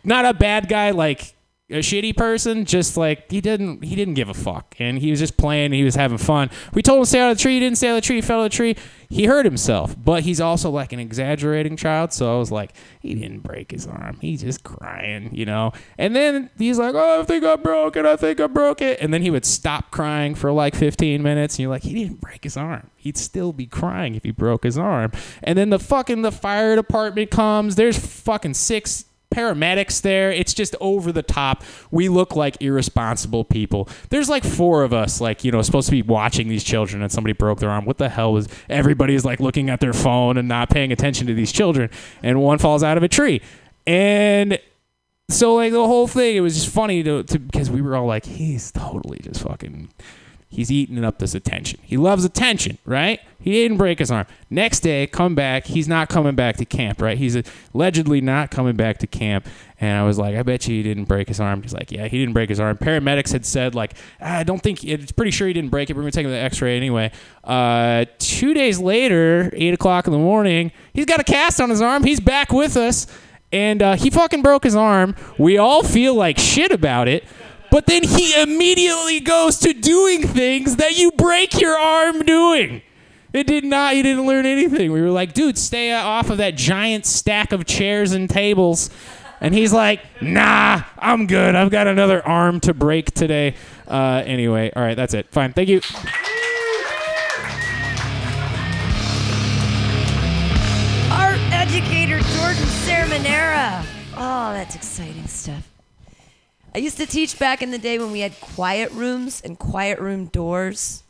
Not 0.03 0.25
a 0.25 0.33
bad 0.33 0.69
guy 0.69 0.91
like 0.91 1.33
a 1.69 1.79
shitty 1.79 2.17
person 2.17 2.65
just 2.65 2.97
like 2.97 3.29
he 3.31 3.41
didn't 3.41 3.83
he 3.83 3.95
didn't 3.95 4.15
give 4.15 4.29
a 4.29 4.33
fuck. 4.33 4.75
And 4.79 4.97
he 4.97 5.11
was 5.11 5.19
just 5.19 5.37
playing 5.37 5.71
he 5.71 5.83
was 5.83 5.95
having 5.95 6.17
fun. 6.17 6.49
We 6.73 6.81
told 6.81 6.97
him 6.97 7.03
to 7.03 7.09
stay 7.09 7.19
out 7.19 7.31
of 7.31 7.37
the 7.37 7.41
tree 7.41 7.53
he 7.53 7.59
didn't 7.59 7.77
stay 7.77 7.89
out 7.89 7.97
of 7.97 8.03
the 8.03 8.07
tree 8.07 8.15
he 8.17 8.21
fell 8.21 8.39
out 8.39 8.45
of 8.45 8.51
the 8.51 8.55
tree. 8.55 8.75
He 9.09 9.25
hurt 9.25 9.45
himself 9.45 9.95
but 10.03 10.23
he's 10.23 10.41
also 10.41 10.69
like 10.69 10.93
an 10.93 10.99
exaggerating 10.99 11.77
child 11.77 12.11
so 12.11 12.35
i 12.35 12.39
was 12.39 12.51
like 12.51 12.73
he 13.01 13.13
didn't 13.13 13.41
break 13.41 13.71
his 13.71 13.85
arm. 13.85 14.17
He's 14.19 14.41
just 14.41 14.63
crying 14.63 15.29
you 15.33 15.45
know? 15.45 15.71
And 15.97 16.15
then 16.15 16.49
he's 16.57 16.79
like 16.79 16.95
oh 16.95 17.21
i 17.21 17.23
think 17.23 17.43
i 17.43 17.55
broke 17.55 17.95
it 17.95 18.05
i 18.05 18.15
think 18.15 18.39
i 18.39 18.47
broke 18.47 18.81
it. 18.81 18.99
And 18.99 19.13
then 19.13 19.21
he 19.21 19.29
would 19.29 19.45
stop 19.45 19.91
crying 19.91 20.33
for 20.35 20.51
like 20.51 20.75
15 20.75 21.21
minutes 21.21 21.55
and 21.55 21.61
you're 21.61 21.69
like 21.69 21.83
he 21.83 21.93
didn't 21.93 22.19
break 22.19 22.43
his 22.43 22.57
arm. 22.57 22.89
He'd 22.95 23.17
still 23.17 23.53
be 23.53 23.65
crying 23.65 24.15
if 24.15 24.23
he 24.23 24.31
broke 24.31 24.63
his 24.63 24.77
arm. 24.77 25.11
And 25.43 25.57
then 25.57 25.69
the 25.69 25.79
fucking 25.79 26.21
the 26.21 26.31
fire 26.31 26.75
department 26.75 27.31
comes. 27.31 27.75
There's 27.75 27.97
fucking 27.97 28.55
six 28.55 29.05
paramedics 29.33 30.01
there. 30.01 30.31
It's 30.31 30.53
just 30.53 30.75
over 30.79 31.11
the 31.11 31.21
top. 31.21 31.63
We 31.91 32.09
look 32.09 32.35
like 32.35 32.61
irresponsible 32.61 33.45
people. 33.45 33.87
There's 34.09 34.29
like 34.29 34.43
four 34.43 34.83
of 34.83 34.93
us, 34.93 35.21
like, 35.21 35.43
you 35.43 35.51
know, 35.51 35.61
supposed 35.61 35.87
to 35.87 35.91
be 35.91 36.01
watching 36.01 36.47
these 36.47 36.63
children 36.63 37.01
and 37.01 37.11
somebody 37.11 37.33
broke 37.33 37.59
their 37.59 37.69
arm. 37.69 37.85
What 37.85 37.97
the 37.97 38.09
hell 38.09 38.33
was 38.33 38.47
everybody's 38.69 39.25
like 39.25 39.39
looking 39.39 39.69
at 39.69 39.79
their 39.79 39.93
phone 39.93 40.37
and 40.37 40.47
not 40.47 40.69
paying 40.69 40.91
attention 40.91 41.27
to 41.27 41.33
these 41.33 41.51
children 41.51 41.89
and 42.23 42.41
one 42.41 42.57
falls 42.57 42.83
out 42.83 42.97
of 42.97 43.03
a 43.03 43.07
tree. 43.07 43.41
And 43.85 44.59
so 45.29 45.55
like 45.55 45.71
the 45.71 45.85
whole 45.85 46.07
thing, 46.07 46.35
it 46.35 46.41
was 46.41 46.55
just 46.55 46.73
funny 46.73 47.03
to, 47.03 47.23
to 47.23 47.39
because 47.39 47.69
we 47.69 47.81
were 47.81 47.95
all 47.95 48.07
like, 48.07 48.25
he's 48.25 48.71
totally 48.71 49.19
just 49.21 49.43
fucking 49.43 49.89
he's 50.49 50.71
eating 50.71 51.03
up 51.05 51.19
this 51.19 51.35
attention. 51.35 51.79
He 51.83 51.95
loves 51.95 52.25
attention, 52.25 52.79
right? 52.83 53.19
He 53.39 53.51
didn't 53.51 53.77
break 53.77 53.99
his 53.99 54.11
arm. 54.11 54.25
Next 54.49 54.81
day, 54.81 55.07
come 55.07 55.35
back. 55.35 55.65
He's 55.67 55.87
not 55.87 56.09
coming 56.09 56.35
back 56.35 56.57
to 56.57 56.65
camp, 56.65 57.01
right? 57.01 57.17
He's 57.17 57.41
allegedly 57.73 58.19
not 58.19 58.51
coming 58.51 58.75
back 58.75 58.97
to 58.97 59.07
camp. 59.07 59.47
And 59.79 59.97
I 59.97 60.03
was 60.03 60.17
like, 60.17 60.35
I 60.35 60.43
bet 60.43 60.67
you 60.67 60.75
he 60.75 60.83
didn't 60.83 61.05
break 61.05 61.29
his 61.29 61.39
arm. 61.39 61.61
He's 61.61 61.73
like, 61.73 61.91
Yeah, 61.91 62.07
he 62.07 62.17
didn't 62.17 62.33
break 62.33 62.49
his 62.49 62.59
arm. 62.59 62.77
Paramedics 62.77 63.31
had 63.31 63.45
said, 63.45 63.75
like, 63.75 63.93
I 64.19 64.43
don't 64.43 64.61
think 64.61 64.83
it's 64.83 65.11
pretty 65.11 65.31
sure 65.31 65.47
he 65.47 65.53
didn't 65.53 65.69
break 65.69 65.89
it. 65.89 65.95
We're 65.95 66.01
gonna 66.01 66.11
take 66.11 66.25
him 66.25 66.31
to 66.31 66.35
the 66.35 66.41
X-ray 66.41 66.75
anyway. 66.75 67.11
Uh, 67.43 68.05
two 68.17 68.53
days 68.53 68.79
later, 68.79 69.49
eight 69.53 69.73
o'clock 69.73 70.07
in 70.07 70.11
the 70.11 70.19
morning, 70.19 70.71
he's 70.93 71.05
got 71.05 71.19
a 71.19 71.23
cast 71.23 71.61
on 71.61 71.69
his 71.69 71.81
arm. 71.81 72.03
He's 72.03 72.19
back 72.19 72.51
with 72.51 72.75
us, 72.75 73.07
and 73.53 73.81
uh, 73.81 73.95
he 73.95 74.09
fucking 74.09 74.41
broke 74.41 74.63
his 74.65 74.75
arm. 74.75 75.15
We 75.37 75.57
all 75.57 75.83
feel 75.83 76.13
like 76.13 76.37
shit 76.37 76.71
about 76.71 77.07
it. 77.07 77.23
But 77.71 77.85
then 77.85 78.03
he 78.03 78.41
immediately 78.41 79.19
goes 79.19 79.59
to 79.59 79.73
doing 79.73 80.27
things 80.27 80.77
that 80.77 80.97
you 80.97 81.11
break 81.11 81.59
your 81.59 81.77
arm 81.77 82.23
doing. 82.23 82.81
It 83.31 83.45
did 83.45 83.63
not. 83.63 83.93
He 83.93 84.01
didn't 84.01 84.25
learn 84.25 84.45
anything. 84.47 84.91
We 84.91 85.01
were 85.01 85.11
like, 85.11 85.33
dude, 85.33 85.57
stay 85.57 85.93
off 85.93 86.31
of 86.31 86.37
that 86.37 86.55
giant 86.55 87.05
stack 87.05 87.51
of 87.51 87.65
chairs 87.65 88.11
and 88.11 88.27
tables. 88.27 88.89
And 89.39 89.53
he's 89.53 89.71
like, 89.71 90.01
nah, 90.21 90.81
I'm 90.97 91.27
good. 91.27 91.55
I've 91.55 91.69
got 91.69 91.87
another 91.87 92.25
arm 92.27 92.59
to 92.61 92.73
break 92.73 93.11
today. 93.11 93.55
Uh, 93.87 94.23
anyway, 94.25 94.71
all 94.75 94.81
right, 94.81 94.95
that's 94.95 95.13
it. 95.13 95.29
Fine. 95.31 95.53
Thank 95.53 95.69
you. 95.69 95.81
Art 101.11 101.39
educator 101.53 102.19
Jordan 102.19 102.67
Sermonera. 102.83 103.85
Oh, 104.17 104.53
that's 104.53 104.75
exciting. 104.75 105.27
I 106.73 106.77
used 106.77 106.97
to 106.97 107.05
teach 107.05 107.39
back 107.39 107.61
in 107.61 107.71
the 107.71 107.77
day 107.77 107.97
when 107.97 108.11
we 108.11 108.19
had 108.19 108.39
quiet 108.39 108.91
rooms 108.91 109.41
and 109.41 109.57
quiet 109.57 109.99
room 109.99 110.25
doors. 110.25 111.03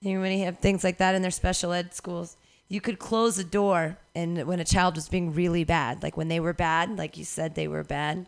You 0.00 0.20
have 0.20 0.58
things 0.58 0.84
like 0.84 0.98
that 0.98 1.14
in 1.14 1.22
their 1.22 1.30
special 1.30 1.72
ed 1.72 1.94
schools, 1.94 2.36
you 2.68 2.80
could 2.80 2.98
close 2.98 3.38
a 3.38 3.44
door, 3.44 3.98
and 4.14 4.46
when 4.46 4.58
a 4.58 4.64
child 4.64 4.96
was 4.96 5.08
being 5.08 5.34
really 5.34 5.62
bad, 5.62 6.02
like 6.02 6.16
when 6.16 6.28
they 6.28 6.40
were 6.40 6.52
bad, 6.54 6.96
like 6.96 7.16
you 7.16 7.24
said 7.24 7.54
they 7.54 7.68
were 7.68 7.84
bad, 7.84 8.26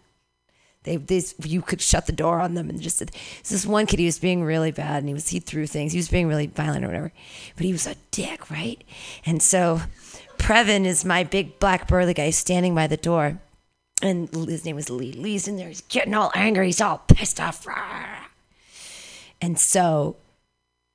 they 0.83 0.97
this 0.97 1.35
you 1.43 1.62
could 1.62 1.81
shut 1.81 2.07
the 2.07 2.12
door 2.12 2.41
on 2.41 2.55
them 2.55 2.68
and 2.68 2.81
just 2.81 3.03
this 3.49 3.66
one 3.66 3.87
kid 3.87 3.99
he 3.99 4.05
was 4.05 4.18
being 4.18 4.45
really 4.45 4.70
bad 4.70 4.99
and 4.99 5.09
he 5.09 5.14
was 5.14 5.29
he 5.29 5.41
threw 5.41 5.66
things 5.66 5.93
he 5.93 5.99
was 5.99 6.11
being 6.11 6.29
really 6.29 6.47
violent 6.47 6.85
or 6.85 6.89
whatever, 6.89 7.12
but 7.57 7.64
he 7.64 7.72
was 7.72 7.87
a 7.87 7.97
dick, 8.11 8.51
right? 8.51 8.85
And 9.25 9.43
so 9.43 9.81
Previn 10.37 10.85
is 10.85 11.05
my 11.05 11.25
big 11.25 11.59
black 11.59 11.89
burly 11.89 12.14
guy 12.14 12.31
standing 12.31 12.75
by 12.75 12.87
the 12.87 12.99
door, 12.99 13.41
and 14.03 14.29
his 14.34 14.64
name 14.64 14.76
was 14.76 14.91
Lee. 14.91 15.12
Lee's 15.12 15.49
in 15.49 15.57
there, 15.57 15.68
he's 15.68 15.83
getting 15.83 16.14
all 16.14 16.33
angry, 16.34 16.66
he's 16.66 16.80
all 16.80 17.03
pissed 17.08 17.41
off, 17.41 17.66
and 19.41 19.58
so 19.58 20.16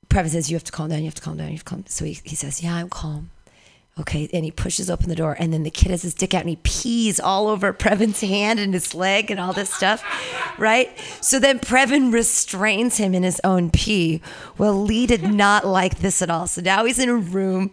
Previn 0.10 0.30
says, 0.30 0.50
You 0.50 0.56
have 0.56 0.64
to 0.64 0.72
calm 0.72 0.90
down, 0.90 1.00
you 1.00 1.06
have 1.06 1.16
to 1.16 1.22
calm 1.22 1.38
down, 1.38 1.48
you 1.48 1.54
have 1.54 1.64
to 1.64 1.70
calm 1.70 1.86
So 1.88 2.06
he, 2.06 2.20
he 2.24 2.36
says, 2.36 2.64
Yeah, 2.64 2.76
I'm 2.76 2.90
calm. 2.90 3.30
Okay, 4.00 4.30
and 4.32 4.46
he 4.46 4.52
pushes 4.52 4.90
open 4.90 5.10
the 5.10 5.16
door, 5.16 5.36
and 5.38 5.52
then 5.52 5.64
the 5.64 5.70
kid 5.70 5.92
has 5.92 6.04
his 6.04 6.14
dick 6.14 6.34
out 6.34 6.42
and 6.42 6.50
he 6.50 6.56
pees 6.64 7.20
all 7.20 7.48
over 7.48 7.74
Previn's 7.74 8.22
hand 8.22 8.58
and 8.58 8.74
his 8.74 8.96
leg 8.96 9.30
and 9.30 9.40
all 9.40 9.52
this 9.52 9.74
stuff, 9.74 10.04
right? 10.58 10.98
So 11.20 11.38
then 11.38 11.60
Previn 11.60 12.14
restrains 12.14 12.96
him 12.98 13.14
in 13.14 13.24
his 13.24 13.42
own 13.44 13.72
pee. 13.72 14.22
Well, 14.58 14.74
Lee 14.74 15.06
did 15.06 15.24
not 15.24 15.68
like 15.68 16.00
this 16.00 16.22
at 16.22 16.30
all. 16.30 16.48
So 16.48 16.62
now 16.62 16.86
he's 16.86 16.98
in 16.98 17.10
a 17.10 17.16
room 17.16 17.72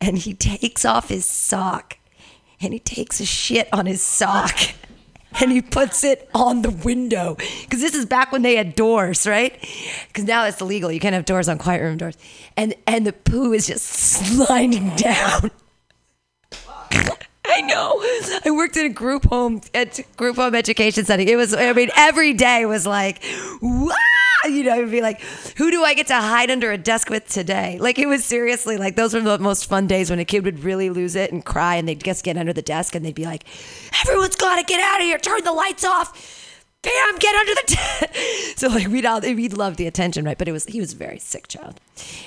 and 0.00 0.16
he 0.16 0.32
takes 0.32 0.84
off 0.84 1.08
his 1.08 1.26
sock 1.26 1.97
and 2.60 2.72
he 2.72 2.78
takes 2.78 3.20
a 3.20 3.26
shit 3.26 3.68
on 3.72 3.86
his 3.86 4.02
sock 4.02 4.56
and 5.40 5.52
he 5.52 5.62
puts 5.62 6.04
it 6.04 6.28
on 6.34 6.62
the 6.62 6.70
window. 6.70 7.36
Because 7.62 7.80
this 7.80 7.94
is 7.94 8.06
back 8.06 8.32
when 8.32 8.42
they 8.42 8.56
had 8.56 8.74
doors 8.74 9.26
right? 9.26 9.58
Because 10.08 10.24
now 10.24 10.44
it's 10.44 10.60
illegal 10.60 10.90
you 10.90 11.00
can't 11.00 11.14
have 11.14 11.24
doors 11.24 11.48
on 11.48 11.58
quiet 11.58 11.82
room 11.82 11.96
doors. 11.96 12.16
And 12.56 12.74
and 12.86 13.06
the 13.06 13.12
poo 13.12 13.52
is 13.52 13.66
just 13.66 13.84
sliding 13.86 14.90
down 14.96 15.50
I 17.50 17.60
know. 17.62 17.94
I 18.44 18.50
worked 18.50 18.76
in 18.76 18.86
a 18.86 18.90
group 18.90 19.24
home 19.24 19.62
at 19.74 20.00
group 20.16 20.36
home 20.36 20.54
education 20.54 21.04
setting. 21.04 21.28
It 21.28 21.36
was 21.36 21.54
I 21.54 21.72
mean 21.72 21.90
every 21.96 22.34
day 22.34 22.66
was 22.66 22.86
like 22.86 23.24
wow 23.62 23.94
you 24.44 24.62
know, 24.64 24.78
it'd 24.78 24.90
be 24.90 25.00
like, 25.00 25.20
who 25.56 25.70
do 25.70 25.82
I 25.82 25.94
get 25.94 26.06
to 26.08 26.14
hide 26.14 26.50
under 26.50 26.70
a 26.70 26.78
desk 26.78 27.10
with 27.10 27.28
today? 27.28 27.78
Like, 27.80 27.98
it 27.98 28.06
was 28.06 28.24
seriously 28.24 28.76
like, 28.76 28.96
those 28.96 29.14
were 29.14 29.20
the 29.20 29.38
most 29.38 29.66
fun 29.66 29.86
days 29.86 30.10
when 30.10 30.18
a 30.18 30.24
kid 30.24 30.44
would 30.44 30.60
really 30.60 30.90
lose 30.90 31.16
it 31.16 31.32
and 31.32 31.44
cry 31.44 31.76
and 31.76 31.88
they'd 31.88 32.02
just 32.02 32.24
get 32.24 32.36
under 32.36 32.52
the 32.52 32.62
desk 32.62 32.94
and 32.94 33.04
they'd 33.04 33.14
be 33.14 33.24
like, 33.24 33.44
everyone's 34.06 34.36
got 34.36 34.56
to 34.56 34.62
get 34.62 34.80
out 34.80 35.00
of 35.00 35.06
here, 35.06 35.18
turn 35.18 35.42
the 35.44 35.52
lights 35.52 35.84
off. 35.84 36.37
Bam, 36.88 37.18
get 37.18 37.34
under 37.34 37.54
the 37.54 37.64
desk. 37.66 38.56
so, 38.56 38.68
like, 38.68 38.88
we'd 38.88 39.04
all, 39.04 39.20
we'd 39.20 39.52
love 39.52 39.76
the 39.76 39.86
attention, 39.86 40.24
right? 40.24 40.38
But 40.38 40.48
it 40.48 40.52
was, 40.52 40.64
he 40.64 40.80
was 40.80 40.92
a 40.94 40.96
very 40.96 41.18
sick 41.18 41.48
child. 41.48 41.80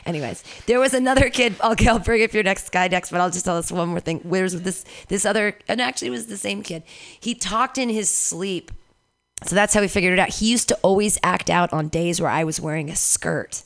Anyways, 0.05 0.43
there 0.67 0.79
was 0.79 0.93
another 0.93 1.29
kid, 1.29 1.55
I'll, 1.61 1.75
I'll 1.88 1.99
bring 1.99 2.23
up 2.23 2.33
your 2.33 2.43
next 2.43 2.71
guy 2.71 2.88
next, 2.88 3.11
but 3.11 3.21
I'll 3.21 3.31
just 3.31 3.45
tell 3.45 3.57
us 3.57 3.71
one 3.71 3.89
more 3.89 3.99
thing. 3.99 4.19
Where's 4.23 4.53
this, 4.61 4.85
this 5.07 5.25
other, 5.25 5.57
and 5.67 5.81
actually 5.81 6.09
it 6.09 6.11
was 6.11 6.27
the 6.27 6.38
same 6.38 6.61
kid. 6.63 6.83
He 7.19 7.33
talked 7.33 7.77
in 7.77 7.89
his 7.89 8.09
sleep 8.09 8.71
So 9.45 9.55
that's 9.55 9.73
how 9.73 9.81
we 9.81 9.88
figured 9.88 10.13
it 10.13 10.19
out. 10.19 10.29
He 10.29 10.51
used 10.51 10.69
to 10.69 10.75
always 10.83 11.17
act 11.23 11.49
out 11.49 11.73
on 11.73 11.88
days 11.88 12.21
where 12.21 12.29
I 12.29 12.43
was 12.43 12.61
wearing 12.61 12.89
a 12.89 12.95
skirt. 12.95 13.63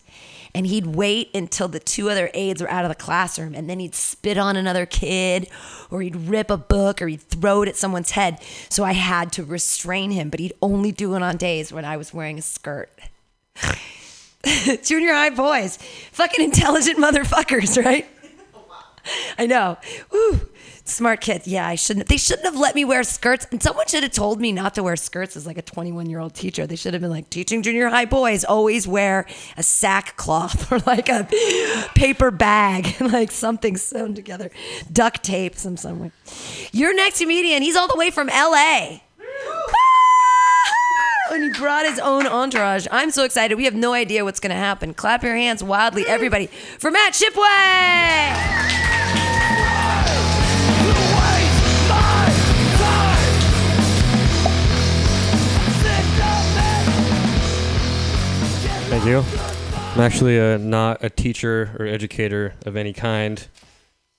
And 0.56 0.66
he'd 0.66 0.88
wait 0.88 1.30
until 1.36 1.68
the 1.68 1.80
two 1.80 2.10
other 2.10 2.32
aides 2.34 2.62
were 2.62 2.72
out 2.72 2.86
of 2.86 2.90
the 2.90 2.96
classroom 2.96 3.54
and 3.54 3.70
then 3.70 3.80
he'd 3.80 3.94
spit 3.94 4.38
on 4.38 4.56
another 4.56 4.86
kid 4.86 5.50
or 5.92 6.02
he'd 6.02 6.16
rip 6.16 6.50
a 6.50 6.58
book 6.58 7.02
or 7.02 7.08
he'd 7.08 7.22
throw 7.22 7.62
it 7.62 7.70
at 7.70 7.76
someone's 7.76 8.12
head. 8.12 8.42
So 8.70 8.84
I 8.84 8.94
had 8.94 9.32
to 9.34 9.44
restrain 9.44 10.12
him, 10.12 10.30
but 10.30 10.40
he'd 10.40 10.54
only 10.62 10.92
do 10.92 11.14
it 11.16 11.22
on 11.22 11.38
days 11.38 11.72
when 11.72 11.86
I 11.86 11.98
was 11.98 12.14
wearing 12.14 12.40
a 12.40 12.42
skirt. 12.42 12.90
Junior 14.84 15.14
high 15.14 15.30
boys, 15.32 15.78
fucking 16.12 16.44
intelligent 16.44 16.98
motherfuckers, 16.98 17.84
right? 17.86 18.08
I 19.38 19.46
know. 19.46 19.78
Woo. 20.12 20.42
Smart 20.88 21.20
kids. 21.20 21.48
Yeah, 21.48 21.68
I 21.68 21.74
shouldn't. 21.74 22.08
They 22.08 22.18
shouldn't 22.18 22.46
have 22.46 22.56
let 22.56 22.76
me 22.76 22.86
wear 22.86 23.02
skirts. 23.04 23.48
And 23.50 23.62
someone 23.62 23.88
should 23.88 24.04
have 24.04 24.12
told 24.12 24.40
me 24.40 24.52
not 24.52 24.76
to 24.76 24.84
wear 24.84 24.96
skirts 24.96 25.36
as 25.36 25.48
like 25.48 25.58
a 25.58 25.64
21 25.64 26.08
year 26.08 26.20
old 26.20 26.36
teacher. 26.36 26.68
They 26.68 26.76
should 26.76 26.94
have 26.94 27.02
been 27.02 27.10
like, 27.10 27.28
teaching 27.32 27.64
junior 27.64 27.90
high 27.90 28.06
boys 28.06 28.46
always 28.46 28.88
wear 28.88 29.26
a 29.58 29.64
sackcloth 29.64 30.72
or 30.72 30.78
like 30.86 31.10
a 31.10 31.28
paper 31.96 32.30
bag, 32.30 32.96
like 33.02 33.32
something 33.32 33.78
sewn 33.78 34.14
together, 34.14 34.52
duct 34.92 35.24
tape 35.24 35.56
some 35.56 35.76
somewhere. 35.76 36.12
Your 36.72 36.94
next 36.94 37.20
comedian, 37.20 37.64
he's 37.64 37.76
all 37.76 37.88
the 37.88 37.98
way 37.98 38.12
from 38.12 38.28
LA. 38.28 39.00
And 41.32 41.44
he 41.44 41.60
brought 41.60 41.88
his 41.88 41.98
own 41.98 42.28
entourage. 42.28 42.86
I'm 42.92 43.10
so 43.10 43.24
excited. 43.24 43.56
We 43.56 43.66
have 43.66 43.74
no 43.74 43.94
idea 43.94 44.24
what's 44.24 44.40
going 44.40 44.52
to 44.52 44.56
happen. 44.56 44.94
Clap 44.94 45.24
your 45.24 45.36
hands 45.36 45.64
wildly, 45.64 46.06
everybody, 46.08 46.46
for 46.46 46.92
Matt 46.92 47.14
Shipway. 47.14 48.85
Thank 58.88 59.06
you. 59.06 59.24
I'm 59.96 60.02
actually 60.02 60.40
uh, 60.40 60.58
not 60.58 61.04
a 61.04 61.10
teacher 61.10 61.76
or 61.80 61.88
educator 61.88 62.54
of 62.66 62.76
any 62.76 62.94
kind. 62.94 63.46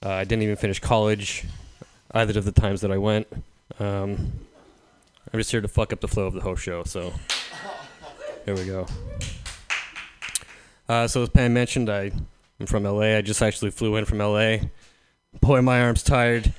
Uh, 0.05 0.11
I 0.11 0.25
didn't 0.25 0.43
even 0.43 0.57
finish 0.57 0.81
college 0.81 1.45
either 2.13 2.39
of 2.39 2.45
the 2.45 2.53
times 2.53 2.81
that 2.81 2.91
I 2.91 2.99
went. 2.99 3.29
Um, 3.79 4.33
I'm 5.33 5.39
just 5.39 5.51
here 5.51 5.61
to 5.61 5.69
fuck 5.69 5.93
up 5.93 6.01
the 6.01 6.09
flow 6.09 6.27
of 6.27 6.35
the 6.35 6.41
whole 6.41 6.57
show, 6.57 6.83
so 6.85 7.13
here 8.45 8.55
we 8.57 8.65
go. 8.65 8.87
Uh, 10.89 11.07
so 11.07 11.23
as 11.23 11.29
Pam 11.29 11.55
mentioned, 11.55 11.89
I, 11.89 12.11
I'm 12.59 12.67
from 12.67 12.85
LA. 12.85 13.17
I 13.17 13.23
just 13.23 13.43
actually 13.43 13.71
flew 13.71 13.97
in 13.97 14.05
from 14.05 14.19
LA. 14.19 14.59
Boy, 15.41 15.63
my 15.63 15.81
arm's 15.81 16.03
tired 16.03 16.53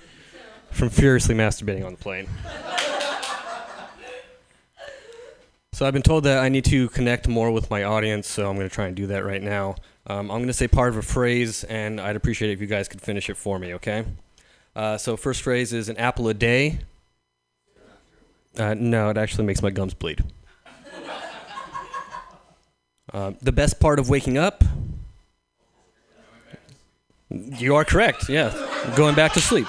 from 0.71 0.89
furiously 0.89 1.35
masturbating 1.35 1.85
on 1.85 1.91
the 1.93 1.97
plane. 1.97 2.27
So 5.77 5.85
I've 5.85 5.93
been 5.93 6.01
told 6.01 6.23
that 6.23 6.39
I 6.39 6.49
need 6.49 6.65
to 6.65 6.89
connect 6.89 7.27
more 7.27 7.51
with 7.51 7.69
my 7.69 7.83
audience, 7.83 8.27
so 8.27 8.49
I'm 8.49 8.55
going 8.55 8.67
to 8.67 8.73
try 8.73 8.87
and 8.87 8.95
do 8.95 9.05
that 9.05 9.23
right 9.23 9.43
now. 9.43 9.75
Um, 10.07 10.31
I'm 10.31 10.39
going 10.39 10.47
to 10.47 10.53
say 10.53 10.67
part 10.67 10.89
of 10.89 10.97
a 10.97 11.03
phrase, 11.03 11.63
and 11.65 12.01
I'd 12.01 12.15
appreciate 12.15 12.49
it 12.49 12.53
if 12.53 12.61
you 12.61 12.65
guys 12.65 12.87
could 12.87 12.99
finish 12.99 13.29
it 13.29 13.37
for 13.37 13.59
me, 13.59 13.75
okay? 13.75 14.03
Uh, 14.75 14.97
so 14.97 15.15
first 15.15 15.43
phrase 15.43 15.73
is 15.73 15.87
an 15.87 15.95
apple 15.97 16.29
a 16.29 16.33
day. 16.33 16.79
Uh, 18.57 18.73
no, 18.73 19.11
it 19.11 19.17
actually 19.17 19.45
makes 19.45 19.61
my 19.61 19.69
gums 19.69 19.93
bleed. 19.93 20.23
Uh, 23.13 23.31
the 23.41 23.53
best 23.53 23.79
part 23.79 23.99
of 23.99 24.09
waking 24.09 24.37
up? 24.37 24.63
You 27.29 27.75
are 27.75 27.85
correct. 27.85 28.27
Yeah, 28.27 28.51
going 28.97 29.15
back 29.15 29.31
to 29.33 29.39
sleep. 29.39 29.67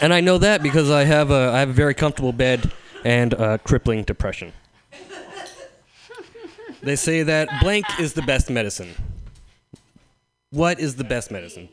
And 0.00 0.12
I 0.12 0.20
know 0.20 0.38
that 0.38 0.60
because 0.60 0.90
I 0.90 1.04
have 1.04 1.30
a 1.30 1.52
I 1.54 1.60
have 1.60 1.68
a 1.68 1.72
very 1.72 1.94
comfortable 1.94 2.32
bed 2.32 2.72
and 3.04 3.34
uh, 3.34 3.58
crippling 3.58 4.02
depression. 4.02 4.52
They 6.82 6.96
say 6.96 7.22
that 7.24 7.48
blank 7.60 7.86
is 7.98 8.12
the 8.14 8.22
best 8.22 8.50
medicine. 8.50 8.94
What 10.50 10.78
is 10.80 10.96
the 10.96 11.04
best 11.04 11.30
medicine? 11.30 11.68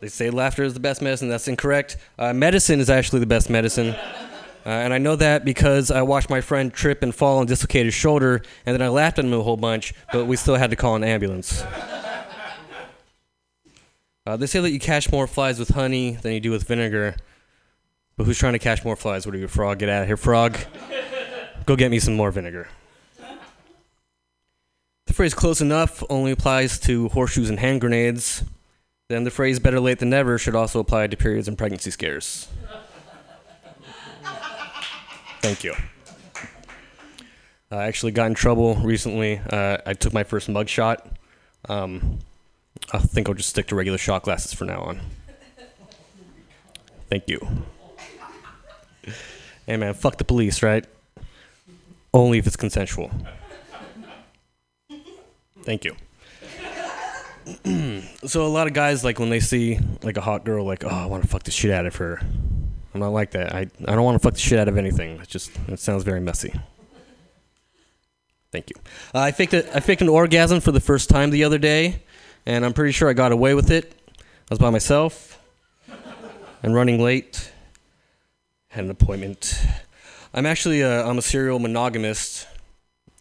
They 0.00 0.08
say 0.08 0.30
laughter 0.30 0.62
is 0.62 0.74
the 0.74 0.80
best 0.80 1.00
medicine. 1.00 1.28
That's 1.28 1.48
incorrect. 1.48 1.96
Uh, 2.18 2.32
medicine 2.32 2.80
is 2.80 2.90
actually 2.90 3.20
the 3.20 3.26
best 3.26 3.48
medicine. 3.48 3.94
Uh, 4.66 4.70
and 4.70 4.92
I 4.92 4.98
know 4.98 5.14
that 5.16 5.44
because 5.44 5.90
I 5.90 6.02
watched 6.02 6.28
my 6.28 6.40
friend 6.40 6.72
trip 6.72 7.02
and 7.02 7.14
fall 7.14 7.38
and 7.38 7.46
dislocate 7.48 7.84
his 7.84 7.94
shoulder, 7.94 8.42
and 8.66 8.74
then 8.74 8.82
I 8.82 8.88
laughed 8.88 9.18
at 9.18 9.24
him 9.24 9.32
a 9.32 9.42
whole 9.42 9.56
bunch, 9.56 9.94
but 10.12 10.24
we 10.24 10.36
still 10.36 10.56
had 10.56 10.70
to 10.70 10.76
call 10.76 10.96
an 10.96 11.04
ambulance. 11.04 11.62
Uh, 14.26 14.36
they 14.36 14.46
say 14.46 14.58
that 14.58 14.72
you 14.72 14.80
catch 14.80 15.12
more 15.12 15.28
flies 15.28 15.60
with 15.60 15.68
honey 15.68 16.12
than 16.16 16.32
you 16.32 16.40
do 16.40 16.50
with 16.50 16.64
vinegar. 16.64 17.14
But 18.16 18.24
who's 18.24 18.38
trying 18.38 18.54
to 18.54 18.58
catch 18.58 18.84
more 18.84 18.96
flies? 18.96 19.24
What 19.24 19.36
are 19.36 19.38
you, 19.38 19.46
frog? 19.46 19.78
Get 19.78 19.88
out 19.88 20.02
of 20.02 20.08
here, 20.08 20.16
frog. 20.16 20.58
Go 21.64 21.76
get 21.76 21.90
me 21.92 22.00
some 22.00 22.16
more 22.16 22.32
vinegar. 22.32 22.66
Phrase 25.16 25.32
close 25.32 25.62
enough 25.62 26.02
only 26.10 26.30
applies 26.30 26.78
to 26.80 27.08
horseshoes 27.08 27.48
and 27.48 27.58
hand 27.58 27.80
grenades. 27.80 28.44
Then 29.08 29.24
the 29.24 29.30
phrase 29.30 29.58
better 29.58 29.80
late 29.80 29.98
than 29.98 30.10
never 30.10 30.36
should 30.36 30.54
also 30.54 30.78
apply 30.78 31.06
to 31.06 31.16
periods 31.16 31.48
and 31.48 31.56
pregnancy 31.56 31.90
scares. 31.90 32.48
Thank 35.40 35.64
you. 35.64 35.74
I 37.70 37.84
actually 37.84 38.12
got 38.12 38.26
in 38.26 38.34
trouble 38.34 38.74
recently. 38.74 39.40
Uh, 39.48 39.78
I 39.86 39.94
took 39.94 40.12
my 40.12 40.22
first 40.22 40.50
mug 40.50 40.68
shot. 40.68 41.08
Um, 41.66 42.18
I 42.92 42.98
think 42.98 43.26
I'll 43.26 43.34
just 43.34 43.48
stick 43.48 43.68
to 43.68 43.74
regular 43.74 43.96
shot 43.96 44.22
glasses 44.22 44.52
for 44.52 44.66
now 44.66 44.82
on. 44.82 45.00
Thank 47.08 47.26
you. 47.30 47.40
Hey 49.64 49.78
man, 49.78 49.94
fuck 49.94 50.18
the 50.18 50.24
police, 50.24 50.62
right? 50.62 50.84
Only 52.12 52.36
if 52.36 52.46
it's 52.46 52.56
consensual. 52.56 53.10
Thank 55.66 55.84
you. 55.84 55.96
so 58.24 58.46
a 58.46 58.48
lot 58.48 58.68
of 58.68 58.72
guys 58.72 59.02
like 59.02 59.18
when 59.18 59.30
they 59.30 59.40
see 59.40 59.80
like 60.04 60.16
a 60.16 60.20
hot 60.20 60.44
girl, 60.44 60.64
like, 60.64 60.84
oh, 60.84 60.88
I 60.88 61.06
want 61.06 61.24
to 61.24 61.28
fuck 61.28 61.42
the 61.42 61.50
shit 61.50 61.72
out 61.72 61.86
of 61.86 61.96
her. 61.96 62.20
I'm 62.94 63.00
not 63.00 63.08
like 63.08 63.32
that. 63.32 63.52
I 63.52 63.66
I 63.84 63.96
don't 63.96 64.04
want 64.04 64.14
to 64.14 64.20
fuck 64.20 64.34
the 64.34 64.40
shit 64.40 64.60
out 64.60 64.68
of 64.68 64.78
anything. 64.78 65.18
It 65.20 65.28
just 65.28 65.50
it 65.66 65.80
sounds 65.80 66.04
very 66.04 66.20
messy. 66.20 66.54
Thank 68.52 68.70
you. 68.70 68.76
Uh, 69.12 69.18
I 69.22 69.32
faked 69.32 69.54
a, 69.54 69.76
I 69.76 69.80
faked 69.80 70.02
an 70.02 70.08
orgasm 70.08 70.60
for 70.60 70.70
the 70.70 70.80
first 70.80 71.10
time 71.10 71.30
the 71.30 71.42
other 71.42 71.58
day, 71.58 72.04
and 72.46 72.64
I'm 72.64 72.72
pretty 72.72 72.92
sure 72.92 73.10
I 73.10 73.12
got 73.12 73.32
away 73.32 73.54
with 73.54 73.72
it. 73.72 73.92
I 74.18 74.22
was 74.50 74.60
by 74.60 74.70
myself 74.70 75.42
and 76.62 76.76
running 76.76 77.02
late. 77.02 77.52
Had 78.68 78.84
an 78.84 78.90
appointment. 78.90 79.60
I'm 80.32 80.46
actually 80.46 80.82
a, 80.82 81.04
I'm 81.04 81.18
a 81.18 81.22
serial 81.22 81.58
monogamist. 81.58 82.46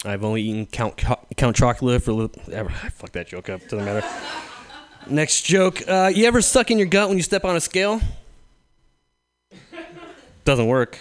I've 0.06 0.24
only 0.24 0.44
eaten 0.44 0.66
Count 0.68 0.98
Count 0.98 1.56
Chocula 1.56 2.02
for 2.02 2.12
a 2.12 2.14
little. 2.14 2.54
Ever, 2.54 2.70
fuck 2.94 3.12
that 3.14 3.28
joke 3.28 3.50
up. 3.50 3.62
Doesn't 3.62 3.86
matter. 3.86 4.08
Next 5.08 5.42
joke. 5.42 5.82
Uh, 5.88 6.12
you 6.14 6.26
ever 6.26 6.42
suck 6.42 6.72
in 6.72 6.78
your 6.78 6.88
gut 6.88 7.10
when 7.10 7.18
you 7.18 7.24
step 7.24 7.46
on 7.46 7.56
a 7.56 7.62
scale? 7.62 8.02
Doesn't 10.44 10.68
work. 10.68 11.00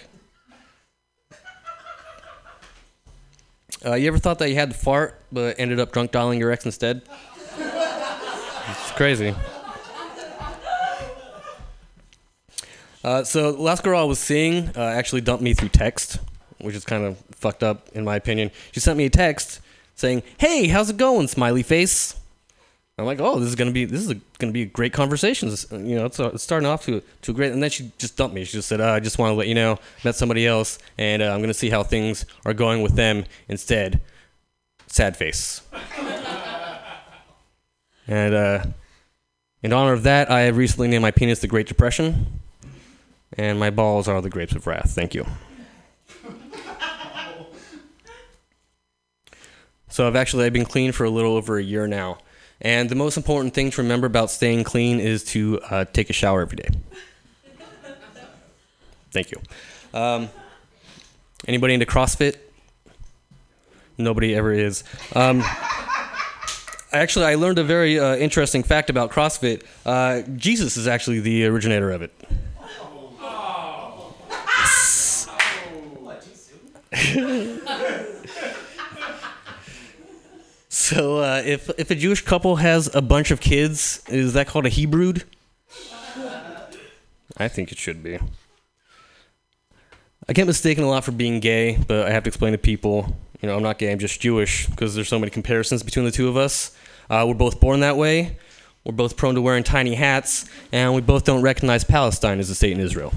Uh, 3.85 3.95
you 3.95 4.09
ever 4.09 4.19
thought 4.19 4.39
that 4.39 4.49
you 4.49 4.55
had 4.55 4.71
to 4.71 4.77
fart, 4.77 5.21
but 5.31 5.57
ended 5.59 5.79
up 5.79 5.93
drunk 5.93 6.11
dialing 6.11 6.39
your 6.39 6.51
ex 6.51 6.65
instead? 6.65 7.03
it's 7.59 8.91
crazy. 8.93 9.35
Uh, 13.03 13.23
so 13.23 13.51
last 13.51 13.85
girl 13.85 14.01
I 14.01 14.05
was 14.05 14.19
seeing 14.19 14.71
uh, 14.75 14.81
actually 14.81 15.21
dumped 15.21 15.43
me 15.43 15.53
through 15.53 15.69
text, 15.69 16.19
which 16.59 16.75
is 16.75 16.87
kind 16.87 17.05
of 17.05 17.23
fucked 17.37 17.63
up 17.63 17.89
in 17.95 18.05
my 18.05 18.17
opinion. 18.17 18.51
She 18.73 18.81
sent 18.81 18.99
me 18.99 19.07
a 19.07 19.11
text 19.11 19.61
saying, 19.95 20.23
"Hey, 20.39 20.69
how's 20.69 20.91
it 20.91 20.97
going, 20.97 21.29
smiley 21.29 21.63
face?" 21.63 22.17
I'm 22.97 23.07
like, 23.07 23.21
"Oh, 23.21 23.41
this 23.41 23.49
is 23.49 23.57
gonna 23.57 23.73
be 23.73 23.85
this 23.85 24.01
is 24.01 24.11
a, 24.11 24.17
gonna 24.39 24.53
be 24.53 24.63
a 24.63 24.67
great 24.67 24.93
conversation. 24.93 25.49
You 25.73 25.97
know, 25.97 26.07
it's, 26.07 26.21
uh, 26.21 26.31
it's 26.35 26.43
starting 26.43 26.69
off 26.69 26.85
to 26.87 27.03
to 27.23 27.33
great." 27.33 27.53
And 27.53 27.63
then 27.63 27.71
she 27.71 27.91
just 27.99 28.17
dumped 28.17 28.35
me. 28.35 28.45
She 28.45 28.53
just 28.53 28.69
said, 28.69 28.81
uh, 28.81 28.93
"I 28.93 29.01
just 29.01 29.19
want 29.19 29.31
to 29.31 29.35
let 29.35 29.49
you 29.49 29.55
know, 29.55 29.79
met 30.05 30.15
somebody 30.15 30.47
else, 30.47 30.79
and 30.97 31.23
uh, 31.23 31.33
I'm 31.33 31.41
gonna 31.41 31.55
see 31.55 31.71
how 31.71 31.83
things 31.83 32.25
are 32.45 32.55
going 32.55 32.83
with 32.83 32.95
them 32.95 33.25
instead." 33.49 34.01
Sad 34.87 35.17
face. 35.17 35.63
and 38.07 38.35
uh, 38.35 38.65
in 39.63 39.73
honor 39.73 39.93
of 39.93 40.05
that, 40.05 40.31
I 40.31 40.43
have 40.43 40.57
recently 40.57 40.89
named 40.89 41.03
my 41.03 41.11
penis 41.11 41.41
the 41.41 41.49
Great 41.49 41.67
Depression. 41.67 42.41
And 43.37 43.59
my 43.59 43.71
balls 43.71 44.07
are 44.07 44.21
the 44.21 44.31
grapes 44.31 44.55
of 44.55 44.67
wrath. 44.67 44.93
Thank 44.93 45.15
you. 45.15 45.27
So 49.95 50.09
I've 50.09 50.17
actually 50.17 50.45
I've 50.45 50.53
been 50.53 50.65
clean 50.65 50.91
for 50.91 51.05
a 51.05 51.09
little 51.09 51.37
over 51.37 51.57
a 51.57 51.63
year 51.63 51.87
now. 51.87 52.19
And 52.61 52.91
the 52.91 52.97
most 52.97 53.17
important 53.17 53.55
thing 53.55 53.71
to 53.71 53.81
remember 53.83 54.09
about 54.09 54.29
staying 54.29 54.65
clean 54.65 54.99
is 54.99 55.23
to 55.27 55.61
uh, 55.71 55.85
take 55.85 56.11
a 56.11 56.13
shower 56.13 56.41
every 56.41 56.57
day. 56.57 56.69
Thank 59.13 59.31
you. 59.31 59.41
Um, 59.97 60.31
anybody 61.47 61.75
into 61.75 61.87
CrossFit? 61.87 62.39
Nobody 63.97 64.35
ever 64.35 64.53
is. 64.53 64.83
Um, 65.15 65.45
actually, 66.91 67.27
I 67.27 67.37
learned 67.37 67.61
a 67.61 67.65
very 67.65 68.01
uh, 68.01 68.17
interesting 68.17 68.65
fact 68.65 68.91
about 68.91 69.13
CrossFit. 69.13 69.63
Uh, 69.87 70.23
Jesus 70.37 70.77
is 70.77 70.89
actually 70.89 71.21
the 71.21 71.47
originator 71.47 71.93
of 71.93 72.03
it. 72.03 72.13
so, 80.85 81.19
uh, 81.21 81.43
if 81.45 81.71
if 81.79 81.91
a 81.91 81.95
Jewish 81.95 82.23
couple 82.23 82.57
has 82.57 82.95
a 82.95 83.01
bunch 83.01 83.31
of 83.31 83.41
kids, 83.41 84.03
is 84.09 84.35
that 84.35 84.47
called 84.47 84.67
a 84.67 84.69
Hebrewed? 84.69 85.25
I 87.39 87.49
think 87.49 87.73
it 87.73 87.79
should 87.79 88.03
be. 88.03 88.19
I 90.29 90.35
get 90.35 90.47
mistaken 90.47 90.85
a 90.85 90.89
lot 90.89 91.03
for 91.03 91.13
being 91.13 91.41
gay, 91.41 91.79
but 91.89 92.07
I 92.07 92.11
have 92.11 92.25
to 92.25 92.29
explain 92.29 92.53
to 92.53 92.59
people, 92.59 93.17
you 93.41 93.49
know, 93.49 93.57
I'm 93.57 93.63
not 93.63 93.79
gay. 93.79 93.91
I'm 93.91 93.99
just 93.99 94.21
Jewish 94.21 94.67
because 94.67 94.95
there's 94.95 95.09
so 95.09 95.19
many 95.19 95.31
comparisons 95.31 95.83
between 95.83 96.05
the 96.05 96.11
two 96.11 96.29
of 96.29 96.37
us. 96.37 96.77
Uh, 97.09 97.25
we're 97.27 97.33
both 97.33 97.61
born 97.61 97.81
that 97.81 97.97
way. 97.97 98.37
We're 98.85 98.93
both 98.93 99.17
prone 99.17 99.35
to 99.37 99.41
wearing 99.41 99.65
tiny 99.65 99.95
hats, 99.95 100.45
and 100.71 100.95
we 100.95 101.01
both 101.01 101.25
don't 101.25 101.41
recognize 101.41 101.83
Palestine 101.83 102.41
as 102.41 102.51
a 102.51 102.55
state 102.55 102.73
in 102.73 102.81
Israel. 102.81 103.15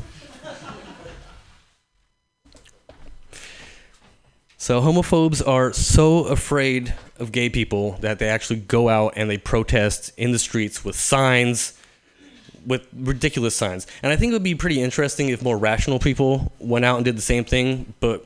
So 4.58 4.82
homophobes 4.82 5.46
are 5.48 5.72
so 5.72 6.26
afraid 6.26 6.94
of 7.20 7.32
gay 7.32 7.50
people 7.50 7.94
that 8.02 8.20
they 8.20 8.28
actually 8.28 8.60
go 8.60 8.90
out 8.90 9.14
and 9.16 9.30
they 9.30 9.38
protest 9.38 10.12
in 10.18 10.32
the 10.32 10.40
streets 10.40 10.84
with 10.84 10.96
signs, 10.96 11.78
with 12.66 12.88
ridiculous 12.94 13.56
signs. 13.56 13.88
And 14.04 14.12
I 14.12 14.16
think 14.16 14.32
it 14.32 14.34
would 14.34 14.44
be 14.44 14.56
pretty 14.56 14.82
interesting 14.82 15.30
if 15.30 15.42
more 15.42 15.58
rational 15.58 16.00
people 16.00 16.52
went 16.60 16.86
out 16.86 16.98
and 16.98 17.06
did 17.06 17.18
the 17.18 17.22
same 17.22 17.44
thing, 17.44 17.94
but 18.00 18.26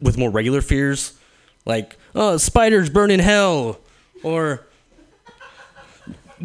with 0.00 0.18
more 0.18 0.30
regular 0.30 0.60
fears, 0.60 1.18
like 1.64 1.96
oh, 2.14 2.36
spiders 2.36 2.90
burn 2.90 3.10
in 3.10 3.20
hell, 3.20 3.78
or 4.22 4.66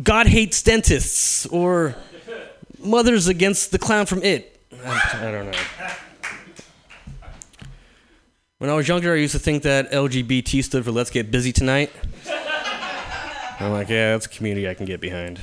God 0.01 0.27
hates 0.27 0.61
dentists, 0.61 1.45
or 1.47 1.95
mothers 2.79 3.27
against 3.27 3.71
the 3.71 3.79
clown 3.79 4.05
from 4.05 4.23
It. 4.23 4.59
I, 4.83 5.31
don't 5.31 5.51
know. 5.51 5.57
When 8.61 8.69
I 8.69 8.75
was 8.75 8.87
younger, 8.87 9.11
I 9.11 9.15
used 9.15 9.31
to 9.31 9.39
think 9.39 9.63
that 9.63 9.91
LGBT 9.91 10.63
stood 10.63 10.85
for 10.85 10.91
Let's 10.91 11.09
Get 11.09 11.31
Busy 11.31 11.51
Tonight. 11.51 11.91
I'm 13.59 13.71
like, 13.71 13.89
yeah, 13.89 14.11
that's 14.11 14.27
a 14.27 14.29
community 14.29 14.69
I 14.69 14.75
can 14.75 14.85
get 14.85 15.01
behind. 15.01 15.39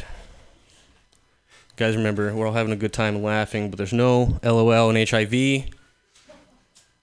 Guys, 1.74 1.96
remember, 1.96 2.32
we're 2.32 2.46
all 2.46 2.52
having 2.52 2.72
a 2.72 2.76
good 2.76 2.92
time 2.92 3.20
laughing, 3.20 3.70
but 3.70 3.76
there's 3.76 3.92
no 3.92 4.38
LOL 4.44 4.94
and 4.94 5.08
HIV. 5.08 5.64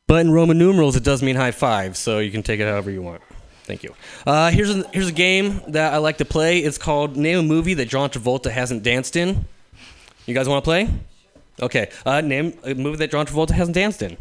But 0.07 0.21
in 0.21 0.31
Roman 0.31 0.57
numerals, 0.57 0.95
it 0.95 1.03
does 1.03 1.21
mean 1.21 1.35
high 1.35 1.51
five, 1.51 1.97
so 1.97 2.19
you 2.19 2.31
can 2.31 2.43
take 2.43 2.61
it 2.61 2.65
however 2.65 2.89
you 2.89 3.01
want. 3.01 3.21
Thank 3.65 3.83
you. 3.83 3.93
Uh, 4.25 4.51
here's, 4.51 4.73
a, 4.73 4.87
here's 4.93 5.09
a 5.09 5.11
game 5.11 5.63
that 5.67 5.93
I 5.93 5.97
like 5.97 6.19
to 6.19 6.25
play. 6.25 6.59
It's 6.59 6.77
called 6.77 7.17
Name 7.17 7.39
a 7.39 7.43
Movie 7.43 7.73
That 7.73 7.89
John 7.89 8.09
Travolta 8.09 8.49
Hasn't 8.49 8.83
Danced 8.83 9.17
In. 9.17 9.43
You 10.27 10.33
guys 10.33 10.47
want 10.47 10.63
to 10.63 10.65
play? 10.65 10.87
Okay. 11.61 11.89
Uh, 12.05 12.21
name 12.21 12.57
a 12.63 12.73
movie 12.73 12.99
that 12.99 13.11
John 13.11 13.25
Travolta 13.25 13.51
hasn't 13.51 13.75
danced 13.75 14.01
in. 14.01 14.15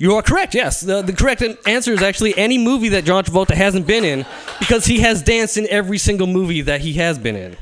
You 0.00 0.14
are 0.14 0.22
correct. 0.22 0.54
Yes, 0.54 0.80
the, 0.80 1.02
the 1.02 1.12
correct 1.12 1.42
answer 1.66 1.92
is 1.92 2.02
actually 2.02 2.38
any 2.38 2.56
movie 2.56 2.90
that 2.90 3.04
John 3.04 3.24
Travolta 3.24 3.54
hasn't 3.54 3.84
been 3.84 4.04
in, 4.04 4.24
because 4.60 4.84
he 4.84 5.00
has 5.00 5.22
danced 5.22 5.56
in 5.56 5.66
every 5.68 5.98
single 5.98 6.28
movie 6.28 6.60
that 6.60 6.82
he 6.82 6.92
has 6.94 7.18
been 7.18 7.34
in. 7.34 7.56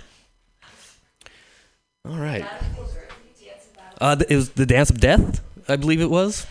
All 2.07 2.19
right. 2.19 2.45
Uh, 3.99 4.17
it 4.29 4.37
was 4.37 4.51
the 4.51 4.67
Dance 4.67 4.91
of 4.91 5.01
Death, 5.01 5.41
I 5.67 5.77
believe 5.77 6.03
it 6.03 6.11
was. 6.11 6.47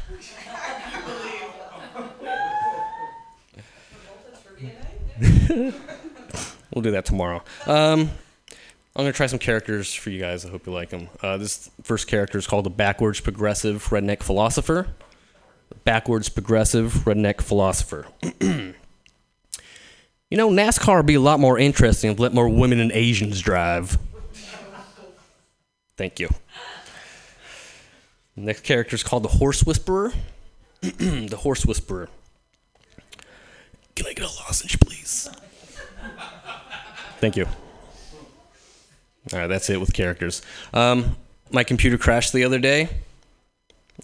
we'll 6.74 6.82
do 6.82 6.90
that 6.90 7.06
tomorrow. 7.06 7.44
Um, 7.68 8.10
I'm 8.96 9.04
gonna 9.04 9.14
try 9.14 9.28
some 9.28 9.38
characters 9.38 9.94
for 9.94 10.10
you 10.10 10.20
guys. 10.20 10.48
I 10.48 10.50
hope 10.50 10.66
you 10.66 10.74
like 10.74 10.90
them. 10.90 11.10
Uh, 11.22 11.38
this 11.38 11.70
first 11.84 12.08
character 12.08 12.40
is 12.40 12.48
called 12.48 12.66
the 12.66 12.72
backwards 12.72 13.20
progressive 13.20 13.90
redneck 13.90 14.24
philosopher 14.24 14.88
backwards 15.86 16.28
progressive 16.28 16.94
redneck 17.06 17.42
philosopher. 17.42 18.08
you 18.42 18.74
know, 20.32 20.50
NASCAR 20.50 20.98
would 20.98 21.06
be 21.06 21.14
a 21.14 21.22
lot 21.22 21.40
more 21.40 21.58
interesting 21.58 22.12
if 22.12 22.20
let 22.20 22.34
more 22.34 22.50
women 22.50 22.80
and 22.80 22.92
Asians 22.92 23.40
drive. 23.40 23.98
Thank 25.96 26.20
you. 26.20 26.28
Next 28.36 28.62
character 28.62 28.96
is 28.96 29.04
called 29.04 29.24
the 29.24 29.30
Horse 29.30 29.64
Whisperer. 29.64 30.12
the 30.82 31.38
Horse 31.40 31.66
Whisperer. 31.66 32.10
Can 33.96 34.08
I 34.08 34.14
get 34.14 34.26
a 34.26 34.44
lozenge, 34.44 34.78
please? 34.82 35.30
Thank 37.20 37.38
you. 37.38 37.46
All 39.32 39.40
right, 39.40 39.48
that's 39.48 39.70
it 39.70 39.80
with 39.80 39.94
characters. 39.94 40.42
Um, 40.74 41.16
my 41.50 41.64
computer 41.64 41.98
crashed 41.98 42.34
the 42.34 42.44
other 42.44 42.60
day. 42.60 42.90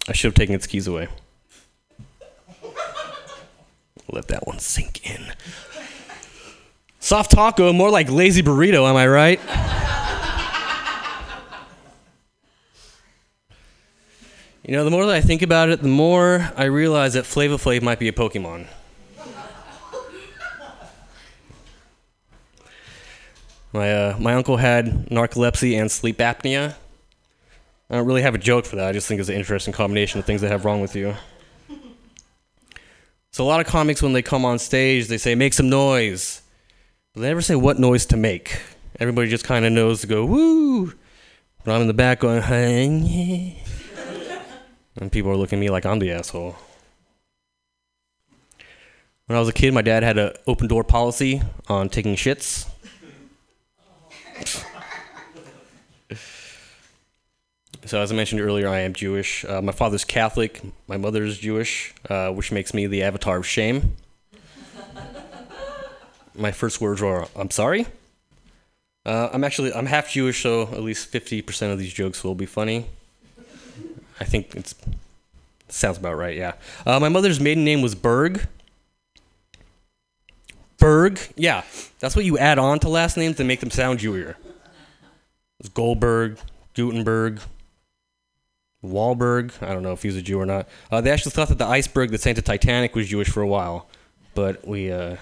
I 0.08 0.14
should 0.14 0.30
have 0.30 0.36
taken 0.36 0.56
its 0.56 0.66
keys 0.66 0.88
away. 0.88 1.10
Let 4.12 4.28
that 4.28 4.46
one 4.46 4.60
sink 4.60 5.10
in. 5.10 5.34
Soft 7.00 7.32
taco, 7.32 7.74
more 7.74 7.90
like 7.90 8.10
lazy 8.12 8.44
burrito, 8.44 8.88
am 8.88 8.96
I 8.96 9.08
right? 9.08 9.40
You 14.64 14.78
know, 14.78 14.84
the 14.84 14.92
more 14.92 15.06
that 15.08 15.16
I 15.16 15.22
think 15.22 15.42
about 15.42 15.70
it, 15.70 15.82
the 15.82 15.88
more 15.88 16.52
I 16.56 16.66
realize 16.66 17.14
that 17.14 17.26
Flava 17.26 17.56
Flav 17.56 17.82
might 17.82 18.00
be 18.00 18.08
a 18.08 18.12
Pokemon. 18.12 18.68
My, 23.74 23.94
uh, 23.94 24.18
my 24.20 24.34
uncle 24.34 24.58
had 24.58 25.08
narcolepsy 25.08 25.80
and 25.80 25.90
sleep 25.90 26.18
apnea. 26.18 26.76
I 27.90 27.96
don't 27.96 28.06
really 28.06 28.22
have 28.22 28.36
a 28.36 28.38
joke 28.38 28.66
for 28.66 28.76
that. 28.76 28.88
I 28.88 28.92
just 28.92 29.08
think 29.08 29.20
it's 29.20 29.30
an 29.30 29.36
interesting 29.36 29.74
combination 29.74 30.20
of 30.20 30.26
things 30.26 30.42
that 30.42 30.52
have 30.52 30.66
wrong 30.66 30.82
with 30.82 30.96
you. 30.96 31.16
So 33.34 33.46
a 33.46 33.48
lot 33.48 33.62
of 33.62 33.68
comics, 33.68 34.02
when 34.02 34.12
they 34.12 34.22
come 34.22 34.44
on 34.44 34.60
stage, 34.60 35.08
they 35.08 35.18
say, 35.18 35.36
make 35.36 35.54
some 35.54 35.70
noise. 35.70 36.42
But 37.14 37.22
they 37.22 37.28
never 37.30 37.42
say 37.42 37.56
what 37.56 37.80
noise 37.80 38.06
to 38.08 38.18
make. 38.18 38.62
Everybody 39.00 39.30
just 39.30 39.46
kind 39.46 39.64
of 39.64 39.72
knows 39.72 40.02
to 40.02 40.08
go, 40.08 40.26
woo. 40.26 40.94
But 41.64 41.74
I'm 41.74 41.82
in 41.82 41.88
the 41.88 41.94
back 41.94 42.20
going, 42.20 42.42
yeah. 43.06 43.54
and 44.98 45.12
people 45.12 45.32
are 45.32 45.38
looking 45.38 45.60
at 45.60 45.62
me 45.62 45.70
like 45.70 45.86
I'm 45.86 46.00
the 46.00 46.12
asshole. 46.12 46.58
When 49.28 49.38
I 49.38 49.40
was 49.40 49.48
a 49.48 49.54
kid, 49.54 49.74
my 49.74 49.82
dad 49.82 50.04
had 50.04 50.18
an 50.18 50.34
open 50.46 50.68
door 50.68 50.84
policy 50.84 51.42
on 51.70 51.88
taking 51.88 52.16
shits. 52.16 52.68
So, 57.92 58.00
as 58.00 58.10
I 58.10 58.16
mentioned 58.16 58.40
earlier, 58.40 58.70
I 58.70 58.80
am 58.80 58.94
Jewish. 58.94 59.44
Uh, 59.44 59.62
my 59.62 59.74
father's 59.74 60.06
Catholic. 60.06 60.62
My 60.88 60.96
mother's 60.96 61.38
Jewish, 61.38 61.94
uh, 62.10 62.32
which 62.32 62.50
makes 62.50 62.74
me 62.74 62.88
the 62.88 63.04
avatar 63.04 63.36
of 63.36 63.46
shame. 63.46 63.98
my 66.34 66.54
first 66.54 66.80
words 66.80 67.02
were, 67.02 67.28
"I'm 67.36 67.52
sorry." 67.52 67.86
Uh, 69.06 69.28
I'm 69.34 69.44
actually 69.44 69.74
I'm 69.74 69.88
half 69.88 70.10
Jewish, 70.10 70.42
so 70.42 70.70
at 70.70 70.82
least 70.82 71.12
50% 71.12 71.74
of 71.74 71.80
these 71.80 71.92
jokes 71.92 72.24
will 72.24 72.34
be 72.34 72.46
funny. 72.46 72.86
I 74.22 74.24
think 74.24 74.56
it's 74.56 74.74
sounds 75.68 75.98
about 75.98 76.16
right. 76.16 76.38
Yeah. 76.38 76.54
Uh, 76.86 76.98
my 76.98 77.10
mother's 77.10 77.42
maiden 77.42 77.66
name 77.66 77.82
was 77.82 77.94
Berg. 77.94 78.48
Berg. 80.78 81.20
Yeah, 81.36 81.66
that's 82.00 82.16
what 82.16 82.24
you 82.24 82.38
add 82.38 82.58
on 82.58 82.80
to 82.80 82.88
last 82.88 83.18
names 83.18 83.36
to 83.36 83.44
make 83.44 83.60
them 83.60 83.70
sound 83.70 84.00
Jewier. 84.00 84.38
It's 85.60 85.68
Goldberg, 85.68 86.38
Gutenberg, 86.74 87.42
Wahlberg. 88.84 89.62
I 89.62 89.74
don't 89.74 89.84
know 89.84 89.94
if 89.94 90.02
he 90.02 90.08
was 90.08 90.18
a 90.18 90.22
Jew 90.22 90.40
or 90.40 90.46
not. 90.46 90.68
Uh, 90.92 91.02
they 91.02 91.12
actually 91.12 91.32
thought 91.32 91.50
that 91.50 91.58
the 91.58 91.66
iceberg 91.66 92.12
that 92.12 92.22
sank 92.22 92.36
the 92.36 92.42
Titanic 92.42 92.96
was 92.96 93.08
Jewish 93.08 93.30
for 93.30 93.42
a 93.42 93.48
while, 93.48 93.88
but 94.34 94.68
we 94.68 94.92
uh, 94.92 95.18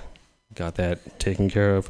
got 0.56 0.76
that 0.76 1.20
taken 1.20 1.50
care 1.50 1.76
of. 1.76 1.90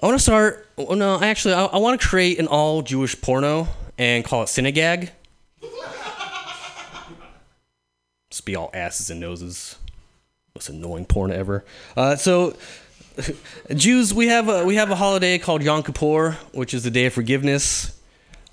I 0.00 0.06
want 0.06 0.16
to 0.16 0.22
start. 0.22 0.68
Oh, 0.78 0.94
no, 0.94 1.16
I 1.16 1.26
actually, 1.26 1.54
I, 1.54 1.64
I 1.64 1.78
want 1.78 2.00
to 2.00 2.06
create 2.06 2.38
an 2.38 2.46
all 2.46 2.82
Jewish 2.82 3.20
porno 3.20 3.66
and 3.98 4.24
call 4.24 4.44
it 4.44 4.48
Synagogue. 4.48 5.08
Just 8.30 8.44
be 8.44 8.54
all 8.54 8.70
asses 8.72 9.10
and 9.10 9.18
noses. 9.18 9.74
Most 10.54 10.68
annoying 10.68 11.04
porn 11.04 11.32
ever. 11.32 11.64
Uh, 11.96 12.14
so, 12.14 12.56
Jews, 13.74 14.14
we 14.14 14.28
have 14.28 14.48
a 14.48 14.64
we 14.64 14.76
have 14.76 14.92
a 14.92 14.94
holiday 14.94 15.38
called 15.38 15.64
Yom 15.64 15.82
Kippur, 15.82 16.38
which 16.52 16.74
is 16.74 16.84
the 16.84 16.92
day 16.92 17.06
of 17.06 17.12
forgiveness. 17.12 17.97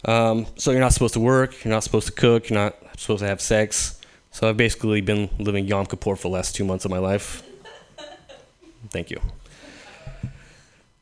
Um, 0.05 0.45
so 0.55 0.71
you're 0.71 0.79
not 0.79 0.93
supposed 0.93 1.15
to 1.15 1.19
work, 1.19 1.63
you're 1.63 1.73
not 1.73 1.83
supposed 1.83 2.07
to 2.07 2.13
cook, 2.13 2.49
you're 2.49 2.59
not 2.59 2.75
supposed 2.97 3.21
to 3.21 3.27
have 3.27 3.41
sex. 3.41 3.99
So 4.31 4.47
I've 4.47 4.57
basically 4.57 5.01
been 5.01 5.29
living 5.39 5.65
Yom 5.67 5.85
Kippur 5.85 6.15
for 6.15 6.23
the 6.23 6.33
last 6.33 6.55
two 6.55 6.63
months 6.63 6.85
of 6.85 6.91
my 6.91 6.99
life. 6.99 7.41
Thank 8.89 9.09
you. 9.09 9.19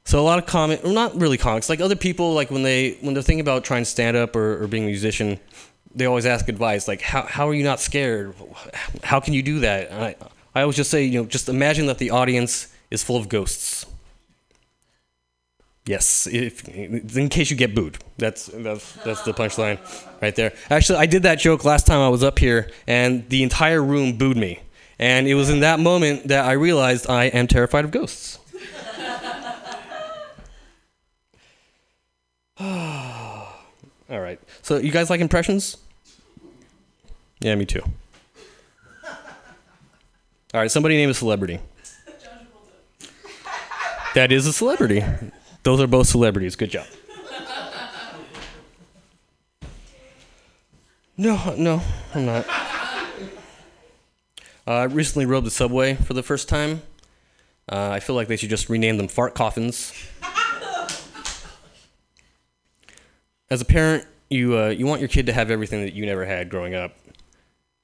So 0.06 0.20
a 0.20 0.22
lot 0.22 0.38
of 0.40 0.46
comic, 0.46 0.86
not 0.86 1.20
really 1.20 1.38
comics, 1.38 1.70
like 1.70 1.82
other 1.82 1.96
people, 1.96 2.34
like 2.34 2.52
when 2.52 2.64
they 2.64 2.98
when 3.02 3.14
they're 3.14 3.24
thinking 3.24 3.42
about 3.42 3.64
trying 3.64 3.82
to 3.82 3.90
stand 3.90 4.16
up 4.16 4.36
or, 4.36 4.62
or 4.62 4.68
being 4.68 4.84
a 4.84 4.88
musician, 4.88 5.40
they 5.96 6.06
always 6.06 6.26
ask 6.26 6.48
advice, 6.50 6.88
like 6.88 7.02
how 7.02 7.24
how 7.24 7.48
are 7.48 7.54
you 7.54 7.64
not 7.64 7.80
scared? 7.80 8.36
How 9.04 9.20
can 9.20 9.34
you 9.34 9.42
do 9.42 9.60
that? 9.62 9.90
And 9.90 10.04
I 10.04 10.16
I 10.56 10.62
always 10.62 10.76
just 10.76 10.92
say, 10.92 11.04
you 11.04 11.22
know, 11.22 11.26
just 11.26 11.50
imagine 11.50 11.88
that 11.88 11.98
the 11.98 12.12
audience 12.12 12.68
is 12.92 13.04
full 13.04 13.18
of 13.18 13.28
ghosts. 13.30 13.86
Yes, 15.86 16.28
if 16.28 16.66
in 16.70 17.28
case 17.28 17.52
you 17.52 17.58
get 17.58 17.76
booed. 17.76 17.98
That's 18.18 18.46
that's 18.46 18.94
that's 19.04 19.24
the 19.24 19.34
punchline 19.34 19.80
right 20.22 20.34
there. 20.34 20.54
Actually, 20.70 21.00
I 21.00 21.06
did 21.08 21.24
that 21.24 21.40
joke 21.40 21.66
last 21.66 21.86
time 21.86 22.00
I 22.00 22.08
was 22.08 22.24
up 22.24 22.40
here, 22.40 22.72
and 22.88 23.28
the 23.28 23.44
entire 23.44 23.84
room 23.84 24.18
booed 24.18 24.38
me. 24.38 24.60
And 24.98 25.28
it 25.28 25.34
was 25.34 25.50
in 25.50 25.60
that 25.60 25.82
moment 25.82 26.30
that 26.30 26.46
I 26.46 26.54
realized 26.54 27.10
I 27.10 27.26
am 27.26 27.48
terrified 27.48 27.84
of 27.84 27.92
ghosts. 27.92 28.40
All 32.60 33.50
right. 34.10 34.40
So 34.62 34.78
you 34.78 34.92
guys 34.92 35.10
like 35.10 35.20
impressions? 35.20 35.76
Yeah, 37.42 37.56
me 37.56 37.66
too. 37.66 37.82
All 40.54 40.62
right, 40.62 40.72
somebody 40.72 40.96
name 40.96 41.10
a 41.10 41.14
celebrity. 41.14 41.60
That 44.14 44.32
is 44.32 44.46
a 44.46 44.54
celebrity. 44.54 45.04
Those 45.64 45.80
are 45.80 45.88
both 45.88 46.08
celebrities. 46.08 46.56
Good 46.56 46.72
job. 46.72 46.86
No, 51.16 51.54
no, 51.56 51.82
I'm 52.16 52.26
not. 52.26 52.48
Uh, 54.66 54.72
I 54.72 54.84
recently 54.86 55.26
rode 55.26 55.44
the 55.44 55.52
subway 55.52 55.94
for 55.94 56.14
the 56.14 56.24
first 56.24 56.50
time. 56.50 56.82
Uh, 57.72 57.90
I 57.92 58.00
feel 58.00 58.16
like 58.16 58.28
they 58.28 58.36
should 58.36 58.50
just 58.50 58.68
rename 58.68 58.98
them 58.98 59.08
fart 59.08 59.36
coffins. 59.36 59.94
As 63.50 63.62
a 63.62 63.66
parent, 63.66 64.06
you 64.30 64.58
uh, 64.58 64.70
you 64.70 64.88
want 64.88 65.02
your 65.02 65.08
kid 65.08 65.28
to 65.28 65.34
have 65.34 65.52
everything 65.52 65.82
that 65.82 65.94
you 65.94 66.06
never 66.06 66.26
had 66.26 66.50
growing 66.50 66.74
up, 66.74 66.96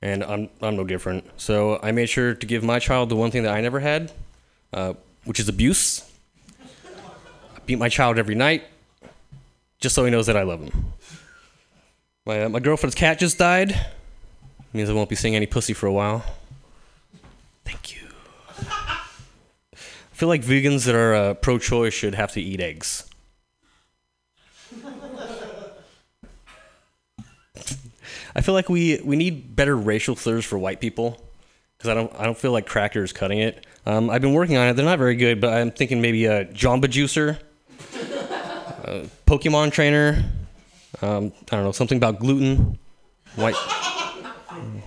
and 0.01 0.23
I'm 0.23 0.49
I'm 0.61 0.75
no 0.75 0.83
different. 0.83 1.29
So 1.37 1.79
I 1.83 1.91
made 1.91 2.09
sure 2.09 2.33
to 2.33 2.45
give 2.47 2.63
my 2.63 2.79
child 2.79 3.09
the 3.09 3.15
one 3.15 3.29
thing 3.29 3.43
that 3.43 3.53
I 3.53 3.61
never 3.61 3.79
had, 3.79 4.11
uh, 4.73 4.93
which 5.25 5.39
is 5.39 5.47
abuse. 5.47 6.08
Beat 7.69 7.77
my 7.77 7.87
child 7.87 8.17
every 8.17 8.33
night, 8.33 8.63
just 9.79 9.93
so 9.93 10.03
he 10.03 10.09
knows 10.09 10.25
that 10.25 10.35
I 10.35 10.41
love 10.41 10.59
him. 10.59 10.91
My 12.25 12.45
uh, 12.45 12.49
my 12.49 12.59
girlfriend's 12.59 12.95
cat 12.95 13.19
just 13.19 13.37
died. 13.37 13.79
Means 14.73 14.89
I 14.89 14.93
won't 14.93 15.07
be 15.07 15.15
seeing 15.15 15.35
any 15.35 15.45
pussy 15.45 15.73
for 15.73 15.85
a 15.85 15.93
while. 15.93 16.25
Thank 17.65 17.93
you. 17.95 18.07
I 18.57 19.75
feel 20.13 20.29
like 20.29 20.41
vegans 20.41 20.87
that 20.87 20.95
are 20.95 21.13
uh, 21.13 21.33
pro-choice 21.35 21.93
should 21.93 22.15
have 22.15 22.31
to 22.31 22.41
eat 22.41 22.59
eggs. 22.59 23.07
I 28.35 28.41
feel 28.41 28.55
like 28.55 28.67
we, 28.67 28.99
we 29.05 29.15
need 29.15 29.55
better 29.55 29.77
racial 29.77 30.15
slurs 30.15 30.43
for 30.43 30.57
white 30.57 30.81
people 30.81 31.21
because 31.77 31.91
I 31.91 31.93
don't 31.93 32.11
I 32.19 32.25
don't 32.25 32.35
feel 32.35 32.51
like 32.51 32.65
Cracker 32.65 33.03
is 33.03 33.13
cutting 33.13 33.37
it. 33.37 33.63
Um, 33.85 34.09
I've 34.09 34.21
been 34.21 34.33
working 34.33 34.57
on 34.57 34.69
it. 34.69 34.73
They're 34.73 34.85
not 34.85 34.97
very 34.97 35.15
good, 35.15 35.39
but 35.39 35.53
I'm 35.53 35.69
thinking 35.69 36.01
maybe 36.01 36.25
a 36.25 36.45
Jamba 36.45 36.85
Juicer, 36.85 37.37
uh, 38.83 39.05
Pokemon 39.25 39.71
trainer. 39.71 40.23
Um, 41.01 41.31
I 41.51 41.55
don't 41.55 41.65
know 41.65 41.71
something 41.71 41.97
about 41.97 42.19
gluten. 42.19 42.77
White 43.35 43.55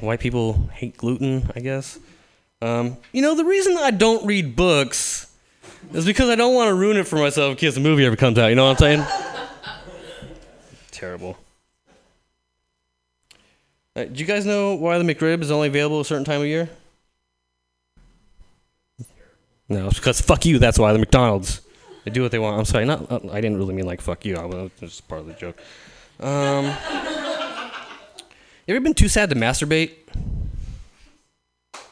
white 0.01 0.21
people 0.21 0.55
hate 0.73 0.97
gluten, 0.97 1.51
I 1.55 1.61
guess. 1.61 1.99
Um, 2.61 2.97
you 3.13 3.23
know 3.23 3.35
the 3.35 3.45
reason 3.45 3.77
I 3.79 3.91
don't 3.91 4.25
read 4.27 4.57
books 4.57 5.33
is 5.93 6.05
because 6.05 6.29
I 6.29 6.35
don't 6.35 6.55
want 6.55 6.69
to 6.69 6.75
ruin 6.75 6.97
it 6.97 7.07
for 7.07 7.17
myself 7.17 7.53
in 7.53 7.57
case 7.57 7.75
the 7.75 7.81
movie 7.81 8.05
ever 8.05 8.17
comes 8.17 8.39
out. 8.39 8.49
You 8.49 8.55
know 8.57 8.67
what 8.67 8.83
I'm 8.83 9.05
saying? 9.05 9.07
Terrible. 10.91 11.37
Uh, 13.95 14.05
do 14.05 14.21
you 14.21 14.25
guys 14.25 14.47
know 14.47 14.75
why 14.75 14.99
the 14.99 15.05
McRib 15.05 15.43
is 15.43 15.51
only 15.51 15.69
available 15.69 16.01
a 16.01 16.05
certain 16.05 16.25
time 16.25 16.41
of 16.41 16.47
year? 16.47 16.71
No, 19.69 19.87
it's 19.89 19.99
because 19.99 20.21
fuck 20.21 20.45
you. 20.45 20.59
That's 20.59 20.79
why 20.79 20.93
the 20.93 20.99
McDonald's. 20.99 21.61
They 22.05 22.11
do 22.11 22.23
what 22.23 22.33
they 22.33 22.39
want. 22.39 22.59
I'm 22.59 22.65
sorry. 22.65 22.85
Not. 22.85 23.11
I 23.31 23.41
didn't 23.41 23.59
really 23.59 23.75
mean 23.75 23.87
like 23.87 24.01
fuck 24.01 24.25
you. 24.25 24.37
I 24.37 24.45
was 24.45 24.71
just 24.81 25.07
part 25.09 25.21
of 25.21 25.27
the 25.27 25.35
joke. 25.35 25.59
Um, 26.21 26.65
you 28.67 28.75
ever 28.75 28.81
been 28.81 28.95
too 28.95 29.09
sad 29.09 29.31
to 29.31 29.37
masturbate? 29.37 29.93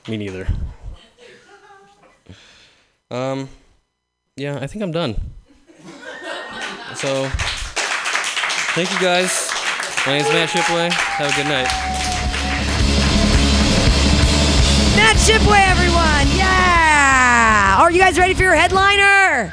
Me 0.09 0.17
neither. 0.17 0.49
Um, 3.11 3.49
yeah, 4.37 4.59
I 4.61 4.67
think 4.67 4.83
I'm 4.83 4.93
done. 4.93 5.21
So, 6.95 7.29
thank 8.75 8.93
you 8.93 9.01
guys. 9.01 9.51
My 10.07 10.19
name's 10.19 10.29
Matt 10.29 10.49
Shipway. 10.49 10.91
Have 10.91 11.33
a 11.33 11.37
good 11.37 11.47
night. 11.47 11.69
Matt 14.97 15.17
Shipway, 15.17 15.67
everyone. 15.69 16.39
Yeah. 16.39 17.79
Are 17.81 17.91
you 17.91 17.99
guys 18.01 18.19
ready 18.19 18.35
for 18.35 18.43
your 18.43 18.55
headliner? 18.55 19.53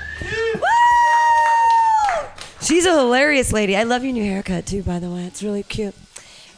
She's 2.68 2.85
a 2.85 2.91
hilarious 2.91 3.53
lady. 3.53 3.77
I 3.77 3.84
love 3.84 4.03
your 4.03 4.11
new 4.11 4.26
haircut 4.26 4.65
too, 4.65 4.84
by 4.84 4.99
the 4.99 5.10
way. 5.10 5.23
It's 5.23 5.41
really 5.41 5.64
cute. 5.64 5.95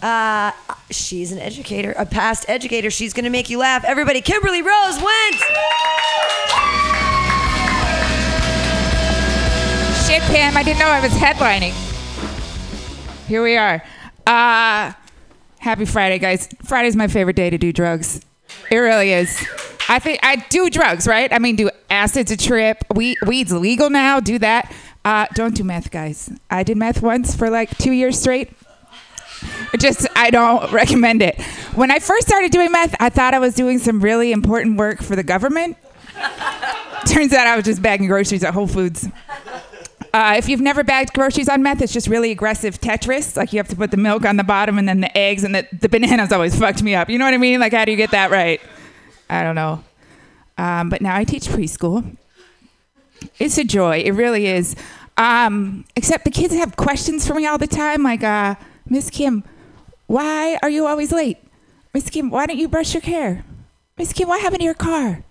Uh, 0.01 0.51
she's 0.89 1.31
an 1.31 1.37
educator, 1.37 1.91
a 1.91 2.03
past 2.03 2.49
educator. 2.49 2.89
She's 2.89 3.13
gonna 3.13 3.29
make 3.29 3.47
you 3.47 3.59
laugh. 3.59 3.83
Everybody, 3.85 4.19
Kimberly 4.19 4.63
Rose 4.63 4.95
Wentz. 4.95 5.37
Shit, 10.07 10.23
Pam, 10.33 10.57
I 10.57 10.63
didn't 10.65 10.79
know 10.79 10.87
I 10.87 10.99
was 10.99 11.11
headlining. 11.11 11.75
Here 13.27 13.43
we 13.43 13.55
are. 13.55 13.75
Uh, 14.25 14.93
happy 15.59 15.85
Friday, 15.85 16.17
guys. 16.17 16.49
Friday's 16.63 16.95
my 16.95 17.07
favorite 17.07 17.35
day 17.35 17.51
to 17.51 17.59
do 17.59 17.71
drugs. 17.71 18.21
It 18.71 18.77
really 18.77 19.13
is. 19.13 19.47
I 19.87 19.99
think 19.99 20.21
I 20.23 20.37
do 20.49 20.71
drugs, 20.71 21.05
right? 21.05 21.31
I 21.31 21.37
mean, 21.37 21.55
do 21.55 21.69
acid's 21.91 22.31
a 22.31 22.37
trip. 22.37 22.83
Weed, 22.95 23.17
weed's 23.27 23.51
legal 23.51 23.91
now. 23.91 24.19
Do 24.19 24.39
that. 24.39 24.73
Uh, 25.05 25.25
don't 25.33 25.55
do 25.55 25.63
meth, 25.63 25.91
guys. 25.91 26.29
I 26.49 26.63
did 26.63 26.77
meth 26.77 27.01
once 27.01 27.35
for 27.35 27.49
like 27.49 27.77
two 27.77 27.91
years 27.91 28.19
straight. 28.19 28.51
Just, 29.79 30.07
I 30.15 30.29
don't 30.29 30.71
recommend 30.71 31.21
it. 31.21 31.41
When 31.73 31.91
I 31.91 31.99
first 31.99 32.27
started 32.27 32.51
doing 32.51 32.71
meth, 32.71 32.95
I 32.99 33.09
thought 33.09 33.33
I 33.33 33.39
was 33.39 33.55
doing 33.55 33.79
some 33.79 34.01
really 34.01 34.31
important 34.31 34.77
work 34.77 35.01
for 35.01 35.15
the 35.15 35.23
government. 35.23 35.77
Turns 37.07 37.33
out 37.33 37.47
I 37.47 37.55
was 37.55 37.65
just 37.65 37.81
bagging 37.81 38.07
groceries 38.07 38.43
at 38.43 38.53
Whole 38.53 38.67
Foods. 38.67 39.07
Uh, 40.13 40.35
if 40.37 40.49
you've 40.49 40.59
never 40.59 40.83
bagged 40.83 41.13
groceries 41.13 41.47
on 41.47 41.61
meth, 41.61 41.81
it's 41.81 41.93
just 41.93 42.07
really 42.07 42.31
aggressive 42.31 42.81
Tetris. 42.81 43.37
Like 43.37 43.53
you 43.53 43.57
have 43.57 43.67
to 43.69 43.75
put 43.75 43.91
the 43.91 43.97
milk 43.97 44.25
on 44.25 44.37
the 44.37 44.43
bottom 44.43 44.77
and 44.77 44.89
then 44.89 45.01
the 45.01 45.17
eggs 45.17 45.43
and 45.43 45.53
the, 45.53 45.67
the 45.71 45.87
bananas 45.87 46.31
always 46.31 46.57
fucked 46.57 46.81
me 46.83 46.95
up. 46.95 47.09
You 47.09 47.17
know 47.19 47.25
what 47.25 47.33
I 47.33 47.37
mean? 47.37 47.59
Like 47.59 47.73
how 47.73 47.85
do 47.85 47.91
you 47.91 47.97
get 47.97 48.11
that 48.11 48.31
right? 48.31 48.59
I 49.29 49.43
don't 49.43 49.55
know. 49.55 49.83
Um, 50.57 50.89
but 50.89 51.01
now 51.01 51.15
I 51.15 51.23
teach 51.23 51.45
preschool. 51.45 52.17
It's 53.39 53.57
a 53.57 53.63
joy. 53.63 53.99
It 53.99 54.11
really 54.11 54.47
is. 54.47 54.75
Um, 55.17 55.85
except 55.95 56.25
the 56.25 56.31
kids 56.31 56.53
have 56.53 56.75
questions 56.75 57.27
for 57.27 57.33
me 57.33 57.45
all 57.45 57.57
the 57.57 57.67
time, 57.67 58.03
like, 58.03 58.23
uh, 58.23 58.55
Miss 58.87 59.09
Kim, 59.09 59.43
why 60.07 60.57
are 60.63 60.69
you 60.69 60.85
always 60.87 61.11
late? 61.11 61.37
Miss 61.93 62.09
Kim, 62.09 62.29
why 62.29 62.45
don't 62.45 62.57
you 62.57 62.67
brush 62.67 62.93
your 62.93 63.01
hair? 63.01 63.43
Miss 63.97 64.13
Kim, 64.13 64.27
what 64.27 64.41
happened 64.41 64.59
to 64.59 64.65
your 64.65 64.73
car? 64.73 65.23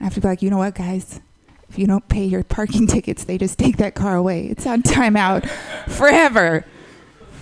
I 0.00 0.04
have 0.04 0.14
to 0.14 0.20
be 0.20 0.28
like, 0.28 0.42
you 0.42 0.50
know 0.50 0.58
what, 0.58 0.74
guys? 0.74 1.20
If 1.68 1.78
you 1.78 1.86
don't 1.86 2.06
pay 2.08 2.24
your 2.24 2.42
parking 2.42 2.86
tickets, 2.88 3.24
they 3.24 3.38
just 3.38 3.58
take 3.58 3.76
that 3.76 3.94
car 3.94 4.16
away. 4.16 4.46
It's 4.46 4.66
on 4.66 4.82
timeout 4.82 5.48
forever. 5.88 6.64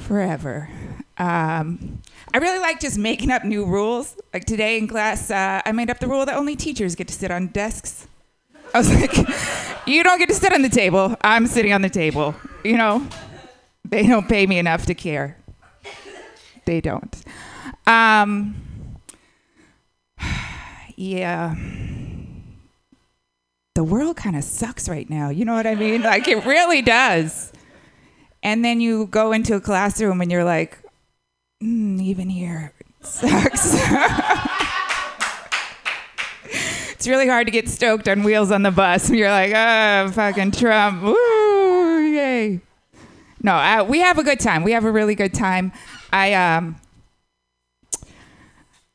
Forever. 0.01 0.69
Um, 1.17 2.03
I 2.33 2.39
really 2.39 2.59
like 2.59 2.81
just 2.81 2.99
making 2.99 3.31
up 3.31 3.45
new 3.45 3.65
rules. 3.65 4.17
Like 4.33 4.45
today 4.45 4.79
in 4.79 4.89
class, 4.89 5.31
uh, 5.31 5.63
I 5.65 5.73
made 5.73 5.91
up 5.91 6.01
the 6.01 6.09
rule 6.09 6.27
that 6.27 6.37
only 6.37 6.57
teachers 6.57 6.95
get 6.95 7.07
to 7.09 7.15
sit 7.15 7.31
on 7.31 7.49
desks. 7.49 8.09
I 8.75 8.79
was 8.79 8.93
like, 8.93 9.17
you 9.87 10.03
don't 10.03 10.19
get 10.19 10.29
to 10.29 10.35
sit 10.35 10.53
on 10.53 10.63
the 10.63 10.69
table. 10.69 11.15
I'm 11.21 11.47
sitting 11.47 11.73
on 11.73 11.83
the 11.83 11.89
table. 11.89 12.35
You 12.65 12.77
know, 12.77 13.07
they 13.85 14.05
don't 14.05 14.29
pay 14.29 14.47
me 14.49 14.59
enough 14.59 14.87
to 14.87 14.95
care. 14.95 15.39
They 16.65 16.81
don't. 16.81 17.23
Um, 17.87 18.57
yeah. 20.97 21.55
The 23.77 23.85
world 23.85 24.17
kind 24.17 24.35
of 24.35 24.43
sucks 24.43 24.89
right 24.89 25.09
now. 25.09 25.29
You 25.29 25.45
know 25.45 25.55
what 25.55 25.69
I 25.69 25.77
mean? 25.77 26.03
Like, 26.03 26.27
it 26.27 26.45
really 26.45 26.83
does. 26.83 27.53
And 28.43 28.65
then 28.65 28.81
you 28.81 29.07
go 29.07 29.31
into 29.31 29.55
a 29.55 29.61
classroom 29.61 30.21
and 30.21 30.33
you're 30.33 30.45
like, 30.45 30.79
mm, 31.63 32.01
even 32.03 32.29
here, 32.29 32.73
it 32.81 33.07
sucks. 33.07 33.77
it's 37.05 37.09
really 37.11 37.29
hard 37.29 37.47
to 37.47 37.51
get 37.51 37.69
stoked 37.69 38.09
on 38.09 38.23
wheels 38.23 38.51
on 38.51 38.63
the 38.63 38.71
bus. 38.71 39.11
You're 39.11 39.29
like, 39.29 39.53
oh, 39.55 40.11
fucking 40.13 40.53
Trump. 40.53 41.03
Woo, 41.03 41.99
yay. 42.01 42.63
No, 43.43 43.57
uh, 43.57 43.85
we 43.87 44.01
have 44.01 44.17
a 44.17 44.23
good 44.23 44.41
time. 44.41 44.63
We 44.65 44.73
have 44.73 44.87
a 44.87 44.91
really 44.91 45.15
good 45.15 45.35
time. 45.35 45.71
I 46.15 46.33
um, 46.33 46.77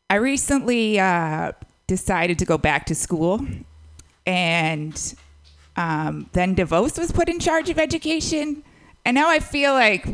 I 0.10 0.15
recently 0.15 0.99
uh, 0.99 1.52
decided 1.86 2.40
to 2.40 2.45
go 2.45 2.57
back 2.57 2.88
to 2.88 2.95
school, 2.95 3.45
and 4.26 5.14
um, 5.76 6.31
then 6.34 6.56
DeVos 6.56 6.98
was 6.98 7.11
put 7.11 7.30
in 7.30 7.40
charge 7.40 7.69
of 7.69 7.77
education, 7.77 8.64
and 9.06 9.14
now 9.14 9.30
I 9.30 9.38
feel 9.38 9.73
like 9.73 10.07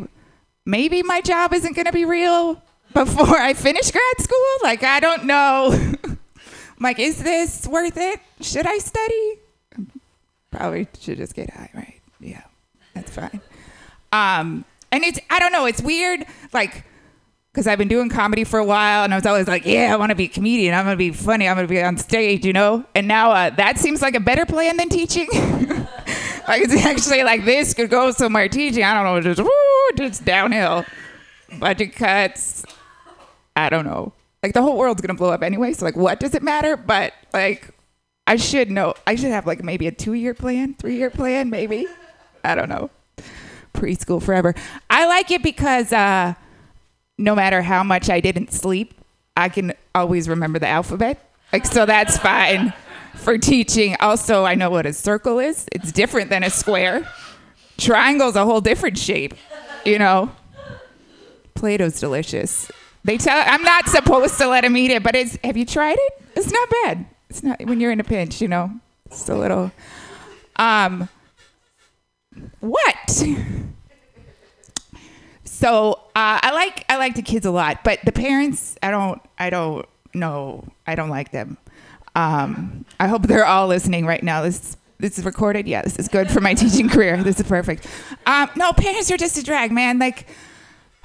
maybe 0.65 1.01
my 1.01 1.21
job 1.21 1.53
isn't 1.53 1.77
going 1.77 1.85
to 1.85 1.93
be 1.93 2.03
real 2.03 2.61
before 2.93 3.37
I 3.37 3.53
finish 3.53 3.89
grad 3.89 4.19
school. 4.19 4.55
Like 4.63 4.83
I 4.83 4.99
don't 4.99 5.23
know. 5.23 5.93
I'm 6.77 6.83
like, 6.83 6.99
is 6.99 7.21
this 7.23 7.67
worth 7.67 7.97
it? 7.97 8.19
Should 8.41 8.67
I 8.67 8.77
study? 8.79 9.39
Probably 10.51 10.87
should 10.99 11.17
just 11.17 11.33
get 11.33 11.49
high, 11.49 11.69
right? 11.73 12.01
Yeah. 12.19 12.41
That's 12.93 13.11
fine. 13.11 13.41
Um, 14.11 14.65
and 14.91 15.03
it's 15.03 15.19
I 15.29 15.39
don't 15.39 15.51
know, 15.51 15.65
it's 15.65 15.81
weird, 15.81 16.25
like 16.53 16.85
because 17.51 17.67
I've 17.67 17.77
been 17.77 17.87
doing 17.87 18.09
comedy 18.09 18.43
for 18.43 18.59
a 18.59 18.65
while, 18.65 19.05
and 19.05 19.13
I 19.13 19.17
was 19.17 19.25
always 19.25 19.47
like, 19.47 19.65
yeah, 19.65 19.93
I 19.93 19.95
want 19.95 20.09
to 20.09 20.15
be 20.15 20.25
a 20.25 20.27
comedian. 20.27 20.73
I'm 20.73 20.83
gonna 20.83 20.97
be 20.97 21.11
funny. 21.11 21.47
I'm 21.47 21.55
gonna 21.55 21.67
be 21.69 21.81
on 21.81 21.97
stage, 21.97 22.45
you 22.45 22.51
know. 22.51 22.83
And 22.93 23.07
now 23.07 23.31
uh, 23.31 23.49
that 23.51 23.77
seems 23.77 24.01
like 24.01 24.13
a 24.13 24.19
better 24.19 24.45
plan 24.45 24.75
than 24.75 24.89
teaching. 24.89 25.27
like 25.33 26.63
it's 26.63 26.85
actually 26.85 27.23
like 27.23 27.45
this 27.45 27.73
could 27.73 27.89
go 27.89 28.11
somewhere 28.11 28.49
teaching. 28.49 28.83
I 28.83 28.93
don't 28.93 29.05
know, 29.05 29.21
just 29.21 29.41
woo, 29.41 29.97
just 29.97 30.25
downhill. 30.25 30.85
Budget 31.59 31.95
cuts. 31.95 32.65
I 33.55 33.69
don't 33.69 33.85
know. 33.85 34.11
Like 34.45 34.53
the 34.53 34.61
whole 34.61 34.77
world's 34.77 35.01
gonna 35.01 35.15
blow 35.17 35.31
up 35.31 35.41
anyway. 35.41 35.73
So 35.73 35.85
like, 35.85 35.95
what 35.95 36.19
does 36.19 36.35
it 36.35 36.43
matter? 36.43 36.77
But 36.77 37.13
like, 37.33 37.71
I 38.27 38.35
should 38.35 38.69
know. 38.69 38.93
I 39.07 39.15
should 39.15 39.31
have 39.31 39.47
like 39.47 39.63
maybe 39.63 39.87
a 39.87 39.91
two-year 39.91 40.35
plan, 40.35 40.75
three-year 40.75 41.09
plan, 41.09 41.49
maybe. 41.49 41.87
I 42.43 42.53
don't 42.53 42.69
know. 42.69 42.91
Preschool 43.73 44.21
forever. 44.21 44.53
I 44.87 45.07
like 45.07 45.31
it 45.31 45.41
because 45.41 45.91
uh, 45.91 46.35
no 47.17 47.33
matter 47.33 47.63
how 47.63 47.83
much 47.83 48.07
I 48.07 48.19
didn't 48.19 48.53
sleep, 48.53 48.93
I 49.35 49.49
can 49.49 49.73
always 49.95 50.29
remember 50.29 50.59
the 50.59 50.67
alphabet. 50.67 51.27
Like 51.51 51.65
so, 51.65 51.87
that's 51.87 52.19
fine 52.19 52.71
for 53.15 53.39
teaching. 53.39 53.95
Also, 53.99 54.45
I 54.45 54.53
know 54.53 54.69
what 54.69 54.85
a 54.85 54.93
circle 54.93 55.39
is. 55.39 55.65
It's 55.71 55.91
different 55.91 56.29
than 56.29 56.43
a 56.43 56.51
square. 56.51 57.09
Triangle's 57.79 58.35
a 58.35 58.45
whole 58.45 58.61
different 58.61 58.99
shape. 58.99 59.33
You 59.85 59.97
know. 59.97 60.31
Play-Doh's 61.55 61.99
delicious. 61.99 62.69
They 63.05 63.17
tell 63.19 63.43
I'm 63.45 63.61
not 63.61 63.87
supposed 63.87 64.35
to 64.39 64.47
let 64.47 64.65
him 64.65 64.75
eat 64.75 64.89
it, 64.89 65.03
but 65.03 65.15
it's 65.15 65.37
have 65.43 65.55
you 65.55 65.65
tried 65.65 65.97
it? 65.99 66.21
It's 66.35 66.51
not 66.51 66.69
bad. 66.83 67.05
It's 67.29 67.43
not 67.43 67.63
when 67.63 67.79
you're 67.79 67.91
in 67.91 67.99
a 67.99 68.03
pinch, 68.03 68.41
you 68.41 68.47
know. 68.47 68.71
It's 69.05 69.29
a 69.29 69.35
little 69.35 69.71
um 70.55 71.07
what? 72.59 73.23
So 75.43 75.93
uh, 76.15 76.39
I 76.41 76.51
like 76.51 76.83
I 76.89 76.97
like 76.97 77.13
the 77.13 77.21
kids 77.21 77.45
a 77.45 77.51
lot, 77.51 77.83
but 77.83 77.99
the 78.03 78.11
parents 78.11 78.75
I 78.81 78.89
don't 78.89 79.21
I 79.37 79.51
don't 79.51 79.85
know 80.15 80.65
I 80.87 80.95
don't 80.95 81.09
like 81.09 81.31
them. 81.31 81.57
Um, 82.15 82.85
I 82.99 83.07
hope 83.07 83.23
they're 83.23 83.45
all 83.45 83.67
listening 83.67 84.07
right 84.07 84.23
now. 84.23 84.41
This 84.41 84.77
this 84.97 85.19
is 85.19 85.25
recorded. 85.25 85.67
Yeah, 85.67 85.83
this 85.83 85.97
is 85.97 86.07
good 86.07 86.31
for 86.31 86.41
my 86.41 86.53
teaching 86.55 86.89
career. 86.89 87.21
This 87.21 87.39
is 87.39 87.45
perfect. 87.45 87.85
Um, 88.25 88.49
no, 88.55 88.73
parents 88.73 89.11
are 89.11 89.17
just 89.17 89.37
a 89.37 89.43
drag, 89.43 89.71
man. 89.71 89.99
Like, 89.99 90.27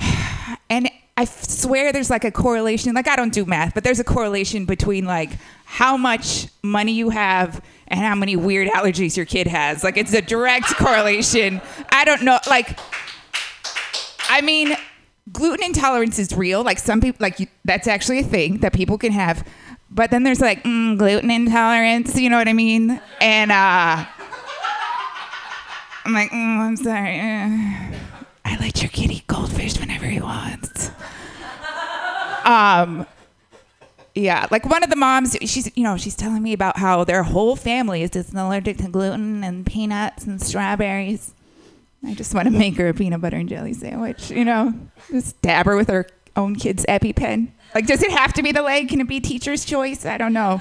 and 0.71 0.91
I 1.21 1.27
swear 1.27 1.93
there's 1.93 2.09
like 2.09 2.25
a 2.25 2.31
correlation. 2.31 2.95
Like 2.95 3.07
I 3.07 3.15
don't 3.15 3.33
do 3.33 3.45
math, 3.45 3.75
but 3.75 3.85
there's 3.85 4.01
a 4.01 4.05
correlation 4.05 4.65
between 4.65 5.05
like 5.05 5.33
how 5.67 5.99
much 5.99 6.47
money 6.63 6.93
you 6.93 7.11
have 7.11 7.63
and 7.89 8.01
how 8.01 8.15
many 8.15 8.37
weird 8.37 8.69
allergies 8.69 9.19
your 9.19 9.27
kid 9.27 9.47
has. 9.47 9.85
Like 9.85 9.99
it's 9.99 10.15
a 10.15 10.23
direct 10.23 10.69
correlation. 10.77 11.61
I 11.91 12.07
don't 12.07 12.23
know. 12.23 12.39
Like, 12.49 12.79
I 14.31 14.41
mean, 14.41 14.75
gluten 15.31 15.63
intolerance 15.63 16.19
is 16.19 16.35
real. 16.35 16.65
Like 16.65 16.79
some 16.79 17.03
people, 17.03 17.19
like 17.23 17.39
you, 17.39 17.49
that's 17.67 17.87
actually 17.87 18.21
a 18.21 18.25
thing 18.25 18.61
that 18.61 18.73
people 18.73 18.97
can 18.97 19.13
have. 19.13 19.47
But 19.91 20.11
then 20.11 20.23
there's 20.23 20.41
like 20.41 20.65
mm, 20.65 20.97
gluten 20.97 21.31
intolerance. 21.31 22.19
You 22.19 22.31
know 22.31 22.39
what 22.39 22.49
I 22.49 22.55
mean? 22.55 22.99
And 23.21 23.53
uh, 23.53 24.07
I'm 26.07 26.15
like, 26.15 26.31
mm, 26.31 26.61
I'm 26.61 26.77
sorry. 26.77 28.10
I 28.45 28.57
let 28.59 28.83
your 28.83 28.91
eat 28.95 29.27
goldfish 29.27 29.79
whenever 29.79 30.07
he 30.07 30.21
wants. 30.21 30.91
Um, 32.45 33.07
yeah, 34.15 34.47
like 34.51 34.65
one 34.67 34.83
of 34.83 34.91
the 34.91 34.97
moms, 34.97 35.37
she's 35.43 35.71
you 35.77 35.85
know 35.85 35.97
she's 35.97 36.17
telling 36.17 36.43
me 36.43 36.53
about 36.53 36.79
how 36.79 37.05
their 37.05 37.23
whole 37.23 37.57
family 37.57 38.03
is 38.03 38.11
just 38.11 38.35
allergic 38.35 38.79
to 38.79 38.89
gluten 38.89 39.45
and 39.45 39.65
peanuts 39.65 40.25
and 40.25 40.41
strawberries. 40.41 41.33
I 42.05 42.15
just 42.15 42.35
want 42.35 42.47
to 42.47 42.51
make 42.51 42.77
her 42.77 42.89
a 42.89 42.95
peanut 42.95 43.21
butter 43.21 43.37
and 43.37 43.49
jelly 43.49 43.75
sandwich, 43.75 44.31
you 44.31 44.45
know, 44.45 44.75
just 45.11 45.41
dab 45.43 45.67
her 45.67 45.77
with 45.77 45.89
her 45.89 46.07
own 46.35 46.57
kid's 46.57 46.85
EpiPen. 46.87 47.49
Like, 47.75 47.87
does 47.87 48.03
it 48.03 48.11
have 48.11 48.33
to 48.35 48.43
be 48.43 48.53
the 48.53 48.63
leg? 48.63 48.89
Can 48.89 49.01
it 49.01 49.07
be 49.07 49.21
teacher's 49.21 49.65
choice? 49.65 50.05
I 50.07 50.19
don't 50.19 50.33
know. 50.33 50.61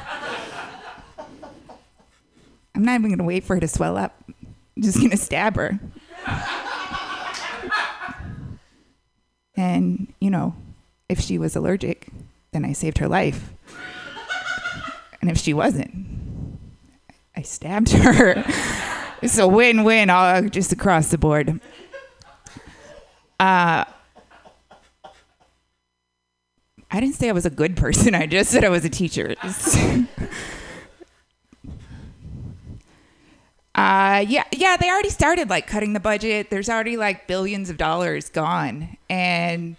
I'm 2.76 2.84
not 2.84 3.00
even 3.00 3.10
gonna 3.10 3.24
wait 3.24 3.44
for 3.44 3.56
her 3.56 3.60
to 3.62 3.68
swell 3.68 3.98
up. 3.98 4.22
I'm 4.30 4.84
just 4.84 5.00
gonna 5.02 5.18
stab 5.18 5.56
her. 5.56 5.80
And 9.60 10.08
you 10.22 10.30
know, 10.30 10.56
if 11.10 11.20
she 11.20 11.38
was 11.38 11.54
allergic, 11.54 12.08
then 12.54 12.64
I 12.64 12.72
saved 12.72 13.00
her 13.00 13.10
life. 13.10 13.52
And 15.22 15.30
if 15.30 15.38
she 15.38 15.54
wasn't, 15.54 15.94
I 17.36 17.42
stabbed 17.42 17.92
her. 17.92 18.46
it's 19.22 19.38
a 19.38 19.46
win-win 19.46 20.10
all 20.10 20.44
just 20.44 20.72
across 20.72 21.12
the 21.12 21.18
board. 21.18 21.60
Uh, 23.38 23.84
I 26.92 27.00
didn't 27.02 27.16
say 27.16 27.28
I 27.28 27.34
was 27.34 27.46
a 27.46 27.50
good 27.50 27.76
person. 27.76 28.16
I 28.16 28.28
just 28.28 28.52
said 28.52 28.64
I 28.64 28.70
was 28.70 28.86
a 28.86 28.90
teacher. 28.90 29.36
Uh, 33.80 34.20
yeah, 34.28 34.44
yeah, 34.52 34.76
they 34.76 34.90
already 34.90 35.10
started 35.10 35.50
like 35.50 35.66
cutting 35.66 35.94
the 35.94 36.02
budget. 36.02 36.50
There's 36.50 36.68
already 36.68 36.98
like 36.98 37.28
billions 37.28 37.70
of 37.70 37.78
dollars 37.78 38.30
gone, 38.30 38.98
and 39.10 39.78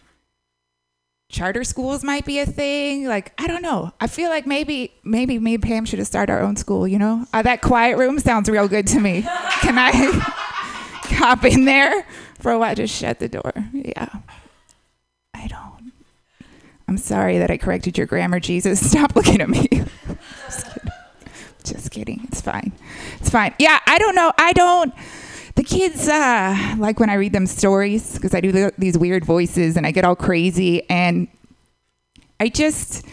charter 1.28 1.64
schools 1.64 2.02
might 2.02 2.24
be 2.24 2.38
a 2.38 2.46
thing. 2.46 3.06
Like, 3.06 3.34
I 3.36 3.46
don't 3.46 3.60
know. 3.60 3.92
I 4.00 4.06
feel 4.06 4.30
like 4.30 4.46
maybe, 4.46 4.94
maybe 5.04 5.38
me 5.38 5.52
and 5.54 5.62
Pam 5.62 5.84
should 5.84 5.98
have 5.98 6.08
started 6.08 6.32
our 6.32 6.40
own 6.40 6.56
school. 6.56 6.88
You 6.88 6.98
know, 6.98 7.26
uh, 7.34 7.42
that 7.42 7.60
quiet 7.60 7.98
room 7.98 8.18
sounds 8.18 8.48
real 8.48 8.68
good 8.68 8.86
to 8.86 9.00
me. 9.00 9.20
Can 9.60 9.78
I 9.78 9.90
hop 9.92 11.44
in 11.44 11.66
there 11.66 12.06
for 12.38 12.52
a 12.52 12.58
while? 12.58 12.74
Just 12.74 12.96
shut 12.96 13.18
the 13.18 13.28
door. 13.28 13.52
Yeah, 13.74 14.08
I 15.34 15.46
don't. 15.46 15.92
I'm 16.88 16.96
sorry 16.96 17.36
that 17.36 17.50
I 17.50 17.58
corrected 17.58 17.98
your 17.98 18.06
grammar, 18.06 18.40
Jesus. 18.40 18.80
Stop 18.90 19.14
looking 19.14 19.42
at 19.42 19.50
me. 19.50 19.68
Just 20.46 20.72
kidding. 20.72 20.90
Just 21.64 21.90
kidding. 21.90 22.20
It's 22.24 22.40
fine. 22.40 22.72
It's 23.20 23.30
fine. 23.30 23.54
Yeah, 23.58 23.78
I 23.86 23.98
don't 23.98 24.14
know. 24.14 24.32
I 24.38 24.52
don't. 24.52 24.94
The 25.56 25.64
kids 25.64 26.08
uh, 26.08 26.74
like 26.78 27.00
when 27.00 27.10
I 27.10 27.14
read 27.14 27.32
them 27.32 27.46
stories 27.46 28.14
because 28.14 28.34
I 28.34 28.40
do 28.40 28.52
the, 28.52 28.72
these 28.78 28.96
weird 28.96 29.24
voices 29.24 29.76
and 29.76 29.86
I 29.86 29.90
get 29.90 30.04
all 30.04 30.16
crazy 30.16 30.88
and 30.88 31.28
I 32.38 32.48
just 32.48 33.04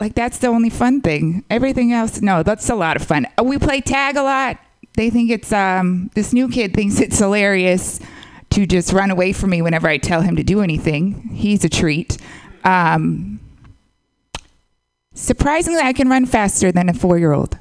like 0.00 0.14
that's 0.14 0.38
the 0.38 0.48
only 0.48 0.70
fun 0.70 1.00
thing. 1.00 1.44
Everything 1.50 1.92
else, 1.92 2.20
no, 2.22 2.42
that's 2.42 2.68
a 2.70 2.74
lot 2.74 2.96
of 2.96 3.02
fun. 3.04 3.26
Uh, 3.38 3.44
We 3.44 3.58
play 3.58 3.80
tag 3.80 4.16
a 4.16 4.22
lot. 4.22 4.58
They 4.94 5.10
think 5.10 5.30
it's 5.30 5.52
um 5.52 6.10
this 6.14 6.32
new 6.32 6.48
kid 6.48 6.74
thinks 6.74 6.98
it's 6.98 7.18
hilarious 7.18 8.00
to 8.50 8.66
just 8.66 8.92
run 8.92 9.10
away 9.10 9.32
from 9.32 9.50
me 9.50 9.60
whenever 9.62 9.86
I 9.86 9.98
tell 9.98 10.22
him 10.22 10.34
to 10.36 10.42
do 10.42 10.60
anything. 10.62 11.28
He's 11.34 11.62
a 11.64 11.68
treat. 11.68 12.16
Um, 12.64 13.38
surprisingly, 15.18 15.80
I 15.80 15.92
can 15.92 16.08
run 16.08 16.26
faster 16.26 16.72
than 16.72 16.88
a 16.88 16.94
four-year-old. 16.94 17.58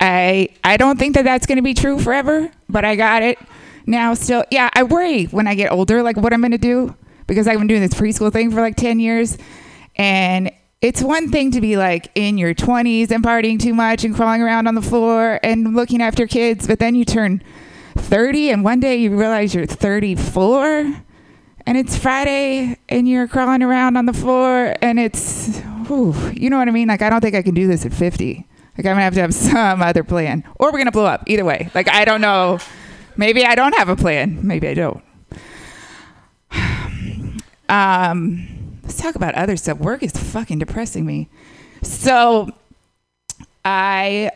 I 0.00 0.48
I 0.64 0.76
don't 0.76 0.98
think 0.98 1.14
that 1.14 1.24
that's 1.24 1.46
going 1.46 1.56
to 1.56 1.62
be 1.62 1.74
true 1.74 1.98
forever, 1.98 2.50
but 2.68 2.84
I 2.84 2.96
got 2.96 3.22
it 3.22 3.38
now. 3.86 4.14
Still, 4.14 4.44
yeah, 4.50 4.70
I 4.74 4.82
worry 4.82 5.24
when 5.26 5.46
I 5.46 5.54
get 5.54 5.72
older, 5.72 6.02
like 6.02 6.16
what 6.16 6.32
I'm 6.32 6.40
going 6.40 6.52
to 6.52 6.58
do 6.58 6.94
because 7.26 7.46
I've 7.46 7.58
been 7.58 7.66
doing 7.66 7.82
this 7.82 7.94
preschool 7.94 8.32
thing 8.32 8.50
for 8.50 8.60
like 8.60 8.76
ten 8.76 8.98
years, 8.98 9.36
and 9.96 10.50
it's 10.80 11.02
one 11.02 11.30
thing 11.30 11.50
to 11.50 11.60
be 11.60 11.76
like 11.76 12.10
in 12.14 12.38
your 12.38 12.54
20s 12.54 13.10
and 13.10 13.22
partying 13.22 13.60
too 13.60 13.74
much 13.74 14.02
and 14.02 14.14
crawling 14.14 14.40
around 14.40 14.66
on 14.66 14.74
the 14.74 14.82
floor 14.82 15.38
and 15.42 15.76
looking 15.76 16.00
after 16.00 16.26
kids, 16.26 16.66
but 16.66 16.78
then 16.78 16.94
you 16.94 17.04
turn 17.04 17.42
30 17.96 18.50
and 18.50 18.64
one 18.64 18.80
day 18.80 18.96
you 18.96 19.14
realize 19.14 19.54
you're 19.54 19.66
34 19.66 21.02
and 21.70 21.78
it's 21.78 21.96
Friday 21.96 22.76
and 22.88 23.08
you're 23.08 23.28
crawling 23.28 23.62
around 23.62 23.96
on 23.96 24.04
the 24.04 24.12
floor 24.12 24.74
and 24.82 24.98
it's, 24.98 25.60
whew, 25.86 26.16
you 26.34 26.50
know 26.50 26.58
what 26.58 26.66
I 26.66 26.72
mean? 26.72 26.88
Like, 26.88 27.00
I 27.00 27.08
don't 27.08 27.20
think 27.20 27.36
I 27.36 27.42
can 27.42 27.54
do 27.54 27.68
this 27.68 27.86
at 27.86 27.92
50. 27.92 28.34
Like, 28.34 28.44
I'm 28.78 28.82
gonna 28.82 29.02
have 29.02 29.14
to 29.14 29.20
have 29.20 29.32
some 29.32 29.80
other 29.80 30.02
plan 30.02 30.42
or 30.58 30.72
we're 30.72 30.78
gonna 30.78 30.90
blow 30.90 31.06
up 31.06 31.22
either 31.28 31.44
way. 31.44 31.70
Like, 31.72 31.88
I 31.88 32.04
don't 32.04 32.20
know. 32.20 32.58
Maybe 33.16 33.44
I 33.44 33.54
don't 33.54 33.72
have 33.76 33.88
a 33.88 33.94
plan. 33.94 34.44
Maybe 34.44 34.66
I 34.66 34.74
don't. 34.74 35.02
Um, 37.68 38.80
let's 38.82 39.00
talk 39.00 39.14
about 39.14 39.36
other 39.36 39.56
stuff. 39.56 39.78
Work 39.78 40.02
is 40.02 40.10
fucking 40.10 40.58
depressing 40.58 41.06
me. 41.06 41.28
So, 41.84 42.50
I 43.64 44.32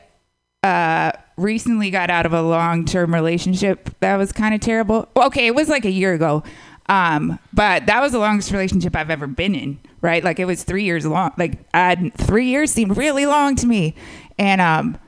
uh, 0.62 1.11
recently 1.36 1.90
got 1.90 2.11
out 2.11 2.27
of 2.27 2.32
a 2.32 2.43
long 2.43 2.85
term 2.85 3.12
relationship 3.12 3.90
that 3.98 4.19
was 4.19 4.31
kind 4.31 4.55
of 4.55 4.61
terrible. 4.61 5.09
Okay, 5.16 5.48
it 5.48 5.55
was 5.56 5.69
like 5.69 5.85
a 5.85 5.90
year 5.90 6.15
ago. 6.15 6.44
Um, 6.86 7.39
but 7.52 7.86
that 7.86 8.01
was 8.01 8.12
the 8.12 8.19
longest 8.19 8.51
relationship 8.51 8.94
I've 8.94 9.11
ever 9.11 9.27
been 9.27 9.55
in, 9.55 9.78
right? 10.01 10.23
Like 10.23 10.39
it 10.39 10.44
was 10.44 10.65
three 10.65 10.85
years 10.85 11.06
long. 11.06 11.32
Like 11.39 11.59
I, 11.73 12.12
three 12.16 12.47
years 12.47 12.70
seemed 12.70 12.97
really 12.97 13.27
long 13.27 13.56
to 13.56 13.66
me. 13.66 13.94
And 14.39 14.61
um, 14.61 14.98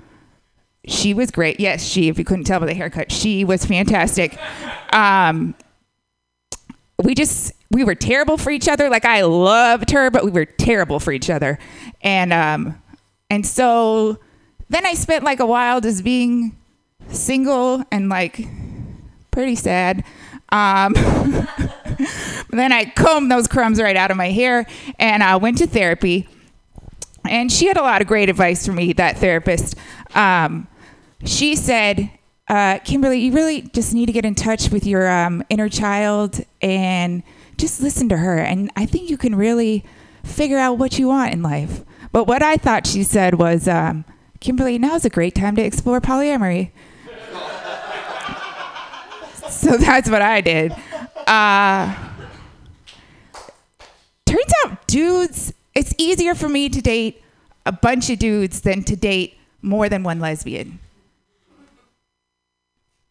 she 0.86 1.12
was 1.12 1.30
great. 1.30 1.60
Yes, 1.60 1.84
she, 1.84 2.08
if 2.08 2.18
you 2.18 2.24
couldn't 2.24 2.44
tell 2.44 2.60
by 2.60 2.66
the 2.66 2.74
haircut, 2.74 3.12
she 3.12 3.44
was 3.44 3.64
fantastic. 3.64 4.38
Um, 4.92 5.54
we 7.02 7.14
just, 7.14 7.52
we 7.70 7.84
were 7.84 7.94
terrible 7.94 8.38
for 8.38 8.50
each 8.50 8.68
other. 8.68 8.88
Like 8.88 9.04
I 9.04 9.22
loved 9.22 9.90
her, 9.90 10.10
but 10.10 10.24
we 10.24 10.30
were 10.30 10.46
terrible 10.46 10.98
for 10.98 11.12
each 11.12 11.28
other. 11.28 11.58
And, 12.00 12.32
um, 12.32 12.80
and 13.28 13.44
so 13.44 14.18
then 14.70 14.86
I 14.86 14.94
spent 14.94 15.24
like 15.24 15.40
a 15.40 15.46
while 15.46 15.80
just 15.80 16.04
being 16.04 16.56
single 17.08 17.84
and 17.92 18.08
like 18.08 18.46
pretty 19.30 19.56
sad. 19.56 20.04
Um, 20.50 20.92
then 22.50 22.72
I 22.72 22.92
combed 22.94 23.30
those 23.30 23.46
crumbs 23.46 23.80
right 23.80 23.96
out 23.96 24.10
of 24.10 24.16
my 24.16 24.30
hair 24.30 24.66
and 24.98 25.22
I 25.22 25.36
went 25.36 25.58
to 25.58 25.66
therapy. 25.66 26.28
And 27.28 27.50
she 27.50 27.66
had 27.66 27.76
a 27.76 27.82
lot 27.82 28.00
of 28.00 28.06
great 28.06 28.28
advice 28.28 28.64
for 28.66 28.72
me, 28.72 28.92
that 28.94 29.18
therapist. 29.18 29.74
Um, 30.14 30.68
she 31.24 31.56
said, 31.56 32.10
uh, 32.48 32.78
Kimberly, 32.84 33.18
you 33.18 33.32
really 33.32 33.62
just 33.62 33.92
need 33.92 34.06
to 34.06 34.12
get 34.12 34.24
in 34.24 34.34
touch 34.34 34.70
with 34.70 34.86
your 34.86 35.10
um, 35.10 35.42
inner 35.48 35.68
child 35.68 36.44
and 36.62 37.22
just 37.56 37.80
listen 37.80 38.08
to 38.10 38.16
her. 38.16 38.38
And 38.38 38.70
I 38.76 38.86
think 38.86 39.10
you 39.10 39.16
can 39.16 39.34
really 39.34 39.84
figure 40.22 40.58
out 40.58 40.78
what 40.78 40.98
you 40.98 41.08
want 41.08 41.32
in 41.32 41.42
life. 41.42 41.84
But 42.12 42.26
what 42.26 42.42
I 42.42 42.56
thought 42.56 42.86
she 42.86 43.02
said 43.02 43.34
was, 43.34 43.66
um, 43.66 44.04
Kimberly, 44.40 44.78
now's 44.78 45.04
a 45.04 45.10
great 45.10 45.34
time 45.34 45.56
to 45.56 45.62
explore 45.62 46.00
polyamory. 46.00 46.70
so 49.50 49.76
that's 49.76 50.10
what 50.10 50.22
I 50.22 50.40
did. 50.40 50.72
Uh, 51.26 51.94
turns 54.24 54.52
out 54.64 54.86
dudes, 54.86 55.52
it's 55.74 55.94
easier 55.98 56.34
for 56.34 56.48
me 56.48 56.68
to 56.68 56.80
date 56.80 57.22
a 57.64 57.72
bunch 57.72 58.10
of 58.10 58.18
dudes 58.18 58.60
than 58.60 58.82
to 58.84 58.96
date 58.96 59.38
more 59.62 59.88
than 59.88 60.02
one 60.02 60.20
lesbian. 60.20 60.78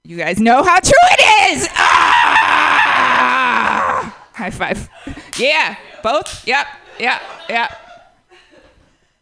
You 0.03 0.17
guys 0.17 0.39
know 0.39 0.63
how 0.63 0.79
true 0.79 0.93
it 1.11 1.51
is. 1.51 1.67
Ah! 1.71 2.95
High 4.33 4.51
five. 4.51 4.89
Yeah, 5.37 5.75
both. 6.03 6.47
Yep, 6.47 6.67
yep, 6.99 7.21
yep. 7.49 7.71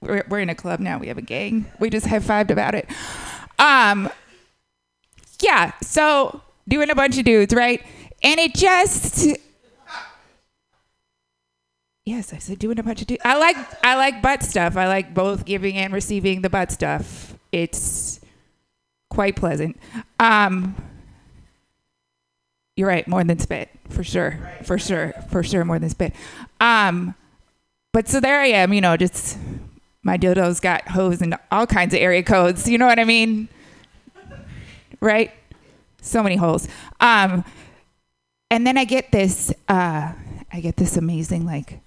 We're, 0.02 0.26
we're 0.28 0.40
in 0.40 0.50
a 0.50 0.56
club 0.56 0.82
now. 0.82 0.98
We 0.98 1.08
have 1.08 1.18
a 1.18 1.22
gang. 1.22 1.72
We 1.80 1.90
just 1.90 2.08
high 2.08 2.20
fived 2.20 2.52
about 2.52 2.76
it. 2.76 2.90
Um, 3.58 4.10
yeah. 5.40 5.72
So 5.82 6.42
doing 6.68 6.90
a 6.90 6.96
bunch 6.96 7.18
of 7.18 7.26
dudes, 7.26 7.54
right? 7.54 7.84
And 8.22 8.40
it 8.40 8.54
just. 8.54 9.28
Yes, 12.06 12.34
I 12.34 12.38
said 12.38 12.60
doing 12.60 12.80
a 12.80 12.84
bunch 12.84 13.02
of 13.02 13.08
dudes. 13.08 13.22
I 13.24 13.38
like 13.38 13.56
I 13.84 13.96
like 13.96 14.22
butt 14.22 14.44
stuff. 14.44 14.76
I 14.76 14.88
like 14.88 15.14
both 15.14 15.46
giving 15.46 15.78
and 15.78 15.94
receiving 15.94 16.42
the 16.42 16.50
butt 16.50 16.72
stuff. 16.72 17.38
It's 17.52 18.20
quite 19.10 19.36
pleasant. 19.36 19.78
Um, 20.20 20.76
you're 22.76 22.88
right, 22.88 23.08
more 23.08 23.24
than 23.24 23.38
spit, 23.38 23.70
for 23.90 24.04
sure, 24.04 24.40
for 24.64 24.80
sure, 24.80 25.14
for 25.30 25.44
sure, 25.44 25.64
more 25.64 25.78
than 25.78 25.90
spit. 25.90 26.14
Um, 26.60 27.14
but 27.92 28.10
so 28.10 28.20
there 28.20 28.42
I 28.42 28.48
am, 28.48 28.74
you 28.74 28.82
know, 28.82 28.98
just 28.98 29.38
my 30.02 30.18
dildo's 30.18 30.60
got 30.60 30.88
hose 30.90 31.22
and 31.22 31.38
all 31.52 31.68
kinds 31.68 31.94
of 31.94 32.00
area 32.00 32.24
codes. 32.24 32.68
You 32.68 32.80
know 32.80 32.88
what 32.88 33.00
I 33.00 33.04
mean? 33.04 33.48
Right? 35.00 35.32
So 36.04 36.22
many 36.22 36.36
holes. 36.36 36.68
Um, 37.00 37.46
and 38.52 38.68
then 38.68 38.78
I 38.78 38.84
get 38.86 39.12
this, 39.12 39.52
uh, 39.68 40.12
I 40.52 40.60
get 40.60 40.76
this 40.76 40.98
amazing 40.98 41.46
like 41.46 41.80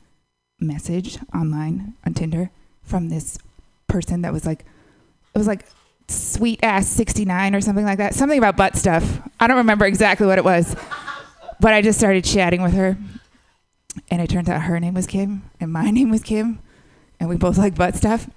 message 0.58 1.18
online 1.34 1.94
on 2.04 2.14
Tinder 2.14 2.50
from 2.82 3.08
this 3.08 3.38
person 3.88 4.22
that 4.22 4.32
was 4.32 4.46
like, 4.46 4.60
it 5.34 5.38
was 5.38 5.46
like 5.46 5.66
sweet 6.08 6.60
ass 6.62 6.88
69 6.88 7.54
or 7.54 7.60
something 7.60 7.84
like 7.84 7.98
that. 7.98 8.14
Something 8.14 8.38
about 8.38 8.56
butt 8.56 8.74
stuff. 8.74 9.20
I 9.38 9.46
don't 9.46 9.58
remember 9.58 9.84
exactly 9.84 10.26
what 10.26 10.38
it 10.38 10.44
was. 10.44 10.74
But 11.60 11.74
I 11.74 11.82
just 11.82 11.98
started 11.98 12.24
chatting 12.24 12.62
with 12.62 12.72
her. 12.72 12.96
And 14.10 14.20
it 14.22 14.28
turns 14.28 14.48
out 14.48 14.62
her 14.62 14.80
name 14.80 14.94
was 14.94 15.06
Kim 15.06 15.42
and 15.60 15.72
my 15.72 15.90
name 15.90 16.10
was 16.10 16.22
Kim. 16.22 16.58
And 17.20 17.28
we 17.28 17.36
both 17.36 17.58
like 17.58 17.74
butt 17.74 17.96
stuff. 17.96 18.28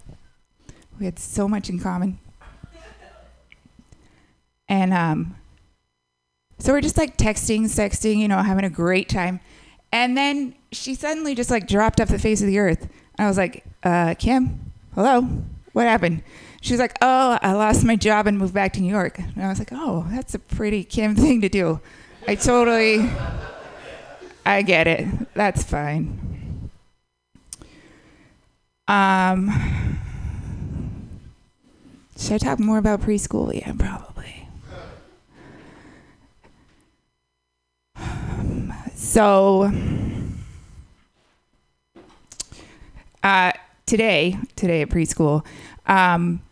We 1.00 1.06
had 1.06 1.20
so 1.20 1.48
much 1.48 1.70
in 1.70 1.80
common. 1.80 2.20
And 4.68 4.94
um, 4.94 5.36
so 6.60 6.74
we're 6.74 6.82
just 6.82 6.98
like 6.98 7.18
texting, 7.18 7.62
sexting, 7.64 8.18
you 8.18 8.28
know, 8.28 8.40
having 8.40 8.66
a 8.66 8.70
great 8.70 9.10
time. 9.10 9.40
And 9.92 10.18
then 10.18 10.56
she 10.72 10.94
suddenly 10.94 11.34
just 11.34 11.50
like 11.50 11.68
dropped 11.68 12.00
off 12.00 12.10
the 12.10 12.20
face 12.20 12.42
of 12.42 12.48
the 12.48 12.60
earth. 12.60 12.82
And 12.82 13.26
I 13.26 13.28
was 13.28 13.38
like, 13.38 13.64
uh, 13.84 14.16
Kim, 14.20 14.72
hello, 14.94 15.22
what 15.74 15.88
happened? 15.88 16.22
She 16.62 16.74
was 16.74 16.80
like, 16.80 16.98
oh, 17.02 17.40
I 17.42 17.54
lost 17.54 17.86
my 17.86 17.96
job 17.96 18.28
and 18.28 18.38
moved 18.38 18.54
back 18.54 18.74
to 18.74 18.82
New 18.82 18.92
York. 18.92 19.18
And 19.20 19.44
I 19.44 19.48
was 19.48 19.60
like, 19.60 19.70
oh, 19.72 20.06
that's 20.10 20.36
a 20.36 20.40
pretty 20.40 20.84
Kim 20.84 21.16
thing 21.16 21.42
to 21.42 21.50
do. 21.50 21.80
I 22.28 22.36
totally, 22.36 23.10
I 24.46 24.62
get 24.62 24.88
it. 24.88 25.34
That's 25.34 25.64
fine. 25.64 26.70
Um, 28.88 30.00
should 32.18 32.34
I 32.34 32.38
talk 32.40 32.60
more 32.60 32.78
about 32.78 33.02
preschool? 33.02 33.54
Yeah, 33.54 33.74
probably. 33.78 34.09
So, 39.10 39.72
uh, 43.24 43.52
today, 43.88 44.38
today 44.56 44.84
at 44.84 44.90
preschool, 44.90 45.44
um, 45.88 46.44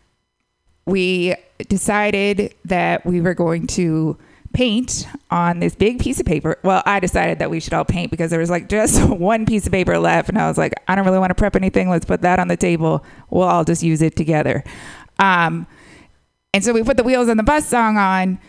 we 0.84 1.36
decided 1.68 2.56
that 2.64 3.06
we 3.06 3.20
were 3.20 3.34
going 3.34 3.68
to 3.68 4.18
paint 4.52 5.06
on 5.30 5.60
this 5.60 5.76
big 5.76 6.00
piece 6.00 6.18
of 6.18 6.26
paper. 6.26 6.58
Well, 6.64 6.82
I 6.84 6.98
decided 6.98 7.38
that 7.38 7.48
we 7.48 7.60
should 7.60 7.74
all 7.74 7.84
paint 7.84 8.10
because 8.10 8.32
there 8.32 8.40
was 8.40 8.50
like 8.50 8.68
just 8.68 9.08
one 9.08 9.46
piece 9.46 9.64
of 9.64 9.72
paper 9.72 9.96
left, 9.96 10.28
and 10.28 10.36
I 10.36 10.48
was 10.48 10.58
like, 10.58 10.74
I 10.88 10.96
don't 10.96 11.04
really 11.04 11.20
want 11.20 11.30
to 11.30 11.36
prep 11.36 11.54
anything. 11.54 11.88
Let's 11.88 12.06
put 12.06 12.22
that 12.22 12.40
on 12.40 12.48
the 12.48 12.56
table. 12.56 13.04
We'll 13.30 13.46
all 13.46 13.62
just 13.62 13.84
use 13.84 14.02
it 14.02 14.16
together. 14.16 14.64
Um, 15.20 15.68
and 16.52 16.64
so 16.64 16.72
we 16.72 16.82
put 16.82 16.96
the 16.96 17.04
Wheels 17.04 17.28
on 17.28 17.36
the 17.36 17.44
Bus 17.44 17.68
song 17.68 17.96
on, 17.98 18.40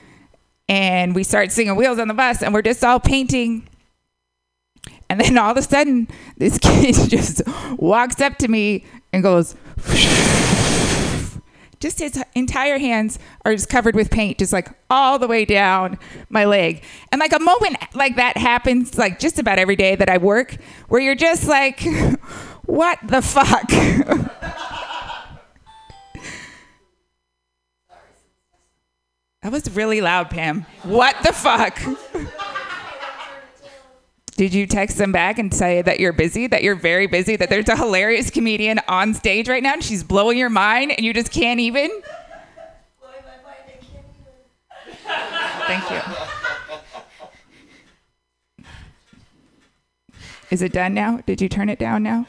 and 0.68 1.14
we 1.14 1.24
start 1.24 1.52
singing 1.52 1.76
Wheels 1.76 2.00
on 2.00 2.08
the 2.08 2.16
Bus, 2.16 2.42
and 2.42 2.56
we're 2.56 2.64
just 2.64 2.84
all 2.84 3.00
painting. 3.00 3.70
And 5.10 5.20
then 5.20 5.38
all 5.38 5.52
of 5.52 5.58
a 5.58 5.62
sudden, 5.62 6.08
this 6.38 6.58
kid 6.62 6.96
just 7.10 7.42
walks 7.78 8.22
up 8.22 8.38
to 8.38 8.48
me 8.48 8.86
and 9.12 9.24
goes, 9.24 9.56
just 11.80 12.00
his 12.00 12.22
entire 12.36 12.78
hands 12.78 13.18
are 13.46 13.54
just 13.54 13.70
covered 13.70 13.96
with 13.96 14.12
paint, 14.12 14.38
just 14.38 14.54
like 14.54 14.70
all 14.90 15.18
the 15.18 15.28
way 15.28 15.46
down 15.46 15.98
my 16.30 16.46
leg. 16.46 16.84
And 17.12 17.20
like 17.20 17.34
a 17.34 17.40
moment 17.40 17.78
like 17.96 18.18
that 18.18 18.38
happens 18.38 18.98
like 18.98 19.20
just 19.20 19.40
about 19.40 19.58
every 19.60 19.76
day 19.76 19.96
that 19.96 20.10
I 20.10 20.18
work, 20.18 20.58
where 20.90 21.02
you're 21.02 21.16
just 21.16 21.48
like, 21.48 21.82
what 22.66 23.00
the 23.04 23.22
fuck? 23.22 23.68
that 29.42 29.52
was 29.52 29.72
really 29.72 30.02
loud, 30.02 30.30
Pam. 30.30 30.66
What 30.84 31.16
the 31.24 31.34
fuck? 31.34 31.80
Did 34.40 34.54
you 34.54 34.66
text 34.66 34.98
them 34.98 35.12
back 35.12 35.38
and 35.38 35.54
say 35.54 35.82
that 35.82 36.00
you're 36.00 36.14
busy, 36.14 36.48
that 36.48 36.64
you're 36.64 36.74
very 36.74 37.08
busy, 37.08 37.36
that 37.36 37.50
there's 37.50 37.68
a 37.68 37.76
hilarious 37.76 38.30
comedian 38.30 38.80
on 38.88 39.14
stage 39.14 39.50
right 39.50 39.62
now 39.62 39.74
and 39.74 39.84
she's 39.84 40.02
blowing 40.02 40.38
your 40.38 40.50
mind 40.50 40.94
and 40.94 41.06
you 41.06 41.14
just 41.14 41.30
can't 41.30 41.60
even? 41.60 41.90
Thank 45.68 45.92
you. 45.92 46.00
Is 50.52 50.62
it 50.62 50.72
done 50.72 50.94
now? 50.94 51.18
Did 51.26 51.42
you 51.42 51.50
turn 51.50 51.68
it 51.68 51.78
down 51.78 52.04
now? 52.04 52.26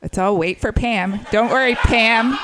Let's 0.00 0.16
all 0.16 0.38
wait 0.38 0.58
for 0.58 0.72
Pam. 0.72 1.20
Don't 1.30 1.50
worry, 1.50 1.74
Pam. 1.74 2.38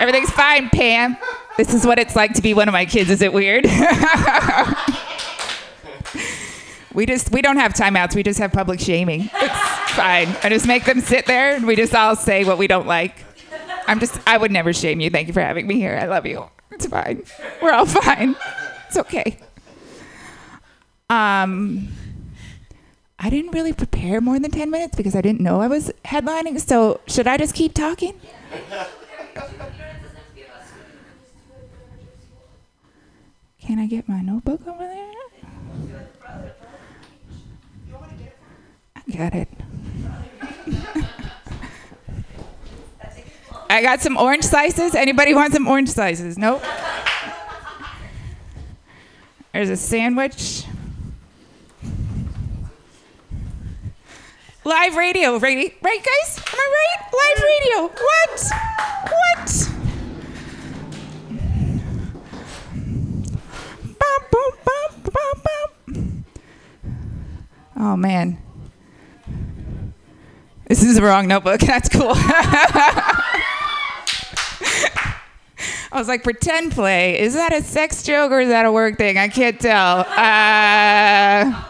Everything's 0.00 0.30
fine, 0.30 0.70
Pam. 0.70 1.18
This 1.56 1.74
is 1.74 1.86
what 1.86 1.98
it's 1.98 2.16
like 2.16 2.34
to 2.34 2.42
be 2.42 2.54
one 2.54 2.68
of 2.68 2.72
my 2.72 2.86
kids. 2.86 3.10
Is 3.10 3.22
it 3.22 3.32
weird? 3.32 3.64
we 6.94 7.06
just 7.06 7.30
we 7.30 7.42
don't 7.42 7.58
have 7.58 7.74
timeouts. 7.74 8.14
We 8.14 8.22
just 8.22 8.38
have 8.38 8.52
public 8.52 8.80
shaming. 8.80 9.28
It's 9.34 9.92
fine. 9.92 10.28
I 10.42 10.48
just 10.48 10.66
make 10.66 10.84
them 10.84 11.00
sit 11.00 11.26
there 11.26 11.54
and 11.54 11.66
we 11.66 11.76
just 11.76 11.94
all 11.94 12.16
say 12.16 12.44
what 12.44 12.58
we 12.58 12.66
don't 12.66 12.86
like. 12.86 13.24
I'm 13.86 14.00
just 14.00 14.18
I 14.26 14.38
would 14.38 14.50
never 14.50 14.72
shame 14.72 15.00
you. 15.00 15.10
Thank 15.10 15.28
you 15.28 15.34
for 15.34 15.42
having 15.42 15.66
me 15.66 15.74
here. 15.74 15.98
I 16.00 16.06
love 16.06 16.26
you. 16.26 16.48
It's 16.70 16.86
fine. 16.86 17.22
We're 17.60 17.72
all 17.72 17.86
fine. 17.86 18.34
It's 18.88 18.96
okay. 18.96 19.38
Um 21.10 21.88
I 23.18 23.30
didn't 23.30 23.52
really 23.52 23.72
prepare 23.72 24.20
more 24.20 24.40
than 24.40 24.50
10 24.50 24.68
minutes 24.68 24.96
because 24.96 25.14
I 25.14 25.20
didn't 25.20 25.40
know 25.40 25.60
I 25.60 25.68
was 25.68 25.92
headlining. 26.04 26.60
So, 26.60 27.00
should 27.06 27.28
I 27.28 27.36
just 27.36 27.54
keep 27.54 27.72
talking? 27.72 28.20
Can 33.64 33.78
I 33.78 33.86
get 33.86 34.08
my 34.08 34.20
notebook 34.20 34.66
over 34.66 34.78
there? 34.78 35.12
I 38.96 39.02
got 39.16 39.34
it. 39.34 39.48
I 43.70 43.80
got 43.82 44.00
some 44.00 44.16
orange 44.16 44.42
slices. 44.42 44.96
Anybody 44.96 45.32
want 45.32 45.52
some 45.52 45.68
orange 45.68 45.90
slices? 45.90 46.36
Nope. 46.36 46.60
There's 49.52 49.70
a 49.70 49.76
sandwich. 49.76 50.64
Live 54.64 54.96
radio, 54.96 55.38
right? 55.38 55.72
Right, 55.80 56.04
guys? 56.04 56.38
Am 56.38 56.58
I 56.58 56.74
right? 56.74 56.98
Live 57.12 57.44
radio. 57.44 57.82
What? 57.94 58.50
What? 59.06 59.81
Oh 67.84 67.96
man. 67.96 68.38
This 70.68 70.84
is 70.84 70.94
the 70.94 71.02
wrong 71.02 71.26
notebook. 71.26 71.60
That's 71.66 71.88
cool. 71.88 72.12
I 75.90 75.98
was 75.98 76.06
like, 76.06 76.22
pretend 76.22 76.72
play. 76.72 77.18
Is 77.18 77.34
that 77.34 77.52
a 77.52 77.60
sex 77.60 78.04
joke 78.04 78.30
or 78.30 78.40
is 78.40 78.50
that 78.50 78.64
a 78.64 78.72
work 78.72 78.98
thing? 78.98 79.18
I 79.18 79.26
can't 79.26 79.60
tell. 79.60 80.06
Uh, 80.08 81.64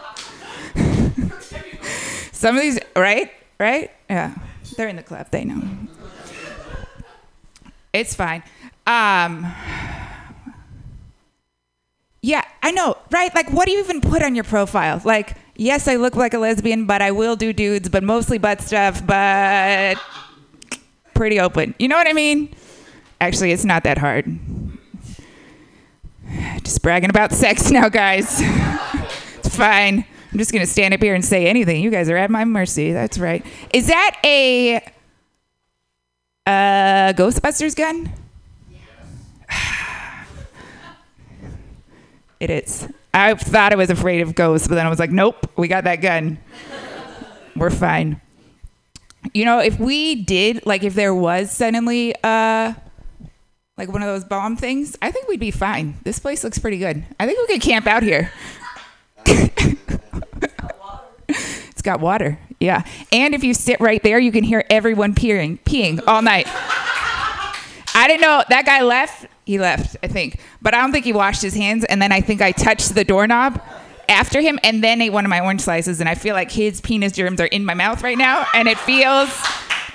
some 2.31 2.55
of 2.55 2.61
these, 2.61 2.79
right? 2.95 3.31
Right? 3.59 3.91
Yeah. 4.07 4.35
They're 4.77 4.87
in 4.87 4.97
the 4.97 5.03
club. 5.03 5.27
They 5.31 5.45
know. 5.45 5.61
It's 7.91 8.13
fine. 8.13 8.43
Um, 8.85 9.51
yeah, 12.23 12.41
I 12.63 12.71
know, 12.71 12.95
right? 13.11 13.35
Like, 13.35 13.51
what 13.51 13.65
do 13.65 13.73
you 13.73 13.79
even 13.79 13.99
put 13.99 14.23
on 14.23 14.33
your 14.33 14.45
profile? 14.45 15.01
Like, 15.03 15.35
yes, 15.57 15.89
I 15.89 15.97
look 15.97 16.15
like 16.15 16.33
a 16.33 16.39
lesbian, 16.39 16.85
but 16.85 17.01
I 17.01 17.11
will 17.11 17.35
do 17.35 17.51
dudes, 17.51 17.89
but 17.89 18.01
mostly 18.01 18.37
butt 18.37 18.61
stuff, 18.61 19.05
but 19.05 19.97
pretty 21.13 21.41
open. 21.41 21.75
You 21.77 21.89
know 21.89 21.97
what 21.97 22.07
I 22.07 22.13
mean? 22.13 22.55
Actually, 23.19 23.51
it's 23.51 23.65
not 23.65 23.83
that 23.83 23.97
hard. 23.97 24.39
Just 26.63 26.81
bragging 26.81 27.09
about 27.09 27.33
sex 27.33 27.69
now, 27.71 27.89
guys. 27.89 28.37
it's 28.39 29.53
fine. 29.53 30.05
I'm 30.31 30.37
just 30.39 30.53
gonna 30.53 30.65
stand 30.65 30.93
up 30.93 31.03
here 31.03 31.15
and 31.15 31.25
say 31.25 31.45
anything. 31.47 31.83
You 31.83 31.91
guys 31.91 32.07
are 32.09 32.15
at 32.17 32.31
my 32.31 32.45
mercy. 32.45 32.93
That's 32.93 33.17
right. 33.17 33.45
Is 33.73 33.87
that 33.87 34.15
a 34.23 34.77
uh, 36.47 37.11
Ghostbusters 37.13 37.75
gun? 37.75 38.13
It 42.43 42.49
is. 42.49 42.89
I 43.13 43.35
thought 43.35 43.71
I 43.71 43.77
was 43.77 43.89
afraid 43.89 44.19
of 44.19 44.35
ghosts, 44.35 44.67
but 44.67 44.75
then 44.75 44.85
I 44.85 44.89
was 44.89 44.99
like, 44.99 45.11
nope, 45.11 45.49
we 45.55 45.69
got 45.69 45.85
that 45.85 46.01
gun. 46.01 46.37
We're 47.55 47.69
fine. 47.69 48.19
You 49.33 49.45
know, 49.45 49.59
if 49.59 49.79
we 49.79 50.15
did, 50.15 50.65
like, 50.65 50.83
if 50.83 50.93
there 50.93 51.15
was 51.15 51.51
suddenly, 51.51 52.13
uh, 52.21 52.73
like 53.77 53.93
one 53.93 54.01
of 54.01 54.09
those 54.09 54.25
bomb 54.25 54.57
things, 54.57 54.97
I 55.01 55.09
think 55.09 55.29
we'd 55.29 55.39
be 55.39 55.51
fine. 55.51 55.95
This 56.03 56.19
place 56.19 56.43
looks 56.43 56.59
pretty 56.59 56.79
good. 56.79 57.05
I 57.17 57.25
think 57.25 57.39
we 57.39 57.53
could 57.53 57.61
camp 57.61 57.87
out 57.87 58.03
here. 58.03 58.29
it's 61.29 61.81
got 61.81 62.01
water, 62.01 62.37
yeah. 62.59 62.83
And 63.13 63.33
if 63.33 63.45
you 63.45 63.53
sit 63.53 63.79
right 63.79 64.03
there, 64.03 64.19
you 64.19 64.33
can 64.33 64.43
hear 64.43 64.65
everyone 64.69 65.15
peeing, 65.15 65.61
peeing 65.61 66.05
all 66.05 66.21
night. 66.21 66.47
I 67.95 68.05
didn't 68.09 68.19
know 68.19 68.43
that 68.49 68.65
guy 68.65 68.81
left. 68.81 69.27
He 69.45 69.59
left, 69.59 69.97
I 70.01 70.07
think, 70.07 70.39
but 70.61 70.73
I 70.73 70.81
don't 70.81 70.91
think 70.91 71.05
he 71.05 71.13
washed 71.13 71.41
his 71.41 71.53
hands. 71.53 71.83
And 71.85 72.01
then 72.01 72.11
I 72.11 72.21
think 72.21 72.41
I 72.41 72.51
touched 72.51 72.95
the 72.95 73.03
doorknob 73.03 73.61
after 74.07 74.41
him, 74.41 74.59
and 74.63 74.83
then 74.83 75.01
ate 75.01 75.11
one 75.11 75.25
of 75.25 75.29
my 75.29 75.39
orange 75.39 75.61
slices. 75.61 75.99
And 75.99 76.07
I 76.07 76.15
feel 76.15 76.35
like 76.35 76.51
his 76.51 76.81
penis 76.81 77.13
germs 77.13 77.41
are 77.41 77.45
in 77.45 77.65
my 77.65 77.73
mouth 77.73 78.03
right 78.03 78.17
now, 78.17 78.45
and 78.53 78.67
it 78.67 78.77
feels 78.79 79.29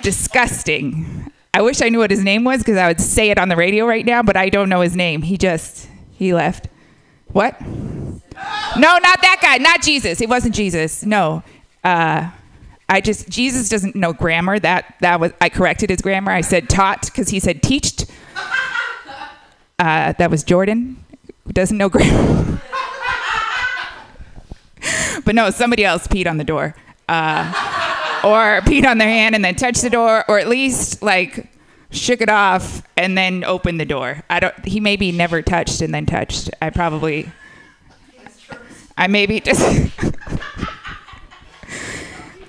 disgusting. 0.01 1.31
I 1.53 1.61
wish 1.61 1.81
I 1.81 1.89
knew 1.89 1.99
what 1.99 2.11
his 2.11 2.23
name 2.23 2.43
was 2.43 2.59
because 2.59 2.77
I 2.77 2.87
would 2.87 3.01
say 3.01 3.31
it 3.31 3.39
on 3.39 3.49
the 3.49 3.55
radio 3.55 3.85
right 3.85 4.05
now, 4.05 4.21
but 4.21 4.37
I 4.37 4.49
don't 4.49 4.69
know 4.69 4.81
his 4.81 4.95
name. 4.95 5.23
He 5.23 5.37
just 5.37 5.89
he 6.11 6.33
left. 6.33 6.67
What? 7.31 7.59
No, 7.61 8.17
not 8.77 9.21
that 9.21 9.39
guy. 9.41 9.57
Not 9.57 9.81
Jesus. 9.81 10.21
It 10.21 10.29
wasn't 10.29 10.55
Jesus. 10.55 11.05
No. 11.05 11.43
Uh, 11.83 12.29
I 12.87 13.01
just 13.01 13.29
Jesus 13.29 13.69
doesn't 13.69 13.95
know 13.95 14.13
grammar. 14.13 14.59
That 14.59 14.95
that 15.01 15.19
was 15.19 15.31
I 15.41 15.49
corrected 15.49 15.89
his 15.89 16.01
grammar. 16.01 16.31
I 16.31 16.41
said 16.41 16.69
taught 16.69 17.05
because 17.05 17.29
he 17.29 17.39
said 17.39 17.63
teached. 17.63 18.05
Uh, 19.79 20.13
that 20.13 20.29
was 20.29 20.43
Jordan, 20.43 21.03
who 21.45 21.53
doesn't 21.53 21.77
know 21.77 21.87
grammar. 21.89 22.61
but 25.25 25.33
no, 25.33 25.49
somebody 25.49 25.85
else 25.85 26.05
peed 26.05 26.27
on 26.27 26.37
the 26.37 26.43
door, 26.43 26.75
uh, 27.07 27.45
or 28.23 28.59
peed 28.61 28.85
on 28.85 28.97
their 28.97 29.07
hand 29.07 29.35
and 29.35 29.43
then 29.43 29.55
touched 29.55 29.81
the 29.81 29.89
door, 29.89 30.25
or 30.27 30.37
at 30.37 30.49
least 30.49 31.01
like 31.01 31.49
shook 31.91 32.21
it 32.21 32.29
off 32.29 32.83
and 32.97 33.17
then 33.17 33.43
opened 33.45 33.79
the 33.79 33.85
door. 33.85 34.23
I 34.29 34.39
don't. 34.41 34.65
He 34.65 34.79
maybe 34.79 35.11
never 35.11 35.41
touched 35.41 35.81
and 35.81 35.93
then 35.93 36.05
touched. 36.05 36.49
I 36.61 36.69
probably. 36.69 37.31
I 38.97 39.07
maybe 39.07 39.39
just. 39.39 39.61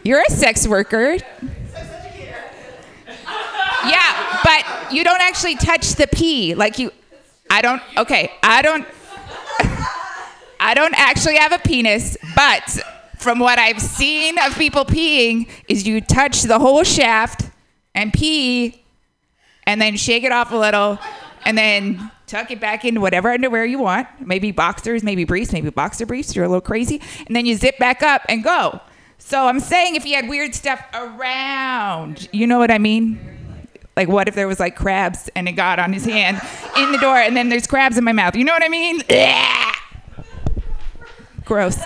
You're 0.02 0.22
a 0.26 0.32
sex 0.32 0.66
worker. 0.66 1.18
Yeah, 3.86 4.40
but 4.44 4.92
you 4.92 5.04
don't 5.04 5.20
actually 5.20 5.56
touch 5.56 5.94
the 5.94 6.06
pee. 6.06 6.54
Like 6.54 6.78
you, 6.78 6.90
I 7.50 7.62
don't. 7.62 7.82
Okay, 7.96 8.32
I 8.42 8.62
don't. 8.62 8.86
I 10.60 10.74
don't 10.74 10.94
actually 10.96 11.36
have 11.36 11.52
a 11.52 11.58
penis, 11.58 12.16
but 12.36 12.80
from 13.18 13.38
what 13.38 13.58
I've 13.58 13.80
seen 13.80 14.38
of 14.38 14.56
people 14.56 14.84
peeing, 14.84 15.48
is 15.68 15.86
you 15.86 16.00
touch 16.00 16.42
the 16.42 16.58
whole 16.58 16.84
shaft 16.84 17.50
and 17.94 18.12
pee, 18.12 18.84
and 19.66 19.80
then 19.80 19.96
shake 19.96 20.22
it 20.22 20.32
off 20.32 20.52
a 20.52 20.56
little, 20.56 20.98
and 21.44 21.58
then 21.58 22.10
tuck 22.26 22.50
it 22.50 22.60
back 22.60 22.84
into 22.84 23.00
whatever 23.00 23.30
underwear 23.30 23.64
you 23.64 23.78
want. 23.78 24.06
Maybe 24.20 24.52
boxers, 24.52 25.02
maybe 25.02 25.24
briefs, 25.24 25.52
maybe 25.52 25.70
boxer 25.70 26.06
briefs. 26.06 26.36
You're 26.36 26.44
a 26.44 26.48
little 26.48 26.60
crazy, 26.60 27.00
and 27.26 27.34
then 27.34 27.46
you 27.46 27.56
zip 27.56 27.78
back 27.78 28.02
up 28.02 28.22
and 28.28 28.44
go. 28.44 28.80
So 29.18 29.46
I'm 29.48 29.60
saying 29.60 29.96
if 29.96 30.06
you 30.06 30.14
had 30.14 30.28
weird 30.28 30.54
stuff 30.54 30.80
around, 30.94 32.28
you 32.32 32.46
know 32.46 32.58
what 32.58 32.70
I 32.70 32.78
mean? 32.78 33.39
Like 34.00 34.08
what 34.08 34.28
if 34.28 34.34
there 34.34 34.48
was 34.48 34.58
like 34.58 34.76
crabs 34.76 35.28
and 35.36 35.46
it 35.46 35.52
got 35.52 35.78
on 35.78 35.92
his 35.92 36.06
hand 36.06 36.40
in 36.78 36.90
the 36.90 36.96
door 36.96 37.16
and 37.16 37.36
then 37.36 37.50
there's 37.50 37.66
crabs 37.66 37.98
in 37.98 38.04
my 38.04 38.12
mouth? 38.12 38.34
You 38.34 38.44
know 38.44 38.54
what 38.54 38.64
I 38.64 38.70
mean? 38.70 39.02
Gross. 41.44 41.76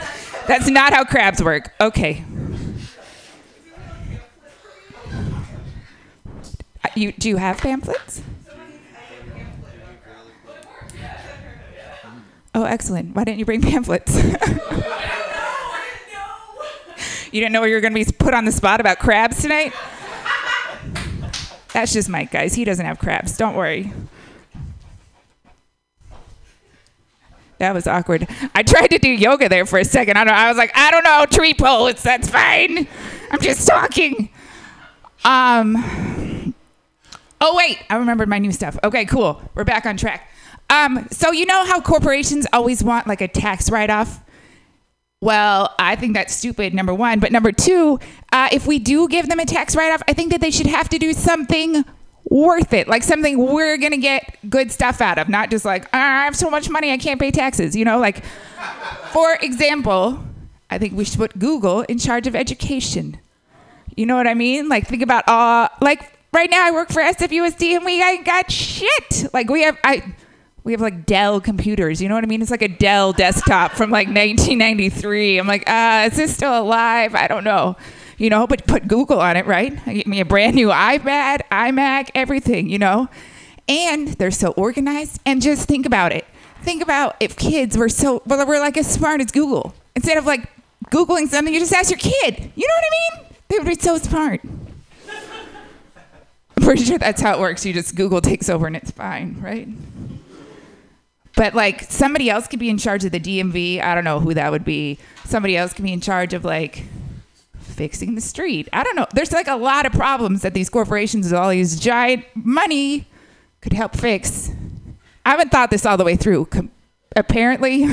That's 0.47 0.71
not 0.71 0.93
how 0.93 1.03
crabs 1.03 1.43
work. 1.43 1.75
Okay. 1.81 2.25
Uh, 6.85 6.89
You 6.95 7.11
do 7.11 7.29
you 7.29 7.39
have 7.39 7.59
pamphlets? 7.59 8.23
Oh, 12.55 12.63
excellent. 12.63 13.17
Why 13.17 13.25
didn't 13.25 13.41
you 13.41 13.45
bring 13.45 13.61
pamphlets? 13.61 14.17
You 17.33 17.41
didn't 17.41 17.53
know 17.53 17.65
you 17.65 17.75
were 17.75 17.81
going 17.81 17.93
to 17.93 18.05
be 18.05 18.13
put 18.17 18.33
on 18.33 18.45
the 18.45 18.53
spot 18.53 18.79
about 18.79 19.01
crabs 19.01 19.43
tonight? 19.43 19.73
That's 21.75 21.93
just 21.93 22.09
Mike, 22.09 22.31
guys. 22.31 22.55
He 22.55 22.65
doesn't 22.65 22.87
have 22.87 23.01
crabs. 23.01 23.37
Don't 23.37 23.57
worry. 23.57 23.93
That 27.59 27.75
was 27.75 27.87
awkward. 27.89 28.29
I 28.55 28.63
tried 28.63 28.89
to 28.89 28.99
do 28.99 29.09
yoga 29.09 29.49
there 29.49 29.67
for 29.67 29.81
a 29.81 29.85
second. 29.85 30.17
I 30.17 30.25
don't. 30.25 30.35
I 30.35 30.49
was 30.49 30.57
like, 30.57 30.71
I 30.77 30.93
don't 30.93 31.03
know, 31.05 31.27
tree 31.29 31.53
pose. 31.53 32.03
That's 32.03 32.31
fine. 32.31 32.87
I'm 33.31 33.41
just 33.41 33.67
talking. 33.67 34.29
Um. 35.25 36.55
Oh 37.41 37.57
wait, 37.57 37.79
I 37.91 37.97
remembered 37.97 38.29
my 38.29 38.39
new 38.39 38.53
stuff. 38.53 38.79
Okay, 38.85 39.05
cool. 39.05 39.43
We're 39.55 39.65
back 39.65 39.85
on 39.85 39.97
track. 39.97 40.31
Um. 40.71 41.09
So 41.11 41.33
you 41.33 41.45
know 41.45 41.65
how 41.65 41.81
corporations 41.81 42.47
always 42.53 42.85
want 42.85 43.09
like 43.09 43.21
a 43.21 43.29
tax 43.29 43.69
write-off. 43.69 44.21
Well, 45.25 45.75
I 45.79 45.97
think 45.97 46.13
that's 46.13 46.35
stupid, 46.35 46.75
number 46.75 46.93
one. 46.93 47.19
But 47.19 47.33
number 47.33 47.51
two, 47.51 47.99
uh, 48.31 48.51
if 48.53 48.67
we 48.67 48.79
do 48.79 49.09
give 49.09 49.27
them 49.27 49.41
a 49.41 49.47
tax 49.47 49.75
write 49.75 49.91
off, 49.91 50.03
I 50.07 50.13
think 50.13 50.31
that 50.33 50.43
they 50.43 50.51
should 50.51 50.67
have 50.67 50.91
to 50.91 50.99
do 50.99 51.15
something 51.15 51.83
worth 52.25 52.75
it, 52.75 52.89
like 52.89 53.03
something 53.03 53.39
we're 53.39 53.79
going 53.79 53.93
to 53.93 53.97
get 53.97 54.37
good 54.51 54.71
stuff 54.71 55.01
out 55.01 55.17
of, 55.17 55.31
not 55.31 55.49
just 55.49 55.65
like, 55.65 55.87
"Ah, 55.95 56.21
I 56.21 56.25
have 56.27 56.37
so 56.37 56.51
much 56.51 56.69
money, 56.69 56.93
I 56.93 56.99
can't 56.99 57.19
pay 57.19 57.31
taxes. 57.31 57.75
You 57.75 57.87
know, 57.87 57.99
like, 57.99 58.23
for 59.13 59.39
example, 59.41 60.23
I 60.69 60.77
think 60.77 60.93
we 60.93 61.07
should 61.07 61.19
put 61.19 61.39
Google 61.39 61.81
in 61.83 61.99
charge 61.99 62.27
of 62.27 62.37
education. 62.37 63.17
You 63.97 64.05
know 64.05 64.17
what 64.17 64.27
I 64.27 64.35
mean? 64.35 64.69
Like, 64.69 64.87
think 64.87 65.01
about, 65.03 65.27
uh, 65.27 65.71
like, 65.81 66.03
right 66.35 66.51
now 66.51 66.67
I 66.67 66.71
work 66.71 66.91
for 66.91 67.01
SFUSD 67.01 67.77
and 67.77 67.85
we 67.87 68.03
ain't 68.03 68.27
got 68.27 68.51
shit. 68.51 69.33
Like, 69.33 69.49
we 69.49 69.63
have, 69.63 69.79
I, 69.85 70.03
we 70.65 70.73
have 70.73 70.81
like 70.81 71.05
Dell 71.05 71.41
computers. 71.41 72.01
You 72.01 72.09
know 72.09 72.15
what 72.15 72.25
I 72.25 72.27
mean? 72.27 72.41
It's 72.41 72.51
like 72.51 72.63
a 72.63 72.69
Dell 72.69 73.13
desktop 73.13 73.73
from 73.73 73.91
like 73.91 74.09
1993. 74.09 75.39
I'm 75.39 75.47
like, 75.47 75.69
uh, 75.69 76.09
is 76.11 76.17
this 76.17 76.35
still 76.35 76.59
alive? 76.59 77.15
I 77.15 77.29
don't 77.29 77.45
know. 77.45 77.77
You 78.17 78.31
know, 78.31 78.47
but 78.47 78.67
put 78.67 78.89
Google 78.89 79.21
on 79.21 79.37
it, 79.37 79.45
right? 79.45 79.79
I 79.87 79.93
get 79.93 80.07
me 80.07 80.21
a 80.21 80.25
brand 80.25 80.55
new 80.55 80.69
iPad, 80.69 81.41
iMac, 81.53 82.11
everything, 82.15 82.71
you 82.71 82.79
know? 82.79 83.09
And 83.69 84.09
they're 84.09 84.31
so 84.31 84.53
organized. 84.53 85.21
And 85.27 85.43
just 85.43 85.69
think 85.69 85.85
about 85.85 86.13
it. 86.13 86.25
Think 86.63 86.83
about 86.83 87.17
if 87.21 87.37
kids 87.37 87.77
were 87.77 87.91
so, 87.91 88.23
well, 88.25 88.47
we're 88.47 88.61
like 88.61 88.79
as 88.79 88.91
smart 88.91 89.21
as 89.21 89.31
Google. 89.31 89.75
Instead 89.95 90.17
of 90.17 90.25
like 90.25 90.49
Googling 90.87 91.29
something, 91.29 91.53
you 91.53 91.61
just 91.61 91.75
ask 91.75 91.91
your 91.91 91.99
kid. 91.99 92.53
You 92.55 92.67
know 92.67 92.75
what 92.75 92.85
I 92.85 93.19
mean? 93.19 93.35
They 93.49 93.59
would 93.59 93.67
be 93.67 93.75
so 93.75 93.99
smart. 93.99 94.41
I'm 96.57 96.63
pretty 96.63 96.85
sure 96.85 96.97
that's 96.97 97.21
how 97.21 97.35
it 97.35 97.41
works. 97.41 97.67
You 97.67 97.75
just 97.75 97.97
Google 97.97 98.23
takes 98.23 98.49
over 98.49 98.67
and 98.67 98.77
it's 98.77 98.93
fine, 98.93 99.37
right? 99.43 99.69
But 101.37 101.55
like 101.55 101.83
somebody 101.91 102.31
else 102.31 102.47
could 102.47 102.61
be 102.61 102.69
in 102.69 102.79
charge 102.79 103.05
of 103.05 103.13
the 103.13 103.21
DMV. 103.21 103.83
I 103.83 103.95
don't 103.95 104.05
know 104.05 104.21
who 104.21 104.35
that 104.35 104.53
would 104.53 104.65
be. 104.65 104.99
Somebody 105.25 105.57
else 105.57 105.73
could 105.73 105.85
be 105.85 105.93
in 105.93 106.01
charge 106.01 106.33
of 106.33 106.45
like 106.45 106.85
fixing 107.59 108.15
the 108.15 108.21
street. 108.21 108.69
I 108.73 108.85
don't 108.85 108.95
know. 108.97 109.07
There's 109.13 109.33
like 109.33 109.49
a 109.49 109.57
lot 109.57 109.85
of 109.87 109.93
problems 109.93 110.43
that 110.43 110.55
these 110.55 110.71
corporations 110.71 111.27
with 111.27 111.35
all 111.35 111.51
these 111.51 111.79
giant 111.79 112.25
money 112.35 113.09
could 113.61 113.73
help 113.73 113.97
fix. 113.97 114.51
I 115.27 115.31
haven't 115.31 115.51
thought 115.51 115.71
this 115.71 115.85
all 115.87 115.97
the 115.97 116.05
way 116.05 116.17
through, 116.17 116.47
com- 116.47 116.71
apparently, 117.17 117.87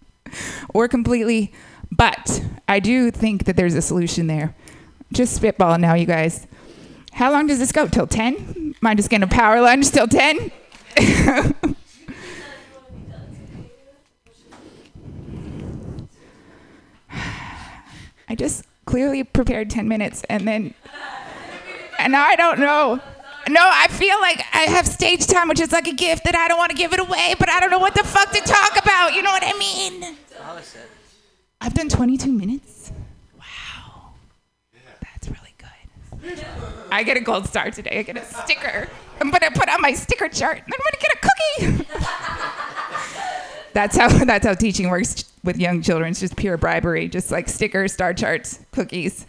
or 0.74 0.88
completely, 0.88 1.52
but 1.92 2.42
I 2.66 2.80
do 2.80 3.10
think 3.10 3.44
that 3.44 3.56
there's 3.56 3.74
a 3.74 3.82
solution 3.82 4.26
there. 4.26 4.54
Just 5.12 5.40
spitballing 5.40 5.80
now, 5.80 5.94
you 5.94 6.06
guys. 6.06 6.46
How 7.12 7.30
long 7.30 7.46
does 7.46 7.58
this 7.58 7.72
go? 7.72 7.86
Till 7.86 8.06
10? 8.06 8.74
Am 8.82 8.86
I 8.86 8.94
just 8.94 9.08
getting 9.08 9.24
a 9.24 9.28
power 9.28 9.60
lunch 9.60 9.90
till 9.90 10.08
10? 10.08 10.50
I 18.28 18.34
just 18.34 18.64
clearly 18.84 19.24
prepared 19.24 19.70
10 19.70 19.88
minutes 19.88 20.24
and 20.28 20.46
then, 20.46 20.74
and 21.98 22.12
now 22.12 22.24
I 22.24 22.36
don't 22.36 22.58
know. 22.58 23.00
No, 23.48 23.60
I 23.62 23.86
feel 23.88 24.20
like 24.20 24.44
I 24.52 24.62
have 24.62 24.88
stage 24.88 25.26
time, 25.26 25.48
which 25.48 25.60
is 25.60 25.70
like 25.70 25.86
a 25.86 25.94
gift 25.94 26.24
that 26.24 26.34
I 26.34 26.48
don't 26.48 26.58
want 26.58 26.70
to 26.72 26.76
give 26.76 26.92
it 26.92 26.98
away, 26.98 27.34
but 27.38 27.48
I 27.48 27.60
don't 27.60 27.70
know 27.70 27.78
what 27.78 27.94
the 27.94 28.02
fuck 28.02 28.32
to 28.32 28.40
talk 28.40 28.76
about. 28.82 29.14
You 29.14 29.22
know 29.22 29.30
what 29.30 29.44
I 29.46 29.56
mean? 29.56 30.16
I've 31.60 31.74
done 31.74 31.88
22 31.88 32.32
minutes. 32.32 32.90
Wow. 33.38 34.14
That's 35.00 35.28
really 35.28 35.54
good. 35.58 36.44
I 36.90 37.04
get 37.04 37.16
a 37.16 37.20
gold 37.20 37.46
star 37.46 37.70
today. 37.70 38.00
I 38.00 38.02
get 38.02 38.16
a 38.16 38.24
sticker. 38.24 38.88
I'm 39.20 39.30
going 39.30 39.40
to 39.42 39.50
put 39.52 39.68
on 39.68 39.80
my 39.80 39.92
sticker 39.92 40.28
chart. 40.28 40.58
I'm 40.58 40.64
going 40.66 40.92
to 40.92 40.98
get 41.00 41.12
a 41.14 41.78
cookie. 41.78 42.72
that's 43.76 43.96
how 43.96 44.08
that's 44.24 44.46
how 44.46 44.54
teaching 44.54 44.88
works 44.88 45.30
with 45.44 45.58
young 45.58 45.82
children. 45.82 46.10
It's 46.10 46.20
just 46.20 46.34
pure 46.36 46.56
bribery, 46.56 47.08
just 47.08 47.30
like 47.30 47.48
stickers, 47.48 47.92
star 47.92 48.14
charts, 48.14 48.60
cookies. 48.72 49.26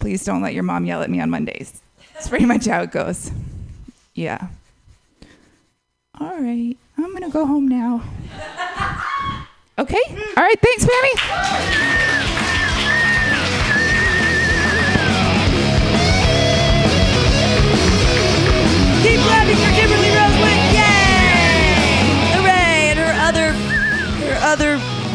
Please 0.00 0.24
don't 0.24 0.42
let 0.42 0.54
your 0.54 0.62
mom 0.64 0.84
yell 0.86 1.02
at 1.02 1.10
me 1.10 1.20
on 1.20 1.30
Mondays. 1.30 1.80
That's 2.14 2.28
pretty 2.28 2.46
much 2.46 2.64
how 2.66 2.82
it 2.82 2.90
goes. 2.90 3.30
Yeah. 4.14 4.48
All 6.18 6.40
right. 6.40 6.76
I'm 6.96 7.10
going 7.10 7.22
to 7.22 7.30
go 7.30 7.46
home 7.46 7.68
now. 7.68 8.02
Okay. 9.78 10.00
All 10.08 10.42
right. 10.42 10.58
Thanks, 10.58 10.88
Mammy. 10.88 12.35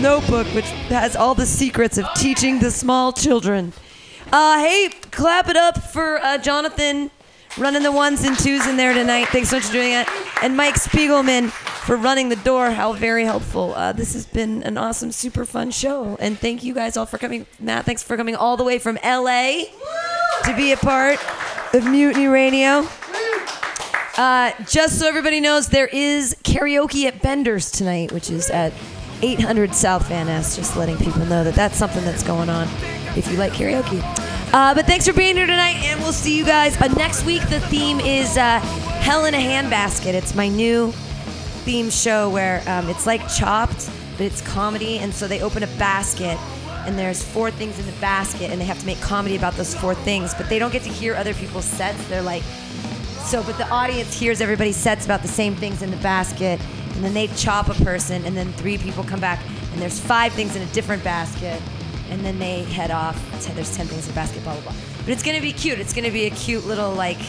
Notebook, 0.02 0.48
which 0.48 0.66
has 0.90 1.16
all 1.16 1.36
the 1.36 1.46
secrets 1.46 1.98
of 1.98 2.06
teaching 2.16 2.60
the 2.60 2.72
small 2.72 3.14
children. 3.14 3.72
Uh, 4.32 4.60
hey, 4.60 4.90
clap 5.12 5.48
it 5.48 5.56
up 5.56 5.78
for 5.78 6.20
uh, 6.20 6.38
Jonathan 6.38 7.12
running 7.58 7.84
the 7.84 7.92
ones 7.92 8.24
and 8.24 8.38
twos 8.38 8.66
in 8.68 8.78
there 8.78 8.94
tonight. 8.94 9.28
Thanks 9.28 9.50
so 9.50 9.58
much 9.58 9.66
for 9.66 9.74
doing 9.74 9.94
it. 9.94 10.08
And 10.42 10.56
Mike 10.56 10.76
Spiegelman 10.76 11.50
for 11.50 11.98
running 11.98 12.30
the 12.30 12.36
door. 12.38 12.72
How 12.72 12.94
very 12.94 13.26
helpful. 13.26 13.74
Uh, 13.76 13.92
this 13.92 14.14
has 14.14 14.26
been 14.26 14.64
an 14.64 14.78
awesome, 14.78 15.12
super 15.12 15.46
fun 15.46 15.72
show. 15.72 16.18
And 16.20 16.38
thank 16.38 16.64
you 16.64 16.74
guys 16.74 16.98
all 16.98 17.06
for 17.06 17.18
coming. 17.18 17.46
Matt, 17.60 17.86
thanks 17.86 18.04
for 18.04 18.16
coming 18.18 18.36
all 18.36 18.58
the 18.58 18.64
way 18.64 18.80
from 18.80 18.98
LA 19.04 19.64
to 20.44 20.56
be 20.56 20.72
a 20.72 20.78
part 20.78 21.20
of 21.74 21.86
Mutiny 21.86 22.28
Radio. 22.28 22.88
Uh, 24.18 24.52
just 24.68 25.00
so 25.00 25.08
everybody 25.08 25.40
knows, 25.40 25.70
there 25.70 25.88
is 25.88 26.36
karaoke 26.44 27.06
at 27.06 27.22
Bender's 27.22 27.72
tonight, 27.72 28.12
which 28.12 28.30
is 28.30 28.50
at 28.50 28.74
800 29.22 29.74
South 29.74 30.08
Van 30.08 30.28
Ness. 30.28 30.56
Just 30.56 30.76
letting 30.76 30.98
people 30.98 31.26
know 31.26 31.44
that 31.44 31.56
that's 31.56 31.78
something 31.78 32.04
that's 32.04 32.24
going 32.24 32.50
on 32.50 32.68
if 33.16 33.30
you 33.32 33.38
like 33.38 33.54
karaoke. 33.54 34.02
Uh, 34.54 34.74
but 34.74 34.86
thanks 34.86 35.08
for 35.08 35.14
being 35.14 35.36
here 35.38 35.48
tonight, 35.48 35.78
and 35.84 36.00
we'll 36.02 36.12
see 36.12 36.38
you 36.38 36.46
guys. 36.46 36.80
Uh, 36.82 36.88
next 36.90 37.26
week, 37.26 37.42
the 37.50 37.60
theme 37.62 38.02
is 38.02 38.38
uh, 38.38 38.60
Hell 39.00 39.26
in 39.26 39.34
a 39.34 39.38
Handbasket. 39.38 40.14
It's 40.14 40.36
my 40.36 40.50
new 40.50 40.92
theme 41.64 41.90
show 41.90 42.30
where 42.30 42.62
um, 42.68 42.90
it's 42.90 43.08
like 43.08 43.22
Chopped, 43.30 43.90
but 44.18 44.22
it's 44.26 44.42
comedy, 44.42 45.00
and 45.00 45.14
so 45.14 45.28
they 45.28 45.42
open 45.42 45.64
a 45.64 45.68
basket. 45.78 46.38
And 46.86 46.98
there's 46.98 47.24
four 47.24 47.52
things 47.52 47.80
in 47.80 47.86
the 47.86 47.92
basket, 48.02 48.50
and 48.50 48.60
they 48.60 48.66
have 48.66 48.80
to 48.80 48.86
make 48.86 49.00
comedy 49.00 49.38
about 49.38 49.54
those 49.54 49.74
four 49.74 49.94
things. 49.94 50.34
But 50.34 50.50
they 50.50 50.60
don't 50.60 50.74
get 50.74 50.82
to 50.84 50.90
hear 50.90 51.16
other 51.16 51.34
people's 51.34 51.64
sets. 51.64 52.04
They're 52.10 52.22
like, 52.22 52.44
so, 53.24 53.44
but 53.44 53.58
the 53.58 53.70
audience 53.70 54.18
hears 54.18 54.42
everybody's 54.42 54.76
sets 54.76 55.06
about 55.06 55.22
the 55.22 55.28
same 55.28 55.56
things 55.56 55.82
in 55.82 55.92
the 55.92 55.98
basket, 55.98 56.60
and 56.96 57.04
then 57.04 57.14
they 57.14 57.28
chop 57.28 57.70
a 57.70 57.84
person, 57.84 58.26
and 58.26 58.36
then 58.36 58.52
three 58.54 58.78
people 58.78 59.04
come 59.04 59.20
back, 59.20 59.40
and 59.72 59.82
there's 59.82 60.00
five 60.00 60.34
things 60.34 60.56
in 60.56 60.62
a 60.62 60.66
different 60.68 61.04
basket, 61.04 61.62
and 62.10 62.24
then 62.26 62.40
they 62.40 62.64
head 62.64 62.92
off. 62.92 63.16
There's 63.56 63.76
ten 63.76 63.88
things 63.88 64.08
in 64.08 64.14
the 64.14 64.16
basket, 64.16 64.44
blah 64.44 64.54
blah 64.54 64.64
blah. 64.64 64.74
But 65.00 65.10
it's 65.10 65.24
gonna 65.24 65.42
be 65.42 65.54
cute. 65.54 65.80
It's 65.80 65.94
gonna 65.94 66.12
be 66.12 66.26
a 66.26 66.32
cute 66.32 66.66
little 66.66 66.94
like. 66.94 67.20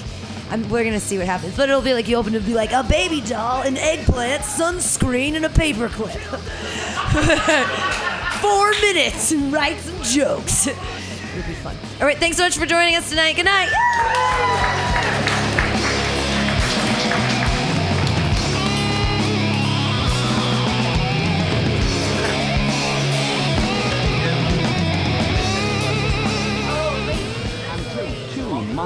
I'm, 0.51 0.69
we're 0.69 0.85
gonna 0.85 1.01
see 1.01 1.17
what 1.17 1.27
happens, 1.27 1.57
but 1.57 1.71
it'll 1.71 1.81
be 1.81 1.95
like 1.95 2.09
you 2.09 2.17
open 2.17 2.35
it, 2.35 2.45
be 2.45 2.53
like 2.53 2.73
a 2.73 2.83
baby 2.83 3.23
doll, 3.23 3.63
an 3.63 3.79
eggplant, 3.79 4.43
sunscreen, 4.43 5.35
and 5.35 5.47
a 5.47 5.49
paperclip. 5.49 6.13
Four 8.43 8.71
minutes 8.73 9.33
and 9.33 9.51
write 9.51 9.79
some 9.79 10.03
jokes. 10.03 10.67
It'll 10.67 11.49
be 11.49 11.55
fun. 11.55 11.75
All 12.01 12.07
right, 12.07 12.19
thanks 12.19 12.37
so 12.37 12.43
much 12.43 12.59
for 12.59 12.67
joining 12.67 12.97
us 12.97 13.09
tonight. 13.09 13.37
Good 13.37 13.47
night. 13.47 14.91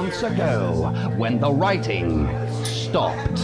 Months 0.07 0.23
ago 0.23 0.89
when 1.17 1.37
the 1.37 1.51
writing 1.51 2.29
stopped. 2.63 3.41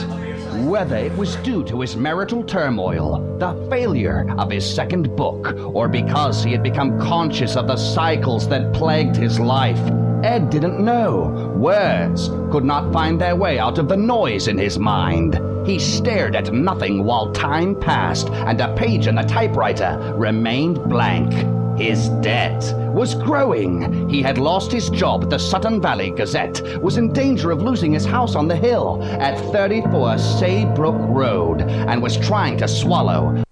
Whether 0.66 0.96
it 0.96 1.18
was 1.18 1.36
due 1.38 1.62
to 1.66 1.82
his 1.82 1.98
marital 1.98 2.42
turmoil, 2.42 3.38
the 3.38 3.68
failure 3.70 4.26
of 4.38 4.50
his 4.50 4.64
second 4.64 5.14
book, 5.18 5.58
or 5.76 5.90
because 5.90 6.42
he 6.42 6.54
had 6.54 6.64
become 6.64 6.98
conscious 7.02 7.58
of 7.58 7.68
the 7.68 7.76
cycles 7.76 8.48
that 8.48 8.74
plagued 8.74 9.18
his 9.18 9.42
life, 9.42 9.80
Ed 10.24 10.50
didn't 10.50 10.80
know. 10.80 11.54
Words 11.58 12.30
could 12.50 12.64
not 12.64 12.94
find 12.94 13.20
their 13.20 13.36
way 13.36 13.60
out 13.60 13.78
of 13.78 13.90
the 13.90 13.98
noise 13.98 14.48
in 14.48 14.58
his 14.58 14.80
mind. 14.80 15.42
He 15.68 15.80
stared 15.80 16.34
at 16.34 16.54
nothing 16.54 17.04
while 17.04 17.34
time 17.34 17.78
passed 17.78 18.30
and 18.30 18.62
a 18.62 18.74
page 18.76 19.08
in 19.08 19.16
the 19.16 19.24
typewriter 19.24 20.14
remained 20.16 20.82
blank. 20.88 21.63
His 21.78 22.10
debt 22.22 22.62
was 22.94 23.16
growing. 23.16 24.08
He 24.08 24.22
had 24.22 24.38
lost 24.38 24.72
his 24.72 24.90
job 24.92 25.24
at 25.24 25.32
the 25.32 25.40
Sutton 25.40 25.82
Valley 25.82 26.12
Gazette, 26.12 26.62
was 26.82 26.98
in 26.98 27.12
danger 27.12 27.50
of 27.50 27.64
losing 27.64 27.94
his 27.94 28.06
house 28.06 28.36
on 28.36 28.48
the 28.48 28.56
hill 28.56 29.02
at 29.04 29.40
34 29.52 30.20
Saybrook 30.20 30.96
Road, 31.10 31.62
and 31.62 32.02
was 32.02 32.16
trying 32.18 32.58
to 32.58 32.68
swallow 32.68 33.44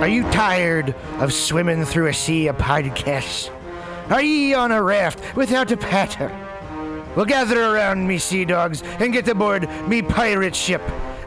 Are 0.00 0.08
you 0.08 0.22
tired 0.30 0.94
of 1.18 1.34
swimming 1.34 1.84
through 1.84 2.06
a 2.06 2.14
sea 2.14 2.46
of 2.46 2.56
podcasts? 2.56 3.50
Are 4.08 4.22
ye 4.22 4.54
on 4.54 4.72
a 4.72 4.82
raft 4.82 5.36
without 5.36 5.70
a 5.70 5.76
paddle? 5.76 6.30
Well, 7.14 7.26
gather 7.26 7.62
around 7.62 8.06
me, 8.06 8.16
sea 8.16 8.46
dogs, 8.46 8.82
and 9.00 9.12
get 9.12 9.28
aboard 9.28 9.68
me 9.86 10.00
pirate 10.00 10.56
ship 10.56 10.80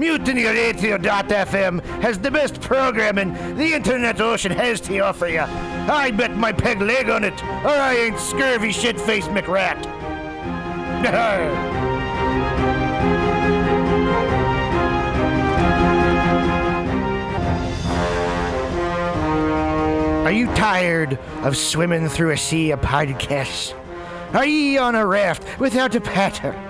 MutinyRadio.fm 0.00 1.84
has 2.00 2.18
the 2.18 2.30
best 2.30 2.58
programming 2.62 3.34
the 3.56 3.74
internet 3.74 4.18
ocean 4.18 4.50
has 4.50 4.80
to 4.80 4.98
offer 5.00 5.28
you. 5.28 5.40
I 5.40 6.10
bet 6.10 6.34
my 6.38 6.52
peg 6.52 6.80
leg 6.80 7.10
on 7.10 7.22
it, 7.22 7.44
or 7.44 7.68
I 7.68 7.96
ain't 7.96 8.18
scurvy 8.18 8.72
shit-faced 8.72 9.28
McRat. 9.28 9.76
Are 20.24 20.32
you 20.32 20.46
tired 20.54 21.18
of 21.42 21.58
swimming 21.58 22.08
through 22.08 22.30
a 22.30 22.38
sea 22.38 22.70
of 22.70 22.80
podcasts? 22.80 23.74
Are 24.32 24.46
ye 24.46 24.78
on 24.78 24.94
a 24.94 25.04
raft 25.04 25.60
without 25.60 25.94
a 25.94 26.00
paddle? 26.00 26.69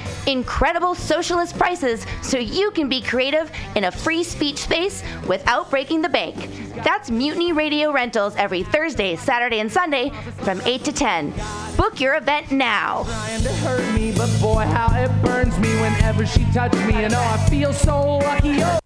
Incredible 0.27 0.93
socialist 0.93 1.57
prices 1.57 2.05
so 2.21 2.37
you 2.37 2.71
can 2.71 2.87
be 2.87 3.01
creative 3.01 3.51
in 3.75 3.85
a 3.85 3.91
free 3.91 4.23
speech 4.23 4.57
space 4.57 5.03
without 5.27 5.69
breaking 5.71 6.01
the 6.01 6.09
bank. 6.09 6.49
That's 6.83 7.09
Mutiny 7.09 7.53
Radio 7.53 7.91
Rentals 7.91 8.35
every 8.35 8.63
Thursday, 8.63 9.15
Saturday, 9.15 9.59
and 9.59 9.71
Sunday 9.71 10.11
from 10.43 10.61
8 10.61 10.83
to 10.83 10.91
10. 10.91 11.33
Book 11.75 11.99
your 11.99 12.15
event 12.15 12.51
now. 12.51 13.03
trying 13.03 13.41
to 13.41 13.53
hurt 13.53 13.95
me, 13.95 14.13
but 14.15 14.29
boy, 14.39 14.63
how 14.63 14.95
it 14.95 15.09
burns 15.23 15.57
me 15.59 15.69
whenever 15.81 16.25
she 16.25 16.45
touches 16.53 16.79
me. 16.85 16.93
And 16.93 17.13
oh, 17.13 17.19
I 17.19 17.49
feel 17.49 17.73
so 17.73 18.17
lucky. 18.17 18.63
Oh. 18.63 18.79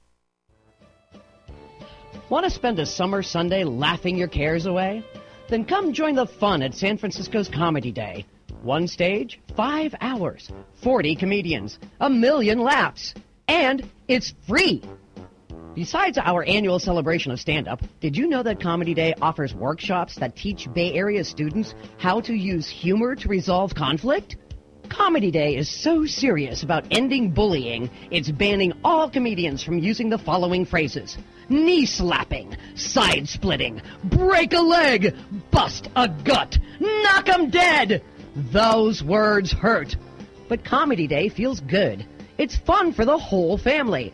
Want 2.30 2.45
to 2.45 2.49
spend 2.49 2.80
a 2.80 2.86
summer 2.86 3.22
Sunday 3.22 3.64
laughing 3.64 4.18
your 4.18 4.28
cares 4.28 4.66
away? 4.66 5.03
Then 5.49 5.66
come 5.66 5.94
join 5.94 6.16
the 6.16 6.26
fun 6.26 6.62
at 6.64 6.74
San 6.74 6.98
Francisco's 6.98 7.49
Comedy 7.49 7.91
Day. 7.91 8.26
One 8.65 8.87
stage, 8.87 9.39
five 9.55 9.93
hours, 10.01 10.49
40 10.81 11.15
comedians, 11.17 11.77
a 12.01 12.09
million 12.09 12.57
laughs, 12.57 13.13
and 13.47 13.87
it's 14.07 14.33
free. 14.47 14.81
Besides 15.75 16.17
our 16.17 16.43
annual 16.43 16.79
celebration 16.79 17.31
of 17.31 17.39
stand 17.39 17.67
up, 17.67 17.83
did 18.01 18.17
you 18.17 18.27
know 18.27 18.41
that 18.41 18.59
Comedy 18.59 18.95
Day 18.95 19.13
offers 19.21 19.53
workshops 19.53 20.15
that 20.15 20.35
teach 20.35 20.67
Bay 20.73 20.93
Area 20.93 21.23
students 21.23 21.75
how 21.99 22.21
to 22.21 22.33
use 22.33 22.67
humor 22.67 23.13
to 23.13 23.27
resolve 23.27 23.75
conflict? 23.75 24.35
Comedy 24.89 25.29
Day 25.29 25.57
is 25.57 25.69
so 25.69 26.07
serious 26.07 26.63
about 26.63 26.87
ending 26.89 27.29
bullying, 27.29 27.91
it's 28.09 28.31
banning 28.31 28.73
all 28.83 29.11
comedians 29.11 29.61
from 29.61 29.77
using 29.77 30.09
the 30.09 30.17
following 30.17 30.65
phrases 30.65 31.19
knee 31.49 31.85
slapping, 31.85 32.57
side 32.73 33.27
splitting, 33.27 33.79
break 34.05 34.53
a 34.53 34.59
leg, 34.59 35.15
bust 35.51 35.87
a 35.95 36.07
gut, 36.07 36.57
knock 36.79 37.29
'em 37.29 37.51
dead. 37.51 38.01
Those 38.36 39.03
words 39.03 39.52
hurt. 39.52 39.95
But 40.48 40.64
Comedy 40.64 41.07
Day 41.07 41.30
feels 41.30 41.62
good. 41.62 42.06
It's 42.38 42.57
fun 42.57 42.91
for 42.91 43.06
the 43.06 43.18
whole 43.18 43.57
family. 43.57 44.14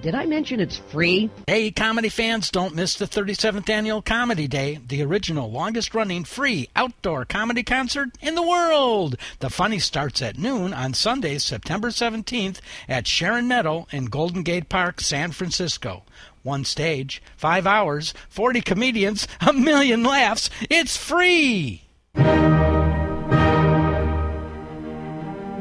Did 0.00 0.14
I 0.14 0.24
mention 0.24 0.58
it's 0.58 0.78
free? 0.78 1.30
Hey, 1.46 1.70
comedy 1.70 2.08
fans, 2.08 2.50
don't 2.50 2.74
miss 2.74 2.96
the 2.96 3.04
37th 3.04 3.68
Annual 3.68 4.02
Comedy 4.02 4.48
Day, 4.48 4.80
the 4.88 5.02
original 5.02 5.50
longest 5.50 5.94
running 5.94 6.24
free 6.24 6.68
outdoor 6.74 7.26
comedy 7.26 7.62
concert 7.62 8.08
in 8.22 8.34
the 8.34 8.42
world. 8.42 9.16
The 9.40 9.50
funny 9.50 9.78
starts 9.78 10.22
at 10.22 10.38
noon 10.38 10.72
on 10.72 10.94
Sunday, 10.94 11.36
September 11.38 11.90
17th 11.90 12.58
at 12.88 13.06
Sharon 13.06 13.46
Meadow 13.46 13.86
in 13.92 14.06
Golden 14.06 14.42
Gate 14.42 14.70
Park, 14.70 15.00
San 15.00 15.30
Francisco. 15.30 16.04
One 16.42 16.64
stage, 16.64 17.22
five 17.36 17.66
hours, 17.66 18.14
40 18.30 18.62
comedians, 18.62 19.28
a 19.46 19.52
million 19.52 20.02
laughs. 20.02 20.48
It's 20.70 20.96
free! 20.96 21.82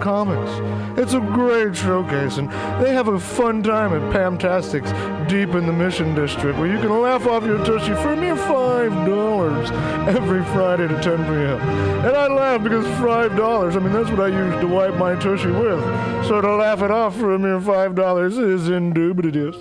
comics. 0.00 0.98
It's 0.98 1.14
a 1.14 1.20
great 1.20 1.74
showcase, 1.74 2.36
and 2.36 2.50
they 2.82 2.92
have 2.92 3.08
a 3.08 3.18
fun 3.18 3.62
time 3.62 3.92
at 3.94 4.02
Pamtastics 4.12 4.90
deep 5.28 5.54
in 5.54 5.66
the 5.66 5.72
Mission 5.72 6.14
District 6.14 6.58
where 6.58 6.70
you 6.70 6.78
can 6.78 7.00
laugh 7.00 7.26
off 7.26 7.44
your 7.44 7.64
tushy 7.64 7.94
for 7.94 8.12
a 8.12 8.16
mere 8.16 8.36
$5 8.36 10.08
every 10.08 10.44
Friday 10.46 10.88
to 10.88 11.02
10 11.02 11.02
p.m. 11.02 11.60
And 12.06 12.16
I 12.16 12.26
laugh 12.26 12.62
because 12.62 12.84
$5, 12.84 13.76
I 13.76 13.78
mean, 13.78 13.92
that's 13.92 14.10
what 14.10 14.20
I 14.20 14.28
use 14.28 14.60
to 14.60 14.66
wipe 14.66 14.96
my 14.96 15.14
tushy 15.14 15.50
with. 15.50 15.80
So 16.26 16.40
to 16.40 16.56
laugh 16.56 16.82
it 16.82 16.90
off 16.90 17.16
for 17.16 17.34
a 17.34 17.38
mere 17.38 17.60
$5 17.60 18.52
is 18.52 18.68
indubitious. 18.68 19.56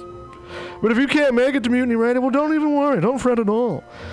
But 0.82 0.92
if 0.92 0.98
you 0.98 1.08
can't 1.08 1.36
make 1.36 1.56
it 1.56 1.64
to 1.64 1.70
Mutiny 1.70 1.96
Radio, 1.96 2.22
well, 2.22 2.32
don't 2.32 2.54
even 2.54 2.76
worry. 2.76 3.02
Don't 3.02 3.20
fret 3.20 3.38
at 3.38 3.50
all. 3.50 3.84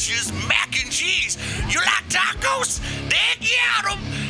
creamy-licious 0.00 0.32
mac 0.48 0.82
and 0.82 0.90
cheese. 0.90 1.36
You 1.68 1.80
like 1.80 2.08
tacos? 2.08 2.80
They 3.08 3.46
got 3.46 3.92
'em. 3.92 4.29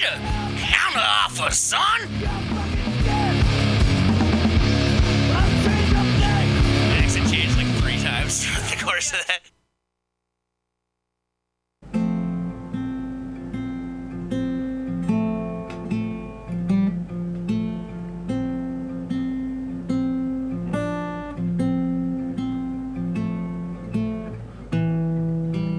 Counter 0.00 1.00
offer, 1.00 1.50
son. 1.50 2.08
accent 7.08 7.32
changed 7.32 7.56
like 7.56 7.66
three 7.76 7.98
times 7.98 8.44
throughout 8.44 8.70
the 8.70 8.84
course 8.84 9.12
of 9.12 9.26
that. 9.26 9.40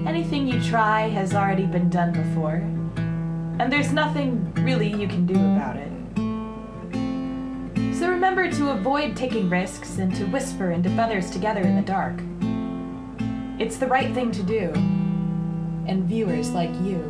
Anything 0.06 0.46
you 0.48 0.60
try 0.62 1.08
has 1.08 1.34
already 1.34 1.66
been 1.66 1.88
done 1.88 2.12
before, 2.12 2.62
and 3.60 3.70
there's 3.70 3.92
nothing 3.92 4.50
really 4.64 4.88
you 4.88 5.06
can 5.06 5.26
do 5.26 5.34
about 5.34 5.76
it. 5.76 5.92
So 7.94 8.08
remember 8.08 8.50
to 8.50 8.70
avoid 8.70 9.14
taking 9.14 9.50
risks 9.50 9.98
and 9.98 10.14
to 10.16 10.24
whisper 10.28 10.70
into 10.70 10.88
feathers 10.88 11.30
together 11.30 11.60
in 11.60 11.76
the 11.76 11.82
dark. 11.82 12.18
It's 13.60 13.76
the 13.76 13.86
right 13.86 14.14
thing 14.14 14.32
to 14.32 14.42
do, 14.42 14.72
and 15.86 16.04
viewers 16.04 16.52
like 16.52 16.70
you. 16.80 17.00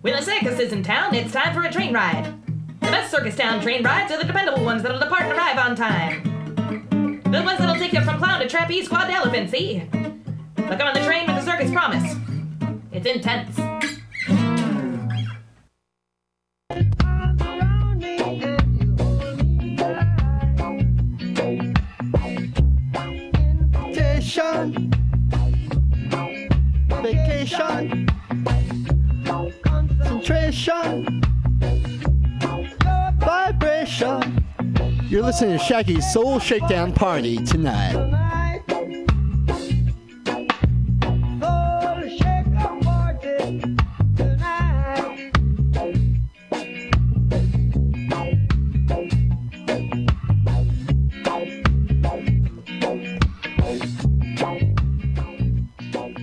When 0.00 0.14
a 0.14 0.22
circus 0.22 0.58
is 0.58 0.72
in 0.72 0.82
town, 0.82 1.14
it's 1.14 1.32
time 1.32 1.54
for 1.54 1.62
a 1.62 1.70
train 1.70 1.94
ride. 1.94 2.24
The 2.80 2.88
best 2.88 3.12
circus 3.12 3.36
town 3.36 3.60
train 3.60 3.84
rides 3.84 4.10
are 4.10 4.18
the 4.18 4.24
dependable 4.24 4.64
ones 4.64 4.82
that'll 4.82 4.98
depart 4.98 5.22
and 5.22 5.32
arrive 5.32 5.58
on 5.58 5.76
time. 5.76 6.35
The 7.26 7.42
ones 7.42 7.58
that'll 7.58 7.74
take 7.74 7.92
you 7.92 8.00
from 8.02 8.18
clown 8.18 8.38
to 8.40 8.48
trapeze, 8.48 8.86
quad 8.86 9.08
to 9.08 9.12
elephant, 9.12 9.50
see? 9.50 9.82
They'll 9.90 10.78
come 10.78 10.88
on 10.88 10.94
the 10.94 11.04
train 11.04 11.26
with 11.26 11.36
the 11.36 11.42
circus 11.42 11.72
promise. 11.72 12.14
It's 12.92 13.04
intense. 13.04 13.56
Vacation. 23.92 24.90
Vacation. 27.02 28.08
Concentration. 29.64 31.22
Vibration. 33.18 34.35
You're 35.08 35.22
listening 35.22 35.56
to 35.56 35.64
Shaggy's 35.64 36.10
Soul 36.12 36.38
Shakedown 36.40 36.92
Party 36.92 37.36
tonight. 37.44 37.94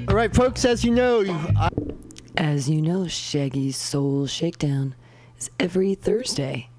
All 0.07 0.15
right, 0.15 0.33
folks, 0.35 0.65
as 0.65 0.83
you 0.83 0.91
know, 0.91 1.23
I- 1.57 1.69
As 2.35 2.67
you 2.69 2.81
know, 2.81 3.07
Shaggy's 3.07 3.77
Soul 3.77 4.25
Shakedown 4.25 4.95
is 5.37 5.49
every 5.59 5.93
Thursday. 5.95 6.69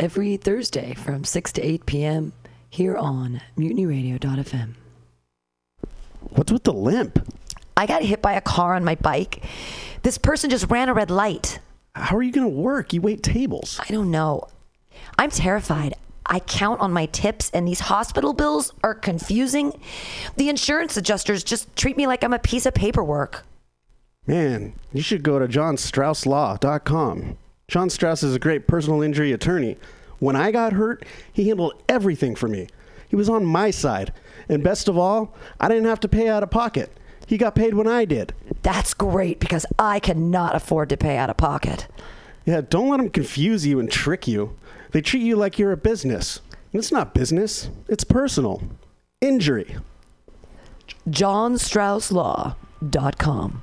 Every 0.00 0.38
Thursday 0.38 0.94
from 0.94 1.24
6 1.24 1.52
to 1.52 1.60
8 1.62 1.84
p.m. 1.84 2.32
here 2.70 2.96
on 2.96 3.42
mutinyradio.fm. 3.58 4.70
What's 6.20 6.50
with 6.50 6.64
the 6.64 6.72
limp? 6.72 7.34
I 7.76 7.84
got 7.84 8.02
hit 8.02 8.22
by 8.22 8.32
a 8.32 8.40
car 8.40 8.74
on 8.74 8.82
my 8.82 8.94
bike. 8.94 9.44
This 10.00 10.16
person 10.16 10.48
just 10.48 10.70
ran 10.70 10.88
a 10.88 10.94
red 10.94 11.10
light. 11.10 11.58
How 11.94 12.16
are 12.16 12.22
you 12.22 12.32
going 12.32 12.50
to 12.50 12.56
work? 12.62 12.94
You 12.94 13.02
wait 13.02 13.22
tables. 13.22 13.78
I 13.78 13.92
don't 13.92 14.10
know. 14.10 14.48
I'm 15.18 15.28
terrified. 15.28 15.92
I 16.24 16.40
count 16.40 16.80
on 16.80 16.94
my 16.94 17.04
tips, 17.04 17.50
and 17.50 17.68
these 17.68 17.80
hospital 17.80 18.32
bills 18.32 18.72
are 18.82 18.94
confusing. 18.94 19.78
The 20.36 20.48
insurance 20.48 20.96
adjusters 20.96 21.44
just 21.44 21.76
treat 21.76 21.98
me 21.98 22.06
like 22.06 22.24
I'm 22.24 22.32
a 22.32 22.38
piece 22.38 22.64
of 22.64 22.72
paperwork. 22.72 23.44
Man, 24.26 24.72
you 24.94 25.02
should 25.02 25.22
go 25.22 25.38
to 25.38 25.46
johnstrausslaw.com. 25.46 27.36
John 27.70 27.88
Strauss 27.88 28.22
is 28.24 28.34
a 28.34 28.40
great 28.40 28.66
personal 28.66 29.00
injury 29.00 29.30
attorney. 29.30 29.76
When 30.18 30.34
I 30.34 30.50
got 30.50 30.72
hurt, 30.72 31.04
he 31.32 31.46
handled 31.46 31.80
everything 31.88 32.34
for 32.34 32.48
me. 32.48 32.66
He 33.08 33.14
was 33.14 33.28
on 33.28 33.44
my 33.44 33.70
side. 33.70 34.12
And 34.48 34.64
best 34.64 34.88
of 34.88 34.98
all, 34.98 35.36
I 35.60 35.68
didn't 35.68 35.84
have 35.84 36.00
to 36.00 36.08
pay 36.08 36.28
out 36.28 36.42
of 36.42 36.50
pocket. 36.50 36.90
He 37.28 37.38
got 37.38 37.54
paid 37.54 37.74
when 37.74 37.86
I 37.86 38.06
did. 38.06 38.34
That's 38.62 38.92
great 38.92 39.38
because 39.38 39.66
I 39.78 40.00
cannot 40.00 40.56
afford 40.56 40.88
to 40.88 40.96
pay 40.96 41.16
out 41.16 41.30
of 41.30 41.36
pocket. 41.36 41.86
Yeah, 42.44 42.60
don't 42.60 42.88
let 42.88 42.96
them 42.96 43.08
confuse 43.08 43.64
you 43.64 43.78
and 43.78 43.88
trick 43.88 44.26
you. 44.26 44.56
They 44.90 45.00
treat 45.00 45.22
you 45.22 45.36
like 45.36 45.56
you're 45.56 45.70
a 45.70 45.76
business. 45.76 46.40
And 46.72 46.80
it's 46.80 46.90
not 46.90 47.14
business, 47.14 47.70
it's 47.86 48.02
personal. 48.02 48.64
Injury. 49.20 49.76
JohnStraussLaw.com. 51.08 53.62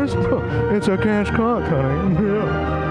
It's 0.03 0.87
a 0.87 0.97
cash 0.97 1.29
cock, 1.29 1.63
honey. 1.63 2.15
Yeah. 2.31 2.90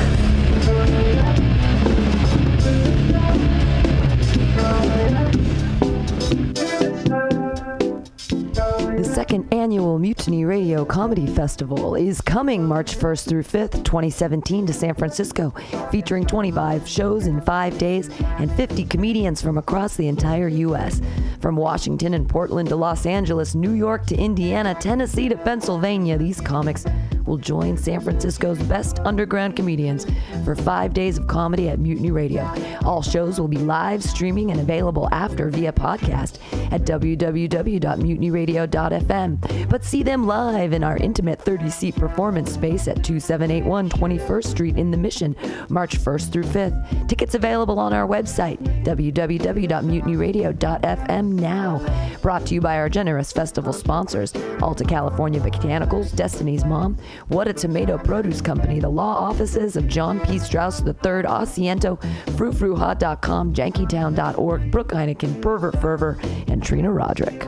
Second 9.21 9.53
annual 9.53 9.99
Mutiny 9.99 10.45
Radio 10.45 10.83
Comedy 10.83 11.27
Festival 11.27 11.93
is 11.93 12.19
coming 12.21 12.65
March 12.65 12.97
1st 12.97 13.29
through 13.29 13.43
5th, 13.43 13.83
2017, 13.83 14.65
to 14.65 14.73
San 14.73 14.95
Francisco, 14.95 15.51
featuring 15.91 16.25
25 16.25 16.87
shows 16.87 17.27
in 17.27 17.39
five 17.39 17.77
days 17.77 18.09
and 18.39 18.51
50 18.53 18.83
comedians 18.85 19.39
from 19.39 19.59
across 19.59 19.95
the 19.95 20.07
entire 20.07 20.47
U.S. 20.47 21.01
From 21.39 21.55
Washington 21.55 22.15
and 22.15 22.27
Portland 22.27 22.69
to 22.69 22.75
Los 22.75 23.05
Angeles, 23.05 23.53
New 23.53 23.73
York 23.73 24.07
to 24.07 24.15
Indiana, 24.15 24.73
Tennessee 24.73 25.29
to 25.29 25.37
Pennsylvania, 25.37 26.17
these 26.17 26.41
comics 26.41 26.83
will 27.27 27.37
join 27.37 27.77
San 27.77 28.01
Francisco's 28.01 28.57
best 28.63 28.97
underground 29.01 29.55
comedians 29.55 30.07
for 30.43 30.55
five 30.55 30.95
days 30.95 31.19
of 31.19 31.27
comedy 31.27 31.69
at 31.69 31.77
Mutiny 31.77 32.09
Radio. 32.09 32.51
All 32.83 33.03
shows 33.03 33.39
will 33.39 33.47
be 33.47 33.57
live 33.57 34.03
streaming 34.03 34.49
and 34.49 34.59
available 34.59 35.07
after 35.11 35.51
via 35.51 35.71
podcast 35.71 36.39
at 36.73 36.81
www.mutinyradio.fm. 36.81 39.10
But 39.11 39.83
see 39.83 40.03
them 40.03 40.25
live 40.25 40.71
in 40.71 40.85
our 40.85 40.95
intimate 40.97 41.41
30 41.41 41.69
seat 41.69 41.95
performance 41.95 42.53
space 42.53 42.87
at 42.87 43.03
2781 43.03 43.89
21st 43.89 44.45
Street 44.45 44.77
in 44.77 44.89
the 44.89 44.95
Mission, 44.97 45.35
March 45.69 45.99
1st 45.99 46.31
through 46.31 46.45
5th. 46.45 47.09
Tickets 47.09 47.35
available 47.35 47.77
on 47.77 47.91
our 47.93 48.07
website, 48.07 48.57
www.mutinyradio.fm 48.85 51.33
now. 51.33 52.17
Brought 52.21 52.45
to 52.45 52.53
you 52.53 52.61
by 52.61 52.77
our 52.77 52.87
generous 52.87 53.33
festival 53.33 53.73
sponsors 53.73 54.33
Alta 54.61 54.85
California 54.85 55.41
Botanicals, 55.41 56.15
Destiny's 56.15 56.63
Mom, 56.63 56.97
What 57.27 57.49
a 57.49 57.53
Tomato 57.53 57.97
Produce 57.97 58.39
Company, 58.39 58.79
the 58.79 58.89
law 58.89 59.17
offices 59.17 59.75
of 59.75 59.87
John 59.87 60.21
P. 60.21 60.39
Strauss 60.39 60.79
III, 60.81 60.93
Asiento, 60.93 61.99
FruFruHot.com, 62.37 63.53
Jankytown.org, 63.53 64.71
Brooke 64.71 64.91
Heineken, 64.91 65.41
Pervert 65.41 65.81
Fervor, 65.81 66.17
and 66.47 66.63
Trina 66.63 66.89
Roderick. 66.91 67.41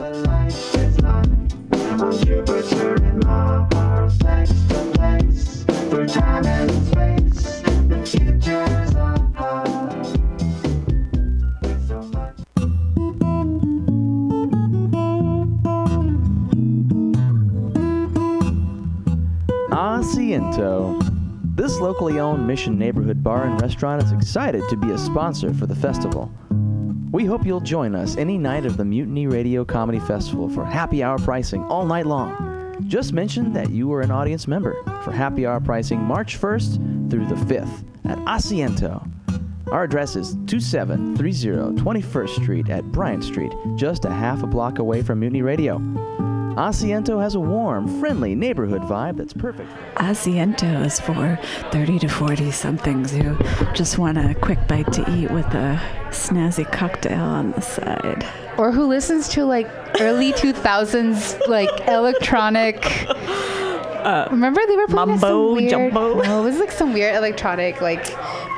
Asiento. 19.70 21.00
This 21.56 21.78
locally 21.80 22.20
owned 22.20 22.46
Mission 22.46 22.78
neighborhood 22.78 23.24
bar 23.24 23.44
and 23.44 23.60
restaurant 23.62 24.02
is 24.02 24.12
excited 24.12 24.62
to 24.68 24.76
be 24.76 24.90
a 24.90 24.98
sponsor 24.98 25.54
for 25.54 25.66
the 25.66 25.74
festival. 25.74 26.30
We 27.14 27.24
hope 27.24 27.46
you'll 27.46 27.60
join 27.60 27.94
us 27.94 28.16
any 28.16 28.36
night 28.36 28.66
of 28.66 28.76
the 28.76 28.84
Mutiny 28.84 29.28
Radio 29.28 29.64
Comedy 29.64 30.00
Festival 30.00 30.48
for 30.48 30.64
happy 30.64 31.00
hour 31.00 31.16
pricing 31.16 31.62
all 31.66 31.86
night 31.86 32.06
long. 32.06 32.74
Just 32.88 33.12
mention 33.12 33.52
that 33.52 33.70
you 33.70 33.92
are 33.92 34.00
an 34.00 34.10
audience 34.10 34.48
member 34.48 34.74
for 35.04 35.12
happy 35.12 35.46
hour 35.46 35.60
pricing 35.60 36.00
March 36.00 36.40
1st 36.40 37.10
through 37.12 37.26
the 37.26 37.36
5th 37.36 37.84
at 38.04 38.18
Asiento. 38.26 39.08
Our 39.70 39.84
address 39.84 40.16
is 40.16 40.36
2730 40.48 41.80
21st 41.80 42.28
Street 42.30 42.68
at 42.68 42.82
Bryant 42.90 43.22
Street, 43.22 43.52
just 43.76 44.04
a 44.04 44.10
half 44.10 44.42
a 44.42 44.48
block 44.48 44.80
away 44.80 45.00
from 45.00 45.20
Mutiny 45.20 45.42
Radio. 45.42 45.76
Asiento 46.56 47.20
has 47.20 47.34
a 47.34 47.40
warm, 47.40 47.88
friendly 48.00 48.34
neighborhood 48.34 48.82
vibe 48.82 49.16
that's 49.16 49.32
perfect. 49.32 49.70
Asiento 49.96 50.84
is 50.84 51.00
for 51.00 51.38
30 51.72 51.98
to 52.00 52.08
40 52.08 52.50
somethings 52.52 53.10
who 53.12 53.36
just 53.74 53.98
want 53.98 54.18
a 54.18 54.34
quick 54.36 54.66
bite 54.68 54.92
to 54.92 55.02
eat 55.16 55.30
with 55.30 55.46
a 55.46 55.80
snazzy 56.10 56.70
cocktail 56.70 57.20
on 57.22 57.50
the 57.52 57.60
side. 57.60 58.24
Or 58.56 58.70
who 58.70 58.86
listens 58.86 59.28
to 59.30 59.44
like 59.44 59.68
early 60.00 60.32
2000s 60.32 61.48
like 61.48 61.88
electronic. 61.88 62.84
Uh, 64.04 64.28
remember 64.30 64.60
they 64.66 64.76
were 64.76 64.86
playing 64.86 65.08
like, 65.12 65.20
some 65.20 65.54
weird. 65.54 65.70
jumbo? 65.70 66.22
No, 66.22 66.40
it 66.42 66.44
was 66.44 66.58
like 66.58 66.70
some 66.70 66.92
weird 66.92 67.16
electronic 67.16 67.80
like 67.80 68.04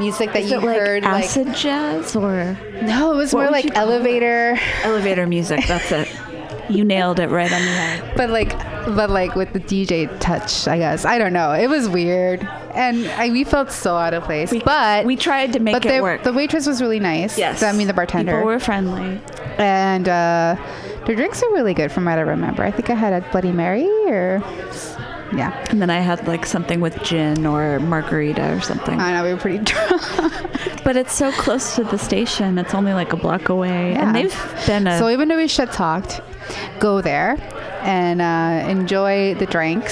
music 0.01 0.33
that 0.33 0.43
Is 0.43 0.51
you 0.51 0.59
it 0.59 0.65
like 0.65 0.77
heard 0.77 1.05
acid 1.05 1.47
like 1.47 1.57
jazz 1.57 2.15
or 2.17 2.59
no, 2.83 3.13
it 3.13 3.17
was 3.17 3.33
What 3.33 3.43
more 3.43 3.51
like 3.53 3.73
call 3.73 3.85
elevator. 3.91 4.59
elevator 4.83 5.27
music? 5.27 5.65
That's 5.67 5.91
it. 5.93 6.09
You 6.69 6.85
nailed 6.85 7.21
it 7.21 7.29
right 7.29 7.53
on 7.53 7.61
the 7.61 7.69
head. 7.69 8.17
But 8.17 8.31
like, 8.31 8.51
but 8.97 9.11
like 9.11 9.35
with 9.35 9.53
the 9.53 9.61
DJ 9.61 10.09
touch, 10.21 10.67
I 10.69 10.79
guess 10.79 11.05
I 11.05 11.19
don't 11.19 11.33
know. 11.33 11.53
It 11.53 11.69
was 11.69 11.89
weird, 11.89 12.43
and 12.75 13.07
I, 13.09 13.31
we 13.31 13.45
felt 13.45 13.71
so 13.71 13.97
out 13.97 14.15
of 14.15 14.25
place. 14.25 14.53
but 14.65 15.05
we 15.05 15.17
tried 15.17 15.53
to 15.55 15.61
make 15.61 15.75
but 15.75 15.87
it 15.87 15.95
the, 15.97 16.03
work. 16.03 16.23
The 16.23 16.33
waitress 16.33 16.67
was 16.67 16.81
really 16.81 17.01
nice. 17.01 17.39
Yes. 17.39 17.63
I 17.63 17.73
mean 17.73 17.87
the 17.87 17.95
bartender. 17.95 18.33
People 18.33 18.47
were 18.47 18.59
friendly, 18.61 19.21
and 19.59 20.09
uh, 20.09 20.57
the 21.07 21.15
drinks 21.15 21.43
are 21.43 21.53
really 21.53 21.75
good, 21.75 21.93
from 21.93 22.05
what 22.05 22.19
I 22.19 22.23
remember. 22.23 22.63
I 22.65 22.71
think 22.71 22.91
I 22.91 22.95
had 22.95 23.13
a 23.13 23.29
Bloody 23.31 23.53
Mary, 23.53 23.87
or 24.07 24.43
yeah. 25.35 25.65
And 25.71 25.81
then 25.83 25.91
I 25.91 26.01
had 26.01 26.27
like 26.27 26.47
something 26.47 26.81
with 26.81 27.03
gin 27.03 27.47
or 27.47 27.81
margarita 27.81 28.57
or 28.57 28.61
something. 28.61 28.99
I 29.01 29.13
know 29.13 29.25
we 29.25 29.35
were 29.35 29.41
pretty 29.41 29.59
drunk. 29.65 30.03
but 30.85 30.97
it's 30.97 31.13
so 31.13 31.33
close 31.33 31.75
to 31.77 31.85
the 31.85 31.99
station. 31.99 32.59
It's 32.59 32.75
only 32.75 32.93
like 32.93 33.13
a 33.13 33.17
block 33.17 33.49
away, 33.49 33.95
and 33.95 34.15
they've 34.15 34.67
been 34.67 34.87
a 34.87 34.99
so 34.99 35.09
even 35.09 35.29
though 35.29 35.37
we 35.37 35.49
shit 35.49 35.73
talked, 35.73 36.21
go 36.79 37.01
there 37.01 37.37
and 37.83 38.21
uh, 38.21 38.69
enjoy 38.69 39.35
the 39.35 39.47
drinks 39.47 39.85